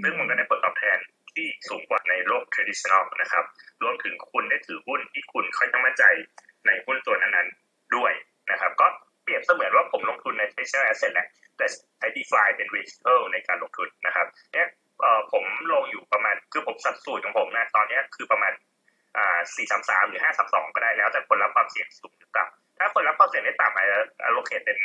[0.04, 0.98] ซึ่งมันก็ได้ผลตอบแทน
[1.34, 3.46] ที่สูงกว่าในโลก traditional นะครับ
[3.84, 6.04] รวมถึงคุณได้ถือหุ้นที่คุณค่อนข้างมั่นใจ
[6.68, 8.12] ในหุ้นตัวนั้นๆด้วย
[8.52, 8.88] นะครับ ก็
[9.24, 11.66] เปรียบเสมือนว่าผมลงทุนใน traditional asset แหละแต่
[11.98, 14.68] ใช้ DeFi เป็น vehicle ในการลงทุนนะครับเนี่ย
[15.32, 16.17] ผมลงอยู่ประ
[16.52, 18.54] คือผมสัดส่วนของผมนะตอนนี้คือประมาณ
[19.18, 24.78] อ่า433หรือ532ก็ได้แล้ว แต่คนรับความเสี่ยงสูงหรือต่ำถ้าคนรับความเสี่ยงได้ต่ำอาจจะ allocate เป็น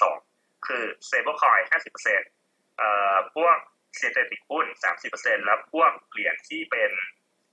[0.00, 1.62] 532คือ stable coin
[2.22, 3.56] 50%เอ่อพวก
[3.98, 4.66] synthetic หุ้น
[5.06, 6.90] 30%แล้วพวกเหรียญที่เป็น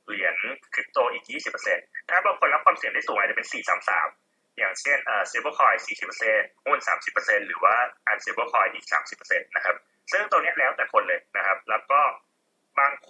[0.05, 0.35] เหรียญ
[0.73, 1.25] คริปโตอีก
[1.67, 3.47] 20%ถ้าบางคนรับความเสี่ยงได้สูงอาจจะเป็น
[4.01, 5.77] 433อย่างเช่นเอ่อ stable coin
[6.21, 6.79] 40%หุ้น
[7.13, 7.75] 30%หรือว่า
[8.11, 8.85] unstable coin อีก
[9.19, 9.75] 30%นะครับ
[10.11, 11.99] ซึ่งตัวนี้แล้วแต่คนเลยนะครับ แล้วก็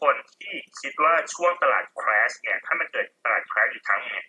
[0.02, 4.26] คนที่คิดว่าช่วงตลาด crash เนี่ย ถ้ามันเกิดตลาด crash อีกครั้งเนี่ย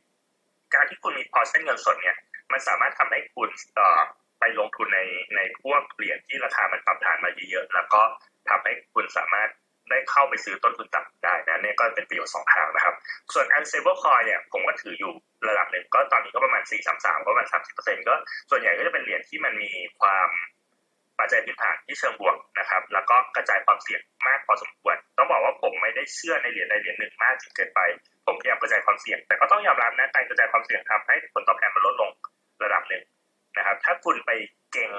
[0.75, 2.17] การที่คุณมีพอร์ชเงินสดเนี่ย
[2.53, 4.01] มันสามารถทำให้คุณเอ่อ
[4.41, 5.01] ไปลงทุนใน
[5.37, 8.03] ในพวกเหรียญที่ราคามันปรับฐานมาเยอะๆแล้วก็
[8.49, 9.49] ทำให้คุณสามารถ
[9.91, 12.95] ได้เข้าไปซื้อต้นทุนต่ำได้นะเนี่ยก็เป็นประโยชน์สองทางนะครับ
[13.35, 15.13] ส่วน unstable coin เนี่ยผมก็ถืออยู่
[15.49, 16.63] ระดับหนึ่งก็ตอนนี้ก็ประมาณ
[16.95, 17.47] 4-3-3 ก็ประมาณ
[17.77, 18.15] 30%ก็
[18.51, 20.29] ส่วนใหญ่ก็จะเป็นเหรียญที่มันมีความ
[21.23, 27.81] ปัจจัยพื้นฐานที่เชิงบวกนะครับ แล้วก็กระจายความเสี่ยงมากพอสมควร ต้องบอกว่าผมไม่ได้เชื่อในเหรียญใดเหรียญหนึ่งมากจนเกินไป
[28.27, 32.11] ผมพยายามกระจายความเสี่ยง แต่ก็ต้องยอมรับนะการกระจายความเสี่ยงทำให้ผลตอบแทนมันลดลง
[32.63, 33.03] ระดับหนึ่ง
[33.57, 34.31] นะครับ ถ้าคุณไป
[34.73, 34.91] เก่ง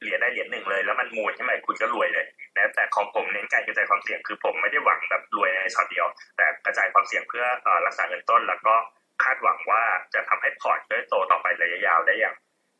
[0.00, 2.26] เหรียญใดเหรียญหนึ่งเลย แล้วมันมูลใช่ไหมคุณก็รวยเลย
[2.56, 6.06] นะแต่ของผมเน้นการกระจายความเสี่ยงคือผมไม่ได้หวังแบบรวยในช็อตเดียว
[6.36, 7.44] แต่กระจายความเสี่ยงเพื่อ
[7.86, 8.74] รักษาเงินต้น แล้วก็
[9.22, 9.82] คาดหวังว่า
[10.14, 12.34] จะทำให้พอร์ตได้โตต่อไประยะยาวได้อย่าง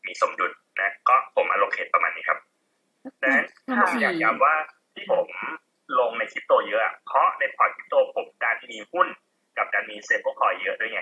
[0.05, 0.51] มีสมดุล
[0.81, 2.39] นะก็ผมอโลเ t ตประมาณนี้ครับ
[3.05, 4.53] ดังนั้นความผมถี่อยากย้ำว่า
[4.95, 5.25] ที่ผม
[5.99, 9.07] ลงในคริปโตเยอะอะเพราะในพอร์ตคริปโตผมการมีหุ้น
[9.57, 11.01] กับการมี stable coin เยอะด้วยไง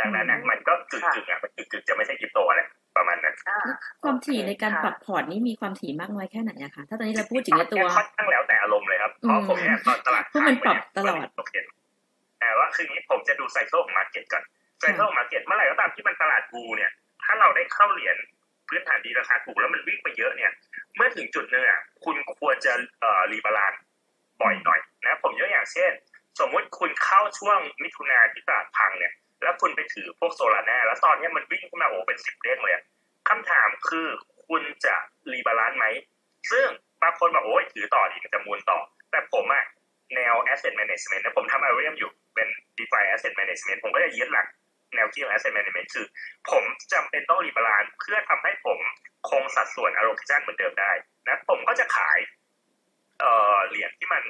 [0.00, 3.60] ดังนั้นนะมันก็กึ่งกึ่งๆอะมันกึ่งกึ่งๆจะไม่ใช่คริปโตแหละประมาณนั้นอ่า
[4.02, 11.52] ความถี่ในการค่ะปรับพอร์ตนี่มีความถี่มากน้อยแค่ไหนอะคะถ้าตอนนี้เราพูดถึงในตัวค่อนข้างแล้วแต่อารมณ์เลยครับเพราะผมเนี่ยตอนตลาดเพราะมันปรับตลอดโอเค
[12.40, 14.42] แต่ว่าคือนี้ผมจะดู cycle ของ market ก่อน
[14.80, 16.90] cycle ของ market เมื่อไหร่ก็ตามที่มันตลาด bull เนี่ย
[17.24, 18.16] ถ้าเราได้เข้าเหรียญ
[18.70, 20.52] พื้นฐานดีราคาถูกแล้วมันวิ่งไปเยอะเนี่ย
[20.96, 23.80] เมื่อถึงจุดหนึ่งอะคุณควรจะเอ่อ rebalance
[24.42, 25.92] บ่อยหน่อยนะผมยกอย่างเช่น
[26.40, 32.74] สมมติคุณเข้าช่วงมิถุนาที่ตลาดพังเนี่ยแล้วคุณไปถือพวก Solana แล้วตอนนี้มันวิ่งขึ้นมาโอ้เป็นสิบเด้งเลย
[33.28, 34.08] คำถามคือ
[34.46, 34.94] คุณจะ
[35.32, 35.86] rebalance ไหม
[36.50, 36.66] ซึ่ง
[37.02, 38.78] บางคนบอกโอ้ยถือต่อดีมันจะ moon ต่อ
[39.10, 39.64] แต่ผมอะ
[40.14, 44.46] แนว asset management นะผมทำ Avareum อยู่เป็น DeFi Asset Management ผมก็จะยึดหลัก
[44.94, 46.06] แนวคิดของ Asset Management คือ
[46.50, 48.78] ผมจำเป็นต้อง rebalance เพื่อทำให้ผม
[49.30, 50.92] คงสัดส่วน allocation เหมือนเดิมได้
[51.28, 52.18] นะผมก็จะขาย
[53.20, 54.24] เอ่อเหรียญที่มัน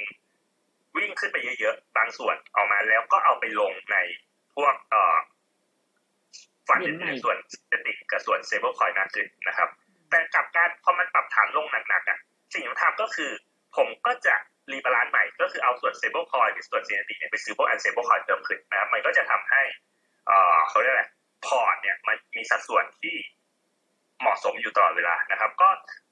[0.96, 3.96] วิ่งขึ้นไปเยอะๆ บางส่วนออกมาแล้วก็เอาไปลงใน
[4.56, 5.16] พวกเอ่อ
[6.68, 7.36] ฝันในส่วน
[7.70, 9.68] synthetic กับส่วน stable coin มากขึ้นนะครับ
[10.10, 12.18] แต่กลับการพอมันปรับฐานลงหนักๆอะ
[12.52, 13.30] สิ่งที่ทำก็คือ
[13.76, 14.34] ผมก็จะ
[14.72, 19.62] rebalance ใหม่ก็คือเอาส่วน stable coin หรือส่วน CNT เนี่ยไปซื้อพวก unstable coin เพิ่มขึ้นนะครับมันก็จะทำให้
[20.26, 21.04] เอ่อเขาเรียกอะไร
[21.46, 23.14] พอร์ตเนี่ยมันมีสัดส่วนที่
[24.20, 25.68] เหมาะสมอยู่ตลอดเวลานะครับ ก็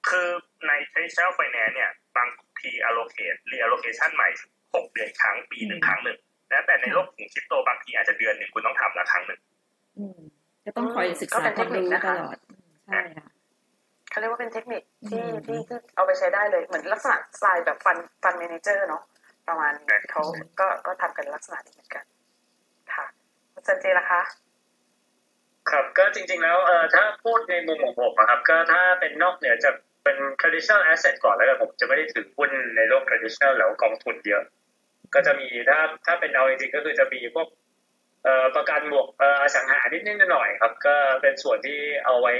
[0.08, 0.28] คือ
[0.68, 2.28] ใน traditional finance เนี่ยบาง
[2.60, 4.28] ที allocate reallocation ใหม่
[4.62, 6.18] 6 เดือนครั้งปีหนึ่งครั้งหนึ่ง
[6.50, 9.40] นะแต่ในโลกของคริปโตบางทีอาจจะเดือนหนึ่งคุณต้องทำละครั้งหนึ่ง
[9.98, 10.20] อืม
[10.64, 13.26] ก็ต้องคอยศึกก็ษาเป็นคเทวามคนิครู้นะคะตลอดอืมใช่ค่ะ
[14.10, 19.02] เขาเรียกว่าเป็นเทคนิคที่อืมที่ที่เอาไปใช้ได้เลยเหมือนลักษณะสไตล์แบบฟันฟันเมนเจอร์เนาะ
[19.48, 20.22] ประมาณนี้เขา
[20.60, 22.17] ก็ก็ทำกันลักษณะนี้เหมือนกันค่ะคุณ
[23.68, 24.20] จันเจล่ะคะ
[25.70, 29.74] ครับก็จริง ๆ แล้วเอ่อถ้าพูดในมุมของผมอะครับ ก็ถ้าเป็นนอกเหนือจาก
[30.04, 34.42] เป็น traditional asset ก่อนแล้วกันผมจะไม่ได้ถือหุ้นในโลก traditional แล้วกองทุนเยอะ
[35.14, 37.48] ก็จะมีถ้าถ้าเป็นเอาจริงๆก็คือจะมีพวก
[38.24, 42.34] เอ่อประกันบวกเอ่ออสังหานิดนิดหน่อยครับ ก็เป็นส่วนที่เอาไว้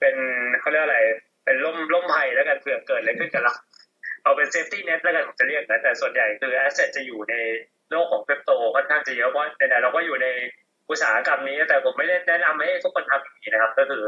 [0.00, 0.16] เป็น
[0.60, 1.00] เขาเรียกอะไร
[1.44, 3.54] เป็นล่มล่มภัยแล้วกันเผื่อเกิดอะไรขึ้นกับเรา
[4.22, 7.34] เอาเป็น safety net แล้วกันผมจะเรียกนะแต่ส่วนใหญ่คือ asset จะอยู่ใน
[7.90, 10.26] โลกของคริปโตค่อนข้างจะเยอะเพราะไหนๆเราก็อยู่ใน
[10.90, 14.02] อุตสาหกรรมนี้ แต่ผมไม่ได้แนะนำให้ทุกคนทำอย่างนี้นะครับ ก็คือ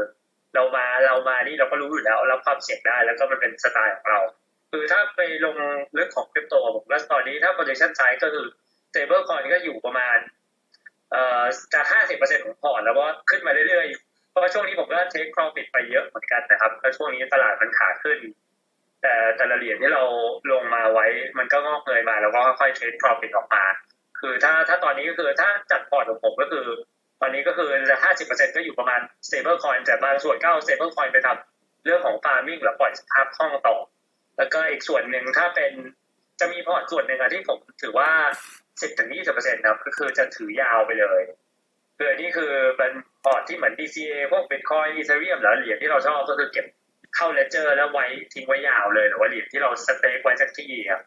[0.55, 4.21] เรามาเรามานี่เราก็รู้อยู่แล้วรับความเสี่ยงได้แล้วก็มันเป็นสไตล์ของเรา
[4.71, 5.57] คือถ้าไปลง
[5.97, 8.45] ลึกของคริปโตผมว่าตอนนี้ถ้า position size ก็คือ
[8.89, 10.17] stable coin ก็อยู่ประมาณ
[11.11, 11.43] เอ่อ
[11.73, 18.19] จะห้าสิบเปอร์เซ็นต์ของพอร์ตแล้วก็ขึ้นมาเรื่อยๆ เพราะว่าช่วงนี้ผมก็ take profit ไปเยอะเหมือนกันนะครับแล้วช่วงนี้ตลาดมันขาขึ้น
[19.03, 20.03] แต่แต่ละเหรียญที่เรา
[20.51, 21.05] ลงมาไว้
[21.37, 23.63] มันก็งอกเงยมา แล้วก็ค่อยๆ take profit ออกมา
[24.19, 26.65] คือถ้าถ้าตอนนี้ก็คือถ้าจัดพอร์ตของผมก็คือ
[27.21, 33.75] ตอนนี้ก็คือจะห้าสิบเปอร์เซ็นก็อยู่ประมาณ stable coin แต่บางส่วนก็เอา stable coin ไปทำเรื่องของ farming หรือปล่อยสภาพคล่องต่อ
[34.37, 35.71] แล้วก็อีกส่วนหนึ่งถ้าเป็น
[36.39, 38.09] จะมีพอร์ตส่วนหนึ่งอะที่ผมถือว่า
[38.81, 41.21] สิบถึงยี่สิบเปอร์เซ็นต์ครับก็คือจะถือยาวไปเลย
[41.97, 42.91] คืออันนี้คือเป็น
[43.23, 46.65] พอร์ตที่เหมือน DCA พวก Bitcoin Ethereum หรือเหรียญที่เราชอบก็คือเก็บ
[47.15, 51.01] เข้า ledger แล้วไว้ทิ้งไว้ยาวเลยหรือว่าเหรียญที่เรา stake ไว้สักที่ครับ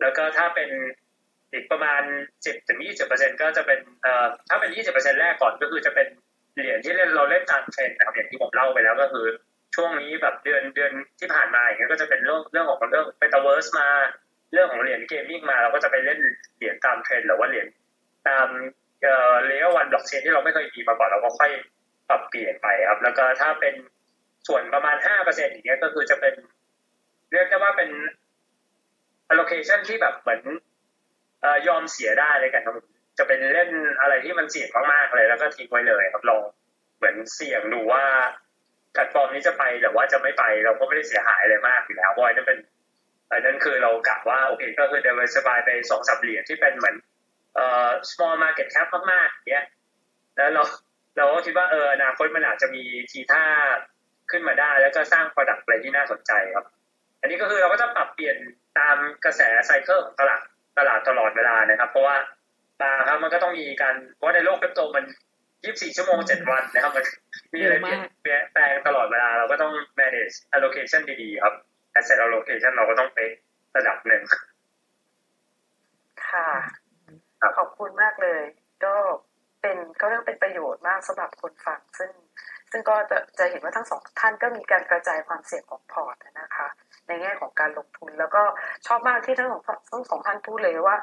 [0.00, 0.70] แล้วก็ถ้าเป็น
[1.52, 2.02] อีกประมาณ
[2.36, 6.06] 10ถึง20เปอร์เซ็นก็จะเป็นเอ่อถ้าเป็น20เปอร์เซ็นแรกก่อนก็คือจะเป็น
[6.56, 9.26] เหรียญที่เล่นเราเล่นตามเทรนด์นะครับอย่างที่ผมเล่าไปแล้วก็คือ
[9.74, 13.88] ช่วงนี้แบบเดือนเดือนที่ผ่านมาอย่างเงี้ยก็จะเป็นเรื่องเรื่องของเรื่องเมตาเวิร์สมา
[14.52, 16.18] เรื่องของเหรียญ gaming มาเราก็จะไปเล่น
[16.56, 17.66] เหรียญตามเทรนด์หรือว่าเหรียญ
[18.28, 18.46] ตาม
[19.02, 21.50] เอ่อ layer one บล็อกเชนที่เราไม่เคยมีมาก่อนเราก็ค่อย
[22.08, 23.74] ปรับเปลี่ยนไปครับ แล้วก็ถ้าเป็น
[24.48, 26.34] ส่วนประมาณ5เปอร์เซ็นต์อย่างเงี้ยก็คือจะเป็น
[27.32, 27.90] เรียกได้ว่าเป็น
[29.32, 30.40] allocation ที่แบบเหมือน
[31.44, 32.74] อยอมเสียได้เลยกันครับ
[33.18, 36.42] จะเป็นเล่นอะไรที่มันเสี่ยงมากๆเลยแล้วก็ทิ้งไว้เลยครับลอง
[36.96, 38.04] เหมือนเสี่ยงดูว่า
[38.92, 42.58] แพลตฟอร์มนี้จะไปหรือว่าจะไม่ไปเราก็ไม่ได้เสียหายอะไรมากอยู่แล้วเพราะว่านั่นเป็น
[43.38, 46.96] นนั้นคือเรากะว่าโอเคก็คือ diversify ไปสองสับเหรียญที่เป็นเหมือน
[47.54, 49.66] เอ่อ small market cap มากๆเงี้ย
[50.36, 50.62] แล้วเรา
[51.16, 53.44] เราก็คิดว่าเอออนาคตมันอาจจะมีทีท่า
[54.30, 56.66] ขึ้นมาได้ แล้วก็สร้าง product อะไรที่น่าสนใจครับ
[57.20, 58.36] อันนี้ก็คือเราก็จะปรับเปลี่ยน
[58.78, 60.40] ตามกระแสไซเคิลของตลาด
[60.78, 62.16] ตลาดตลอดเวลานะครับ เพราะว่า
[62.80, 65.04] บางครับมันก็ต้องมีการเพราะในโลกคริปโตมัน
[65.50, 67.04] 24 ชั่วโมง 7 วันนะครับ มัน
[67.54, 71.54] มีอะไรเปลี่ยนเปลี่ยนแปลงตลอดเวลา เราก็ต้อง manage allocation ดีๆครับ
[71.98, 73.32] asset allocation เราก็ต้องเป๊ะ
[73.76, 74.22] ระดับหนึ่ง
[76.28, 76.48] ค่ะ
[77.40, 78.42] ครับขอบคุณมากเลย
[78.84, 78.94] ก็
[79.60, 82.10] เป็นก็เรียกเป็นประโยชน์มากสำหรับคนฟังซึ่ง
[82.70, 86.68] ซึ่งก็จะจะเห็นว่าทั้งสองท่านก็มีการกระจายความเสี่ยงของพอร์ตนะคะ
[87.06, 88.42] ในแง่ของการลงทุนแล้วก็
[88.86, 90.96] ชอบมากที่ทั้งสองทั้งสองท่านพูดเลยว่า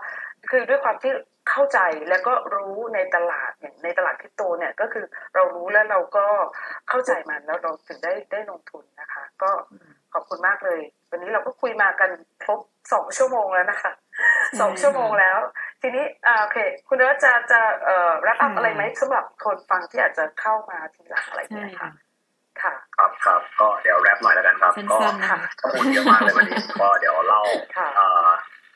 [0.49, 1.11] คือด้วยความที่
[1.49, 1.79] เข้าใจ
[2.09, 6.25] แล้วก็รู้ในตลาดอย่างในตลาดคริปโตเนี่ยก็คือเรารู้แล้วเราก็
[6.89, 9.51] เข้าใจมันแล้วเราถึงได้ได้ลงทุนนะคะ ก็
[10.13, 10.79] ขอบคุณมากเลย
[11.11, 12.09] วันนี้เราก็คุยมากัน
[12.43, 12.59] ครบ
[12.93, 13.91] สองชั่วโมงแล้วนะคะ
[14.59, 15.37] สองชั่วโมงแล้ว
[15.81, 16.57] ทีนี้อ่าโอเค
[16.89, 21.89] คุณเอิร์ธจะจะเอ่อรับอัพอะไรไหมสำหรับคนฟังที่อาจจะเข้ามาทีหลังอะไรอย่างใช่เงี้ยค่ะ
[22.61, 27.41] ค่ะค่ะครับครับก็เดี๋ยวแรปหน่อยแล้วกันครับสั้ก็นๆนะคะข้อมูลเยอะมากเลยวันนี้ก็เดี๋ยวเล่า
[27.77, 28.29] ค่ะเอ่อ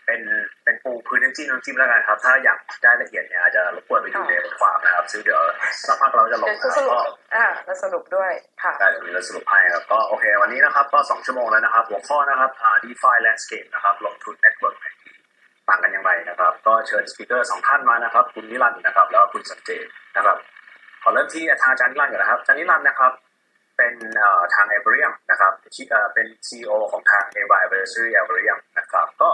[0.05, 0.21] เป็น
[0.63, 5.41] เป็นปูพื้นน้ำจิ้มน้ำจิ้มแล้วกันครับ ถ้าอยากได้ละเอียดเนี่ยอาจจะรบกวนไปดูในบทความนะครับซึ่งเดี๋ยว
[5.87, 7.01] สักพักเราจะลงเดี๋ยวนะคสรับรุปก็
[7.35, 8.31] อ่าแล้วสรุปด้วย
[8.63, 14.75] ค่ะได้เดี๋ยวมีเราสรุปให้ครับก็โอเค วันนี้นะครับก็สองชั่วโมงแล้วนะครับ หัวข้อนะครับอ่า DeFi Landscape นะครับลงทุน Network
[15.71, 19.85] ต่างกันอย่างไรนะครับ ก็เชิญ speaker สองท่านมานะครับ คุณนิรันดร์นะครับ แล้วก็คุณสัจเจน
[20.17, 20.37] นะครับ
[21.03, 23.11] ขอเริ่มที่อาจารย์นิรันดร์ก่อนนะครับอาจารย์นิรันดร์นะครับ
[23.77, 23.93] เป็น
[24.53, 29.29] ทาง a อเบรียมนะครับที่เอ่อเป็น CEO ของทาง Ava Advisory Avareum นะครับ ก็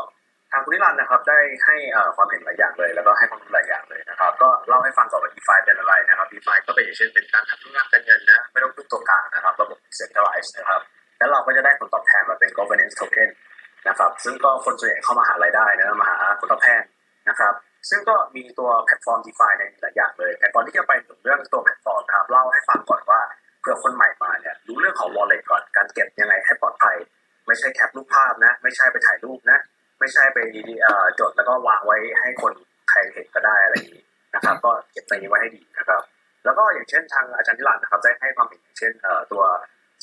[0.51, 1.75] ทางคุณนิรันดร์นะครับได้ให้
[2.15, 10.81] ความเห็นหลายอย่างเลย แล้วก็ให้ความรู้หลายอย่างเลยนะครับ ก็เล่าให้ฟังก่อนว่า DeFi เป็นอะไรนะครับ DeFi ก็เป็นอย่างเช่นเป็นการทำธุรกรรมการเงินนะไม่ต้องพึ่งตัวกลางนะครับ ระบบ decentralized นะครับ
[11.17, 13.29] แล้วเราก็จะได้ผลตอบแทนมาเป็น governance token
[13.87, 16.81] นะครับ ซึ่งก็คนส่วนใหญ่เข้ามาหารายได้นะมาหาผลตอบแทน
[17.29, 17.53] นะครับ
[17.89, 23.21] ซึ่งก็มีตัวแพลตฟอร์ม DeFi ในหลายอย่างเลย แต่ก่อนที่จะไปถึงเรื่องตัวแพลตฟอร์มนะครับเล่าให้ฟังก่อนว่า
[23.59, 26.95] เผื่อคนใหม่มาเนี่ยรู้เรื่องของ wallet ก่อนการเก็บยังไงให้ปลอดภัย
[27.47, 29.59] ไม่ใช่แคปรูปภาพนะ ไม่ใช่ไปถ่ายรูปนะ
[29.99, 30.37] ไม่ใช่ไป
[31.19, 32.53] จดแล้วก็วางไว้ให้คน
[32.89, 34.03] ใครเห็นก็ได้อะไรอย่างนี้
[34.35, 36.01] นะครับ ก็เก็บตรงนี้ไว้ให้ดีนะครับ
[36.45, 38.93] แล้วก็อย่างเช่นทางอาจารย์นิรันดร์นะครับได้ให้ความเห็นเช่น
[39.31, 39.43] ตัว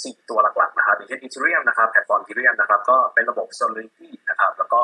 [0.02, 4.80] สี่ตัวหลักๆนะครับอย่างเช่น Ethereum นะครับแพลตฟอร์ม Ethereum นะครับก็เป็นระบบ solidity นะครับแล้วก็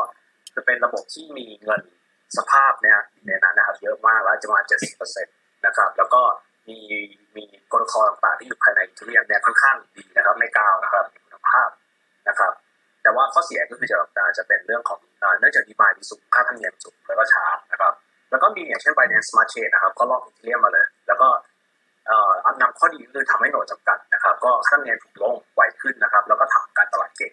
[0.57, 1.83] จะเป็นระบบที่มีเงิน
[2.37, 4.61] สภาพเนี่ยในนั้นนะครับเยอะมากแล้วจะมา
[5.13, 5.25] 70%
[5.67, 6.23] นะครับแล้วก็
[6.69, 6.79] มี
[7.37, 11.69] มีโปรโตคอต่างๆที่อยู่ภายใน Ethereum เนี่ยค่อนข้างดีนะครับไม่กาวนะครับมีคุณภาพ
[12.29, 12.53] นะครับ
[13.03, 13.97] แต่ว่าข้อเสียก็คือจะ
[14.39, 15.01] จะเป็นเรื่องของ
[15.39, 17.93] เนื่องจาก demand มีสูงค่าธรรมเนียมสูงแล้วก็ช้านะครับ
[18.31, 21.29] แล้วก็มีอย่างเช่น Binance Smart Chain นะครับก็ลอก Ethereum มาเลย แล้วก็
[22.61, 27.33] นำข้อดีคือทำให้หนดจำกัดนะครับ ก็ค่าธรรมเนียมถูกลงไวขึ้นนะครับ แล้วก็ทำการตลาดเก่ง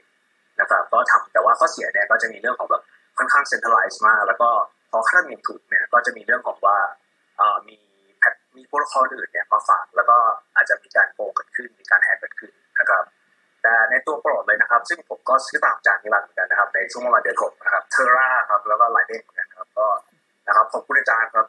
[0.60, 2.84] นะครับ ก็ทำแต่ว่าข้อเสียเนี่ยก็จะมีเรื่องของแบบ
[3.18, 4.50] ค่อนข้างเซ็นทรัลไลซ์มาก แล้วก็
[4.92, 6.78] พอค่าธรรมเนียมถูกเนี่ยก็จะมีเรื่องของว่า
[7.68, 7.78] มี
[8.58, 10.18] มีโปรโตคอลอื่นเนี่ยมาฝาก แล้วก็
[10.56, 13.04] อาจจะมีการโกงเกิดขึ้น มีการแฮกเกิดขึ้นนะครับ
[13.64, 19.88] แต่ในตัวโปรดเลยนะครับ ซึ่งผมก็ซื้อตามจากนิรันดร์เหมือนกันนะครับ ในช่วงประมาณเดือนหกนะครับเทอร่าครับแล้วก็ไลเดนเหมือนกันครับก็
[20.48, 21.46] นะครับขอบคุณอาจารย์ครับ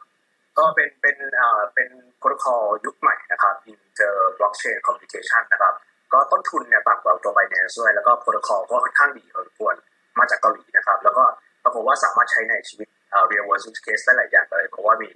[0.59, 5.73] ก็เป็นเป็นเอ่อเป็นโปรโตคอลยุคใหม่นะครับ Inter Blockchain Communication นะครับ
[6.13, 9.75] ก็ต้นทุนเนี่ยต่ำกว่าตัว Binance ด้วย แล้วก็โปรโตคอลก็ค่อนข้างดีพอสมควร
[10.19, 11.23] มาจากเกาหลีนะครับ แล้วก็
[11.63, 15.09] ปรากฏว่าสามารถใช้ในชีวิตเอ่อ real world use case ได้หลายอย่างเลยเพราะว่ามี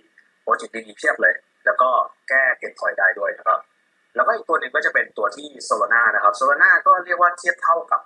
[0.43, 1.33] โปรเจกต์ดีๆเพียบเลย
[1.65, 1.89] แล้วก็
[2.29, 3.59] แก้เก็บพอยได้ด้วยนะครับ
[4.15, 8.01] แล้วก็อีกตัวหนึ่งก็จะเป็นตัวที่ Solana นะครับ Solana ก็เรียกว่าเทียบเท่ากับ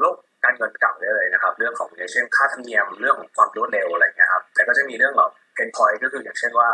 [0.00, 6.68] โลกการเงินเก่าได้เลยนะครับ เรื่องของอย่างเช่นค่าธรรมเนียมเรื่องของความรวดเร็วอะไรเงี้ยครับแต่ก็จะมีเรื่องของ เพนพอยก็คืออย่างเช่นว่า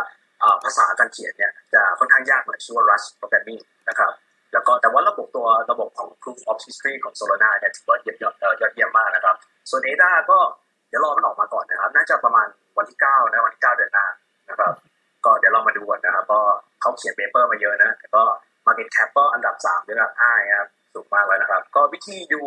[0.64, 4.12] ภาษาการเขียนเนี่ยจะค่อนข้างยากหน่อยชื่อว่า Rust programming นะครับ
[4.52, 9.36] แล้วก็แต่ว่าระบบตัวระบบของ proof of history ของ Solana เนี่ยถือว่าเยี่ยมยอดยอดเยี่ยมมากนะครับ
[9.70, 10.38] ส่วน ADA ก็
[10.88, 12.46] เดี๋ยวรอมันออกมาก่อนนะครับ น่าจะประมาณ
[12.78, 14.06] วันที่ 9 นะวันที่ 9 เดือนหน้า
[14.48, 14.72] นะครับ
[15.24, 16.40] ก็เดี๋ยวเรามาดูก่อนนะครับก็
[16.80, 18.22] เขาเขียนเปเปอร์มาเยอะนะแต่ก็
[18.66, 22.40] Market Cap ก็อันดับ 3 หรืออันดับ5นะครับสูงมากเลยนะครับ ก็วิธีดู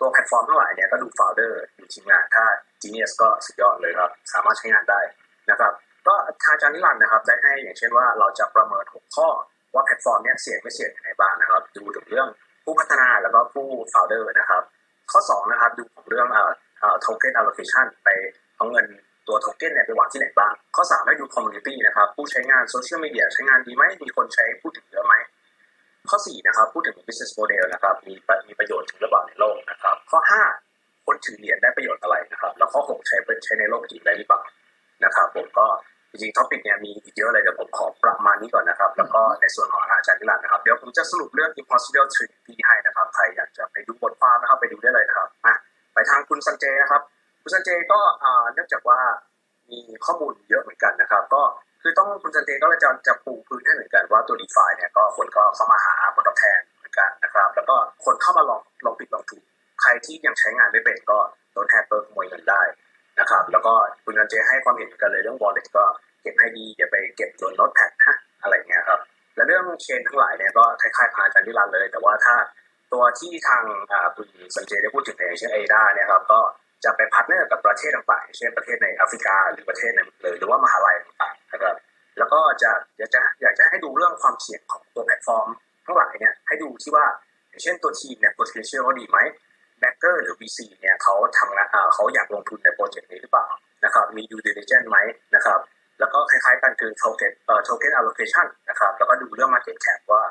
[0.00, 2.44] ตัวแพลตฟอร์มทั้งหลายเนี่ยก็ดู founder ดูทีมงานถ้า
[2.82, 5.00] genius ก็สุดยอดเลยครับ สามารถใช้งานได้
[5.50, 5.72] นะครับ
[6.06, 9.28] ก็ทางอาจารย์นิรันดร์นะครับได้ให้อย่างเช่นว่าเราจะประเมิน6ข้อ
[9.74, 12.28] ว่าแพลตฟอร์มเนี่ยเสี่ยงไม่เสี่ยงยังไงบ้างนะครับ ดูถึงเรื่อง
[12.64, 14.62] ผู้พัฒนาแล้วก็ผู้ founder นะครับ
[15.12, 18.08] ข้อ2นะครับดูของเรื่องเอ่อ token allocation ไป
[18.56, 18.86] เอาเงิน
[19.28, 25.14] ตัวโทเค็นเนี่ยไปวางที่ไหนบ้าง ข้อ3ให้ดู community นะครับ ผู้ใช้งานโซเชียลมีเดียใช้งานดีไหมมีคนใช้พูดถึงเยอะไหม
[26.10, 28.14] ข้อ4นะครับพูดถึง business model นะครับมี
[28.48, 30.18] มีประโยชน์ถึงระบาดในโลกนะครับ ข้อ
[30.62, 34.40] 5 คนถือเหรียญได้ประโยชน์อะไรนะครับ แล้วข้อ 6 ใช้เป็นใช้ในโลกจริงได้หรือเปล่า
[35.04, 35.66] นะครับผมก็
[36.10, 45.54] จริงๆ topic เนี่ยมีอีกเยอะเลยเดี๋ยวผมขอประมาณนี้ก่อนนะครับ แล้วก็ในส่วนของอาจารย์นิรันดร์นะครับ เดี๋ยวผมจะสรุปเรื่อง impossible trinity ให้นะครับ ใครอยากจะไปดูบทความนะครับไปดูได้เลยนะครับอะ
[45.94, 47.02] ไปทางคุณสันเจนะครับ
[47.42, 48.00] คุณสันเจก็
[48.54, 48.98] เนื่องจากว่า
[49.70, 51.42] มีข้อมูลเยอะเหมือนกันนะครับ ก็
[51.82, 59.42] คือต้องคุณสันเจก็จะจะปูพื้นให้เหมือนกันว่าตัว d e f าเนี่ยก็คนก็เข้ามาหาผลตอบแทนเหมือนกันนะครับ แล้วก็คนเข้ามาลองลองผิดลองถูก
[59.82, 61.18] ใครที่ยังใช้งานไม่เป็นก็
[61.52, 62.62] โดนแฮกเปิร์ขโมยเงินได้
[63.20, 63.72] นะครับ แล้วก็
[64.04, 65.84] คุณสันเจให้ความเห็นกันเลยเรื่อง wallet ก็
[66.22, 69.00] เก็บให้ดีอย่าไปเก็บบนโน้ตแพดฮะอะไรเงี้ยครับ
[69.36, 72.34] และเรื่องเชนทั้งหลายเนี่ยก็คล้ายๆพาจันทิรันเลย แต่ว่าถ้า
[72.92, 73.62] ตัวที่ทาง
[74.16, 76.40] คุณสันเจได้พูดถึงในเช่นเอดาเนี่ยครับก็
[76.84, 81.76] จะไป partner กับประเทศต่างๆ เช่นประเทศในแอฟริกาหรือประเทศในเลยหรือว่ามหาลัยต่างๆนะครับ
[82.18, 85.48] แล้วก็จะอยากจะอยากจะให้ดูเรื่องความเสี่ยงของตัวแพลตฟอร์ม
[85.86, 87.06] ทั้งหลายเนี่ยให้ดูที่ว่า
[87.48, 89.18] อย่างเช่นตัวทีมเนี่ย potential เขาดีไหม
[89.84, 93.46] backer หรือ VC เนี่ยเขาทำงานเขาอยากลงทุนในโปรเจกต์นี้หรือเปล่า
[93.84, 94.98] นะครับมี due diligence ไหม
[95.34, 95.60] นะครับ
[96.00, 100.22] แล้วก็คล้ายๆกันคือ token เอ่อ token allocation นะครับแล้วก็ดูเรื่อง market cap ว่า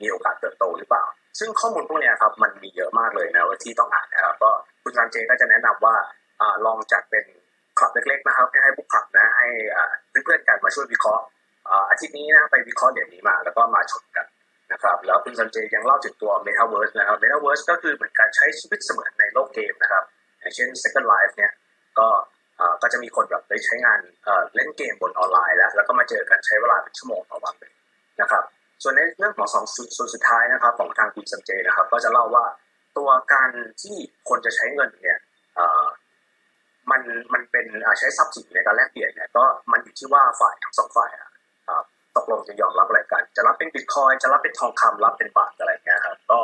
[0.00, 1.04] มีโอกาสเติบโตหรือเปล่า
[1.38, 4.50] ซึ่งข้อมูลพวกนี้ครับมันมีเยอะมากเลยนะที่ต้องอ่านนะครับก็
[4.82, 5.94] คุณรันเจก็จะแนะนำว่า
[6.66, 7.24] ลองจัดเป็น
[7.78, 9.48] คลับเล็กๆนะครับให้ผู้ขับนะให้
[10.24, 11.24] เพื่อนๆกันมาช่วยวิเคราะห์
[11.90, 14.26] อาทิตย์นี้นะไปวิเคราะห์เดี๋ยวนี้มา แล้วก็มาชนกัน
[14.72, 20.04] นะครับแล้วคุณสันเจยังเล่าถึงตัว Metaverse นะครับ Metaverse ก็คือเหมือนการใช้ชีวิตเสมือนในโลกเกมนะครับ
[20.40, 21.52] อย่างเช่น Second Life เนี่ย
[21.98, 22.08] ก็
[22.82, 24.00] ก็จะมีคนแบบไปใช้งาน
[24.54, 27.72] เล่นเกมบนออนไลน์แล้ว แล้วก็มาเจอกันใช้เวลาเป็นชั่วโมงต่อวันเลย
[28.20, 28.44] นะครับ
[28.82, 29.64] ส่วนในเรื่องของสอง
[29.96, 32.44] ส่วนสุดท้ายนะครับของทางคุณสันเจนะครับ ก็จะเล่าว่า
[32.98, 33.50] ตัวการ
[33.82, 33.96] ที่
[34.28, 35.18] คนจะใช้เงินเนี่ย
[36.90, 37.66] มันมันเป็น
[37.98, 41.10] ใช้ทรัพย์สินในการแลกเปลี่ยนเนี่ยก็มันอยู่ที่ว่าฝ่ายทั้งสองฝ่าย
[42.16, 46.38] ตกลงจะยอมรับอะไรกัน จะรับเป็นบิตคอยจะรับเป็นทองคำรับเป็นบาทอะไรเงี้ยครับก็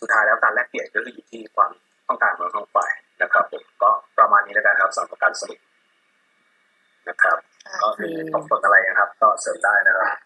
[0.00, 1.70] สุดท้ายแล้วการแลกเปลี่ยนก็คืออยู่ที่ความ
[2.08, 2.92] ต้องการของทั้งฝ่าย
[3.22, 5.60] นะครับผมก็ประมาณนี้แล้วกันครับสำหรับการสรุป
[7.08, 7.38] นะครับ
[7.82, 10.16] ก็โอเคคือตกตกอะไรนะครับ ก็เสริมได้นะครับ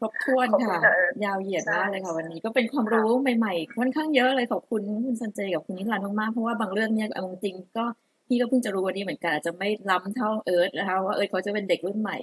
[0.00, 7.84] ครบถ้วนขอบคุณค่ะค่ะเออยาวเหยียดใช่มากเลยค่ะวันนี้ก็เป็นความรู้ใหม่ๆค่อนข้างเยอะเลยขอบคุณคุณสันเจกับคุณนิรันดร์มากๆเพราะว่าบางเรื่องเนี่ยเอาจริงๆก็
[8.26, 12.16] พี่ก็เพิ่งจะรู้วันนี้เหมือนกันอาจจะไม่ล้ำเท่าเอิร์ธนะคะว่าเอิร์ธเขาจะเป็นเด็กรุ่นใหม่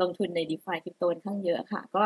[0.00, 2.02] ลงทุนในดีฟาคริปโตค่อนข้างเยอะค่ะ ก็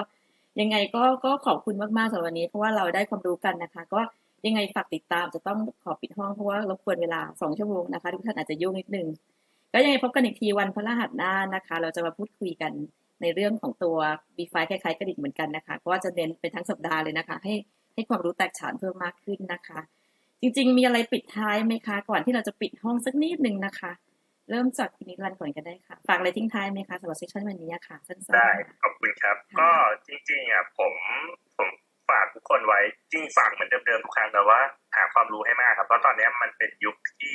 [0.60, 4.00] ยังไงก็ก็ขอบคุณมากๆสำหรับวันนี้ เพราะว่าเราได้ความรู้กันนะคะ ก็
[4.46, 9.06] ยังไงฝากติดตามจะต้องขอปิดห้องเพราะว่ารบกวนเวลาสองชั่วโมงนะคะ ทุกท่านอาจจะยุ่งนิดนึง
[9.72, 12.72] ก็ยังไงพบกันอีกทีวันพฤหัสหน้านะคะ เราจะมาพูดคุยกัน
[13.22, 13.96] ในเรื่องของตัว
[14.36, 17.54] b ีไฟคล้ายๆกระดิ่งเหมือนกันนะคะก็จะเน้นเป็นทั้งสัปดาห์เลยนะคะ ให้
[17.94, 19.80] ให้ความรู้แตกฉานเพิ่มมากขึ้นนะคะ
[20.40, 23.92] จริง ๆ มีอะไรปิดท้ายไหมคะ ก่อนที่เราจะปิดห้องสักนิดนึงนะคะ
[24.51, 29.70] เริ่มจากคุณนิรันดร์ก่อนก็ได้ค่ะ ฝากอะไรทิ้งท้ายไหมคะสำหรับเซสชันวันนี้อะค่ะสั้นๆได้ค่ะขอบคุณครับค่ะก็
[30.06, 30.94] จริงๆอะผม
[31.56, 31.68] ผม
[32.10, 32.81] ฝากทุกคนไว้
[33.12, 34.60] จริงฝากเหมือนเดิมๆทุกครั้งแต่ว่า
[34.97, 37.35] หาความรู้ให้มากครับ เพราะตอนนี้มันเป็นยุคที่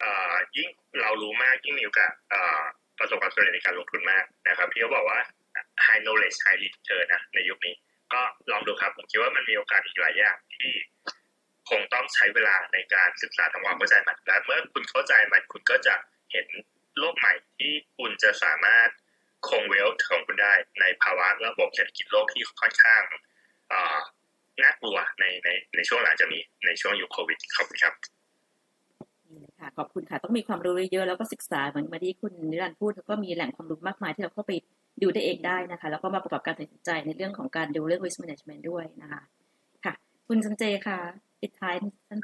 [0.00, 0.68] เอ่อยิ่ง
[1.00, 2.60] เรารู้มากยิ่งมีโอกาสเอ่อ
[2.98, 5.20] ประสบความสำเร็จในการลงทุนมากนะครับพี่เขาบอกว่า
[5.86, 7.74] high knowledge high return นะในยุคนี้
[8.12, 10.72] ก็ลองดูครับ ผมคิดว่ามันมีโอกาสอีกหลายอย่างที่
[11.70, 15.94] คงต้องใช้เวลาในการศึกษาทำความเข้าใจมันและเมื่อคุณเข้าใจมันคุณก็จะ
[16.32, 16.46] เห็น
[16.98, 18.88] โลกใหม่ที่คุณจะสามารถ
[19.48, 23.02] คงเวลของคุณได้ในภาวะระบบเศรษฐกิจโลกที่ค่อนข้าง
[23.68, 23.98] เอ่อ
[24.62, 27.94] น่ากลัวในในในช่วงหลังจากนี้ในช่วงยุคโควิดขอบคุณครับ
[29.30, 34.52] นี่ค่ะขอบคุณค่ะต้องมีความรู้เยอะๆแล้วก็ศึกษาเหมือนมาที่คุณนิรันดร์พูดแล้วก็มีแหล่งความรู้มากมายที่เราเข้าไป
[35.02, 39.22] ดูได้เองได้นะคะ แล้วก็มาประกอบการตัดสินใจในเรื่องของการดูเรื่อง risk management ด้วยนะคะ
[39.84, 39.94] ค่ะ
[40.28, 40.98] คุณสันเจค่ะ
[41.40, 41.74] ปิดท้าย
[42.08, 42.20] สั้น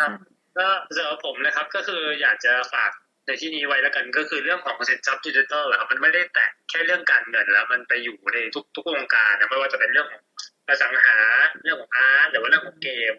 [0.59, 2.93] ก็สำหรับผมนะครับก็คืออยากจะฝาก
[3.29, 10.23] ในที่นี้ไว้แล้วกันก็คือเรื่องของสินทรัพย์ดิจิทัลอะครับมันไม่ได้แตะแค่เรื่องการเงินแล้ว มันไปอยู่ในทุกทุกวงการนะไม่ว่าจะเป็นเรื่องของ
[10.69, 11.19] อสังหา
[11.63, 13.15] เรื่องของอาร์ตหรือว่าเรื่องของเกม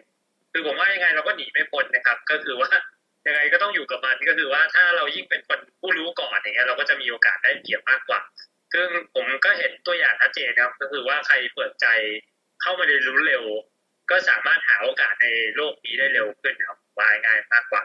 [0.52, 2.68] คือผมว่ายังไงเราก็หนีไม่พ้นนะครับ ก็คือว่า
[3.26, 8.20] ยังไงก็ต้องอยู่กับมันก็คือว่าถ้าเรายิ่งเป็นคนผู้รู้ก่อนอย่างเงี้ยเราก็จะมีโอกาสได้เปรียบมากกว่า
[8.72, 11.86] ซึ่งผมก็เห็นตัวอย่างชัดเจนนะครับ ก็คือว่าใครเปิดใจ
[12.62, 13.44] เข้ามาเรียนรู้เร็ว
[14.10, 15.26] ก็สามารถหาโอกาสใน
[15.56, 17.82] โลกนี้ได้เร็วขึ้นครับว่าง่ายมากกว่า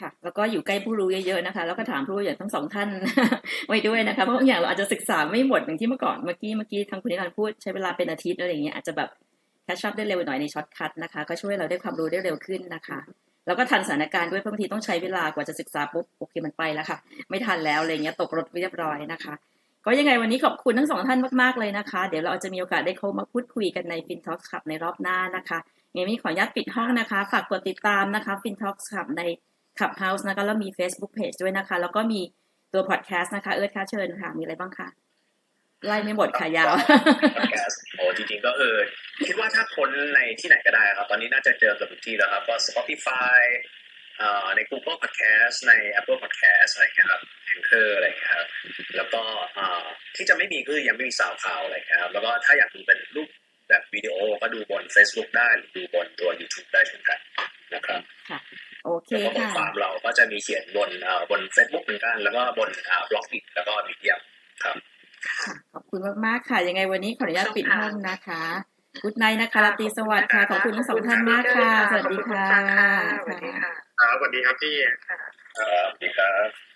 [0.00, 2.88] ค่ะ แล้วก็อยู่ใกล้ผู้รู้เยอะๆนะคะ แล้วก็ถามผู้รู้อย่างทั้งสองท่าน
[3.68, 9.08] ไว้ด้วยนะคะเพราะบางอย่างเราอาจจะศึกษาไม่หมดอย่างที่เมื่อก่อนเมื่อกี้เมื่อกี้ทางคุณนิรันดร์พูดใช้เวลาเป็นอาทิตย์อะไรอย่างเงี้ยอาจจะแบบ
[9.64, 12.98] catch up ได้เร็วหน่อยใน shortcut นะคะ ก็ช่วยเราได้ความรู้ได้เร็วขึ้นนะคะ
[13.46, 16.98] แล้วก็ทันสถานการณ์ด้วยเพราะบางทีต้องใช้เวลากว่าจะศึกษาปุ๊บโอเคมันไปแล้วค่ะ
[17.30, 19.34] ไม่ทันแล้วอะไรเงี้ยตกรถเรียบร้อยนะคะ
[19.86, 25.58] ก็ยังไงวันนี้ขอบคุณทั้งสองท่านมากๆเลยนะคะ เดี๋ยวเราจะมีโอกาสได้เข้ามาพูดคุยกันใน FinTalk Club ในรอบหน้านะคะ
[25.92, 29.22] ยังไงมีขออนุญาตปิดห้องนะคะ ฝากกดติดตามนะคะ FinTalk Club ใน
[29.78, 32.20] Clubhouse นะคะแล้วมี Facebook Page ด้วยนะคะ แล้วก็มี
[32.72, 34.88] ตัว Podcast นะคะ เอิร์ธค่ะเชิญค่ะ มีอะไรบ้างคะ
[35.86, 36.74] ไล่ไม่หมดค่ะยาว
[37.36, 38.76] พอดแคสต์โอ้จริงๆก็เออ
[39.26, 43.40] คิดว่าถ้าค้นในที่ไหนก็ได้ครับ ตอนนี้น่าจะเจอเกือบทุกที่แล้วครับก็ Spotify
[44.18, 47.22] เอ่อใน Google Podcast ใน Apple Podcast อะไรอย่างเงี้ยครับ
[47.52, 48.48] Anchor อะไรอย่างเงี้ยครับ
[48.96, 49.22] แล้วก็
[49.54, 49.84] เอ่อ
[50.16, 53.28] ที่จะไม่มีคือยังไม่มีสาวข่าวอะไรอย่างเงี้ยครับ แล้วก็ถ้าอยากดูเป็นรูป
[53.68, 57.18] แบบวิดีโอก็ดูบน Facebook ได้หรือดูบนตัว YouTube ได้เช่นกัน
[57.74, 58.38] นะครับค่ะ
[58.84, 62.70] โอเคแล้วก็บทค่ะความเราก็จะมีเขียนบนเอ่อบน Facebook เหมือนกันแล้วก็บน
[63.10, 64.16] บล็อกดิแล้วก็มีเดีย
[64.62, 64.76] ครับ
[65.28, 68.42] ค่ะขอบคุณมากๆค่ะ ยังไงวันนี้ขออนุญาตปิดห้องนะคะ
[69.02, 72.46] กุดไนนะคะราตรีสวัสดิ์ค่ะ ขอบคุณทั้งสองท่านมากค่ะ สวัสดีค่ะ
[73.24, 73.70] สวัสดีค่ะ
[74.00, 74.74] ครับสวัสดีครับพี่
[75.08, 76.73] ครับสวัสดีครับ